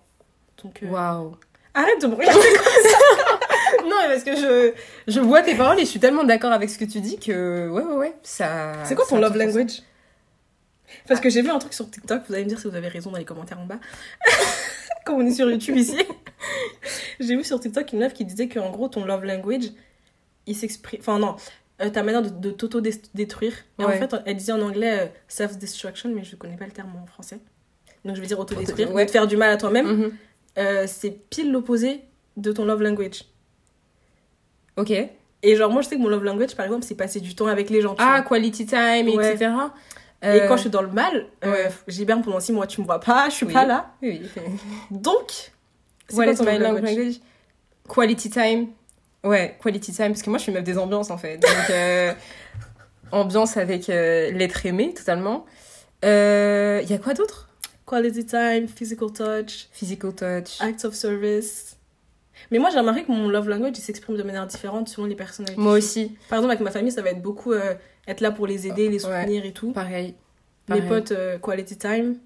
Donc, 0.62 0.84
euh, 0.84 0.88
Waouh. 0.88 1.38
arrête 1.74 2.02
de 2.02 2.08
me 2.08 2.16
regarder. 2.16 2.40
non, 3.84 3.96
mais 4.02 4.14
parce 4.14 4.24
que 4.26 4.36
je, 4.36 4.74
je 5.08 5.20
vois 5.22 5.42
tes 5.42 5.56
paroles 5.56 5.78
et 5.78 5.86
je 5.86 5.90
suis 5.90 6.02
tellement 6.02 6.26
d'accord 6.26 6.52
avec 6.52 6.70
ce 6.70 6.78
que 6.78 6.84
tu 6.84 7.00
dis 7.00 7.18
que 7.18 7.70
ouais, 7.70 7.82
ouais, 7.82 7.96
ouais. 7.96 8.16
Ça. 8.24 8.74
C'est 8.84 8.94
quoi 8.94 9.06
ça 9.06 9.12
ton 9.12 9.22
love 9.22 9.38
language? 9.38 9.84
Parce 11.08 11.22
que 11.22 11.30
j'ai 11.30 11.42
vu 11.42 11.50
un 11.50 11.60
truc 11.60 11.74
sur 11.74 11.90
TikTok, 11.90 12.24
vous 12.28 12.34
allez 12.34 12.44
me 12.44 12.50
dire 12.50 12.60
si 12.60 12.68
vous 12.68 12.76
avez 12.76 12.90
raison 12.90 13.12
dans 13.12 13.20
les 13.20 13.26
commentaires 13.26 13.62
en 13.62 13.66
bas. 13.66 13.80
Comme 15.06 15.16
on 15.16 15.26
est 15.26 15.32
sur 15.32 15.50
YouTube 15.50 15.78
ici. 15.78 15.98
j'ai 17.22 17.38
vu 17.38 17.46
sur 17.46 17.58
TikTok 17.58 17.94
une 17.94 18.00
meuf 18.00 18.14
qui 18.14 18.26
disait 18.26 18.50
qu'en 18.50 18.70
gros, 18.70 18.90
ton 18.90 19.06
love 19.06 19.24
language, 19.24 19.72
il 20.46 20.56
s'exprime. 20.58 21.00
Enfin, 21.00 21.20
non, 21.20 21.38
euh, 21.82 21.90
ta 21.90 22.04
manière 22.04 22.22
de, 22.24 22.30
de 22.30 22.52
t'auto-détruire. 22.52 23.54
Et 23.80 23.84
en 23.86 23.90
fait, 23.92 24.16
elle 24.26 24.36
disait 24.38 24.52
en 24.54 24.62
anglais 24.62 25.00
euh, 25.00 25.08
self-destruction, 25.28 26.10
mais 26.14 26.24
je 26.24 26.36
connais 26.36 26.58
pas 26.58 26.66
le 26.66 26.72
terme 26.72 26.92
en 27.02 27.06
français. 27.06 27.40
Donc 28.06 28.16
je 28.16 28.22
vais 28.22 28.28
dire 28.28 28.40
auto-détruire, 28.40 28.94
Ouais. 28.94 29.06
te 29.06 29.12
faire 29.12 29.28
du 29.28 29.38
mal 29.38 29.50
à 29.52 29.58
toi-même. 29.58 29.86
Mhm. 29.88 30.12
Euh, 30.58 30.86
c'est 30.88 31.12
pile 31.30 31.52
l'opposé 31.52 32.02
de 32.36 32.52
ton 32.52 32.66
love 32.66 32.82
language. 32.82 33.24
Ok. 34.78 34.92
Et 35.44 35.56
genre, 35.56 35.72
moi, 35.72 35.82
je 35.82 35.88
sais 35.90 35.96
que 35.98 36.02
mon 36.02 36.10
love 36.10 36.24
language, 36.24 36.56
par 36.56 36.66
exemple, 36.66 36.84
c'est 36.84 36.96
passer 36.96 37.20
du 37.20 37.36
temps 37.36 37.48
avec 37.48 37.70
les 37.70 37.82
gens. 37.82 37.96
Ah, 38.00 38.22
vois. 38.22 38.38
quality 38.38 38.66
time, 38.66 39.10
Ouais. 39.10 39.34
etc. 39.34 39.52
Et 40.24 40.40
quand 40.48 40.56
je 40.56 40.62
suis 40.62 40.70
dans 40.72 40.82
le 40.82 40.88
mal, 40.88 41.28
j'hiberne 41.88 42.24
pendant 42.24 42.40
six 42.40 42.52
mois, 42.52 42.66
tu 42.66 42.82
me 42.82 42.86
vois 42.88 43.00
pas, 43.00 43.30
je 43.30 43.36
suis 43.36 43.46
Oui. 43.46 43.54
pas 43.54 43.66
là. 43.66 43.92
Oui. 44.02 44.22
Donc, 44.90 45.52
c'est 46.10 46.16
quoi 46.16 46.34
ton 46.34 46.44
love 46.44 46.54
love 46.54 46.62
language? 46.74 46.96
language? 46.98 47.16
Quality 47.88 48.30
time. 48.32 48.68
Ouais, 49.28 49.58
quality 49.62 49.92
time. 49.92 50.08
Parce 50.10 50.22
que 50.22 50.30
moi, 50.30 50.38
je 50.40 50.44
suis 50.44 50.52
meuf 50.52 50.64
des 50.64 50.78
ambiances, 50.78 51.10
en 51.12 51.18
fait. 51.18 51.38
Donc, 51.38 51.70
euh, 51.70 52.14
ambiance 53.12 53.58
avec 53.58 53.90
euh, 53.90 54.32
l'être 54.32 54.66
aimé, 54.66 54.94
totalement. 54.96 55.46
Il 56.04 56.08
y 56.08 56.94
a 56.94 56.98
quoi 57.04 57.14
d'autre? 57.14 57.50
Quality 57.86 58.26
time, 58.26 58.68
physical 58.68 59.12
touch, 59.14 59.68
Physical 59.72 60.14
touch. 60.14 60.60
acts 60.60 60.84
of 60.84 60.94
service. 60.94 61.78
Mais 62.52 62.60
moi, 62.60 62.70
j'ai 62.70 62.80
remarqué 62.80 63.04
que 63.04 63.12
mon 63.12 63.30
love 63.30 63.48
language, 63.50 63.74
il 63.78 63.82
s'exprime 63.82 64.16
de 64.18 64.24
manière 64.24 64.46
différente 64.46 64.90
selon 64.90 65.08
les 65.08 65.16
qui 65.16 65.58
Moi 65.58 65.74
aussi. 65.74 66.16
Par 66.30 66.40
exemple, 66.40 66.52
avec 66.52 66.62
ma 66.64 66.72
famille, 66.72 66.92
ça 66.92 67.02
va 67.02 67.10
être 67.12 67.22
beaucoup 67.22 67.54
euh, 67.54 67.74
être 68.08 68.22
là 68.22 68.32
pour 68.32 68.46
les 68.46 68.68
aider, 68.68 68.90
les 68.90 69.06
Ouais. 69.06 69.22
soutenir 69.22 69.46
et 69.46 69.54
tout. 69.54 69.72
Pareil. 69.72 70.16
Mes 70.70 70.76
pareil. 70.82 70.88
potes, 70.90 71.12
euh, 71.14 71.40
quality 71.40 71.78
time. 71.78 72.18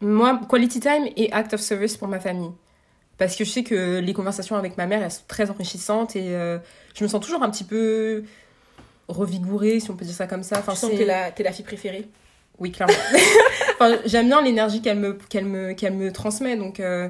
Moi, 0.00 0.40
quality 0.48 0.80
time 0.80 1.08
et 1.16 1.32
act 1.32 1.54
of 1.54 1.60
service 1.60 1.96
pour 1.96 2.08
ma 2.08 2.20
famille. 2.20 2.50
Parce 3.18 3.36
que 3.36 3.44
je 3.44 3.50
sais 3.50 3.62
que 3.62 3.98
les 3.98 4.12
conversations 4.12 4.56
avec 4.56 4.76
ma 4.76 4.86
mère, 4.86 5.02
elles 5.02 5.10
sont 5.10 5.22
très 5.28 5.50
enrichissantes 5.50 6.16
et 6.16 6.34
euh, 6.34 6.58
je 6.94 7.04
me 7.04 7.08
sens 7.08 7.24
toujours 7.24 7.42
un 7.42 7.50
petit 7.50 7.64
peu 7.64 8.24
revigorée, 9.08 9.80
si 9.80 9.90
on 9.90 9.96
peut 9.96 10.04
dire 10.04 10.14
ça 10.14 10.26
comme 10.26 10.42
ça. 10.42 10.58
Enfin, 10.58 10.74
je 10.74 10.78
sens 10.78 10.90
que 10.90 10.96
t'es 10.96 11.42
la, 11.42 11.52
fille 11.52 11.64
préférée. 11.64 12.08
Oui, 12.58 12.72
clairement. 12.72 12.94
enfin, 13.74 13.98
j'aime 14.04 14.26
bien 14.26 14.42
l'énergie 14.42 14.82
qu'elle 14.82 14.98
me, 14.98 15.12
qu'elle 15.28 15.44
me, 15.44 15.72
qu'elle 15.74 15.94
me 15.94 16.12
transmet. 16.12 16.56
Donc, 16.56 16.80
euh, 16.80 17.08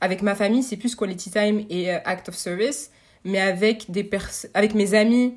avec 0.00 0.22
ma 0.22 0.34
famille, 0.34 0.62
c'est 0.62 0.76
plus 0.76 0.96
quality 0.96 1.30
time 1.30 1.64
et 1.70 1.92
euh, 1.92 1.98
act 2.04 2.28
of 2.28 2.34
service. 2.34 2.90
Mais 3.24 3.40
avec, 3.40 3.90
des 3.90 4.08
avec 4.52 4.74
mes 4.74 4.94
amis, 4.94 5.34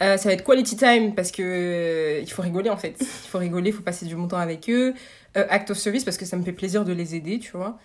ça 0.00 0.16
va 0.16 0.32
être 0.32 0.44
quality 0.44 0.76
time 0.76 1.14
parce 1.14 1.30
que 1.30 2.20
il 2.20 2.30
faut 2.30 2.42
rigoler 2.42 2.68
en 2.68 2.76
fait. 2.76 2.96
Il 3.00 3.06
faut 3.06 3.38
rigoler, 3.38 3.70
il 3.70 3.72
faut 3.72 3.82
passer 3.82 4.04
du 4.04 4.16
bon 4.16 4.28
temps 4.28 4.36
avec 4.36 4.68
eux. 4.68 4.92
Act 5.34 5.70
of 5.70 5.78
service 5.78 6.04
parce 6.04 6.18
que 6.18 6.26
ça 6.26 6.36
me 6.36 6.42
fait 6.42 6.52
plaisir 6.52 6.84
de 6.84 6.92
les 6.92 7.14
aider, 7.14 7.38
tu 7.38 7.52
vois. 7.52 7.78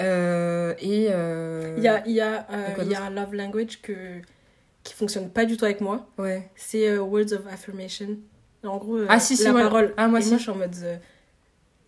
Euh, 0.00 0.74
et. 0.80 1.08
euh, 1.10 1.74
Il 1.76 1.82
y 1.84 1.88
a, 1.88 2.06
y, 2.08 2.20
a, 2.20 2.46
euh, 2.52 2.84
y 2.84 2.94
a 2.94 3.02
un 3.04 3.10
love 3.10 3.34
language 3.34 3.80
que, 3.82 3.92
qui 4.82 4.94
fonctionne 4.94 5.30
pas 5.30 5.44
du 5.44 5.56
tout 5.56 5.64
avec 5.64 5.80
moi. 5.80 6.06
Ouais. 6.18 6.48
C'est 6.56 6.88
euh, 6.88 7.00
words 7.00 7.32
of 7.32 7.46
affirmation. 7.52 8.18
En 8.64 8.76
gros, 8.78 8.98
Ah, 9.08 9.18
si, 9.20 9.36
si, 9.36 9.44
la 9.44 9.52
moi- 9.52 9.62
parole. 9.62 9.94
ah, 9.96 10.08
moi 10.08 10.20
si. 10.20 10.28
moi, 10.28 10.36
je 10.38 10.42
suis 10.42 10.50
en 10.50 10.56
mode. 10.56 10.76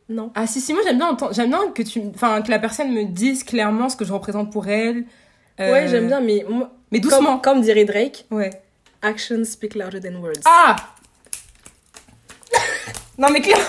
non. 0.08 0.30
Ah 0.34 0.46
si 0.46 0.60
si 0.60 0.72
moi 0.74 0.82
j'aime 0.84 0.98
bien 0.98 1.08
entendre- 1.08 1.32
j'aime 1.34 1.48
bien 1.50 1.70
que 1.70 1.82
tu 1.82 2.00
enfin 2.14 2.42
que 2.42 2.50
la 2.50 2.58
personne 2.58 2.92
me 2.92 3.04
dise 3.04 3.44
clairement 3.44 3.88
ce 3.88 3.96
que 3.96 4.04
je 4.04 4.12
représente 4.12 4.52
pour 4.52 4.66
elle 4.68 5.04
Euh, 5.60 5.70
Ouais, 5.72 5.86
j'aime 5.88 6.06
bien, 6.06 6.20
mais 6.20 6.44
moi, 6.48 6.70
mais 6.90 6.98
doucement 6.98 7.38
comme, 7.38 7.54
comme 7.56 7.60
dirait 7.62 7.84
Drake, 7.84 8.24
ouais 8.30 8.50
actions 9.02 9.44
speak 9.44 9.74
louder 9.74 10.00
than 10.00 10.16
words. 10.20 10.40
Ah 10.46 10.76
Non 13.18 13.28
mais 13.30 13.40
clairement 13.40 13.64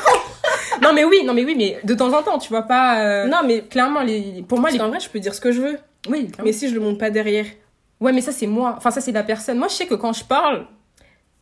Non 0.82 0.94
mais 0.94 1.04
oui, 1.04 1.24
non 1.26 1.34
mais 1.34 1.46
oui, 1.46 1.56
mais 1.58 1.80
de 1.84 1.94
temps 1.94 2.14
en 2.14 2.24
temps, 2.24 2.38
tu 2.38 2.50
vois 2.50 2.64
pas 2.64 3.00
euh, 3.00 3.28
non, 3.28 3.40
mais 3.46 3.62
clairement 3.62 4.02
les 4.02 4.44
pour 4.48 4.60
moi 4.60 4.70
les 4.72 4.78
qu'en 4.78 4.90
vrai, 4.90 5.00
je 5.00 5.10
peux 5.10 5.20
dire 5.20 5.34
ce 5.34 5.42
que 5.42 5.52
je 5.52 5.62
veux. 5.62 5.78
oui, 6.10 6.28
clairement. 6.28 6.44
Mais 6.46 6.54
si 6.54 6.70
je 6.70 6.74
le 6.74 6.80
montre 6.80 6.98
pas 6.98 7.10
derrière. 7.10 7.46
ouais, 8.00 8.12
mais 8.12 8.22
ça 8.22 8.32
c'est 8.32 8.48
moi. 8.48 8.76
Enfin 8.78 8.92
ça 8.92 9.02
c'est 9.02 9.12
la 9.12 9.24
personne. 9.24 9.58
Moi 9.58 9.68
je 9.68 9.74
sais 9.74 9.88
que 9.88 9.96
quand 9.96 10.14
je 10.14 10.24
parle, 10.24 10.66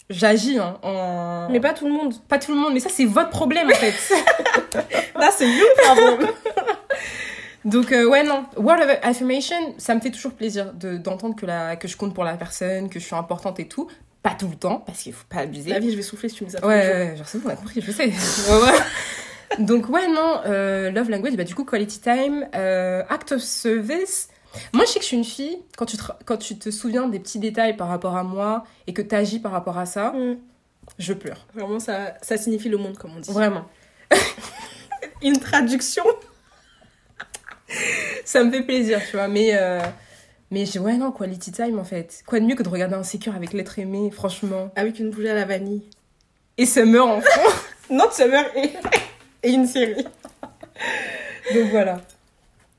j'agis 0.10 0.58
hein, 0.58 0.78
en 0.84 1.48
Mais 1.50 1.60
pas 1.60 1.74
tout 1.74 1.86
le 1.86 1.94
monde. 1.94 2.14
pas 2.28 2.38
tout 2.40 2.52
le 2.54 2.58
monde, 2.58 2.74
mais 2.74 2.80
ça 2.80 2.90
c'est 2.90 3.06
votre 3.06 3.30
problème 3.30 3.68
en 3.68 3.76
fait. 3.76 3.94
Là, 5.16 5.30
c'est 5.32 5.48
you 5.48 5.66
problem. 5.84 6.30
Donc 7.66 7.92
euh, 7.92 8.10
ouais 8.10 8.24
non, 8.24 8.46
word 8.58 8.80
of 8.80 8.90
affirmation, 9.04 9.76
ça 9.78 9.94
me 9.94 10.00
fait 10.00 10.10
toujours 10.10 10.32
plaisir 10.32 10.74
de 10.74 10.98
d'entendre 10.98 11.36
que 11.36 11.46
la 11.46 11.76
que 11.76 11.88
je 11.88 11.96
compte 11.96 12.14
pour 12.14 12.24
la 12.24 12.34
personne, 12.34 12.90
que 12.90 13.00
je 13.00 13.06
suis 13.06 13.16
importante 13.16 13.60
et 13.60 13.68
tout. 13.68 13.88
Pas 14.24 14.36
tout 14.38 14.48
le 14.48 14.56
temps 14.56 14.80
parce 14.86 15.00
qu'il 15.00 15.14
faut 15.14 15.26
pas 15.30 15.38
abuser. 15.40 15.72
La 15.72 15.80
vie, 15.80 15.92
je 15.92 15.96
vais 15.98 16.02
souffler 16.04 16.30
si 16.30 16.36
tu 16.36 16.44
me 16.44 16.50
dis 16.50 16.56
ça. 16.56 16.66
Ouais, 16.66 16.76
ouais, 16.76 17.16
genre 17.18 17.28
c'est 17.28 17.40
bon, 17.40 17.50
on 17.50 17.54
a 17.54 17.56
compris, 17.56 17.82
je 17.82 17.92
sais. 17.92 18.08
Ouais. 18.50 19.60
Donc 19.60 19.90
ouais, 19.90 20.08
non, 20.08 20.42
euh, 20.46 20.92
love 20.92 21.10
language, 21.10 21.36
bah 21.36 21.44
du 21.44 21.54
coup 21.56 21.66
quality 21.66 22.00
time, 22.00 22.48
euh, 22.56 23.04
act 23.10 23.34
of 23.34 23.42
service. 23.42 24.30
Moi, 24.74 24.86
je 24.86 24.92
sais 24.92 25.00
que 25.00 25.04
je 25.04 25.08
suis 25.08 25.18
une 25.18 25.26
fille, 25.26 25.58
quand 25.78 25.86
tu 25.86 25.98
te, 25.98 26.04
quand 26.26 26.38
tu 26.38 26.58
te 26.58 26.70
souviens 26.72 27.08
des 27.08 27.20
petits 27.20 27.40
détails 27.40 27.76
par 27.76 27.88
rapport 27.90 28.16
à 28.16 28.24
moi 28.24 28.64
et 28.88 28.94
que 28.94 29.02
tu 29.02 29.14
agis 29.16 29.40
par 29.40 29.52
rapport 29.52 29.78
à 29.78 29.86
ça, 29.86 30.12
Mm. 30.12 30.38
je 31.00 31.14
pleure. 31.14 31.46
Vraiment, 31.54 31.80
ça, 31.80 32.14
ça 32.22 32.38
signifie 32.38 32.70
le 32.70 32.78
monde, 32.78 32.98
comme 32.98 33.16
on 33.16 33.20
dit. 33.20 33.32
Vraiment. 33.32 33.66
Une 35.22 35.38
traduction. 35.40 36.04
Ça 38.26 38.44
me 38.44 38.52
fait 38.52 38.64
plaisir, 38.64 39.00
tu 39.10 39.16
vois. 39.18 39.28
Mais, 39.28 39.50
euh, 39.54 39.82
mais 40.52 40.66
je- 40.66 40.80
ouais, 40.80 40.98
non, 40.98 41.12
quality 41.12 41.52
time 41.52 41.80
en 41.80 41.84
fait. 41.84 42.22
Quoi 42.28 42.40
de 42.40 42.46
mieux 42.46 42.56
que 42.56 42.64
de 42.64 42.70
regarder 42.70 42.96
un 42.96 43.04
sécure 43.04 43.36
avec 43.36 43.54
l'être 43.54 43.80
aimé, 43.80 44.12
franchement. 44.12 44.70
Avec 44.76 45.00
une 45.00 45.10
bougie 45.10 45.30
à 45.30 45.34
la 45.36 45.46
vanille. 45.46 45.84
Et 46.58 46.66
Summer 46.66 47.08
en 47.08 47.22
fond. 47.22 47.50
Not 47.90 48.12
Summer 48.12 48.46
et, 48.56 48.70
et 49.44 49.52
une 49.52 49.66
série. 49.66 50.06
Donc 51.54 51.70
voilà. 51.72 52.02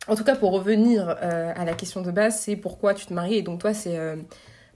En 0.08 0.14
tout 0.16 0.24
cas, 0.24 0.34
pour 0.34 0.52
revenir 0.52 1.16
euh, 1.22 1.52
à 1.54 1.64
la 1.64 1.74
question 1.74 2.02
de 2.02 2.10
base, 2.10 2.40
c'est 2.40 2.56
pourquoi 2.56 2.94
tu 2.94 3.06
te 3.06 3.12
maries. 3.14 3.36
Et 3.36 3.42
donc 3.42 3.60
toi, 3.60 3.72
c'est 3.74 3.96
euh, 3.96 4.16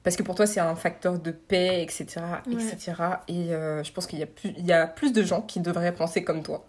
parce 0.02 0.14
que 0.16 0.22
pour 0.22 0.34
toi, 0.36 0.46
c'est 0.46 0.60
un 0.60 0.76
facteur 0.76 1.18
de 1.18 1.30
paix, 1.32 1.82
etc., 1.82 2.06
Ouais. 2.46 2.54
etc. 2.62 2.92
Et 3.28 3.52
euh, 3.52 3.82
je 3.82 3.92
pense 3.92 4.06
qu'il 4.06 4.18
y 4.18 4.22
a 4.22 4.26
plus, 4.26 4.54
il 4.56 4.64
y 4.66 4.72
a 4.72 4.86
plus 4.86 5.12
de 5.12 5.22
gens 5.22 5.40
qui 5.42 5.60
devraient 5.60 5.92
penser 5.94 6.22
comme 6.22 6.42
toi. 6.42 6.64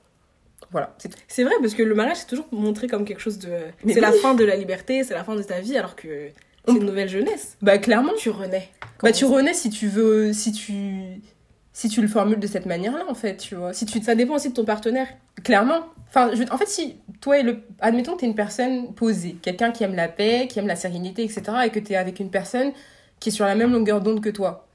Voilà. 0.72 0.96
C'est 1.28 1.44
vrai, 1.44 1.54
parce 1.62 1.74
que 1.74 1.84
le 1.84 1.96
mariage, 1.96 2.18
c'est 2.18 2.28
toujours 2.28 2.48
montré 2.52 2.88
comme 2.88 3.06
quelque 3.06 3.22
chose 3.22 3.40
de. 3.40 3.50
C'est 3.88 4.00
la 4.02 4.12
fin 4.12 4.34
de 4.34 4.44
la 4.44 4.56
liberté, 4.56 5.04
c'est 5.04 5.14
la 5.14 5.24
fin 5.24 5.36
de 5.36 5.44
ta 5.44 5.60
vie, 5.62 5.78
alors 5.78 5.96
que 5.96 6.30
c'est 6.68 6.74
une 6.76 6.84
nouvelle 6.86 7.08
jeunesse. 7.10 7.58
Bah 7.62 7.78
clairement. 7.78 8.12
Tu 8.18 8.30
renais. 8.30 8.70
Bah 9.02 9.12
tu 9.12 9.26
renais 9.26 9.54
si 9.54 9.70
tu 9.70 9.88
veux, 9.88 10.34
si 10.34 10.52
tu, 10.52 11.22
si 11.72 11.88
tu 11.90 12.02
le 12.02 12.08
formules 12.08 12.40
de 12.40 12.48
cette 12.48 12.66
manière-là 12.66 13.06
en 13.08 13.14
fait, 13.16 13.38
tu 13.38 13.56
vois. 13.56 13.74
Si 13.74 13.86
tu 13.86 14.02
Ça 14.02 14.16
dépend 14.16 14.36
aussi 14.36 14.50
de 14.50 14.54
ton 14.54 14.66
partenaire. 14.66 15.08
Clairement. 15.44 15.86
Enfin, 16.10 16.32
je- 16.34 16.44
en 16.52 16.58
fait, 16.58 16.68
si 16.68 16.98
toi 17.22 17.38
et 17.38 17.44
le. 17.44 17.60
Admettons 17.80 18.16
que 18.16 18.22
t'es 18.22 18.26
une 18.26 18.36
personne 18.36 18.94
posée, 18.94 19.38
quelqu'un 19.42 19.72
qui 19.72 19.84
aime 19.84 19.96
la 19.96 20.08
paix, 20.10 20.48
qui 20.50 20.60
aime 20.60 20.68
la 20.68 20.76
sérénité, 20.76 21.24
etc., 21.24 21.44
et 21.66 21.70
que 21.70 21.80
t'es 21.80 21.96
avec 21.96 22.20
une 22.20 22.30
personne 22.32 22.72
qui 23.20 23.30
est 23.30 23.32
sur 23.32 23.46
la 23.46 23.56
même 23.56 23.72
longueur 23.72 24.02
d'onde 24.02 24.22
que 24.22 24.30
toi. 24.30 24.68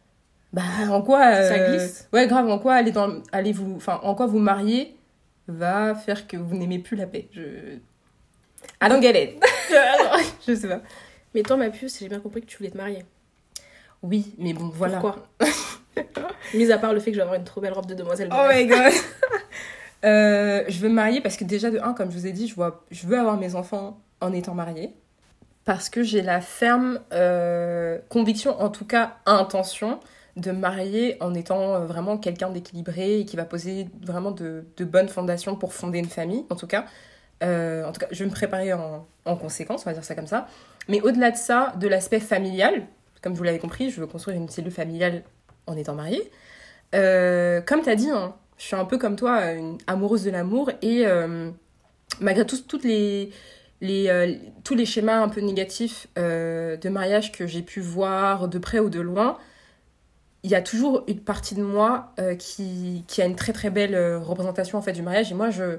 Bah, 0.53 0.63
en 0.91 1.03
quoi. 1.03 1.21
euh, 1.35 1.49
Ça 1.49 1.59
glisse. 1.71 2.09
Ouais, 2.13 2.27
grave, 2.27 2.49
en 2.49 2.59
quoi 2.59 2.75
aller 2.75 2.93
dans. 2.93 3.21
Allez 3.33 3.53
vous. 3.53 3.75
Enfin, 3.77 4.01
en 4.03 4.15
quoi 4.15 4.27
vous 4.27 4.39
marier 4.39 4.95
va 5.53 5.95
faire 5.95 6.27
que 6.27 6.37
vous 6.37 6.57
n'aimez 6.57 6.79
plus 6.79 6.97
la 6.97 7.07
paix. 7.07 7.29
Je. 7.33 7.79
Don't 8.81 9.01
get 9.01 9.23
it. 9.23 9.45
je 10.47 10.55
sais 10.55 10.69
pas. 10.69 10.81
Mais 11.35 11.43
toi, 11.43 11.57
ma 11.57 11.71
puce, 11.71 11.99
j'ai 11.99 12.09
bien 12.09 12.21
compris 12.21 12.43
que 12.43 12.47
tu 12.47 12.59
voulais 12.59 12.71
te 12.71 12.77
marier. 12.77 13.05
Oui, 14.03 14.35
mais 14.39 14.53
bon, 14.53 14.69
voilà. 14.69 14.99
Pourquoi 14.99 15.29
Mis 16.55 16.71
à 16.71 16.79
part 16.79 16.93
le 16.93 17.01
fait 17.01 17.11
que 17.11 17.15
je 17.15 17.19
vais 17.19 17.23
avoir 17.23 17.39
une 17.39 17.45
trop 17.45 17.61
belle 17.61 17.73
robe 17.73 17.87
de 17.87 17.95
demoiselle. 17.95 18.29
Oh 18.33 18.47
my 18.53 18.67
god. 18.67 18.93
Euh, 20.05 20.65
je 20.67 20.81
veux 20.81 20.89
me 20.89 20.95
marier 20.95 21.21
parce 21.21 21.37
que 21.37 21.45
déjà 21.45 21.71
de 21.71 21.79
un, 21.79 21.95
comme 21.95 22.11
je 22.11 22.17
vous 22.19 22.27
ai 22.27 22.33
dit, 22.33 22.49
je, 22.49 22.57
vois, 22.57 22.85
je 22.91 23.07
veux 23.07 23.17
avoir 23.17 23.37
mes 23.37 23.55
enfants 23.55 24.01
en 24.21 24.33
étant 24.33 24.53
mariée. 24.53 24.93
Parce 25.65 25.89
que 25.89 26.03
j'ai 26.03 26.23
la 26.23 26.41
ferme 26.41 26.99
euh, 27.13 27.99
conviction, 28.09 28.61
en 28.61 28.69
tout 28.69 28.85
cas 28.85 29.19
intention, 29.27 30.01
de 30.37 30.51
me 30.51 30.59
marier 30.59 31.17
en 31.21 31.35
étant 31.35 31.75
euh, 31.75 31.87
vraiment 31.87 32.17
quelqu'un 32.17 32.51
d'équilibré 32.51 33.21
et 33.21 33.25
qui 33.25 33.37
va 33.37 33.45
poser 33.45 33.89
vraiment 34.01 34.31
de, 34.31 34.65
bonnes 34.81 35.09
fondations 35.09 35.57
pour 35.57 35.75
fonder 35.75 35.99
une 35.99 36.09
famille, 36.09 36.45
en 36.51 36.57
tout 36.57 36.67
cas. 36.67 36.87
Euh, 37.43 37.85
en 37.85 37.93
tout 37.93 38.01
cas, 38.01 38.07
je 38.11 38.23
vais 38.23 38.31
me 38.31 38.35
préparer 38.35 38.73
en, 38.73 39.07
en 39.25 39.37
conséquence, 39.37 39.83
on 39.83 39.91
va 39.91 39.95
dire 39.95 40.05
ça 40.05 40.15
comme 40.15 40.27
ça. 40.27 40.47
Mais 40.89 41.01
au-delà 41.01 41.31
de 41.31 41.37
ça, 41.37 41.75
de 41.79 41.89
l'aspect 41.89 42.21
familial, 42.21 42.87
comme 43.21 43.35
vous 43.35 43.43
l'avez 43.43 43.59
compris, 43.59 43.91
je 43.91 44.01
veux 44.01 44.07
construire 44.07 44.37
une 44.37 44.49
cellule 44.49 44.73
familiale 44.73 45.23
en 45.67 45.77
étant 45.77 45.95
mariée. 45.95 46.31
Euh, 46.95 47.61
comme 47.61 47.83
tu 47.83 47.91
as 47.91 47.97
dit, 47.97 48.11
hein, 48.11 48.35
je 48.59 48.65
suis 48.65 48.77
un 48.77 48.85
peu 48.85 48.99
comme 48.99 49.17
toi, 49.17 49.53
une 49.53 49.79
amoureuse 49.87 50.25
de 50.25 50.31
l'amour 50.31 50.71
et 50.83 51.05
malgré 52.21 52.47
tous 52.47 52.67
toutes 52.67 52.85
les, 52.85 53.31
les, 53.81 54.39
tous 54.63 54.75
les 54.75 54.87
schémas 54.87 55.21
un 55.21 55.29
peu 55.29 55.41
négatifs 55.41 56.07
de 56.17 56.89
mariage 56.89 57.33
que 57.33 57.47
j'ai 57.47 57.63
pu 57.63 57.81
voir 57.81 58.49
de 58.49 58.59
près 58.59 58.79
ou 58.79 58.89
de 58.89 59.01
loin, 59.01 59.39
il 60.45 60.51
y 60.51 60.55
a 60.55 60.63
toujours 60.63 61.05
une 61.07 61.21
partie 61.21 61.55
de 61.55 61.63
moi 61.63 62.13
euh, 62.19 62.35
qui, 62.35 63.05
qui 63.07 63.23
a 63.23 63.27
une 63.27 63.37
très 63.37 63.53
très 63.53 63.71
belle 63.71 63.95
euh, 63.95 64.19
représentation 64.19 64.79
en 64.79 64.83
fait 64.83 64.93
du 64.93 65.03
mariage 65.03 65.31
et 65.31 65.35
moi 65.35 65.51
je 65.51 65.79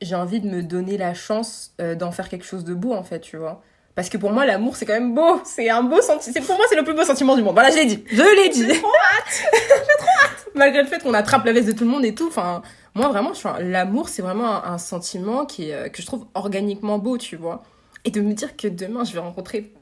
j'ai 0.00 0.14
envie 0.14 0.40
de 0.40 0.48
me 0.48 0.62
donner 0.62 0.98
la 0.98 1.14
chance 1.14 1.72
euh, 1.80 1.94
d'en 1.94 2.10
faire 2.10 2.28
quelque 2.28 2.44
chose 2.44 2.64
de 2.64 2.74
beau 2.74 2.92
en 2.92 3.02
fait, 3.04 3.20
tu 3.20 3.36
vois. 3.36 3.62
Parce 3.94 4.08
que 4.08 4.18
pour 4.18 4.32
moi, 4.32 4.44
l'amour, 4.44 4.76
c'est 4.76 4.86
quand 4.86 4.92
même 4.92 5.14
beau. 5.14 5.40
C'est 5.44 5.70
un 5.70 5.82
beau 5.84 6.02
sentiment. 6.02 6.44
Pour 6.44 6.56
moi, 6.56 6.66
c'est 6.68 6.74
le 6.74 6.82
plus 6.82 6.94
beau 6.94 7.04
sentiment 7.04 7.36
du 7.36 7.42
monde. 7.42 7.54
Voilà, 7.54 7.70
je 7.70 7.76
l'ai 7.76 7.86
dit. 7.86 8.04
Je 8.10 8.42
l'ai 8.42 8.48
dit. 8.48 8.66
J'ai 8.66 8.80
trop 8.80 8.88
hâte. 8.88 9.44
J'ai 9.52 9.96
trop 9.98 10.08
hâte. 10.24 10.46
Malgré 10.56 10.82
le 10.82 10.88
fait 10.88 11.00
qu'on 11.00 11.14
attrape 11.14 11.44
la 11.44 11.52
veste 11.52 11.68
de 11.68 11.72
tout 11.72 11.84
le 11.84 11.90
monde 11.90 12.04
et 12.04 12.12
tout. 12.12 12.26
Enfin, 12.26 12.62
moi, 12.94 13.08
vraiment, 13.08 13.30
un- 13.44 13.60
l'amour, 13.60 14.08
c'est 14.08 14.20
vraiment 14.20 14.64
un, 14.66 14.72
un 14.74 14.78
sentiment 14.78 15.46
qui 15.46 15.70
est, 15.70 15.90
que 15.90 16.02
je 16.02 16.06
trouve 16.06 16.26
organiquement 16.34 16.98
beau, 16.98 17.16
tu 17.18 17.36
vois. 17.36 17.62
Et 18.04 18.10
de 18.10 18.20
me 18.20 18.32
dire 18.34 18.56
que 18.56 18.66
demain, 18.66 19.04
je 19.04 19.12
vais 19.12 19.20
rencontrer 19.20 19.72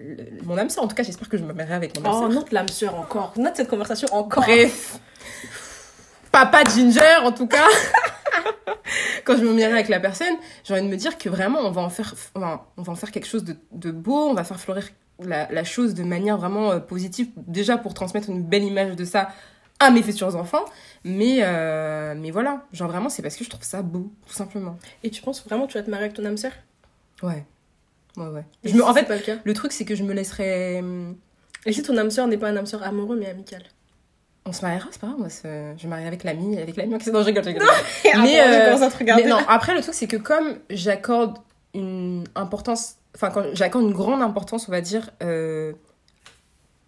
le- 0.00 0.42
mon 0.44 0.56
âme 0.58 0.70
sœur. 0.70 0.84
En 0.84 0.88
tout 0.88 0.94
cas, 0.96 1.02
j'espère 1.02 1.28
que 1.28 1.36
je 1.38 1.44
me 1.44 1.52
marierai 1.52 1.74
avec 1.74 1.98
mon 1.98 2.04
âme 2.06 2.12
Oh, 2.14 2.20
sœur. 2.20 2.28
note 2.30 2.52
l'âme 2.52 2.68
sœur 2.68 2.94
encore. 2.96 3.32
Note 3.36 3.56
cette 3.56 3.68
conversation 3.68 4.08
encore. 4.12 4.42
Bref. 4.44 4.98
Papa 6.32 6.62
Ginger, 6.64 7.18
en 7.24 7.32
tout 7.32 7.46
cas. 7.46 7.66
Quand 9.24 9.36
je 9.36 9.42
me 9.42 9.50
marierai 9.50 9.72
avec 9.72 9.88
la 9.88 10.00
personne, 10.00 10.34
j'ai 10.64 10.74
envie 10.74 10.82
de 10.82 10.88
me 10.88 10.96
dire 10.96 11.18
que 11.18 11.28
vraiment, 11.28 11.58
on 11.60 11.70
va 11.70 11.82
en 11.82 11.90
faire, 11.90 12.14
va, 12.34 12.66
on 12.76 12.82
va 12.82 12.92
en 12.92 12.96
faire 12.96 13.10
quelque 13.10 13.26
chose 13.26 13.44
de, 13.44 13.56
de 13.72 13.90
beau, 13.90 14.28
on 14.30 14.34
va 14.34 14.44
faire 14.44 14.58
fleurir 14.58 14.88
la, 15.22 15.50
la 15.52 15.64
chose 15.64 15.94
de 15.94 16.02
manière 16.02 16.38
vraiment 16.38 16.70
euh, 16.70 16.78
positive, 16.78 17.28
déjà 17.36 17.76
pour 17.76 17.92
transmettre 17.94 18.30
une 18.30 18.42
belle 18.42 18.64
image 18.64 18.96
de 18.96 19.04
ça 19.04 19.30
à 19.78 19.90
mes 19.90 20.02
futurs 20.02 20.34
enfants. 20.36 20.64
Mais, 21.04 21.38
euh, 21.42 22.14
mais 22.16 22.30
voilà, 22.30 22.62
genre 22.72 22.88
vraiment, 22.88 23.08
c'est 23.08 23.22
parce 23.22 23.36
que 23.36 23.44
je 23.44 23.50
trouve 23.50 23.62
ça 23.64 23.82
beau, 23.82 24.10
tout 24.26 24.32
simplement. 24.32 24.78
Et 25.02 25.10
tu 25.10 25.20
penses 25.22 25.44
vraiment 25.44 25.66
que 25.66 25.72
tu 25.72 25.78
vas 25.78 25.84
te 25.84 25.90
marier 25.90 26.04
avec 26.06 26.16
ton 26.16 26.24
âme 26.24 26.36
sœur? 26.36 26.52
Ouais. 27.22 27.44
Ouais, 28.20 28.28
ouais. 28.28 28.44
Je 28.64 28.74
me, 28.74 28.84
en 28.84 28.92
fait, 28.94 29.04
pas 29.04 29.16
le 29.16 29.22
cas. 29.22 29.36
le 29.42 29.54
truc, 29.54 29.72
c'est 29.72 29.84
que 29.84 29.94
je 29.94 30.02
me 30.04 30.12
laisserais. 30.12 30.78
hum, 30.80 31.16
Et 31.66 31.72
si 31.72 31.82
ton 31.82 31.96
âme 31.96 32.10
sœur 32.10 32.26
n'est 32.26 32.36
pas 32.38 32.48
un 32.48 32.56
âme 32.56 32.66
sœur 32.66 32.82
amoureux 32.82 33.16
mais 33.18 33.26
amical 33.26 33.62
On 34.44 34.52
se 34.52 34.62
mariera, 34.62 34.86
c'est 34.90 35.00
pas 35.00 35.06
grave, 35.08 35.18
moi, 35.18 35.28
je 35.28 35.84
me 35.84 35.88
marie 35.88 36.06
avec 36.06 36.22
l'ami, 36.24 36.58
avec 36.58 36.76
l'ami. 36.76 36.90
Non, 36.92 36.98
je 36.98 37.10
rigole, 37.26 37.44
je 37.44 37.48
rigole. 37.48 37.66
Mais, 38.22 38.40
euh. 38.40 38.76
Mais 39.16 39.24
non, 39.26 39.38
après, 39.48 39.74
le 39.74 39.80
truc, 39.80 39.94
c'est 39.94 40.06
que 40.06 40.16
comme 40.16 40.58
j'accorde 40.70 41.38
une 41.74 42.24
importance, 42.34 42.96
enfin, 43.14 43.30
quand 43.30 43.44
j'accorde 43.54 43.84
une 43.84 43.92
grande 43.92 44.22
importance, 44.22 44.68
on 44.68 44.72
va 44.72 44.80
dire, 44.80 45.10
euh, 45.22 45.72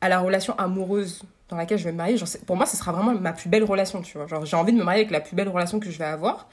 à 0.01 0.09
la 0.09 0.18
relation 0.20 0.59
amoureuse 0.59 1.22
dans 1.49 1.57
laquelle 1.57 1.78
je 1.78 1.85
vais 1.85 1.93
me 1.93 1.99
marier, 1.99 2.16
genre, 2.16 2.28
pour 2.47 2.57
moi, 2.57 2.66
ce 2.66 2.76
sera 2.76 2.93
vraiment 2.93 3.12
ma 3.14 3.33
plus 3.33 3.49
belle 3.49 3.64
relation, 3.64 4.03
tu 4.03 4.18
vois. 4.18 4.26
Genre, 4.26 4.45
j'ai 4.45 4.57
envie 4.57 4.72
de 4.72 4.78
me 4.78 4.85
marier 4.85 5.01
avec 5.01 5.11
la 5.12 5.20
plus 5.20 5.37
belle 5.37 5.49
relation 5.49 5.78
que 5.80 5.91
je 5.91 5.99
vais 5.99 6.05
avoir. 6.05 6.49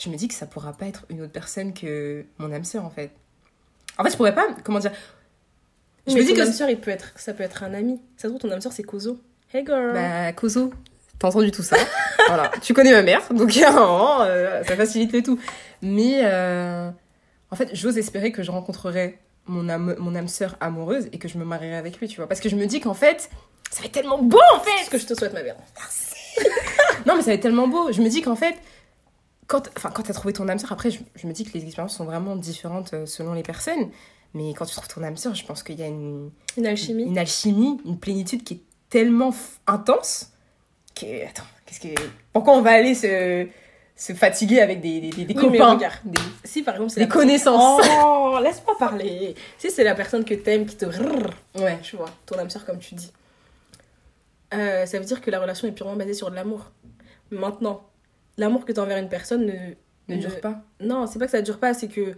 Je 0.00 0.08
me 0.10 0.16
dis 0.16 0.28
que 0.28 0.34
ça 0.34 0.46
pourra 0.46 0.72
pas 0.72 0.86
être 0.86 1.04
une 1.10 1.20
autre 1.22 1.32
personne 1.32 1.74
que 1.74 2.24
mon 2.38 2.52
âme 2.52 2.62
sœur, 2.64 2.84
en 2.84 2.90
fait. 2.90 3.10
En 3.98 4.04
fait, 4.04 4.10
je 4.10 4.16
pourrais 4.16 4.34
pas, 4.34 4.46
comment 4.64 4.78
dire, 4.78 4.92
je 6.06 6.14
mais 6.14 6.20
me 6.20 6.24
dis 6.24 6.32
ton 6.32 6.36
que 6.36 6.46
âme 6.46 6.52
sœur, 6.52 6.70
il 6.70 6.78
peut 6.78 6.90
être, 6.90 7.12
ça 7.16 7.34
peut 7.34 7.42
être 7.42 7.62
un 7.64 7.74
ami. 7.74 8.00
Ça 8.16 8.24
se 8.24 8.28
trouve, 8.28 8.40
ton 8.40 8.50
âme 8.50 8.60
sœur, 8.60 8.72
c'est 8.72 8.82
Kozo. 8.82 9.20
Hey 9.52 9.64
girl. 9.64 9.92
Bah, 9.92 10.32
Kozo, 10.32 10.72
t'as 11.18 11.28
entendu 11.28 11.50
tout 11.50 11.62
ça 11.62 11.76
Voilà, 12.28 12.50
tu 12.62 12.74
connais 12.74 12.92
ma 12.92 13.02
mère, 13.02 13.22
donc 13.32 13.56
un 13.66 13.72
moment, 13.72 14.22
euh, 14.22 14.62
ça 14.64 14.76
facilite 14.76 15.12
le 15.12 15.22
tout. 15.22 15.38
Mais 15.82 16.20
euh, 16.24 16.90
en 17.50 17.56
fait, 17.56 17.70
j'ose 17.74 17.98
espérer 17.98 18.32
que 18.32 18.42
je 18.42 18.50
rencontrerai 18.50 19.18
mon 19.46 19.68
âme, 19.68 19.96
mon 19.98 20.14
âme 20.14 20.28
sœur 20.28 20.56
amoureuse 20.60 21.08
et 21.12 21.18
que 21.18 21.28
je 21.28 21.38
me 21.38 21.44
marierai 21.44 21.76
avec 21.76 21.98
lui, 21.98 22.08
tu 22.08 22.16
vois. 22.16 22.28
Parce 22.28 22.40
que 22.40 22.48
je 22.48 22.56
me 22.56 22.66
dis 22.66 22.80
qu'en 22.80 22.94
fait, 22.94 23.30
ça 23.70 23.80
va 23.80 23.86
être 23.86 23.92
tellement 23.92 24.18
beau 24.18 24.38
en 24.54 24.60
C'est 24.60 24.70
ce 24.70 24.84
fait 24.84 24.90
que 24.90 24.98
je 24.98 25.06
te 25.06 25.14
souhaite, 25.14 25.32
ma 25.32 25.42
mère. 25.42 25.56
Non, 27.06 27.14
mais 27.16 27.22
ça 27.22 27.28
va 27.28 27.34
être 27.34 27.42
tellement 27.42 27.68
beau. 27.68 27.90
Je 27.90 28.02
me 28.02 28.08
dis 28.08 28.22
qu'en 28.22 28.36
fait, 28.36 28.54
quand, 29.48 29.68
enfin, 29.76 29.90
quand 29.90 30.02
t'as 30.04 30.12
trouvé 30.12 30.32
ton 30.32 30.46
âme 30.48 30.58
sœur, 30.58 30.70
après, 30.72 30.90
je, 30.92 31.00
je 31.16 31.26
me 31.26 31.32
dis 31.32 31.44
que 31.44 31.52
les 31.58 31.64
expériences 31.64 31.96
sont 31.96 32.04
vraiment 32.04 32.36
différentes 32.36 32.94
euh, 32.94 33.06
selon 33.06 33.32
les 33.32 33.42
personnes. 33.42 33.90
Mais 34.34 34.52
quand 34.54 34.66
tu 34.66 34.74
trouves 34.76 34.88
ton 34.88 35.02
âme 35.02 35.16
sœur, 35.16 35.34
je 35.34 35.44
pense 35.44 35.62
qu'il 35.62 35.78
y 35.80 35.82
a 35.82 35.86
une, 35.86 36.30
Une 36.56 36.66
alchimie. 36.66 37.04
une 37.04 37.18
alchimie, 37.18 37.80
une 37.86 37.98
plénitude 37.98 38.44
qui 38.44 38.54
est 38.54 38.60
tellement 38.90 39.34
intense 39.66 40.32
que 40.94 41.26
attends, 41.26 41.42
qu'est-ce 41.66 41.80
que 41.80 41.88
pourquoi 42.32 42.54
on 42.54 42.60
va 42.62 42.72
aller 42.72 42.94
se, 42.94 43.46
se 43.96 44.12
fatiguer 44.12 44.60
avec 44.60 44.80
des, 44.82 45.00
des, 45.00 45.10
des- 45.10 45.24
des 45.24 45.34
Oui, 45.34 45.40
copains, 45.40 45.74
regarde. 45.74 45.94
des, 46.04 46.20
Si 46.44 46.62
par 46.62 46.74
exemple, 46.74 46.90
c'est 46.90 47.00
des 47.00 47.06
personne- 47.06 47.22
connaissances. 47.22 47.86
Oh, 48.04 48.38
laisse-moi 48.42 48.76
parler. 48.78 49.34
Si 49.56 49.70
c'est 49.70 49.84
la 49.84 49.94
personne 49.94 50.24
que 50.26 50.34
t'aimes 50.34 50.66
qui 50.66 50.76
te. 50.76 50.84
Ouais. 51.58 51.78
Tu 51.82 51.96
vois, 51.96 52.10
ton 52.26 52.38
âme 52.38 52.50
sœur, 52.50 52.66
comme 52.66 52.78
tu 52.78 52.94
dis. 52.96 53.10
Euh, 54.54 54.86
ça 54.86 54.98
veut 54.98 55.04
dire 55.04 55.20
que 55.20 55.30
la 55.30 55.40
relation 55.40 55.68
est 55.68 55.72
purement 55.72 55.96
basée 55.96 56.14
sur 56.14 56.30
de 56.30 56.34
l'amour. 56.36 56.70
Maintenant, 57.30 57.82
l'amour 58.38 58.64
que 58.64 58.72
t'as 58.72 58.82
envers 58.82 58.96
une 58.98 59.08
personne 59.10 59.44
ne. 59.46 59.52
Ne 60.14 60.16
dure 60.18 60.40
pas. 60.40 60.62
Non, 60.80 61.06
c'est 61.06 61.18
pas 61.18 61.26
que 61.26 61.30
ça 61.32 61.42
dure 61.42 61.58
pas, 61.58 61.74
c'est 61.74 61.88
que 61.88 62.14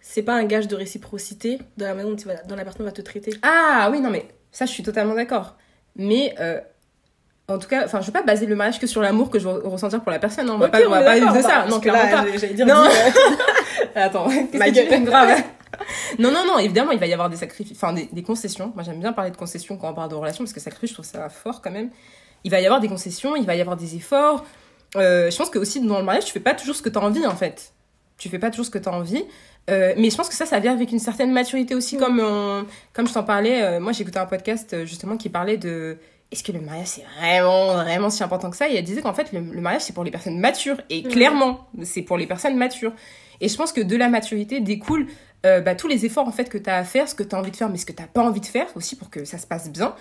c'est 0.00 0.22
pas 0.22 0.32
un 0.32 0.44
gage 0.44 0.66
de 0.66 0.74
réciprocité 0.74 1.58
dans 1.76 1.84
la 1.86 1.92
manière 1.92 2.10
dont, 2.10 2.16
tu 2.16 2.26
vas- 2.26 2.42
dont 2.48 2.56
la 2.56 2.64
personne 2.64 2.86
va 2.86 2.92
te 2.92 3.02
traiter. 3.02 3.34
Ah 3.42 3.88
oui, 3.92 4.00
non 4.00 4.08
mais 4.08 4.26
ça 4.50 4.64
je 4.64 4.70
suis 4.70 4.82
totalement 4.82 5.14
d'accord. 5.14 5.56
Mais 5.96 6.34
euh, 6.40 6.58
en 7.48 7.58
tout 7.58 7.68
cas, 7.68 7.84
enfin 7.84 8.00
je 8.00 8.06
veux 8.06 8.12
pas 8.12 8.22
baser 8.22 8.46
le 8.46 8.56
mariage 8.56 8.78
que 8.80 8.86
sur 8.86 9.02
l'amour 9.02 9.28
que 9.28 9.38
je 9.38 9.46
vais 9.46 9.68
ressentir 9.68 10.00
pour 10.00 10.10
la 10.10 10.18
personne, 10.18 10.48
hein. 10.48 10.54
on 10.54 10.58
va 10.58 10.66
Ok, 10.66 10.72
pas, 10.72 10.86
on 10.86 10.90
va 10.90 11.02
pas 11.02 11.14
vivre 11.16 11.34
de 11.36 11.42
ça. 11.42 11.48
bah, 11.48 11.66
Non, 11.68 11.80
clairement 11.80 12.10
pas. 12.10 12.24
dire. 12.48 12.66
Non. 12.66 12.84
euh, 12.86 13.34
Attends, 13.94 14.28
qu'est-ce 14.28 14.96
tu 14.96 15.02
grave 15.04 15.42
Non, 16.18 16.30
non, 16.32 16.44
non, 16.46 16.58
évidemment, 16.58 16.92
il 16.92 16.98
va 16.98 17.06
y 17.06 17.12
avoir 17.12 17.28
des 17.28 17.36
sacrifices, 17.36 17.76
enfin 17.76 17.92
des, 17.92 18.08
des 18.10 18.22
concessions. 18.22 18.72
Moi, 18.74 18.84
j'aime 18.84 19.00
bien 19.00 19.12
parler 19.12 19.30
de 19.30 19.36
concessions 19.36 19.76
quand 19.76 19.90
on 19.90 19.94
parle 19.94 20.08
de 20.10 20.14
relations 20.14 20.44
parce 20.44 20.54
que 20.54 20.60
sacrifice, 20.60 20.90
je 20.90 20.94
trouve 20.94 21.04
ça 21.04 21.28
fort 21.28 21.60
quand 21.60 21.70
même. 21.70 21.90
Il 22.44 22.50
va 22.50 22.60
y 22.60 22.64
avoir 22.64 22.80
des 22.80 22.88
concessions, 22.88 23.36
il 23.36 23.44
va 23.44 23.54
y 23.54 23.60
avoir 23.60 23.76
des 23.76 23.96
efforts. 23.96 24.44
Euh, 24.96 25.30
je 25.30 25.36
pense 25.36 25.50
que 25.50 25.58
aussi 25.58 25.80
dans 25.80 25.98
le 25.98 26.04
mariage, 26.04 26.24
tu 26.24 26.32
fais 26.32 26.40
pas 26.40 26.54
toujours 26.54 26.74
ce 26.74 26.82
que 26.82 26.88
tu 26.88 26.98
as 26.98 27.02
envie 27.02 27.26
en 27.26 27.36
fait. 27.36 27.72
tu 28.16 28.28
fais 28.28 28.40
pas 28.40 28.50
toujours 28.50 28.66
ce 28.66 28.70
que 28.72 28.78
tu 28.78 28.88
as 28.88 28.92
envie. 28.92 29.24
Euh, 29.70 29.92
mais 29.96 30.10
je 30.10 30.16
pense 30.16 30.28
que 30.28 30.34
ça, 30.34 30.44
ça 30.44 30.58
vient 30.58 30.72
avec 30.72 30.90
une 30.90 30.98
certaine 30.98 31.30
maturité 31.30 31.76
aussi, 31.76 31.96
Mm. 31.96 32.00
comme, 32.00 32.20
on- 32.20 32.66
comme 32.92 33.06
je 33.06 33.12
t'en 33.14 33.22
parlais. 33.22 33.62
euh, 33.62 33.78
moi, 33.80 33.92
j'ai 33.92 34.02
écouté 34.02 34.18
un 34.18 34.26
podcast 34.26 34.72
euh, 34.74 34.84
justement 34.86 35.16
qui 35.16 35.28
parlait 35.28 35.56
de 35.56 35.98
est-ce 36.32 36.42
que 36.42 36.50
le 36.50 36.60
mariage 36.60 36.88
c'est 36.88 37.04
vraiment, 37.20 37.74
vraiment 37.74 38.10
si 38.10 38.22
important 38.24 38.50
que 38.50 38.56
ça? 38.56 38.68
Et 38.68 38.74
elle 38.76 38.82
disait 38.82 39.02
qu'en 39.02 39.14
fait, 39.14 39.30
le, 39.32 39.38
le 39.38 39.60
mariage 39.60 39.82
c'est 39.82 39.92
pour 39.92 40.02
les 40.02 40.10
personnes 40.10 40.38
matures. 40.40 40.80
Et 40.90 41.02
Mm. 41.02 41.08
clairement, 41.10 41.68
c'est 41.84 42.02
pour 42.02 42.18
les 42.18 42.26
personnes 42.26 42.56
matures. 42.56 42.92
Et 43.40 43.48
je 43.48 43.56
pense 43.56 43.70
que 43.72 43.80
de 43.82 43.94
la 43.94 44.08
maturité 44.08 44.58
découle 44.60 45.06
euh, 45.46 45.60
bah, 45.60 45.76
tous 45.76 45.86
les 45.86 46.04
efforts 46.04 46.26
en 46.26 46.32
fait 46.32 46.48
que 46.48 46.58
tu 46.58 46.68
as 46.68 46.76
à 46.78 46.82
faire, 46.82 47.08
ce 47.08 47.14
que 47.14 47.22
tu 47.22 47.36
as 47.36 47.38
envie 47.38 47.52
de 47.52 47.56
faire, 47.56 47.68
mais 47.68 47.78
ce 47.78 47.86
que 47.86 47.92
tu 47.92 48.02
pas 48.02 48.22
envie 48.22 48.40
de 48.40 48.46
faire 48.46 48.66
aussi 48.74 48.96
pour 48.96 49.10
que 49.10 49.24
ça 49.24 49.38
se 49.38 49.46
passe 49.46 49.70
bien. 49.70 49.94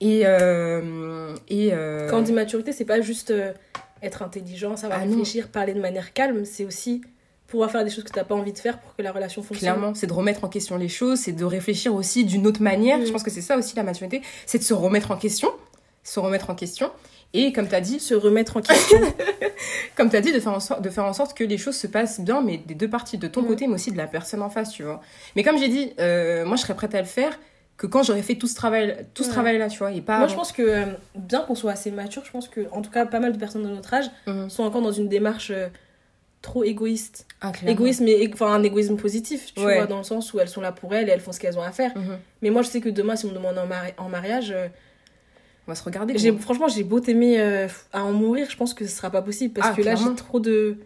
Et. 0.00 0.22
euh, 0.26 1.34
et 1.48 1.70
euh, 1.72 2.08
Quand 2.08 2.18
on 2.18 2.22
dit 2.22 2.32
maturité, 2.32 2.70
c'est 2.72 2.84
pas 2.84 3.00
juste 3.00 3.30
euh, 3.32 3.52
être 4.04 4.22
intelligent, 4.22 4.76
savoir 4.76 5.00
Ah 5.02 5.04
non. 5.06 5.10
réfléchir, 5.12 5.48
parler 5.48 5.74
de 5.74 5.80
manière 5.80 6.12
calme, 6.12 6.44
c'est 6.44 6.64
aussi 6.64 7.02
pouvoir 7.46 7.70
faire 7.70 7.84
des 7.84 7.90
choses 7.90 8.04
que 8.04 8.10
t'as 8.12 8.24
pas 8.24 8.34
envie 8.34 8.52
de 8.52 8.58
faire 8.58 8.80
pour 8.80 8.96
que 8.96 9.02
la 9.02 9.12
relation 9.12 9.42
fonctionne. 9.42 9.74
Clairement, 9.74 9.94
c'est 9.94 10.06
de 10.06 10.12
remettre 10.12 10.44
en 10.44 10.48
question 10.48 10.76
les 10.76 10.88
choses, 10.88 11.20
c'est 11.20 11.32
de 11.32 11.44
réfléchir 11.44 11.94
aussi 11.94 12.24
d'une 12.24 12.46
autre 12.46 12.62
manière. 12.62 12.98
Mm. 12.98 13.06
Je 13.06 13.12
pense 13.12 13.22
que 13.22 13.30
c'est 13.30 13.42
ça 13.42 13.56
aussi 13.56 13.76
la 13.76 13.82
maturité, 13.82 14.22
c'est 14.46 14.58
de 14.58 14.64
se 14.64 14.74
remettre 14.74 15.10
en 15.10 15.16
question, 15.16 15.50
se 16.02 16.18
remettre 16.20 16.50
en 16.50 16.54
question. 16.54 16.90
Et 17.36 17.52
comme 17.52 17.66
tu 17.68 17.74
as 17.74 17.80
dit, 17.80 17.98
Se 17.98 18.14
remettre 18.14 18.56
en 18.56 18.60
question. 18.60 18.98
comme 19.96 20.08
tu 20.08 20.20
dit, 20.20 20.32
de 20.32 20.38
faire, 20.40 20.52
en 20.52 20.60
sorte, 20.60 20.82
de 20.82 20.88
faire 20.90 21.04
en 21.04 21.12
sorte 21.12 21.36
que 21.36 21.42
les 21.44 21.58
choses 21.58 21.76
se 21.76 21.86
passent 21.88 22.20
bien, 22.20 22.40
mais 22.42 22.58
des 22.58 22.74
deux 22.74 22.88
parties, 22.88 23.18
de 23.18 23.26
ton 23.26 23.42
Mm. 23.42 23.46
côté, 23.46 23.66
mais 23.66 23.74
aussi 23.74 23.90
de 23.90 23.96
la 23.96 24.06
personne 24.06 24.40
en 24.42 24.50
face, 24.50 24.70
tu 24.70 24.84
vois. 24.84 25.00
Mais 25.36 25.42
comme 25.42 25.58
j'ai 25.58 25.68
dit, 25.68 25.92
euh, 25.98 26.44
moi, 26.44 26.56
je 26.56 26.62
serais 26.62 26.74
prête 26.76 26.94
à 26.94 27.00
le 27.00 27.06
faire 27.06 27.38
que 27.76 27.86
quand 27.88 28.02
j'aurais 28.04 28.22
fait 28.22 28.36
tout 28.36 28.46
ce 28.46 28.54
travail, 28.54 29.04
tout 29.14 29.22
ce 29.24 29.28
Ouais. 29.28 29.34
travail-là, 29.34 29.68
tu 29.68 29.78
vois, 29.78 29.90
et 29.92 30.00
pas. 30.00 30.18
Moi, 30.18 30.28
je 30.28 30.34
pense 30.34 30.52
que 30.52 30.62
euh, 30.62 30.84
bien 31.16 31.40
qu'on 31.40 31.54
soit 31.56 31.72
assez 31.72 31.90
mature, 31.90 32.22
je 32.24 32.30
pense 32.30 32.48
que, 32.48 32.60
en 32.70 32.82
tout 32.82 32.90
cas, 32.90 33.04
pas 33.06 33.18
mal 33.20 33.32
de 33.32 33.38
personnes 33.38 33.64
de 33.64 33.68
notre 33.68 33.92
âge 33.94 34.06
Mhm. 34.26 34.48
sont 34.48 34.62
encore 34.62 34.82
dans 34.82 34.92
une 34.92 35.08
démarche 35.08 35.50
euh, 35.50 35.68
trop 36.40 36.62
égoïste. 36.62 37.26
Ah. 37.40 37.50
Égoïste, 37.66 38.00
mais 38.02 38.30
enfin 38.32 38.52
un 38.52 38.62
égoïsme 38.62 38.96
positif, 38.96 39.52
tu 39.54 39.64
Ouais. 39.64 39.76
vois, 39.76 39.86
dans 39.86 39.98
le 39.98 40.04
sens 40.04 40.32
où 40.34 40.38
elles 40.40 40.48
sont 40.48 40.60
là 40.60 40.72
pour 40.72 40.94
elles 40.94 41.08
et 41.08 41.10
elles 41.12 41.20
font 41.20 41.32
ce 41.32 41.40
qu'elles 41.40 41.58
ont 41.58 41.62
à 41.62 41.72
faire. 41.72 41.96
Mhm. 41.96 42.18
Mais 42.42 42.50
moi, 42.50 42.62
je 42.62 42.68
sais 42.68 42.80
que 42.80 42.88
demain, 42.90 43.16
si 43.16 43.26
on 43.26 43.30
me 43.30 43.34
demande 43.34 43.58
en, 43.58 43.66
mari- 43.66 43.94
en 43.98 44.08
mariage, 44.08 44.52
euh, 44.52 44.68
On 45.66 45.70
va 45.72 45.74
se 45.74 45.82
regarder. 45.82 46.16
j'ai 46.18 46.30
franchement, 46.36 46.68
j'ai 46.68 46.84
beau 46.84 47.00
t'aimer 47.00 47.40
à 47.92 48.04
en 48.04 48.12
mourir, 48.12 48.46
je 48.50 48.56
pense 48.56 48.74
que 48.74 48.86
ce 48.86 48.94
sera 48.94 49.10
pas 49.10 49.22
possible 49.22 49.54
parce 49.54 49.68
Ah, 49.72 49.74
que 49.74 49.82
là, 49.82 49.94
j'ai 49.96 50.14
trop 50.14 50.38
de. 50.38 50.76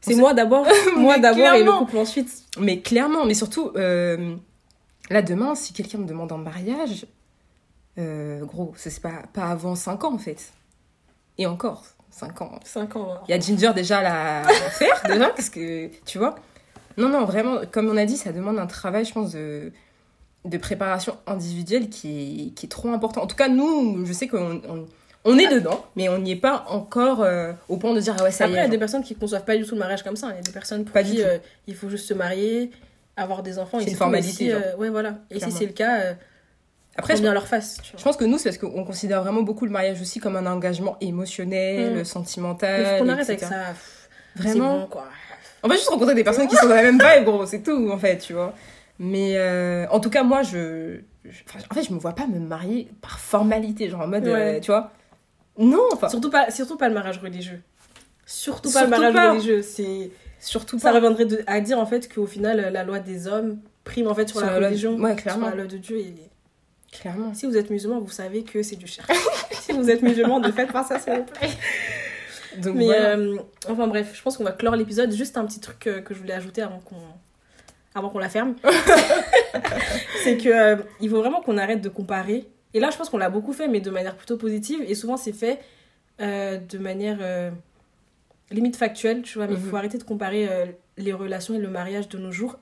C'est 0.00 0.16
moi 0.16 0.32
d'abord, 0.34 0.66
moi 0.96 1.18
d'abord 1.18 1.54
et 1.54 1.62
le 1.62 1.70
couple 1.70 1.98
ensuite. 1.98 2.30
Mais 2.58 2.80
clairement, 2.80 3.24
mais 3.26 3.34
surtout, 3.34 3.70
là, 5.10 5.22
demain, 5.22 5.54
si 5.54 5.72
quelqu'un 5.72 5.98
me 5.98 6.06
demande 6.06 6.32
en 6.32 6.38
mariage, 6.38 7.06
euh, 7.98 8.44
gros, 8.44 8.72
c'est 8.76 9.00
pas, 9.00 9.22
pas 9.32 9.44
avant 9.46 9.74
5 9.74 10.04
ans, 10.04 10.14
en 10.14 10.18
fait. 10.18 10.52
Et 11.38 11.46
encore, 11.46 11.84
5 12.10 12.40
ans. 12.42 12.60
5 12.64 12.96
ans. 12.96 13.12
hein. 13.14 13.20
Il 13.28 13.30
y 13.32 13.34
a 13.34 13.40
Ginger 13.40 13.72
déjà 13.74 13.98
à 13.98 14.42
la 14.42 14.48
faire, 14.70 15.02
déjà, 15.06 15.28
parce 15.30 15.48
que, 15.50 15.88
tu 16.06 16.18
vois. 16.18 16.34
Non, 16.98 17.08
non, 17.08 17.24
vraiment, 17.24 17.60
comme 17.70 17.88
on 17.88 17.96
a 17.96 18.04
dit, 18.04 18.16
ça 18.16 18.32
demande 18.32 18.58
un 18.58 18.66
travail, 18.66 19.04
je 19.04 19.12
pense, 19.12 19.32
de, 19.32 19.72
de 20.44 20.58
préparation 20.58 21.16
individuelle 21.26 21.88
qui 21.88 22.48
est, 22.48 22.54
qui 22.54 22.66
est 22.66 22.68
trop 22.68 22.90
important. 22.90 23.22
En 23.22 23.26
tout 23.26 23.36
cas, 23.36 23.48
nous, 23.48 24.04
je 24.04 24.12
sais 24.12 24.28
qu'on 24.28 24.60
on, 24.68 24.86
on 25.24 25.38
est 25.38 25.48
dedans, 25.48 25.84
mais 25.96 26.08
on 26.10 26.18
n'y 26.18 26.32
est 26.32 26.36
pas 26.36 26.64
encore 26.68 27.22
euh, 27.22 27.52
au 27.68 27.76
point 27.78 27.94
de 27.94 28.00
dire, 28.00 28.14
ah 28.18 28.24
ouais, 28.24 28.30
ça 28.30 28.44
Après, 28.44 28.56
il 28.58 28.60
y 28.62 28.64
a 28.64 28.68
des 28.68 28.76
personnes 28.78 29.02
qui 29.04 29.14
conçoivent 29.14 29.44
pas 29.44 29.56
du 29.56 29.64
tout 29.64 29.74
le 29.74 29.78
mariage 29.80 30.02
comme 30.02 30.16
ça. 30.16 30.28
Il 30.30 30.36
y 30.36 30.38
a 30.38 30.42
des 30.42 30.52
personnes 30.52 30.84
pour 30.84 30.92
Pas 30.92 31.02
qui 31.04 31.22
euh, 31.22 31.38
il 31.66 31.74
faut 31.74 31.88
juste 31.88 32.06
se 32.08 32.14
marier, 32.14 32.70
avoir 33.16 33.42
des 33.42 33.58
enfants. 33.58 33.78
et 33.78 33.84
C'est 33.84 33.90
une 33.90 33.96
formalité, 33.96 34.30
si, 34.32 34.52
euh, 34.52 34.76
ouais, 34.76 34.88
voilà. 34.90 35.16
Et 35.30 35.36
Clairement. 35.36 35.52
si 35.52 35.58
c'est 35.58 35.66
le 35.66 35.72
cas, 35.72 36.00
euh, 36.00 36.14
Après, 36.96 37.16
je 37.16 37.22
bien 37.22 37.32
leur 37.32 37.46
face. 37.46 37.78
Je 37.96 38.02
pense 38.02 38.16
que 38.16 38.24
nous, 38.24 38.38
c'est 38.38 38.50
parce 38.50 38.58
qu'on 38.58 38.84
considère 38.84 39.22
vraiment 39.22 39.42
beaucoup 39.42 39.64
le 39.64 39.70
mariage 39.70 40.00
aussi 40.00 40.20
comme 40.20 40.36
un 40.36 40.46
engagement 40.46 40.96
émotionnel, 41.00 42.00
Mm. 42.00 42.04
sentimental. 42.04 42.82
Mais 42.82 42.98
faut 42.98 43.04
qu'on 43.04 43.10
arrête 43.10 43.28
avec 43.28 43.40
ça. 43.40 43.74
Vraiment. 44.36 44.80
Bon, 44.80 44.86
quoi. 44.86 45.04
On 45.62 45.68
va 45.68 45.74
juste 45.76 45.88
rencontrer 45.88 46.14
des 46.14 46.24
personnes 46.24 46.48
qui 46.48 46.56
sont 46.56 46.68
dans 46.68 46.74
la 46.74 46.82
même 46.82 46.98
vibe, 47.00 47.24
gros, 47.24 47.46
c'est 47.46 47.62
tout, 47.62 47.90
en 47.90 47.98
fait, 47.98 48.18
tu 48.18 48.32
vois. 48.32 48.54
Mais 48.98 49.36
euh, 49.36 49.86
en 49.90 50.00
tout 50.00 50.10
cas, 50.10 50.22
moi, 50.22 50.42
je, 50.42 50.98
je- 51.24 51.42
En 51.70 51.74
fait, 51.74 51.82
je 51.84 51.92
me 51.92 51.98
vois 51.98 52.14
pas 52.14 52.26
me 52.26 52.38
marier 52.38 52.88
par 53.00 53.18
formalité, 53.18 53.88
genre 53.88 54.02
en 54.02 54.06
mode, 54.08 54.26
euh, 54.26 54.60
tu 54.60 54.70
vois. 54.70 54.90
Non, 55.58 55.82
enfin, 55.92 56.08
Surtout 56.08 56.30
pas, 56.30 56.50
surtout 56.50 56.76
pas 56.76 56.88
le 56.88 56.94
mariage 56.94 57.18
religieux. 57.18 57.60
Surtout 58.26 58.70
pas 58.72 58.80
Surtout 58.86 58.90
le 58.92 58.96
mariage 58.98 59.14
pas. 59.14 59.30
religieux. 59.32 59.62
C'est... 59.62 60.10
surtout 60.42 60.78
Ça 60.78 60.90
pas. 60.90 60.96
reviendrait 60.96 61.24
de- 61.24 61.42
à 61.46 61.60
dire 61.60 61.78
en 61.78 61.86
fait 61.86 62.12
qu'au 62.12 62.26
final, 62.26 62.70
la 62.72 62.84
loi 62.84 62.98
des 62.98 63.26
hommes 63.28 63.58
prime 63.84 64.06
en 64.08 64.14
fait 64.14 64.28
sur, 64.28 64.38
Sur 64.40 64.48
la, 64.48 64.56
religion, 64.68 64.96
ouais, 64.98 65.12
sur 65.14 65.22
clairement. 65.22 65.48
la 65.48 65.54
loi 65.56 65.66
de 65.66 65.76
Dieu. 65.76 65.98
Et... 65.98 66.14
Clairement. 66.92 67.32
Si 67.34 67.46
vous 67.46 67.56
êtes 67.56 67.70
musulman, 67.70 68.00
vous 68.00 68.10
savez 68.10 68.42
que 68.44 68.62
c'est 68.62 68.76
du 68.76 68.86
cher. 68.86 69.06
si 69.52 69.72
vous 69.72 69.88
êtes 69.90 70.02
musulman, 70.02 70.40
ne 70.40 70.52
faites 70.52 70.70
pas 70.72 70.84
ça, 70.84 70.98
s'il 70.98 71.14
vous 71.14 71.22
plaît. 71.24 71.48
Donc 72.58 72.76
Mais 72.76 72.84
voilà. 72.84 73.16
euh, 73.16 73.38
enfin 73.68 73.86
bref, 73.86 74.12
je 74.14 74.20
pense 74.22 74.36
qu'on 74.36 74.44
va 74.44 74.52
clore 74.52 74.76
l'épisode. 74.76 75.10
Juste 75.10 75.38
un 75.38 75.46
petit 75.46 75.58
truc 75.60 75.86
euh, 75.86 76.00
que 76.02 76.12
je 76.12 76.18
voulais 76.18 76.34
ajouter 76.34 76.60
avant 76.60 76.80
qu'on 76.80 76.96
avant 77.94 78.10
qu'on 78.10 78.18
la 78.18 78.28
ferme. 78.28 78.54
c'est 80.24 80.36
que 80.36 80.48
euh, 80.48 80.76
il 81.00 81.08
faut 81.10 81.18
vraiment 81.18 81.40
qu'on 81.40 81.56
arrête 81.58 81.80
de 81.80 81.88
comparer. 81.88 82.46
Et 82.74 82.80
là, 82.80 82.90
je 82.90 82.96
pense 82.96 83.08
qu'on 83.08 83.18
l'a 83.18 83.30
beaucoup 83.30 83.52
fait, 83.52 83.68
mais 83.68 83.80
de 83.80 83.90
manière 83.90 84.16
plutôt 84.16 84.36
positive. 84.36 84.80
Et 84.86 84.94
souvent, 84.94 85.16
c'est 85.16 85.32
fait 85.32 85.60
de 86.18 86.78
manière 86.78 87.18
limite 88.52 88.76
factuelle, 88.76 89.22
tu 89.22 89.38
vois. 89.38 89.46
Mais 89.46 89.54
il 89.54 89.60
Mhm. 89.60 89.70
faut 89.70 89.76
arrêter 89.76 89.98
de 89.98 90.04
comparer 90.04 90.48
euh, 90.50 90.66
les 90.96 91.12
relations 91.12 91.54
et 91.54 91.58
le 91.58 91.68
mariage 91.68 92.08
de 92.08 92.18
nos 92.18 92.30
jours. 92.32 92.58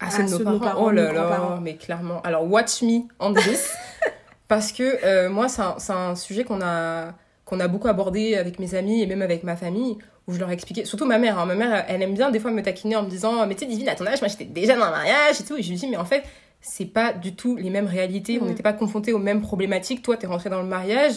Ah, 0.00 0.06
à 0.06 0.10
ceux 0.10 0.22
nos 0.24 0.38
de 0.38 0.44
nos 0.44 0.58
parents. 0.58 0.58
parents, 0.60 0.86
Oh 0.86 0.90
là 0.90 1.12
là, 1.12 1.58
mais 1.62 1.76
clairement. 1.76 2.20
Alors, 2.22 2.44
watch 2.50 2.82
me 2.82 3.00
on 3.18 3.32
this. 3.32 3.74
parce 4.48 4.72
que 4.72 4.98
euh, 5.04 5.28
moi, 5.30 5.48
c'est 5.48 5.62
un, 5.62 5.74
c'est 5.78 5.92
un 5.92 6.14
sujet 6.14 6.44
qu'on 6.44 6.60
a, 6.60 7.12
qu'on 7.44 7.60
a 7.60 7.68
beaucoup 7.68 7.88
abordé 7.88 8.36
avec 8.36 8.58
mes 8.58 8.74
amis 8.74 9.02
et 9.02 9.06
même 9.06 9.22
avec 9.22 9.42
ma 9.42 9.56
famille, 9.56 9.96
où 10.26 10.32
je 10.32 10.38
leur 10.38 10.50
ai 10.50 10.52
expliqué, 10.52 10.84
surtout 10.84 11.06
ma 11.06 11.18
mère. 11.18 11.38
hein. 11.38 11.46
Ma 11.46 11.54
mère, 11.54 11.84
elle 11.88 12.02
aime 12.02 12.14
bien 12.14 12.30
des 12.30 12.40
fois 12.40 12.50
me 12.50 12.62
taquiner 12.62 12.96
en 12.96 13.04
me 13.04 13.08
disant 13.08 13.46
Mais 13.46 13.54
tu 13.54 13.60
sais, 13.60 13.66
Divine, 13.70 13.88
à 13.88 13.94
ton 13.94 14.06
âge, 14.06 14.20
moi 14.20 14.28
j'étais 14.28 14.44
déjà 14.44 14.76
dans 14.76 14.82
un 14.84 14.90
mariage 14.90 15.40
et 15.40 15.44
tout. 15.44 15.56
Et 15.56 15.62
je 15.62 15.70
lui 15.70 15.76
dis 15.76 15.86
Mais 15.88 15.96
en 15.96 16.04
fait, 16.04 16.24
c'est 16.60 16.84
pas 16.86 17.12
du 17.12 17.34
tout 17.34 17.56
les 17.56 17.70
mêmes 17.70 17.86
réalités. 17.86 18.38
On 18.40 18.44
Mhm. 18.44 18.50
n'était 18.50 18.62
pas 18.62 18.72
confrontés 18.72 19.12
aux 19.12 19.18
mêmes 19.18 19.40
problématiques. 19.40 20.02
Toi, 20.02 20.16
t'es 20.16 20.26
rentrée 20.26 20.50
dans 20.50 20.60
le 20.60 20.68
mariage 20.68 21.14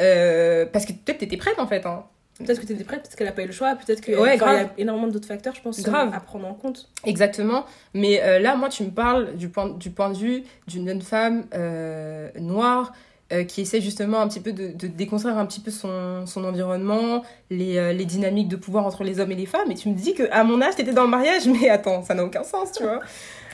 euh, 0.00 0.66
parce 0.72 0.84
que 0.84 0.92
peut-être 0.92 1.18
t'étais 1.18 1.36
prête 1.36 1.58
en 1.58 1.66
fait. 1.66 1.86
hein. 1.86 2.04
Peut-être 2.44 2.60
que 2.60 2.66
tu 2.66 2.72
étais 2.72 2.84
prête, 2.84 3.02
peut-être 3.02 3.16
qu'elle 3.16 3.26
n'a 3.26 3.32
pas 3.32 3.42
eu 3.42 3.46
le 3.46 3.52
choix, 3.52 3.74
peut-être 3.74 4.00
qu'il 4.00 4.16
Ouais, 4.16 4.36
y 4.36 4.42
a 4.42 4.70
énormément 4.78 5.08
d'autres 5.08 5.28
facteurs, 5.28 5.54
je 5.54 5.60
pense, 5.60 5.80
Grave. 5.82 6.10
à 6.14 6.20
prendre 6.20 6.46
en 6.46 6.54
compte. 6.54 6.88
Exactement. 7.04 7.64
Mais 7.94 8.20
euh, 8.22 8.38
là, 8.38 8.56
moi, 8.56 8.68
tu 8.68 8.82
me 8.84 8.90
parles 8.90 9.34
du 9.36 9.48
point, 9.48 9.68
du 9.68 9.90
point 9.90 10.10
de 10.10 10.16
vue 10.16 10.42
d'une 10.66 10.86
jeune 10.88 11.02
femme 11.02 11.44
euh, 11.54 12.28
noire 12.38 12.92
euh, 13.32 13.44
qui 13.44 13.60
essaie 13.60 13.80
justement 13.80 14.20
un 14.20 14.28
petit 14.28 14.40
peu 14.40 14.52
de, 14.52 14.68
de 14.68 14.86
déconstruire 14.88 15.38
un 15.38 15.46
petit 15.46 15.60
peu 15.60 15.70
son, 15.70 16.26
son 16.26 16.44
environnement, 16.44 17.22
les, 17.50 17.94
les 17.94 18.04
dynamiques 18.04 18.48
de 18.48 18.56
pouvoir 18.56 18.86
entre 18.86 19.04
les 19.04 19.20
hommes 19.20 19.30
et 19.32 19.36
les 19.36 19.46
femmes. 19.46 19.70
Et 19.70 19.74
tu 19.74 19.88
me 19.88 19.94
dis 19.94 20.14
qu'à 20.14 20.42
mon 20.44 20.60
âge, 20.62 20.76
t'étais 20.76 20.92
dans 20.92 21.04
le 21.04 21.10
mariage. 21.10 21.46
Mais 21.46 21.68
attends, 21.68 22.02
ça 22.02 22.14
n'a 22.14 22.24
aucun 22.24 22.42
sens, 22.42 22.72
tu 22.72 22.82
vois. 22.82 23.00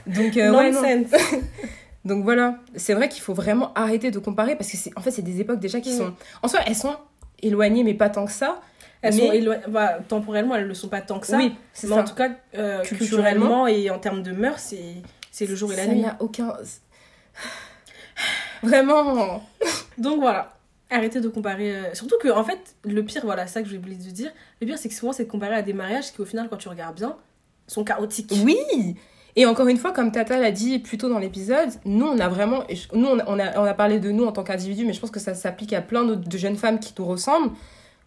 Donc, 0.06 0.34
ouais, 0.36 0.70
non. 0.70 0.82
Donc 2.04 2.22
voilà, 2.22 2.58
c'est 2.76 2.94
vrai 2.94 3.08
qu'il 3.08 3.20
faut 3.20 3.34
vraiment 3.34 3.72
arrêter 3.74 4.12
de 4.12 4.18
comparer 4.20 4.54
parce 4.54 4.70
que 4.70 4.76
c'est 4.76 4.96
en 4.96 5.00
fait 5.00 5.10
c'est 5.10 5.22
des 5.22 5.40
époques 5.40 5.58
déjà 5.58 5.80
qui 5.80 5.90
Mm. 5.92 5.98
sont 5.98 6.12
en 6.42 6.46
soi 6.46 6.60
elles 6.64 6.76
sont 6.76 6.94
éloignées 7.42 7.82
mais 7.82 7.94
pas 7.94 8.08
tant 8.08 8.26
que 8.26 8.30
ça. 8.32 8.60
Elles 9.06 9.14
Mais- 9.14 9.26
sont 9.26 9.32
éloignées, 9.32 9.62
bah, 9.68 9.98
temporellement, 10.08 10.54
elles 10.56 10.64
ne 10.64 10.68
le 10.68 10.74
sont 10.74 10.88
pas 10.88 11.00
tant 11.00 11.18
que 11.18 11.26
ça. 11.26 11.36
oui, 11.36 11.54
c'est 11.72 11.86
mais 11.88 11.94
ça. 11.94 12.00
en 12.02 12.04
tout 12.04 12.14
cas, 12.14 12.30
euh, 12.56 12.82
Culturellement. 12.82 13.64
culturellement 13.64 13.66
et 13.66 13.90
en 13.90 13.98
termes 13.98 14.22
de 14.22 14.32
mœurs, 14.32 14.58
c'est 14.58 14.96
c'est 15.30 15.46
le 15.46 15.54
jour 15.54 15.72
et 15.72 15.76
la 15.76 15.84
ça 15.84 15.88
nuit. 15.90 16.00
n'a 16.00 16.16
aucun 16.20 16.54
vraiment 18.62 19.42
Donc 19.98 20.20
voilà, 20.20 20.56
arrêtez 20.90 21.20
de 21.20 21.28
comparer. 21.28 21.74
euh, 21.74 21.94
Surtout 21.94 22.16
que, 22.20 22.28
en 22.28 22.44
fait, 22.44 22.76
le 22.84 23.02
pire, 23.04 23.22
voilà, 23.24 23.46
ça 23.46 23.62
que 23.62 23.68
j'ai 23.68 23.78
oublié 23.78 23.96
de 23.96 24.10
dire, 24.10 24.30
le 24.60 24.66
pire, 24.66 24.78
c'est 24.78 24.88
que 24.88 24.94
souvent, 24.94 25.12
c'est 25.12 25.24
de 25.24 25.30
comparer 25.30 25.54
à 25.54 25.62
des 25.62 25.72
mariages 25.72 26.12
qui, 26.12 26.20
au 26.20 26.24
final, 26.24 26.48
quand 26.48 26.56
tu 26.56 26.68
regardes 26.68 26.96
bien, 26.96 27.16
sont 27.66 27.84
chaotiques. 27.84 28.32
Oui 28.44 28.96
Et 29.36 29.44
encore 29.46 29.68
une 29.68 29.76
fois, 29.76 29.92
comme 29.92 30.12
Tata 30.12 30.38
l'a 30.38 30.50
dit 30.50 30.78
plus 30.78 30.98
tôt 30.98 31.08
dans 31.08 31.18
l'épisode, 31.18 31.68
nous, 31.84 32.06
on 32.06 32.18
a 32.18 32.28
vraiment... 32.28 32.62
Nous, 32.94 33.06
on 33.06 33.38
a, 33.38 33.58
on 33.60 33.74
parlé 33.74 33.98
de 34.00 34.10
nous 34.10 34.24
en 34.24 34.32
tant 34.32 34.44
qu'individu, 34.44 34.84
mais 34.86 34.92
je 34.94 35.00
pense 35.00 35.10
que 35.10 35.20
ça 35.20 35.34
s'applique 35.34 35.72
à 35.72 35.82
plein 35.82 36.04
de 36.04 36.38
jeunes 36.38 36.56
femmes 36.56 36.80
qui 36.80 36.94
nous 36.98 37.04
ressemblent. 37.06 37.50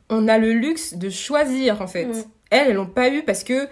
On 0.09 0.27
a 0.27 0.37
le 0.37 0.53
luxe 0.53 0.93
de 0.95 1.09
choisir, 1.09 1.81
en 1.81 1.87
fait. 1.87 2.05
Mm. 2.05 2.23
Elles, 2.51 2.67
elles 2.69 2.75
l'ont 2.75 2.85
pas 2.87 3.09
eu 3.09 3.23
parce 3.23 3.43
que 3.43 3.67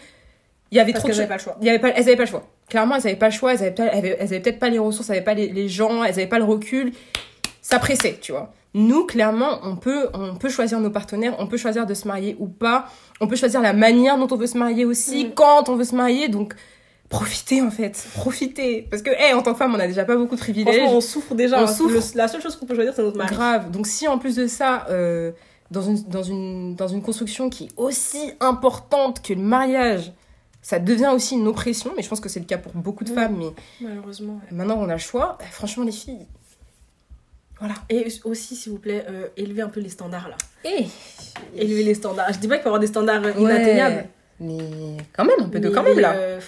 il 0.72 0.78
y 0.78 0.80
avait 0.80 0.92
Parce 0.92 1.04
trop 1.04 1.08
de 1.12 1.14
qu'elles 1.14 1.16
cho- 1.16 1.22
n'avaient 1.22 1.28
pas 1.30 1.38
le 1.38 1.42
choix. 1.42 1.58
y 1.62 1.70
avait 1.70 1.80
pas, 1.80 1.88
elles 1.90 2.06
n'avaient 2.06 2.16
pas 2.18 2.24
le 2.26 2.30
choix. 2.30 2.44
Clairement, 2.70 2.96
elles 2.96 3.04
n'avaient 3.04 3.16
pas 3.16 3.30
le 3.30 3.34
choix, 3.34 3.54
elles 3.54 3.60
n'avaient 3.76 4.20
avaient, 4.20 4.40
peut-être 4.42 4.60
pas 4.60 4.70
les 4.70 4.80
ressources, 4.80 5.10
elles 5.10 5.16
n'avaient 5.16 5.26
pas 5.26 5.34
les, 5.34 5.48
les 5.48 5.70
gens, 5.70 6.04
elles 6.04 6.12
n'avaient 6.12 6.28
pas 6.28 6.40
le 6.40 6.44
recul. 6.46 6.92
Ça 7.62 7.80
pressait, 7.80 8.18
tu 8.22 8.34
vois. 8.34 8.52
Nous, 8.74 9.06
clairement, 9.06 9.60
on 9.64 9.76
peut, 9.78 10.10
on 10.14 10.36
peut 10.36 10.50
choisir 10.50 10.80
nos 10.82 10.90
partenaires, 10.90 11.36
on 11.40 11.48
peut 11.48 11.58
choisir 11.58 11.86
de 11.86 11.94
se 11.94 12.08
marier 12.08 12.36
ou 12.40 12.48
pas, 12.48 12.88
on 13.22 13.28
peut 13.28 13.36
choisir 13.38 13.62
la 13.62 13.74
manière 13.74 14.18
dont 14.18 14.28
on 14.30 14.36
veut 14.36 14.46
se 14.48 14.58
marier 14.58 14.84
aussi, 14.86 15.26
Mm. 15.26 15.32
quand 15.36 15.70
on 15.70 15.76
veut 15.76 15.86
se 15.86 15.96
marier, 15.96 16.28
donc 16.28 16.54
profitez 17.10 17.62
en 17.62 17.72
fait, 17.72 18.06
profitez. 18.16 18.86
Parce 18.92 19.02
que, 19.02 19.10
hey, 19.10 19.34
en 19.34 19.42
tant 19.42 19.54
que 19.54 19.58
femme, 19.58 19.74
on 19.74 19.80
a 19.80 19.88
déjà 19.88 20.04
pas 20.06 20.18
beaucoup 20.18 20.36
de 20.36 20.40
privilèges. 20.42 20.82
On 20.90 21.00
souffre 21.02 21.34
déjà. 21.34 21.60
On 21.60 21.64
hein. 21.64 21.68
souffre. 21.68 21.94
Le- 21.96 22.18
la 22.18 22.28
seule 22.28 22.42
chose 22.42 22.56
qu'on 22.58 22.66
peut 22.66 22.76
choisir, 22.76 22.94
c'est 22.94 23.02
notre 23.04 23.18
mari. 23.18 23.34
Grave. 23.34 23.72
Donc 23.72 23.88
si 23.88 24.08
en 24.08 24.18
plus 24.18 24.36
de 24.36 24.48
ça, 24.48 24.86
euh, 24.90 25.32
dans, 25.72 25.82
une, 25.82 26.04
dans, 26.04 26.24
une, 26.24 26.76
dans 26.76 26.88
une 26.88 27.02
construction 27.02 27.50
qui 27.50 27.66
est 27.66 27.70
aussi 27.78 28.32
importante 28.40 29.22
que 29.22 29.34
le 29.34 29.42
mariage, 29.42 30.12
ça 30.62 30.80
devient 30.80 31.12
aussi 31.14 31.36
une 31.36 31.48
oppression, 31.48 31.92
mais 31.96 32.04
je 32.04 32.10
pense 32.10 32.20
que 32.20 32.30
c'est 32.30 32.40
le 32.40 32.46
cas 32.46 32.58
pour 32.58 32.74
beaucoup 32.74 33.04
de 33.04 33.12
Mm. 33.12 33.16
femmes, 33.16 33.36
mais 33.38 33.50
Malheureusement. 33.82 34.34
ouais. 34.34 34.56
maintenant 34.56 34.78
on 34.80 34.90
a 34.90 34.94
le 34.94 35.00
choix, 35.00 35.38
bah, 35.40 35.46
franchement 35.52 35.84
les 35.86 35.92
filles, 35.92 36.26
voilà. 37.60 37.74
Et 37.90 38.08
aussi, 38.24 38.56
s'il 38.56 38.72
vous 38.74 38.78
plaît, 38.78 39.04
euh, 39.10 39.28
élevez 39.36 39.64
un 39.64 39.70
peu 39.70 39.80
les 39.80 39.90
standards 39.90 40.30
là. 40.30 40.36
Et 40.64 40.86
Élevez 41.56 41.84
les 41.84 41.96
standards. 41.96 42.32
Je 42.34 42.38
dis 42.40 42.48
pas 42.48 42.56
qu'il 42.56 42.62
faut 42.64 42.70
avoir 42.70 42.80
des 42.80 42.86
standards 42.88 43.24
euh, 43.24 43.32
inatteignables, 43.38 44.08
Mais 44.40 44.98
quand 45.16 45.26
même, 45.26 45.40
un 45.40 45.50
peu 45.50 45.60
de 45.60 45.68
Mais, 45.70 45.74
quand 45.74 45.82
même 45.84 46.00
là. 46.00 46.14
euh, 46.14 46.40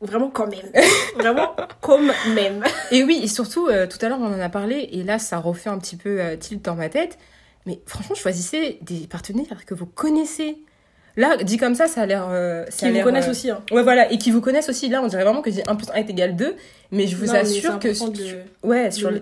vraiment 0.00 0.30
quand 0.30 0.48
même. 0.48 0.72
vraiment 1.18 1.54
comme 1.80 2.10
même. 2.34 2.64
Et 2.90 3.04
oui, 3.04 3.20
et 3.22 3.28
surtout, 3.28 3.68
euh, 3.68 3.86
tout 3.86 3.98
à 4.04 4.08
l'heure, 4.08 4.18
on 4.20 4.26
en 4.26 4.40
a 4.40 4.48
parlé, 4.48 4.88
et 4.92 5.04
là, 5.04 5.20
ça 5.20 5.38
refait 5.38 5.70
un 5.70 5.78
petit 5.78 5.96
peu 5.96 6.20
euh, 6.20 6.36
tilt 6.36 6.64
dans 6.64 6.74
ma 6.74 6.88
tête. 6.88 7.16
Mais 7.66 7.80
franchement, 7.86 8.14
choisissez 8.14 8.78
des 8.82 9.06
partenaires 9.06 9.64
que 9.66 9.74
vous 9.74 9.86
connaissez. 9.86 10.58
Là, 11.16 11.36
dit 11.42 11.56
comme 11.58 11.74
ça, 11.74 11.86
ça 11.86 12.02
a 12.02 12.06
l'air. 12.06 12.26
euh, 12.28 12.64
Qui 12.66 12.90
vous 12.90 13.02
connaissent 13.02 13.28
euh, 13.28 13.30
aussi. 13.30 13.50
Hein. 13.50 13.62
Ouais, 13.70 13.82
voilà, 13.82 14.10
et 14.12 14.18
qui 14.18 14.30
vous 14.30 14.40
connaissent 14.40 14.68
aussi. 14.68 14.88
Là, 14.88 15.00
on 15.02 15.06
dirait 15.06 15.22
vraiment 15.24 15.42
que 15.42 15.50
j'ai 15.50 15.66
1 15.68 15.76
plus 15.76 15.88
1 15.90 15.94
est 15.94 16.10
égal 16.10 16.34
2. 16.36 16.56
Mais 16.90 17.06
je 17.06 17.16
vous 17.16 17.26
Non, 17.26 17.34
assure 17.34 17.78
que. 17.78 17.88
de, 17.88 17.94
sur- 17.94 18.08
ouais, 18.64 18.88
de 18.88 18.94
sur, 18.94 19.10
le 19.10 19.20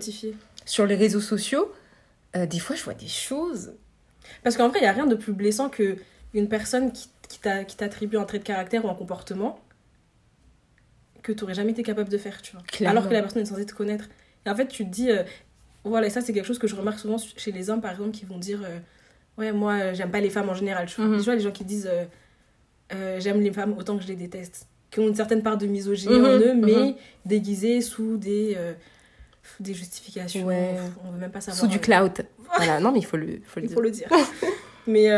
sur 0.65 0.85
les 0.87 0.95
réseaux 0.95 1.21
sociaux, 1.21 1.71
euh, 2.35 2.45
des 2.45 2.59
fois, 2.59 2.75
je 2.75 2.83
vois 2.83 2.95
des 2.95 3.07
choses. 3.07 3.73
Parce 4.43 4.57
qu'en 4.57 4.69
vrai, 4.69 4.79
il 4.79 4.81
n'y 4.83 4.87
a 4.87 4.91
rien 4.93 5.05
de 5.05 5.15
plus 5.15 5.33
blessant 5.33 5.69
que 5.69 5.97
une 6.33 6.49
personne 6.49 6.91
qui, 6.91 7.09
qui 7.29 7.39
t'a- 7.39 7.63
qui 7.63 7.77
t'attribue 7.77 8.17
un 8.17 8.23
trait 8.25 8.39
de 8.39 8.43
caractère 8.43 8.83
ou 8.85 8.89
un 8.89 8.95
comportement 8.95 9.59
que 11.21 11.31
tu 11.31 11.41
n'aurais 11.41 11.53
jamais 11.53 11.71
été 11.71 11.83
capable 11.83 12.09
de 12.09 12.17
faire, 12.17 12.41
tu 12.41 12.53
vois. 12.53 12.61
Clairement. 12.67 12.97
Alors 12.97 13.07
que 13.09 13.13
la 13.13 13.21
personne 13.21 13.41
est 13.43 13.45
censée 13.45 13.65
te 13.65 13.73
connaître. 13.73 14.05
Et 14.45 14.49
en 14.49 14.55
fait, 14.55 14.67
tu 14.67 14.83
te 14.85 14.89
dis, 14.89 15.09
euh, 15.09 15.23
voilà, 15.89 16.07
et 16.07 16.09
ça, 16.09 16.21
c'est 16.21 16.33
quelque 16.33 16.45
chose 16.45 16.59
que 16.59 16.67
je 16.67 16.75
remarque 16.75 16.99
souvent 16.99 17.17
chez 17.37 17.51
les 17.51 17.69
hommes, 17.69 17.81
par 17.81 17.91
exemple, 17.91 18.11
qui 18.11 18.25
vont 18.25 18.37
dire, 18.37 18.59
euh, 18.63 18.79
ouais, 19.37 19.51
moi, 19.51 19.73
euh, 19.73 19.93
j'aime 19.93 20.11
pas 20.11 20.21
les 20.21 20.29
femmes 20.29 20.49
en 20.49 20.53
général. 20.53 20.87
Tu 20.87 20.95
vois, 21.01 21.09
Mhm. 21.09 21.17
Tu 21.17 21.23
vois, 21.25 21.35
les 21.35 21.41
gens 21.41 21.51
qui 21.51 21.65
disent, 21.65 21.89
euh, 21.91 22.05
euh, 22.93 23.19
j'aime 23.19 23.41
les 23.41 23.51
femmes 23.51 23.73
autant 23.77 23.97
que 23.97 24.03
je 24.03 24.07
les 24.07 24.15
déteste. 24.15 24.67
Qui 24.91 24.99
ont 24.99 25.07
une 25.07 25.15
certaine 25.15 25.41
part 25.41 25.57
de 25.57 25.65
misogynie 25.65 26.19
Mhm, 26.19 26.25
en 26.25 26.37
eux, 26.39 26.53
mais 26.53 26.71
mhm. 26.89 26.95
déguisée 27.25 27.81
sous 27.81 28.17
des, 28.17 28.55
des 29.59 29.73
justifications. 29.73 30.45
Ouais. 30.45 30.75
On 31.05 31.11
veut 31.11 31.19
même 31.19 31.31
pas 31.31 31.41
savoir. 31.41 31.59
Sous 31.59 31.67
du 31.67 31.79
cloud. 31.79 32.11
voilà, 32.57 32.79
non, 32.79 32.91
mais 32.91 32.99
il 32.99 33.05
faut 33.05 33.17
le, 33.17 33.39
faut 33.45 33.59
le 33.59 33.65
il 33.65 33.67
dire. 33.67 33.75
faut 33.75 33.81
le 33.81 33.91
dire. 33.91 34.07
Mais 34.87 35.09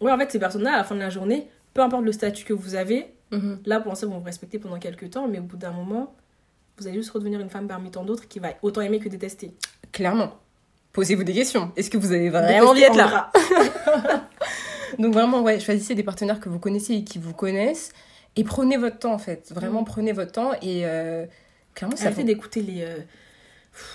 ouais, 0.00 0.12
en 0.12 0.18
fait, 0.18 0.30
ces 0.30 0.38
personnes-là, 0.38 0.74
à 0.74 0.76
la 0.78 0.84
fin 0.84 0.94
de 0.94 1.00
la 1.00 1.08
journée, 1.10 1.48
peu 1.74 1.80
importe 1.82 2.04
le 2.04 2.12
statut 2.12 2.44
que 2.44 2.52
vous 2.52 2.74
avez, 2.74 3.06
Mhm. 3.32 3.60
là, 3.64 3.80
pour 3.80 3.90
l'instant, 3.90 4.08
vont 4.08 4.18
vous 4.18 4.24
respecter 4.24 4.58
pendant 4.58 4.78
quelques 4.78 5.10
temps, 5.10 5.26
mais 5.28 5.38
au 5.38 5.42
bout 5.42 5.56
d'un 5.56 5.70
moment, 5.70 6.14
vous 6.78 6.86
allez 6.86 6.96
juste 6.96 7.10
redevenir 7.10 7.40
une 7.40 7.48
femme 7.50 7.66
parmi 7.68 7.90
tant 7.90 8.04
d'autres 8.04 8.26
qui 8.28 8.38
va 8.40 8.48
autant 8.62 8.80
aimer 8.80 8.98
que 8.98 9.08
détester. 9.08 9.52
Clairement. 9.92 10.32
Posez-vous 10.92 11.24
des 11.24 11.34
questions. 11.34 11.70
Est-ce 11.76 11.88
que 11.90 11.98
vous 11.98 12.12
avez 12.12 12.30
vraiment 12.30 12.70
envie 12.70 12.80
d'être 12.80 12.96
là. 12.96 13.30
Donc 14.98 15.14
vraiment, 15.14 15.40
ouais, 15.42 15.60
choisissez 15.60 15.94
des 15.94 16.02
partenaires 16.02 16.40
que 16.40 16.48
vous 16.48 16.58
connaissez 16.58 16.94
et 16.94 17.04
qui 17.04 17.18
vous 17.18 17.32
connaissent. 17.32 17.92
Et 18.36 18.44
prenez 18.44 18.76
votre 18.76 18.98
temps, 18.98 19.12
en 19.12 19.18
fait. 19.18 19.50
Vraiment, 19.52 19.82
Mm. 19.82 19.86
prenez 19.86 20.12
votre 20.12 20.32
temps. 20.32 20.52
Et 20.62 20.82
euh, 20.84 21.26
clairement, 21.74 21.96
ça 21.96 22.06
Arrêtez 22.06 22.20
fait... 22.22 22.26
d'écouter 22.26 22.62
les, 22.62 22.82
euh, 22.82 22.98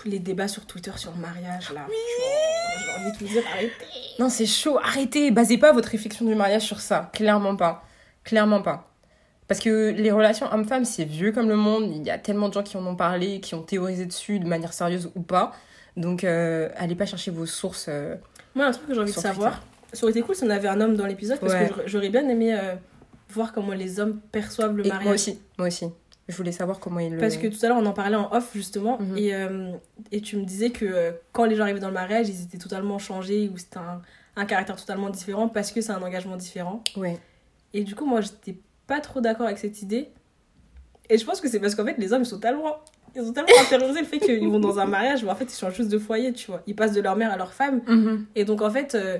les 0.06 0.20
débats 0.20 0.48
sur 0.48 0.66
Twitter 0.66 0.92
sur 0.96 1.12
le 1.12 1.18
mariage, 1.22 1.72
là. 1.74 1.82
Franchement, 1.82 2.80
J'ai 2.80 3.02
envie 3.02 3.12
de 3.12 3.26
vous 3.26 3.34
dire, 3.34 3.44
arrêtez. 3.54 3.74
Non, 4.20 4.30
c'est 4.30 4.46
chaud. 4.46 4.78
Arrêtez. 4.82 5.32
Basez 5.32 5.58
pas 5.58 5.74
votre 5.74 5.90
réflexion 5.90 6.26
du 6.26 6.36
mariage 6.36 6.64
sur 6.64 6.80
ça. 6.80 7.10
Clairement 7.14 7.56
pas. 7.56 7.84
Clairement 8.24 8.62
pas. 8.62 8.90
Parce 9.48 9.60
que 9.60 9.92
les 9.92 10.12
relations 10.12 10.52
homme-femme, 10.52 10.86
c'est 10.86 11.04
vieux 11.06 11.32
comme 11.32 11.48
le 11.50 11.56
monde. 11.56 11.92
Il 11.96 12.04
y 12.04 12.10
a 12.10 12.18
tellement 12.18 12.48
de 12.50 12.54
gens 12.54 12.64
qui 12.64 12.78
en 12.78 12.86
ont 12.88 12.96
parlé, 12.96 13.40
qui 13.42 13.54
ont 13.56 13.62
théorisé 13.62 14.06
dessus 14.06 14.40
de 14.40 14.48
manière 14.48 14.74
sérieuse 14.74 15.12
ou 15.16 15.22
pas. 15.22 15.52
Donc, 15.98 16.24
euh, 16.24 16.70
allez 16.76 16.96
pas 16.96 17.06
chercher 17.06 17.32
vos 17.32 17.46
sources. 17.46 17.86
euh, 17.88 18.16
Moi, 18.56 18.66
un 18.66 18.72
truc 18.72 18.88
que 18.88 18.94
j'ai 18.96 19.00
envie 19.02 19.12
de 19.14 19.18
savoir, 19.20 19.62
ça 19.94 20.04
aurait 20.04 20.12
été 20.12 20.22
cool 20.22 20.36
si 20.36 20.44
on 20.44 20.50
avait 20.50 20.68
un 20.68 20.82
homme 20.82 20.96
dans 20.96 21.06
l'épisode, 21.06 21.40
parce 21.40 21.54
Ouais. 21.54 21.70
que 21.70 21.88
j'aurais- 21.88 22.10
bien 22.10 22.28
aimé 22.28 22.54
euh, 22.58 22.76
voir 23.30 23.54
comment 23.54 23.74
les 23.74 24.00
hommes 24.00 24.20
perçoivent 24.32 24.76
le 24.76 24.86
Et 24.86 24.90
mariage. 24.90 25.06
moi 25.06 25.14
aussi. 25.14 25.40
Moi 25.58 25.68
aussi. 25.68 25.86
Je 26.28 26.36
voulais 26.36 26.52
savoir 26.52 26.80
comment 26.80 27.00
ils 27.00 27.12
le... 27.14 27.20
Parce 27.20 27.38
que 27.38 27.46
tout 27.48 27.64
à 27.64 27.68
l'heure, 27.70 27.78
on 27.78 27.86
en 27.86 27.94
parlait 27.94 28.16
en 28.16 28.34
off, 28.34 28.50
justement, 28.56 28.98
Mhm. 29.00 29.18
et, 29.18 29.36
euh, 29.36 29.72
et 30.12 30.22
tu 30.22 30.38
me 30.38 30.44
disais 30.44 30.72
que 30.72 30.86
euh, 30.86 31.12
quand 31.34 31.46
les 31.46 31.56
gens 31.56 31.64
arrivaient 31.64 31.80
dans 31.80 31.88
le 31.90 31.94
mariage, 31.94 32.28
ils 32.30 32.42
étaient 32.42 32.58
totalement 32.58 32.98
changés, 32.98 33.50
ou 33.54 33.58
c'était 33.60 33.78
un, 33.78 34.02
un 34.36 34.46
caractère 34.46 34.76
totalement 34.76 35.12
différent, 35.12 35.48
parce 35.50 35.72
que 35.72 35.82
c'est 35.82 35.92
un 35.92 36.02
engagement 36.02 36.36
différent. 36.36 36.84
Ouais. 36.98 37.20
Et 37.74 37.84
du 37.84 37.94
coup, 37.94 38.06
moi, 38.08 38.22
j'étais 38.22 38.58
pas 38.88 39.00
trop 39.00 39.22
d'accord 39.22 39.46
avec 39.48 39.58
cette 39.60 39.82
idée. 39.82 40.10
Et 41.10 41.18
je 41.18 41.26
pense 41.26 41.40
que 41.42 41.48
c'est 41.50 41.60
parce 41.60 41.76
qu'en 41.76 41.86
fait, 41.86 41.96
les 41.98 42.14
hommes, 42.14 42.24
ils 42.24 42.28
sont 42.28 42.40
tellement... 42.40 42.78
Ils 43.16 43.22
ont 43.22 43.32
tellement 43.34 43.50
intériorisé 43.62 44.02
le 44.02 44.06
fait 44.06 44.20
qu'ils 44.26 44.48
vont 44.50 44.60
dans 44.60 44.80
un 44.80 44.86
mariage, 44.86 45.24
où 45.24 45.30
en 45.30 45.36
fait, 45.36 45.46
ils 45.46 45.58
changent 45.58 45.76
juste 45.76 45.90
de 45.92 45.98
foyer, 46.00 46.34
tu 46.34 46.48
vois. 46.52 46.62
Ils 46.68 46.76
passent 46.76 46.92
de 46.94 47.02
leur 47.02 47.16
mère 47.16 47.32
à 47.32 47.38
leur 47.38 47.54
femme. 47.54 47.82
Mhm. 47.88 48.26
Et 48.36 48.44
donc, 48.46 48.62
en 48.62 48.70
fait... 48.70 48.96
euh, 48.96 49.18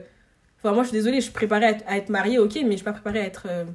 Enfin, 0.64 0.74
moi, 0.74 0.82
je 0.82 0.88
suis 0.90 0.98
désolée, 0.98 1.18
je 1.18 1.26
suis 1.26 1.32
préparée 1.32 1.66
à 1.66 1.70
être, 1.70 1.84
à 1.86 1.96
être 1.98 2.10
mariée, 2.10 2.40
ok, 2.40 2.56
mais 2.64 2.72
je 2.72 2.78
suis 2.78 2.84
pas 2.84 2.92
préparée 2.94 3.20
à 3.20 3.26
être... 3.26 3.44
euh, 3.48 3.66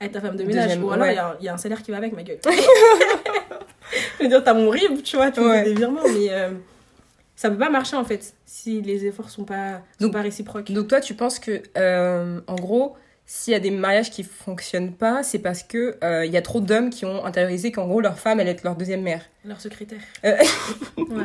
à 0.00 0.06
être 0.06 0.12
ta 0.12 0.20
femme 0.20 0.34
de 0.36 0.42
ménage. 0.42 0.76
Ou 0.78 0.90
alors, 0.90 1.06
il 1.06 1.10
ouais. 1.16 1.22
y, 1.40 1.44
y 1.44 1.48
a 1.48 1.54
un 1.54 1.56
salaire 1.56 1.82
qui 1.84 1.92
va 1.92 1.98
avec, 1.98 2.12
ma 2.14 2.22
gueule. 2.24 2.38
je 4.18 4.22
veux 4.24 4.28
dire, 4.28 4.42
t'as 4.42 4.54
mon 4.54 4.68
RIB, 4.68 5.02
tu 5.02 5.16
vois, 5.16 5.30
tu 5.30 5.40
Ouais. 5.40 5.62
fais 5.62 5.70
des 5.70 5.74
virements, 5.74 6.00
mais 6.04 6.26
euh, 6.30 6.50
ça 7.36 7.50
peut 7.50 7.58
pas 7.58 7.70
marcher, 7.70 7.96
en 7.96 8.04
fait, 8.04 8.34
si 8.44 8.82
les 8.82 9.06
efforts 9.06 9.30
sont 9.30 9.44
pas, 9.44 9.82
sont 9.98 10.06
Donc- 10.06 10.12
pas 10.12 10.22
réciproques. 10.22 10.72
Donc 10.72 10.88
toi, 10.88 11.00
tu 11.00 11.14
penses 11.14 11.38
que, 11.38 11.62
euh, 11.78 12.40
en 12.46 12.56
gros, 12.56 12.96
s'il 13.26 13.52
y 13.52 13.56
a 13.56 13.60
des 13.60 13.70
mariages 13.72 14.10
qui 14.10 14.22
fonctionnent 14.22 14.92
pas, 14.92 15.22
c'est 15.24 15.40
parce 15.40 15.62
que 15.64 15.96
euh, 16.04 16.24
il 16.24 16.32
y 16.32 16.36
a 16.36 16.42
trop 16.42 16.60
d'hommes 16.60 16.90
qui 16.90 17.04
ont 17.04 17.24
intériorisé 17.24 17.72
qu'en 17.72 17.86
gros 17.86 18.00
leur 18.00 18.18
femme 18.18 18.38
allait 18.40 18.52
être 18.52 18.62
leur 18.64 18.76
deuxième 18.76 19.02
mère. 19.02 19.22
Leur 19.44 19.60
secrétaire. 19.60 19.98
Euh. 20.24 20.36
ouais, 20.96 21.04
ouais, 21.08 21.16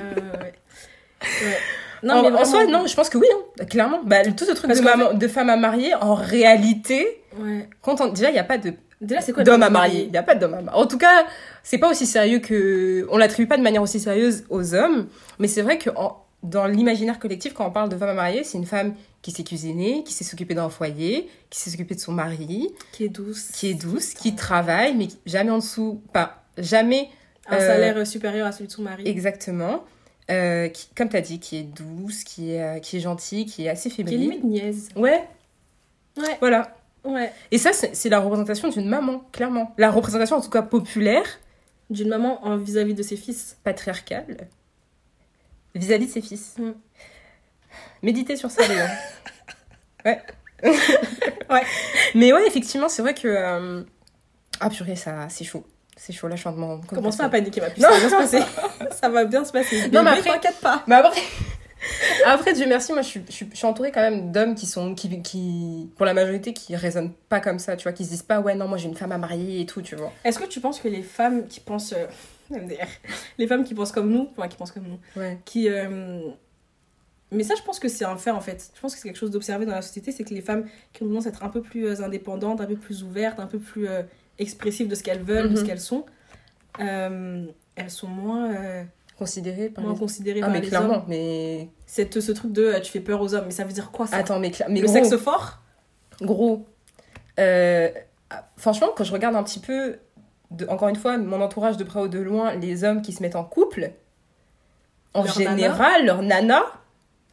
ouais. 0.42 1.58
Non, 2.04 2.16
en, 2.16 2.32
mais 2.32 2.38
en 2.40 2.46
soi, 2.46 2.66
non, 2.66 2.88
je 2.88 2.96
pense 2.96 3.10
que 3.10 3.18
oui, 3.20 3.28
hein, 3.60 3.66
clairement. 3.66 4.02
Bah, 4.04 4.24
tout 4.24 4.46
ce 4.46 4.52
truc 4.54 4.68
Parce 4.68 4.80
de, 4.80 4.84
maman- 4.86 5.14
de 5.14 5.28
femme 5.28 5.50
à 5.52 5.58
marier, 5.58 5.94
en 5.96 6.16
réalité, 6.16 7.22
Ouais. 7.40 7.70
quand 7.82 8.02
on- 8.02 8.08
déjà 8.10 8.30
il 8.30 8.36
y 8.36 8.40
a 8.40 8.44
pas 8.44 8.58
de 8.58 8.74
Déjà, 9.00 9.20
c'est 9.22 9.34
quoi 9.34 9.44
d'homme 9.44 9.64
à 9.64 9.70
marier? 9.72 10.04
Il 10.08 10.14
y 10.14 10.18
a 10.18 10.22
pas 10.24 10.36
d'homme 10.36 10.54
à 10.54 10.62
marier. 10.62 10.80
En 10.80 10.86
tout 10.86 11.00
cas, 11.00 11.26
c'est 11.64 11.80
pas 11.80 11.90
aussi 11.90 12.06
sérieux 12.06 12.38
que, 12.40 13.08
on 13.10 13.18
l'attribue 13.18 13.48
pas 13.48 13.58
de 13.58 13.64
manière 13.64 13.82
aussi 13.82 14.00
sérieuse 14.00 14.44
aux 14.50 14.76
hommes, 14.76 15.08
mais 15.40 15.48
c'est 15.48 15.64
vrai 15.64 15.80
que 15.80 15.90
en- 15.96 16.24
dans 16.44 16.66
l'imaginaire 16.68 17.18
collectif, 17.18 17.54
quand 17.54 17.66
on 17.66 17.72
parle 17.72 17.90
de 17.90 17.96
femme 17.98 18.10
à 18.10 18.14
marier, 18.14 18.44
c'est 18.44 18.58
une 18.60 18.66
femme 18.68 18.94
qui 19.22 19.32
sait 19.32 19.44
cuisiner, 19.44 20.04
qui 20.04 20.14
sait 20.14 20.24
s'occuper 20.24 20.54
d'un 20.56 20.70
foyer, 20.70 21.30
qui 21.50 21.60
sait 21.60 21.70
s'occuper 21.70 21.96
de 21.96 22.00
son 22.00 22.12
mari, 22.12 22.70
Qui 22.92 23.04
est 23.06 23.10
douce. 23.10 23.50
qui 23.54 23.68
est 23.70 23.74
douce, 23.76 24.14
qui 24.16 24.36
travaille, 24.36 24.96
mais 24.96 25.08
jamais 25.26 25.52
en 25.52 25.60
dessous, 25.60 26.02
pas 26.14 26.44
jamais 26.58 27.10
Un 27.48 27.58
euh, 27.58 27.60
salaire 27.60 28.08
supérieur 28.08 28.48
à 28.48 28.52
celui 28.52 28.68
de 28.68 28.72
son 28.72 28.82
mari. 28.82 29.04
exactement, 29.08 29.84
euh, 30.32 30.70
qui, 30.70 30.88
comme 30.96 31.10
tu 31.10 31.18
as 31.18 31.22
dit, 31.22 31.40
qui 31.40 31.58
est 31.58 31.64
douce, 31.64 32.24
qui 32.24 32.52
est, 32.54 32.62
euh, 32.62 32.80
qui 32.80 32.98
est 32.98 33.00
gentille, 33.00 33.46
qui 33.46 33.66
est 33.66 33.70
assez 33.70 33.90
Qui 33.90 34.02
est 34.02 34.04
fébrile. 34.06 34.20
limite 34.22 34.44
niaise. 34.44 34.90
Ouais, 34.96 35.28
Ouais, 36.18 36.38
voilà. 36.40 36.76
ouais. 37.06 37.32
Et 37.52 37.58
ça, 37.58 37.72
c'est 37.74 38.10
la 38.10 38.20
représentation 38.20 38.68
d'une 38.70 38.88
maman, 38.90 39.20
clairement. 39.32 39.74
La 39.78 39.90
représentation, 39.92 40.36
en 40.38 40.42
tout 40.42 40.50
cas 40.50 40.62
populaire, 40.62 41.26
D'une 41.90 42.10
maman 42.10 42.58
vis-à-vis 42.58 42.94
de 42.96 43.04
ses 43.04 43.18
fils. 43.18 43.58
patriarcale, 43.64 44.48
vis-à-vis 45.76 46.08
de 46.08 46.12
ses 46.12 46.22
fils. 46.22 46.56
Mm. 46.58 46.72
Méditez 48.02 48.36
sur 48.36 48.50
ça, 48.52 48.68
les 48.68 48.76
gars. 48.76 48.90
Ouais. 50.06 50.20
Ouais. 51.50 51.62
Mais 52.16 52.34
ouais, 52.34 52.48
effectivement, 52.48 52.90
c'est 52.90 53.02
vrai 53.04 53.14
que. 53.14 53.28
euh, 53.28 53.84
Ah, 54.60 54.70
purée, 54.70 54.96
ça, 54.96 55.28
c'est 55.30 55.44
chaud. 55.44 55.64
C'est 55.96 56.12
chaud, 56.14 56.28
là, 56.28 56.36
je 56.36 56.40
suis 56.42 56.50
en 56.50 56.54
train 56.54 56.62
de 56.62 56.66
m'en 56.66 56.72
rendre 56.74 56.88
compte. 56.88 56.98
Commence 56.98 57.18
pas 57.18 57.26
à 57.26 57.28
que- 57.28 57.32
paniquer, 57.34 57.62
ma 57.62 57.70
puce. 57.70 57.84
Ça 57.84 57.90
va 57.92 58.00
bien 58.00 58.10
se 58.10 58.16
passer. 58.16 58.40
ça 59.02 59.10
va 59.10 59.26
bien 59.26 59.46
se 59.46 59.52
passer. 59.52 59.90
Non, 59.90 60.02
mais 60.04 60.16
Bébé, 60.16 60.30
après- 60.30 60.40
t'inquiète 60.40 60.60
pas. 60.60 60.84
Mais 60.88 60.96
après, 60.96 61.22
après, 62.26 62.54
Dieu 62.54 62.66
merci, 62.68 62.94
moi 62.94 63.02
je 63.04 63.08
suis, 63.08 63.24
je 63.28 63.32
suis, 63.32 63.48
je 63.52 63.56
suis 63.58 63.66
entourée 63.68 63.92
quand 63.92 64.02
même 64.02 64.32
d'hommes 64.32 64.56
qui 64.56 64.66
sont, 64.66 64.96
qui, 64.96 65.22
qui, 65.22 65.92
pour 65.98 66.06
la 66.08 66.14
majorité, 66.16 66.54
qui 66.54 66.76
raisonnent 66.76 67.14
pas 67.30 67.40
comme 67.40 67.60
ça, 67.60 67.76
tu 67.76 67.84
vois, 67.84 67.94
qui 67.94 68.06
se 68.06 68.10
disent 68.10 68.24
pas, 68.24 68.40
ouais, 68.40 68.56
non, 68.56 68.68
moi 68.68 68.78
j'ai 68.80 68.88
une 68.88 68.96
femme 68.96 69.12
à 69.12 69.18
marier 69.20 69.62
et 69.62 69.66
tout, 69.68 69.82
tu 69.84 69.96
vois. 69.96 70.12
Est-ce 70.24 70.40
que 70.40 70.46
tu 70.46 70.60
penses 70.62 70.80
que 70.80 70.88
les 70.88 71.04
femmes 71.04 71.48
qui 71.48 71.60
pensent. 71.60 71.94
euh, 71.94 72.08
MDR. 72.50 72.86
Les 73.38 73.48
femmes 73.48 73.64
qui 73.64 73.74
pensent 73.76 73.92
comme 73.92 74.10
nous, 74.12 74.30
enfin 74.36 74.48
qui 74.48 74.58
pensent 74.58 74.72
comme 74.72 74.88
nous, 74.88 75.00
Ouais. 75.22 75.38
qui. 75.46 75.70
euh, 75.70 76.22
Mais 77.32 77.44
ça, 77.44 77.54
je 77.58 77.62
pense 77.64 77.80
que 77.80 77.88
c'est 77.88 78.04
un 78.06 78.18
fait 78.18 78.32
en 78.32 78.42
fait. 78.42 78.72
Je 78.76 78.82
pense 78.82 78.94
que 78.94 79.00
c'est 79.02 79.08
quelque 79.08 79.18
chose 79.18 79.32
d'observé 79.32 79.66
dans 79.66 79.72
la 79.76 79.82
société, 79.82 80.12
c'est 80.12 80.24
que 80.26 80.34
les 80.34 80.42
femmes 80.42 80.66
qui 80.94 81.04
ont 81.04 81.08
tendance 81.08 81.26
à 81.28 81.30
être 81.30 81.44
un 81.44 81.50
peu 81.50 81.62
plus 81.62 81.86
euh, 81.88 82.04
indépendantes, 82.04 82.60
un 82.62 82.66
peu 82.66 82.76
plus 82.76 83.04
ouvertes, 83.04 83.40
un 83.40 83.48
peu 83.48 83.60
plus 83.60 83.88
euh, 83.88 84.02
expressives 84.40 84.88
de 84.90 84.96
ce 84.96 85.04
qu'elles 85.04 85.24
veulent, 85.24 85.50
de 85.50 85.56
ce 85.56 85.62
Mhm. 85.62 85.68
qu'elles 85.68 85.80
sont, 85.80 86.06
euh, 86.82 87.46
elles 87.76 87.90
sont 87.90 88.08
moins, 88.08 88.52
euh, 88.54 88.84
Considéré 89.18 89.70
par 89.70 89.84
moins 89.84 89.94
les... 89.94 90.00
considérées 90.00 90.40
Ah, 90.42 90.46
par 90.48 90.54
mais 90.54 90.62
les 90.62 90.68
clairement, 90.68 90.96
hommes. 90.96 91.04
mais. 91.08 91.70
C'est 91.86 92.20
ce 92.20 92.32
truc 92.32 92.52
de 92.52 92.80
tu 92.80 92.92
fais 92.92 93.00
peur 93.02 93.22
aux 93.22 93.34
hommes, 93.36 93.46
mais 93.46 93.52
ça 93.52 93.64
veut 93.64 93.72
dire 93.74 93.92
quoi 93.92 94.08
ça? 94.08 94.18
Attends, 94.18 94.40
mais, 94.40 94.50
cla- 94.50 94.66
mais 94.68 94.82
Le 94.82 94.88
gros, 94.88 94.94
sexe 94.96 95.16
fort? 95.18 95.60
Gros. 96.22 96.66
Euh, 97.40 97.90
franchement, 98.58 98.88
quand 98.96 99.04
je 99.04 99.14
regarde 99.14 99.36
un 99.36 99.44
petit 99.44 99.60
peu, 99.60 99.98
de, 100.50 100.66
encore 100.68 100.90
une 100.90 100.96
fois, 100.96 101.18
mon 101.18 101.40
entourage 101.42 101.78
de 101.78 101.84
près 101.84 102.00
ou 102.02 102.08
de 102.08 102.20
loin, 102.20 102.56
les 102.56 102.84
hommes 102.84 103.02
qui 103.02 103.14
se 103.14 103.22
mettent 103.22 103.36
en 103.36 103.44
couple, 103.44 103.92
en 105.14 105.24
Leur 105.24 105.34
général, 105.34 106.06
leur 106.06 106.22
nana, 106.24 106.64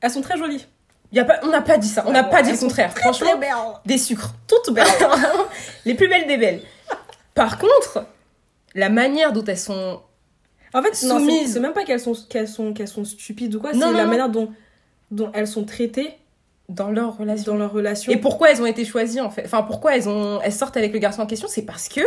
Elles 0.01 0.11
sont 0.11 0.21
très 0.23 0.37
jolies. 0.39 0.67
y 1.13 1.19
a 1.19 1.25
pas, 1.25 1.41
on 1.43 1.49
n'a 1.49 1.61
pas 1.61 1.79
dit 1.79 1.89
ça, 1.89 2.05
on 2.07 2.13
n'a 2.13 2.25
pas 2.25 2.43
dit 2.43 2.53
le 2.53 2.59
contraire. 2.59 2.93
Très 2.95 3.03
Franchement, 3.03 3.41
des 3.85 3.99
sucres. 3.99 4.35
Toutes 4.47 4.75
belles. 4.75 4.87
les 5.85 5.95
plus 5.95 6.09
belles 6.09 6.27
des 6.27 6.37
belles. 6.37 6.63
Par 7.35 7.59
contre, 7.59 8.05
la 8.75 8.89
manière 8.89 9.33
dont 9.33 9.45
elles 9.45 9.59
sont. 9.59 10.01
En 10.75 10.83
fait, 10.83 10.95
Soumises. 10.95 11.55
c'est 11.55 11.61
même 11.61 11.73
pas 11.73 11.85
qu'elles 11.85 12.01
sont, 12.01 12.15
qu'elles 12.29 12.49
sont, 12.49 12.75
qu'elles 12.75 12.89
sont 12.89 13.05
stupides 13.05 13.55
ou 13.55 13.61
quoi, 13.61 13.73
Non, 13.73 13.87
c'est 13.89 13.93
la 13.97 14.05
non. 14.05 14.11
manière 14.11 14.29
dont, 14.29 14.53
dont 15.11 15.31
elles 15.33 15.47
sont 15.49 15.65
traitées 15.65 16.19
dans 16.69 16.91
leur 16.91 17.17
relation. 17.17 17.53
dans 17.53 17.59
leur 17.59 17.73
relation. 17.73 18.13
Et 18.13 18.19
pourquoi 18.19 18.51
elles 18.51 18.61
ont 18.61 18.67
été 18.67 18.85
choisies 18.85 19.23
en 19.23 19.31
fait? 19.31 19.45
Enfin, 19.47 19.63
pourquoi 19.63 19.97
elles, 19.97 20.09
ont... 20.09 20.41
elles 20.43 20.53
sortent 20.53 20.77
avec 20.77 20.93
le 20.93 20.99
garçon 20.99 21.23
en 21.23 21.27
question? 21.27 21.49
C'est 21.49 21.63
parce 21.63 21.89
que 21.89 22.03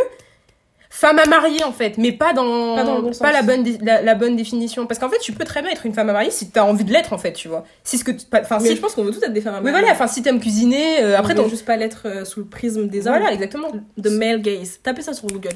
femme 0.94 1.18
à 1.18 1.24
marier 1.24 1.64
en 1.64 1.72
fait, 1.72 1.96
mais 1.96 2.12
pas 2.12 2.34
dans, 2.34 2.76
Pas 2.76 2.84
dans 2.84 2.96
le 2.96 3.00
bon 3.02 3.08
pas 3.08 3.14
sens. 3.14 3.32
la 3.32 3.42
bonne 3.42 3.64
la, 3.80 4.02
la 4.02 4.14
bonne 4.14 4.36
définition. 4.36 4.86
Parce 4.86 5.00
qu'en 5.00 5.08
fait, 5.08 5.18
tu 5.20 5.32
peux 5.32 5.44
très 5.44 5.62
bien 5.62 5.70
être 5.70 5.86
une 5.86 5.94
femme 5.94 6.10
à 6.10 6.12
marier 6.12 6.30
si 6.30 6.50
t'as 6.50 6.64
envie 6.64 6.84
de 6.84 6.92
l'être 6.92 7.14
en 7.14 7.18
fait, 7.18 7.32
tu 7.32 7.48
vois. 7.48 7.64
Si 7.82 7.96
ce 7.96 8.04
que, 8.04 8.12
enfin 8.34 8.60
si, 8.60 8.76
je 8.76 8.80
pense 8.80 8.94
qu'on 8.94 9.02
veut 9.02 9.10
tous 9.10 9.22
être 9.22 9.32
des 9.32 9.40
femmes 9.40 9.54
à 9.54 9.58
oui 9.58 9.64
marier. 9.72 9.80
voilà, 9.80 9.94
enfin 9.94 10.06
si 10.06 10.22
t'aimes 10.22 10.38
cuisiner, 10.38 11.02
euh, 11.02 11.18
après 11.18 11.34
ton, 11.34 11.48
juste 11.48 11.64
pas 11.64 11.76
l'être 11.76 12.02
euh, 12.04 12.24
sous 12.26 12.40
le 12.40 12.46
prisme 12.46 12.88
des 12.88 13.06
hommes. 13.06 13.16
voilà 13.16 13.32
exactement. 13.32 13.68
The 14.00 14.08
male 14.08 14.42
gaze. 14.42 14.80
Tapez 14.82 15.00
ça 15.00 15.14
sur 15.14 15.28
Google. 15.28 15.54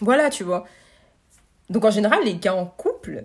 Voilà, 0.00 0.30
tu 0.30 0.44
vois. 0.44 0.64
Donc 1.68 1.84
en 1.84 1.90
général, 1.90 2.20
les 2.24 2.34
gars 2.36 2.54
en 2.54 2.64
couple, 2.64 3.24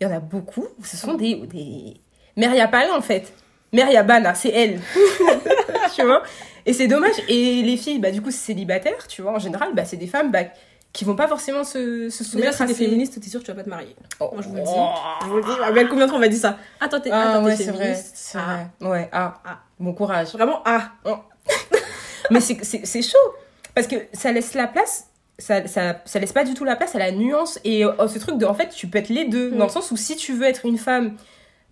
il 0.00 0.04
y 0.04 0.06
en 0.06 0.14
a 0.14 0.20
beaucoup. 0.20 0.68
Ce 0.84 0.96
sont 0.96 1.14
des 1.14 1.34
des 1.34 1.94
Meria 2.36 2.68
Palin 2.68 2.94
en 2.96 3.02
fait. 3.02 3.32
Meria 3.72 4.02
Bana, 4.04 4.34
c'est 4.34 4.50
elle. 4.50 4.80
tu 5.96 6.02
vois? 6.02 6.22
Et 6.66 6.72
c'est 6.72 6.86
dommage. 6.86 7.14
Et 7.28 7.62
les 7.62 7.76
filles, 7.76 7.98
bah 7.98 8.10
du 8.10 8.22
coup, 8.22 8.30
c'est 8.30 8.38
célibataire, 8.52 9.06
tu 9.08 9.22
vois. 9.22 9.32
En 9.32 9.38
général, 9.38 9.74
bah 9.74 9.84
c'est 9.84 9.96
des 9.96 10.06
femmes 10.06 10.30
bah, 10.30 10.44
qui 10.92 11.04
vont 11.04 11.16
pas 11.16 11.26
forcément 11.28 11.64
se, 11.64 12.08
se 12.10 12.22
Déjà, 12.22 12.30
soumettre 12.30 12.56
si 12.56 12.62
à 12.62 12.66
t'es 12.66 12.74
ces- 12.74 12.84
féministe, 12.84 13.20
t'es 13.20 13.28
sûr 13.30 13.40
que 13.40 13.44
tu 13.46 13.50
vas 13.50 13.56
pas 13.56 13.64
te 13.64 13.68
marier. 13.70 13.96
Oh. 14.20 14.30
Moi, 14.32 14.42
je 14.42 14.48
vous 14.48 14.54
le 14.56 14.62
dis. 14.62 14.70
Je 15.22 15.26
vous 15.28 15.36
le 15.36 15.42
dis. 15.42 15.48
Ah, 15.62 15.70
combien 15.88 16.04
de 16.04 16.08
fois 16.10 16.18
on 16.18 16.20
m'a 16.20 16.28
dit 16.28 16.36
ça 16.38 16.58
Ah, 16.80 16.88
toi, 16.88 17.00
t'es 17.00 17.10
ah, 17.10 17.32
Ah 17.34 17.38
t'es 17.38 17.44
ouais, 17.44 17.56
c'est 17.56 17.64
vrai. 17.70 17.78
féministe. 17.84 18.12
C'est 18.14 18.38
Ah. 18.38 18.66
vrai. 18.80 18.88
Ouais, 18.90 19.08
ah, 19.12 19.40
Ah. 19.44 19.58
bon 19.80 19.92
courage. 19.94 20.32
Vraiment, 20.32 20.62
ah. 20.64 20.92
Mais 22.30 22.40
c'est- 22.40 22.62
c'est 22.62 22.86
c'est 22.86 23.02
chaud. 23.02 23.18
Parce 23.74 23.86
que 23.86 23.96
ça 24.12 24.32
laisse 24.32 24.54
la 24.54 24.66
place. 24.66 25.06
Ça, 25.38 25.66
ça, 25.66 25.96
ça 26.04 26.18
laisse 26.18 26.32
pas 26.32 26.44
du 26.44 26.54
tout 26.54 26.64
la 26.64 26.76
place 26.76 26.94
à 26.94 26.98
la 26.98 27.10
nuance 27.10 27.58
et 27.64 27.84
euh, 27.84 28.06
ce 28.06 28.18
truc 28.18 28.36
de 28.38 28.44
en 28.46 28.54
fait 28.54 28.68
tu 28.68 28.86
peux 28.86 28.98
être 28.98 29.08
les 29.08 29.24
deux 29.24 29.50
dans 29.50 29.64
le 29.64 29.70
sens 29.70 29.90
où 29.90 29.96
si 29.96 30.14
tu 30.14 30.34
veux 30.34 30.44
être 30.46 30.66
une 30.66 30.78
femme 30.78 31.16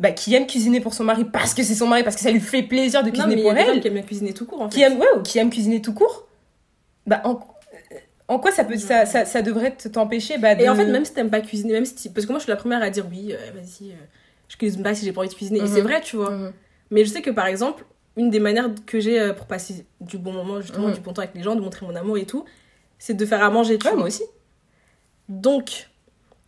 bah, 0.00 0.10
qui 0.10 0.34
aime 0.34 0.46
cuisiner 0.46 0.80
pour 0.80 0.94
son 0.94 1.04
mari 1.04 1.24
parce 1.24 1.54
que 1.54 1.62
c'est 1.62 1.74
son 1.76 1.86
mari 1.86 2.02
parce 2.02 2.16
que 2.16 2.22
ça 2.22 2.30
lui 2.32 2.40
fait 2.40 2.62
plaisir 2.64 3.02
de 3.02 3.08
Non, 3.08 3.12
cuisiner 3.12 3.36
mais 3.36 3.40
il 3.42 3.44
y 3.44 3.48
a 3.48 3.52
pour 3.52 3.60
des 3.60 3.66
gens 3.66 3.72
elle 3.74 3.80
qui 3.80 3.88
aiment 3.88 4.04
cuisiner 4.04 4.32
tout 4.34 4.46
court, 4.46 4.62
en 4.62 4.68
fait. 4.70 4.74
qui 4.76 4.82
aime 4.82 4.98
ouais 4.98 5.06
ou 5.16 5.22
qui 5.22 5.38
aime 5.38 5.50
cuisiner 5.50 5.80
tout 5.82 5.92
court 5.94 6.26
bah 7.06 7.20
en, 7.24 7.38
en 8.28 8.38
quoi 8.38 8.50
ça 8.50 8.64
peut 8.64 8.76
ça, 8.78 9.04
ça, 9.06 9.24
ça 9.24 9.42
devrait 9.42 9.72
te- 9.76 9.88
t'empêcher 9.88 10.38
bah, 10.38 10.54
de... 10.54 10.62
Et 10.62 10.68
en 10.68 10.74
fait, 10.74 10.86
même 10.86 11.04
si 11.04 11.12
t'aimes 11.14 11.30
pas 11.30 11.40
cuisiner, 11.40 11.74
même 11.74 11.84
si 11.84 11.94
tu- 11.94 12.10
parce 12.10 12.26
que 12.26 12.32
moi 12.32 12.38
je 12.38 12.44
suis 12.44 12.50
la 12.50 12.56
première 12.56 12.82
à 12.82 12.90
dire 12.90 13.06
oui, 13.10 13.32
euh, 13.32 13.36
vas-y, 13.54 13.90
euh, 13.90 13.94
je 14.48 14.56
cuisine 14.56 14.82
pas 14.82 14.94
si 14.94 15.04
j'ai 15.04 15.12
pas 15.12 15.20
envie 15.20 15.28
de 15.30 15.34
cuisiner. 15.34 15.60
Mhm. 15.60 15.66
Et 15.66 15.68
c'est 15.68 15.80
vrai, 15.82 16.00
tu 16.00 16.16
vois. 16.16 16.30
Mhm. 16.30 16.52
Mais 16.90 17.04
je 17.04 17.10
sais 17.10 17.20
que 17.22 17.30
par 17.30 17.46
exemple, 17.46 17.84
une 18.16 18.30
des 18.30 18.40
manières 18.40 18.68
que 18.86 19.00
j'ai 19.00 19.20
euh, 19.20 19.32
pour 19.32 19.46
passer 19.46 19.84
du 20.00 20.16
bon 20.18 20.32
moment, 20.32 20.60
justement, 20.60 20.88
Mhm. 20.88 20.94
du 20.94 21.00
bon 21.00 21.12
temps 21.12 21.22
avec 21.22 21.34
les 21.34 21.42
gens, 21.42 21.54
de 21.56 21.60
montrer 21.60 21.84
mon 21.86 21.94
amour 21.96 22.16
et 22.18 22.24
tout, 22.24 22.44
c'est 22.98 23.14
de 23.14 23.26
faire 23.26 23.42
à 23.44 23.50
manger, 23.50 23.78
tu 23.78 23.84
ouais 23.86 23.92
vois. 23.92 23.98
moi 24.00 24.08
aussi 24.08 24.22
Donc, 25.28 25.88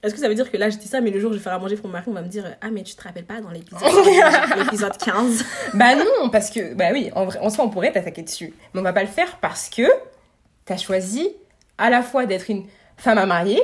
est-ce 0.02 0.14
que 0.14 0.20
ça 0.20 0.28
veut 0.28 0.34
dire 0.34 0.50
que 0.50 0.56
là 0.56 0.68
je 0.70 0.76
dis 0.78 0.88
ça, 0.88 1.00
mais 1.00 1.10
le 1.10 1.20
jour 1.20 1.30
où 1.30 1.32
je 1.34 1.38
vais 1.38 1.42
faire 1.44 1.52
à 1.54 1.58
manger 1.58 1.76
pour 1.76 1.86
mon 1.86 1.92
mari, 1.92 2.04
on 2.08 2.12
va 2.12 2.22
me 2.22 2.28
dire 2.28 2.44
Ah, 2.60 2.70
mais 2.72 2.82
tu 2.82 2.94
te 2.94 3.02
rappelles 3.02 3.24
pas 3.26 3.40
dans 3.40 3.50
l'épisode 3.50 3.80
l'épisode 4.58 4.96
15 4.96 5.44
bah 5.74 5.94
non 5.94 6.28
parce 6.30 6.50
que 6.50 6.74
bah 6.74 6.86
oui 6.92 7.10
en 7.14 7.24
vrai 7.26 7.38
en 7.40 7.50
soi 7.50 7.64
on 7.64 7.68
pourrait 7.68 7.92
t'attaquer 7.92 8.22
dessus 8.22 8.52
mais 8.74 8.80
on 8.80 8.82
va 8.82 8.92
pas 8.92 9.02
le 9.02 9.08
faire 9.08 9.38
parce 9.40 9.68
que 9.68 9.82
t'as 10.64 10.76
choisi 10.76 11.28
à 11.78 11.90
la 11.90 12.02
fois 12.02 12.26
d'être 12.26 12.50
une 12.50 12.64
femme 12.96 13.18
à 13.18 13.26
marier 13.26 13.62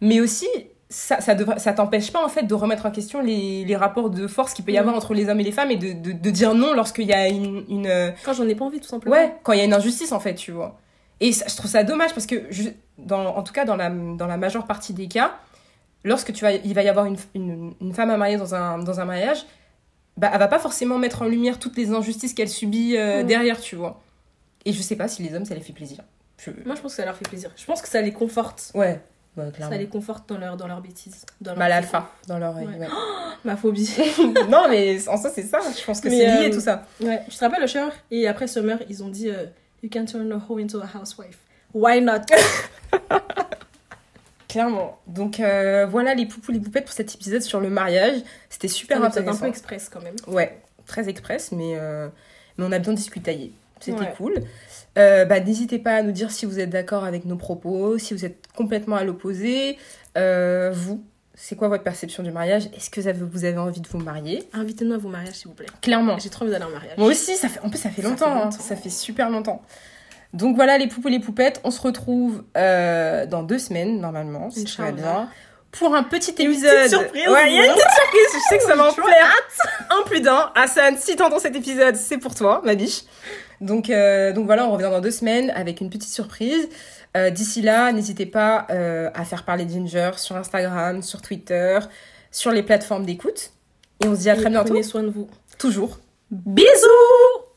mais 0.00 0.20
aussi 0.20 0.46
ça, 0.88 1.20
ça, 1.20 1.36
ça 1.58 1.72
t'empêche 1.72 2.10
pas 2.12 2.24
en 2.24 2.28
fait 2.28 2.42
de 2.42 2.54
remettre 2.54 2.84
en 2.86 2.90
question 2.90 3.20
les, 3.22 3.64
les 3.64 3.76
rapports 3.76 4.10
de 4.10 4.26
force 4.26 4.54
qu'il 4.54 4.64
peut 4.64 4.72
y 4.72 4.74
Mhm. 4.74 4.80
avoir 4.80 4.96
entre 4.96 5.14
les 5.14 5.28
hommes 5.28 5.38
et 5.40 5.44
les 5.44 5.52
femmes 5.52 5.70
et 5.70 5.76
de, 5.76 5.92
de, 5.92 6.12
de 6.12 6.30
dire 6.30 6.52
non 6.54 6.72
lorsqu'il 6.74 7.06
y 7.06 7.12
a 7.12 7.28
une, 7.28 7.64
une 7.68 7.86
euh, 7.86 8.10
Quand 8.24 8.32
j'en 8.32 8.48
ai 8.48 8.54
pas 8.56 8.64
envie, 8.64 8.80
tout 8.80 8.88
simplement. 8.88 9.14
ouais 9.14 9.34
quand 9.44 9.52
il 9.52 9.58
y 9.58 9.62
a 9.62 9.64
une 9.64 9.74
injustice 9.74 10.10
en 10.12 10.18
fait 10.20 10.34
tu 10.34 10.50
vois 10.50 10.78
et 11.20 11.32
ça- 11.32 11.44
je 11.48 11.54
trouve 11.56 11.70
ça 11.70 11.84
dommage 11.84 12.12
parce 12.14 12.26
que 12.26 12.42
je- 12.50 12.70
dans, 12.98 13.24
en 13.36 13.42
tout 13.44 13.52
cas 13.52 13.64
dans 13.64 13.76
la, 13.76 13.88
dans 13.90 14.26
la 14.26 14.36
majeure 14.36 14.66
partie 14.66 14.92
des 14.92 15.06
cas 15.06 15.34
lorsque 16.04 16.32
tu 16.32 16.42
vas, 16.44 16.52
il 16.52 16.74
va 16.74 16.82
y 16.82 16.88
avoir 16.88 17.06
une, 17.06 17.16
une, 17.34 17.74
une 17.80 17.92
femme 17.94 18.10
à 18.10 18.16
marier 18.16 18.36
dans 18.36 18.54
un, 18.54 18.78
dans 18.78 19.00
un 19.00 19.04
mariage 19.04 19.44
bah, 20.16 20.30
elle 20.32 20.38
va 20.38 20.48
pas 20.48 20.58
forcément 20.58 20.98
mettre 20.98 21.22
en 21.22 21.26
lumière 21.26 21.58
toutes 21.58 21.76
les 21.76 21.90
injustices 21.92 22.34
qu'elle 22.34 22.48
subit 22.48 22.96
euh, 22.96 23.22
derrière 23.22 23.60
tu 23.60 23.76
vois 23.76 24.00
et 24.64 24.72
je 24.72 24.82
sais 24.82 24.96
pas 24.96 25.08
si 25.08 25.22
les 25.22 25.34
hommes 25.34 25.44
ça 25.44 25.54
les 25.54 25.60
fait 25.60 25.72
plaisir 25.72 25.98
Je- 26.38 26.50
Moi 26.66 26.74
je 26.74 26.80
pense 26.82 26.92
que 26.92 26.96
ça 26.96 27.04
leur 27.04 27.16
fait 27.16 27.28
plaisir. 27.28 27.50
Je 27.56 27.64
pense 27.64 27.80
que 27.82 27.88
ça 27.88 28.00
les 28.02 28.12
conforte. 28.12 28.70
ouais 28.74 29.00
clairement 29.54 29.70
Ça 29.74 29.78
les 29.78 29.86
conforte 29.86 30.28
dans 30.28 30.36
leur, 30.36 30.56
dans 30.58 30.66
leur 30.66 30.82
bêtise. 30.82 31.24
Dans 31.40 31.52
leur 31.52 31.58
bah 31.58 31.68
l'alpha 31.68 32.10
dans 32.26 32.38
leur 32.38 32.54
Ouais. 32.56 32.64
ouais. 32.66 32.88
Ma 33.44 33.56
phobie. 33.56 33.90
non 34.50 34.68
mais 34.68 35.08
en 35.08 35.16
soi 35.16 35.30
c'est 35.34 35.44
ça 35.44 35.60
je 35.78 35.82
pense 35.84 36.00
que 36.00 36.10
c'est 36.10 36.16
lié 36.40 36.48
euh, 36.48 36.52
tout 36.52 36.60
ça 36.60 36.84
Ouais, 37.00 37.22
je 37.30 37.36
te 37.38 37.44
rappelle 37.44 37.62
le 37.62 37.66
Cher 37.66 37.90
et 38.10 38.26
après 38.28 38.46
Summer, 38.48 38.78
ils 38.90 39.02
ont 39.02 39.08
dit 39.08 39.30
euh, 39.30 39.46
You 39.82 39.88
can 39.90 40.04
turn 40.04 40.30
a 40.32 40.36
hoe 40.46 40.58
into 40.58 40.78
a 40.82 40.86
housewife. 40.98 41.38
Why 41.72 42.02
not? 42.02 42.22
clairement 44.50 44.98
donc 45.06 45.40
euh, 45.40 45.86
voilà 45.86 46.14
les 46.14 46.26
poupous 46.26 46.52
les 46.52 46.60
poupettes 46.60 46.84
pour 46.84 46.92
cet 46.94 47.14
épisode 47.14 47.42
sur 47.42 47.60
le 47.60 47.70
mariage 47.70 48.16
c'était 48.48 48.68
super 48.68 48.96
C'était 48.98 49.08
peut-être 49.08 49.16
un 49.16 49.20
intéressant 49.22 49.40
peu 49.42 49.48
express 49.48 49.88
quand 49.92 50.02
même. 50.02 50.16
Ouais, 50.26 50.60
très 50.86 51.08
express, 51.08 51.52
mais, 51.52 51.74
euh, 51.76 52.08
mais 52.58 52.64
on 52.66 52.72
a 52.72 52.78
bien 52.78 52.92
discutaillé. 52.92 53.52
C'était 53.78 53.98
Ouais. 53.98 54.12
cool. 54.16 54.34
Euh, 54.98 55.24
bah, 55.24 55.40
N'hésitez 55.40 55.78
pas 55.78 55.94
à 55.94 56.02
nous 56.02 56.12
dire 56.12 56.30
si 56.30 56.44
vous 56.46 56.58
êtes 56.60 56.68
d'accord 56.68 57.04
avec 57.04 57.24
nos 57.24 57.36
propos, 57.36 57.96
si 57.96 58.12
vous 58.12 58.24
êtes 58.26 58.46
complètement 58.56 58.96
à 58.96 59.04
l'opposé. 59.04 59.78
Euh, 60.18 60.70
vous, 60.74 61.02
c'est 61.34 61.56
quoi 61.56 61.68
votre 61.68 61.82
perception 61.84 62.22
du 62.22 62.30
mariage? 62.32 62.66
Est-ce 62.76 62.90
que 62.90 63.00
vous 63.00 63.44
avez 63.46 63.56
envie 63.58 63.80
de 63.80 63.88
vous 63.88 63.98
marier? 63.98 64.42
Invitez-nous 64.52 64.94
à 64.94 64.98
vos 64.98 65.08
mariages 65.08 65.34
s'il 65.36 65.48
vous 65.48 65.54
plaît. 65.54 65.66
Clairement. 65.80 66.18
J'ai 66.18 66.28
trop 66.28 66.42
envie 66.44 66.52
d'aller 66.52 66.64
en 66.66 66.70
mariage. 66.70 66.98
Moi 66.98 67.08
aussi, 67.08 67.36
ça 67.36 67.48
fait, 67.48 67.60
en 67.60 67.70
plus 67.70 67.78
ça 67.78 67.88
fait 67.88 68.02
Ça 68.02 68.08
longtemps, 68.08 68.26
fait 68.26 68.30
hein. 68.32 68.44
longtemps. 68.44 68.58
ça 68.60 68.76
fait 68.76 68.90
super 68.90 69.30
longtemps. 69.30 69.62
Donc 70.32 70.54
voilà 70.56 70.78
les 70.78 70.86
poupous 70.86 71.08
et 71.08 71.12
les 71.12 71.20
poupettes, 71.20 71.60
on 71.64 71.70
se 71.70 71.80
retrouve 71.80 72.44
euh, 72.56 73.26
dans 73.26 73.42
deux 73.42 73.58
semaines 73.58 74.00
normalement, 74.00 74.50
si 74.50 74.64
tout 74.64 74.80
va 74.80 74.92
bien, 74.92 75.28
pour 75.72 75.94
un 75.94 76.02
petit 76.04 76.32
Une 76.38 76.50
épisode. 76.52 76.70
petite 76.76 76.90
surprise. 76.90 77.28
Ouais, 77.28 77.50
il 77.50 77.56
y 77.56 77.58
a 77.58 77.66
une 77.66 77.72
petite 77.72 77.90
surprise, 77.90 78.26
je 78.34 78.38
sais 78.48 78.58
que 78.58 78.64
ça 78.64 78.76
va 78.76 78.90
en 78.90 78.92
plaire. 78.92 79.32
Un 79.90 80.02
plus 80.06 80.20
d'un. 80.20 80.50
Hassan, 80.54 80.96
si 80.96 81.16
t'entends 81.16 81.38
cet 81.40 81.56
épisode, 81.56 81.96
c'est 81.96 82.18
pour 82.18 82.34
toi, 82.34 82.60
ma 82.64 82.74
biche. 82.74 83.02
Donc, 83.60 83.90
euh, 83.90 84.32
donc 84.32 84.46
voilà, 84.46 84.66
on 84.66 84.72
revient 84.72 84.88
dans 84.90 85.00
deux 85.00 85.10
semaines 85.10 85.50
avec 85.50 85.80
une 85.80 85.90
petite 85.90 86.12
surprise. 86.12 86.68
Euh, 87.16 87.30
D'ici 87.30 87.60
là, 87.60 87.90
n'hésitez 87.92 88.26
pas 88.26 88.66
à 88.68 89.24
faire 89.24 89.44
parler 89.44 89.66
Ginger 89.68 90.12
sur 90.16 90.36
Instagram, 90.36 91.02
sur 91.02 91.22
Twitter, 91.22 91.78
sur 92.30 92.52
les 92.52 92.62
plateformes 92.62 93.04
d'écoute. 93.04 93.50
Et 94.02 94.06
on 94.06 94.14
se 94.14 94.20
dit 94.20 94.30
à 94.30 94.34
Et 94.34 94.38
très 94.38 94.48
bientôt. 94.50 94.68
Prenez 94.68 94.82
soin 94.84 95.02
de 95.02 95.10
vous. 95.10 95.28
Toujours. 95.58 95.98
Bisous 96.30 97.49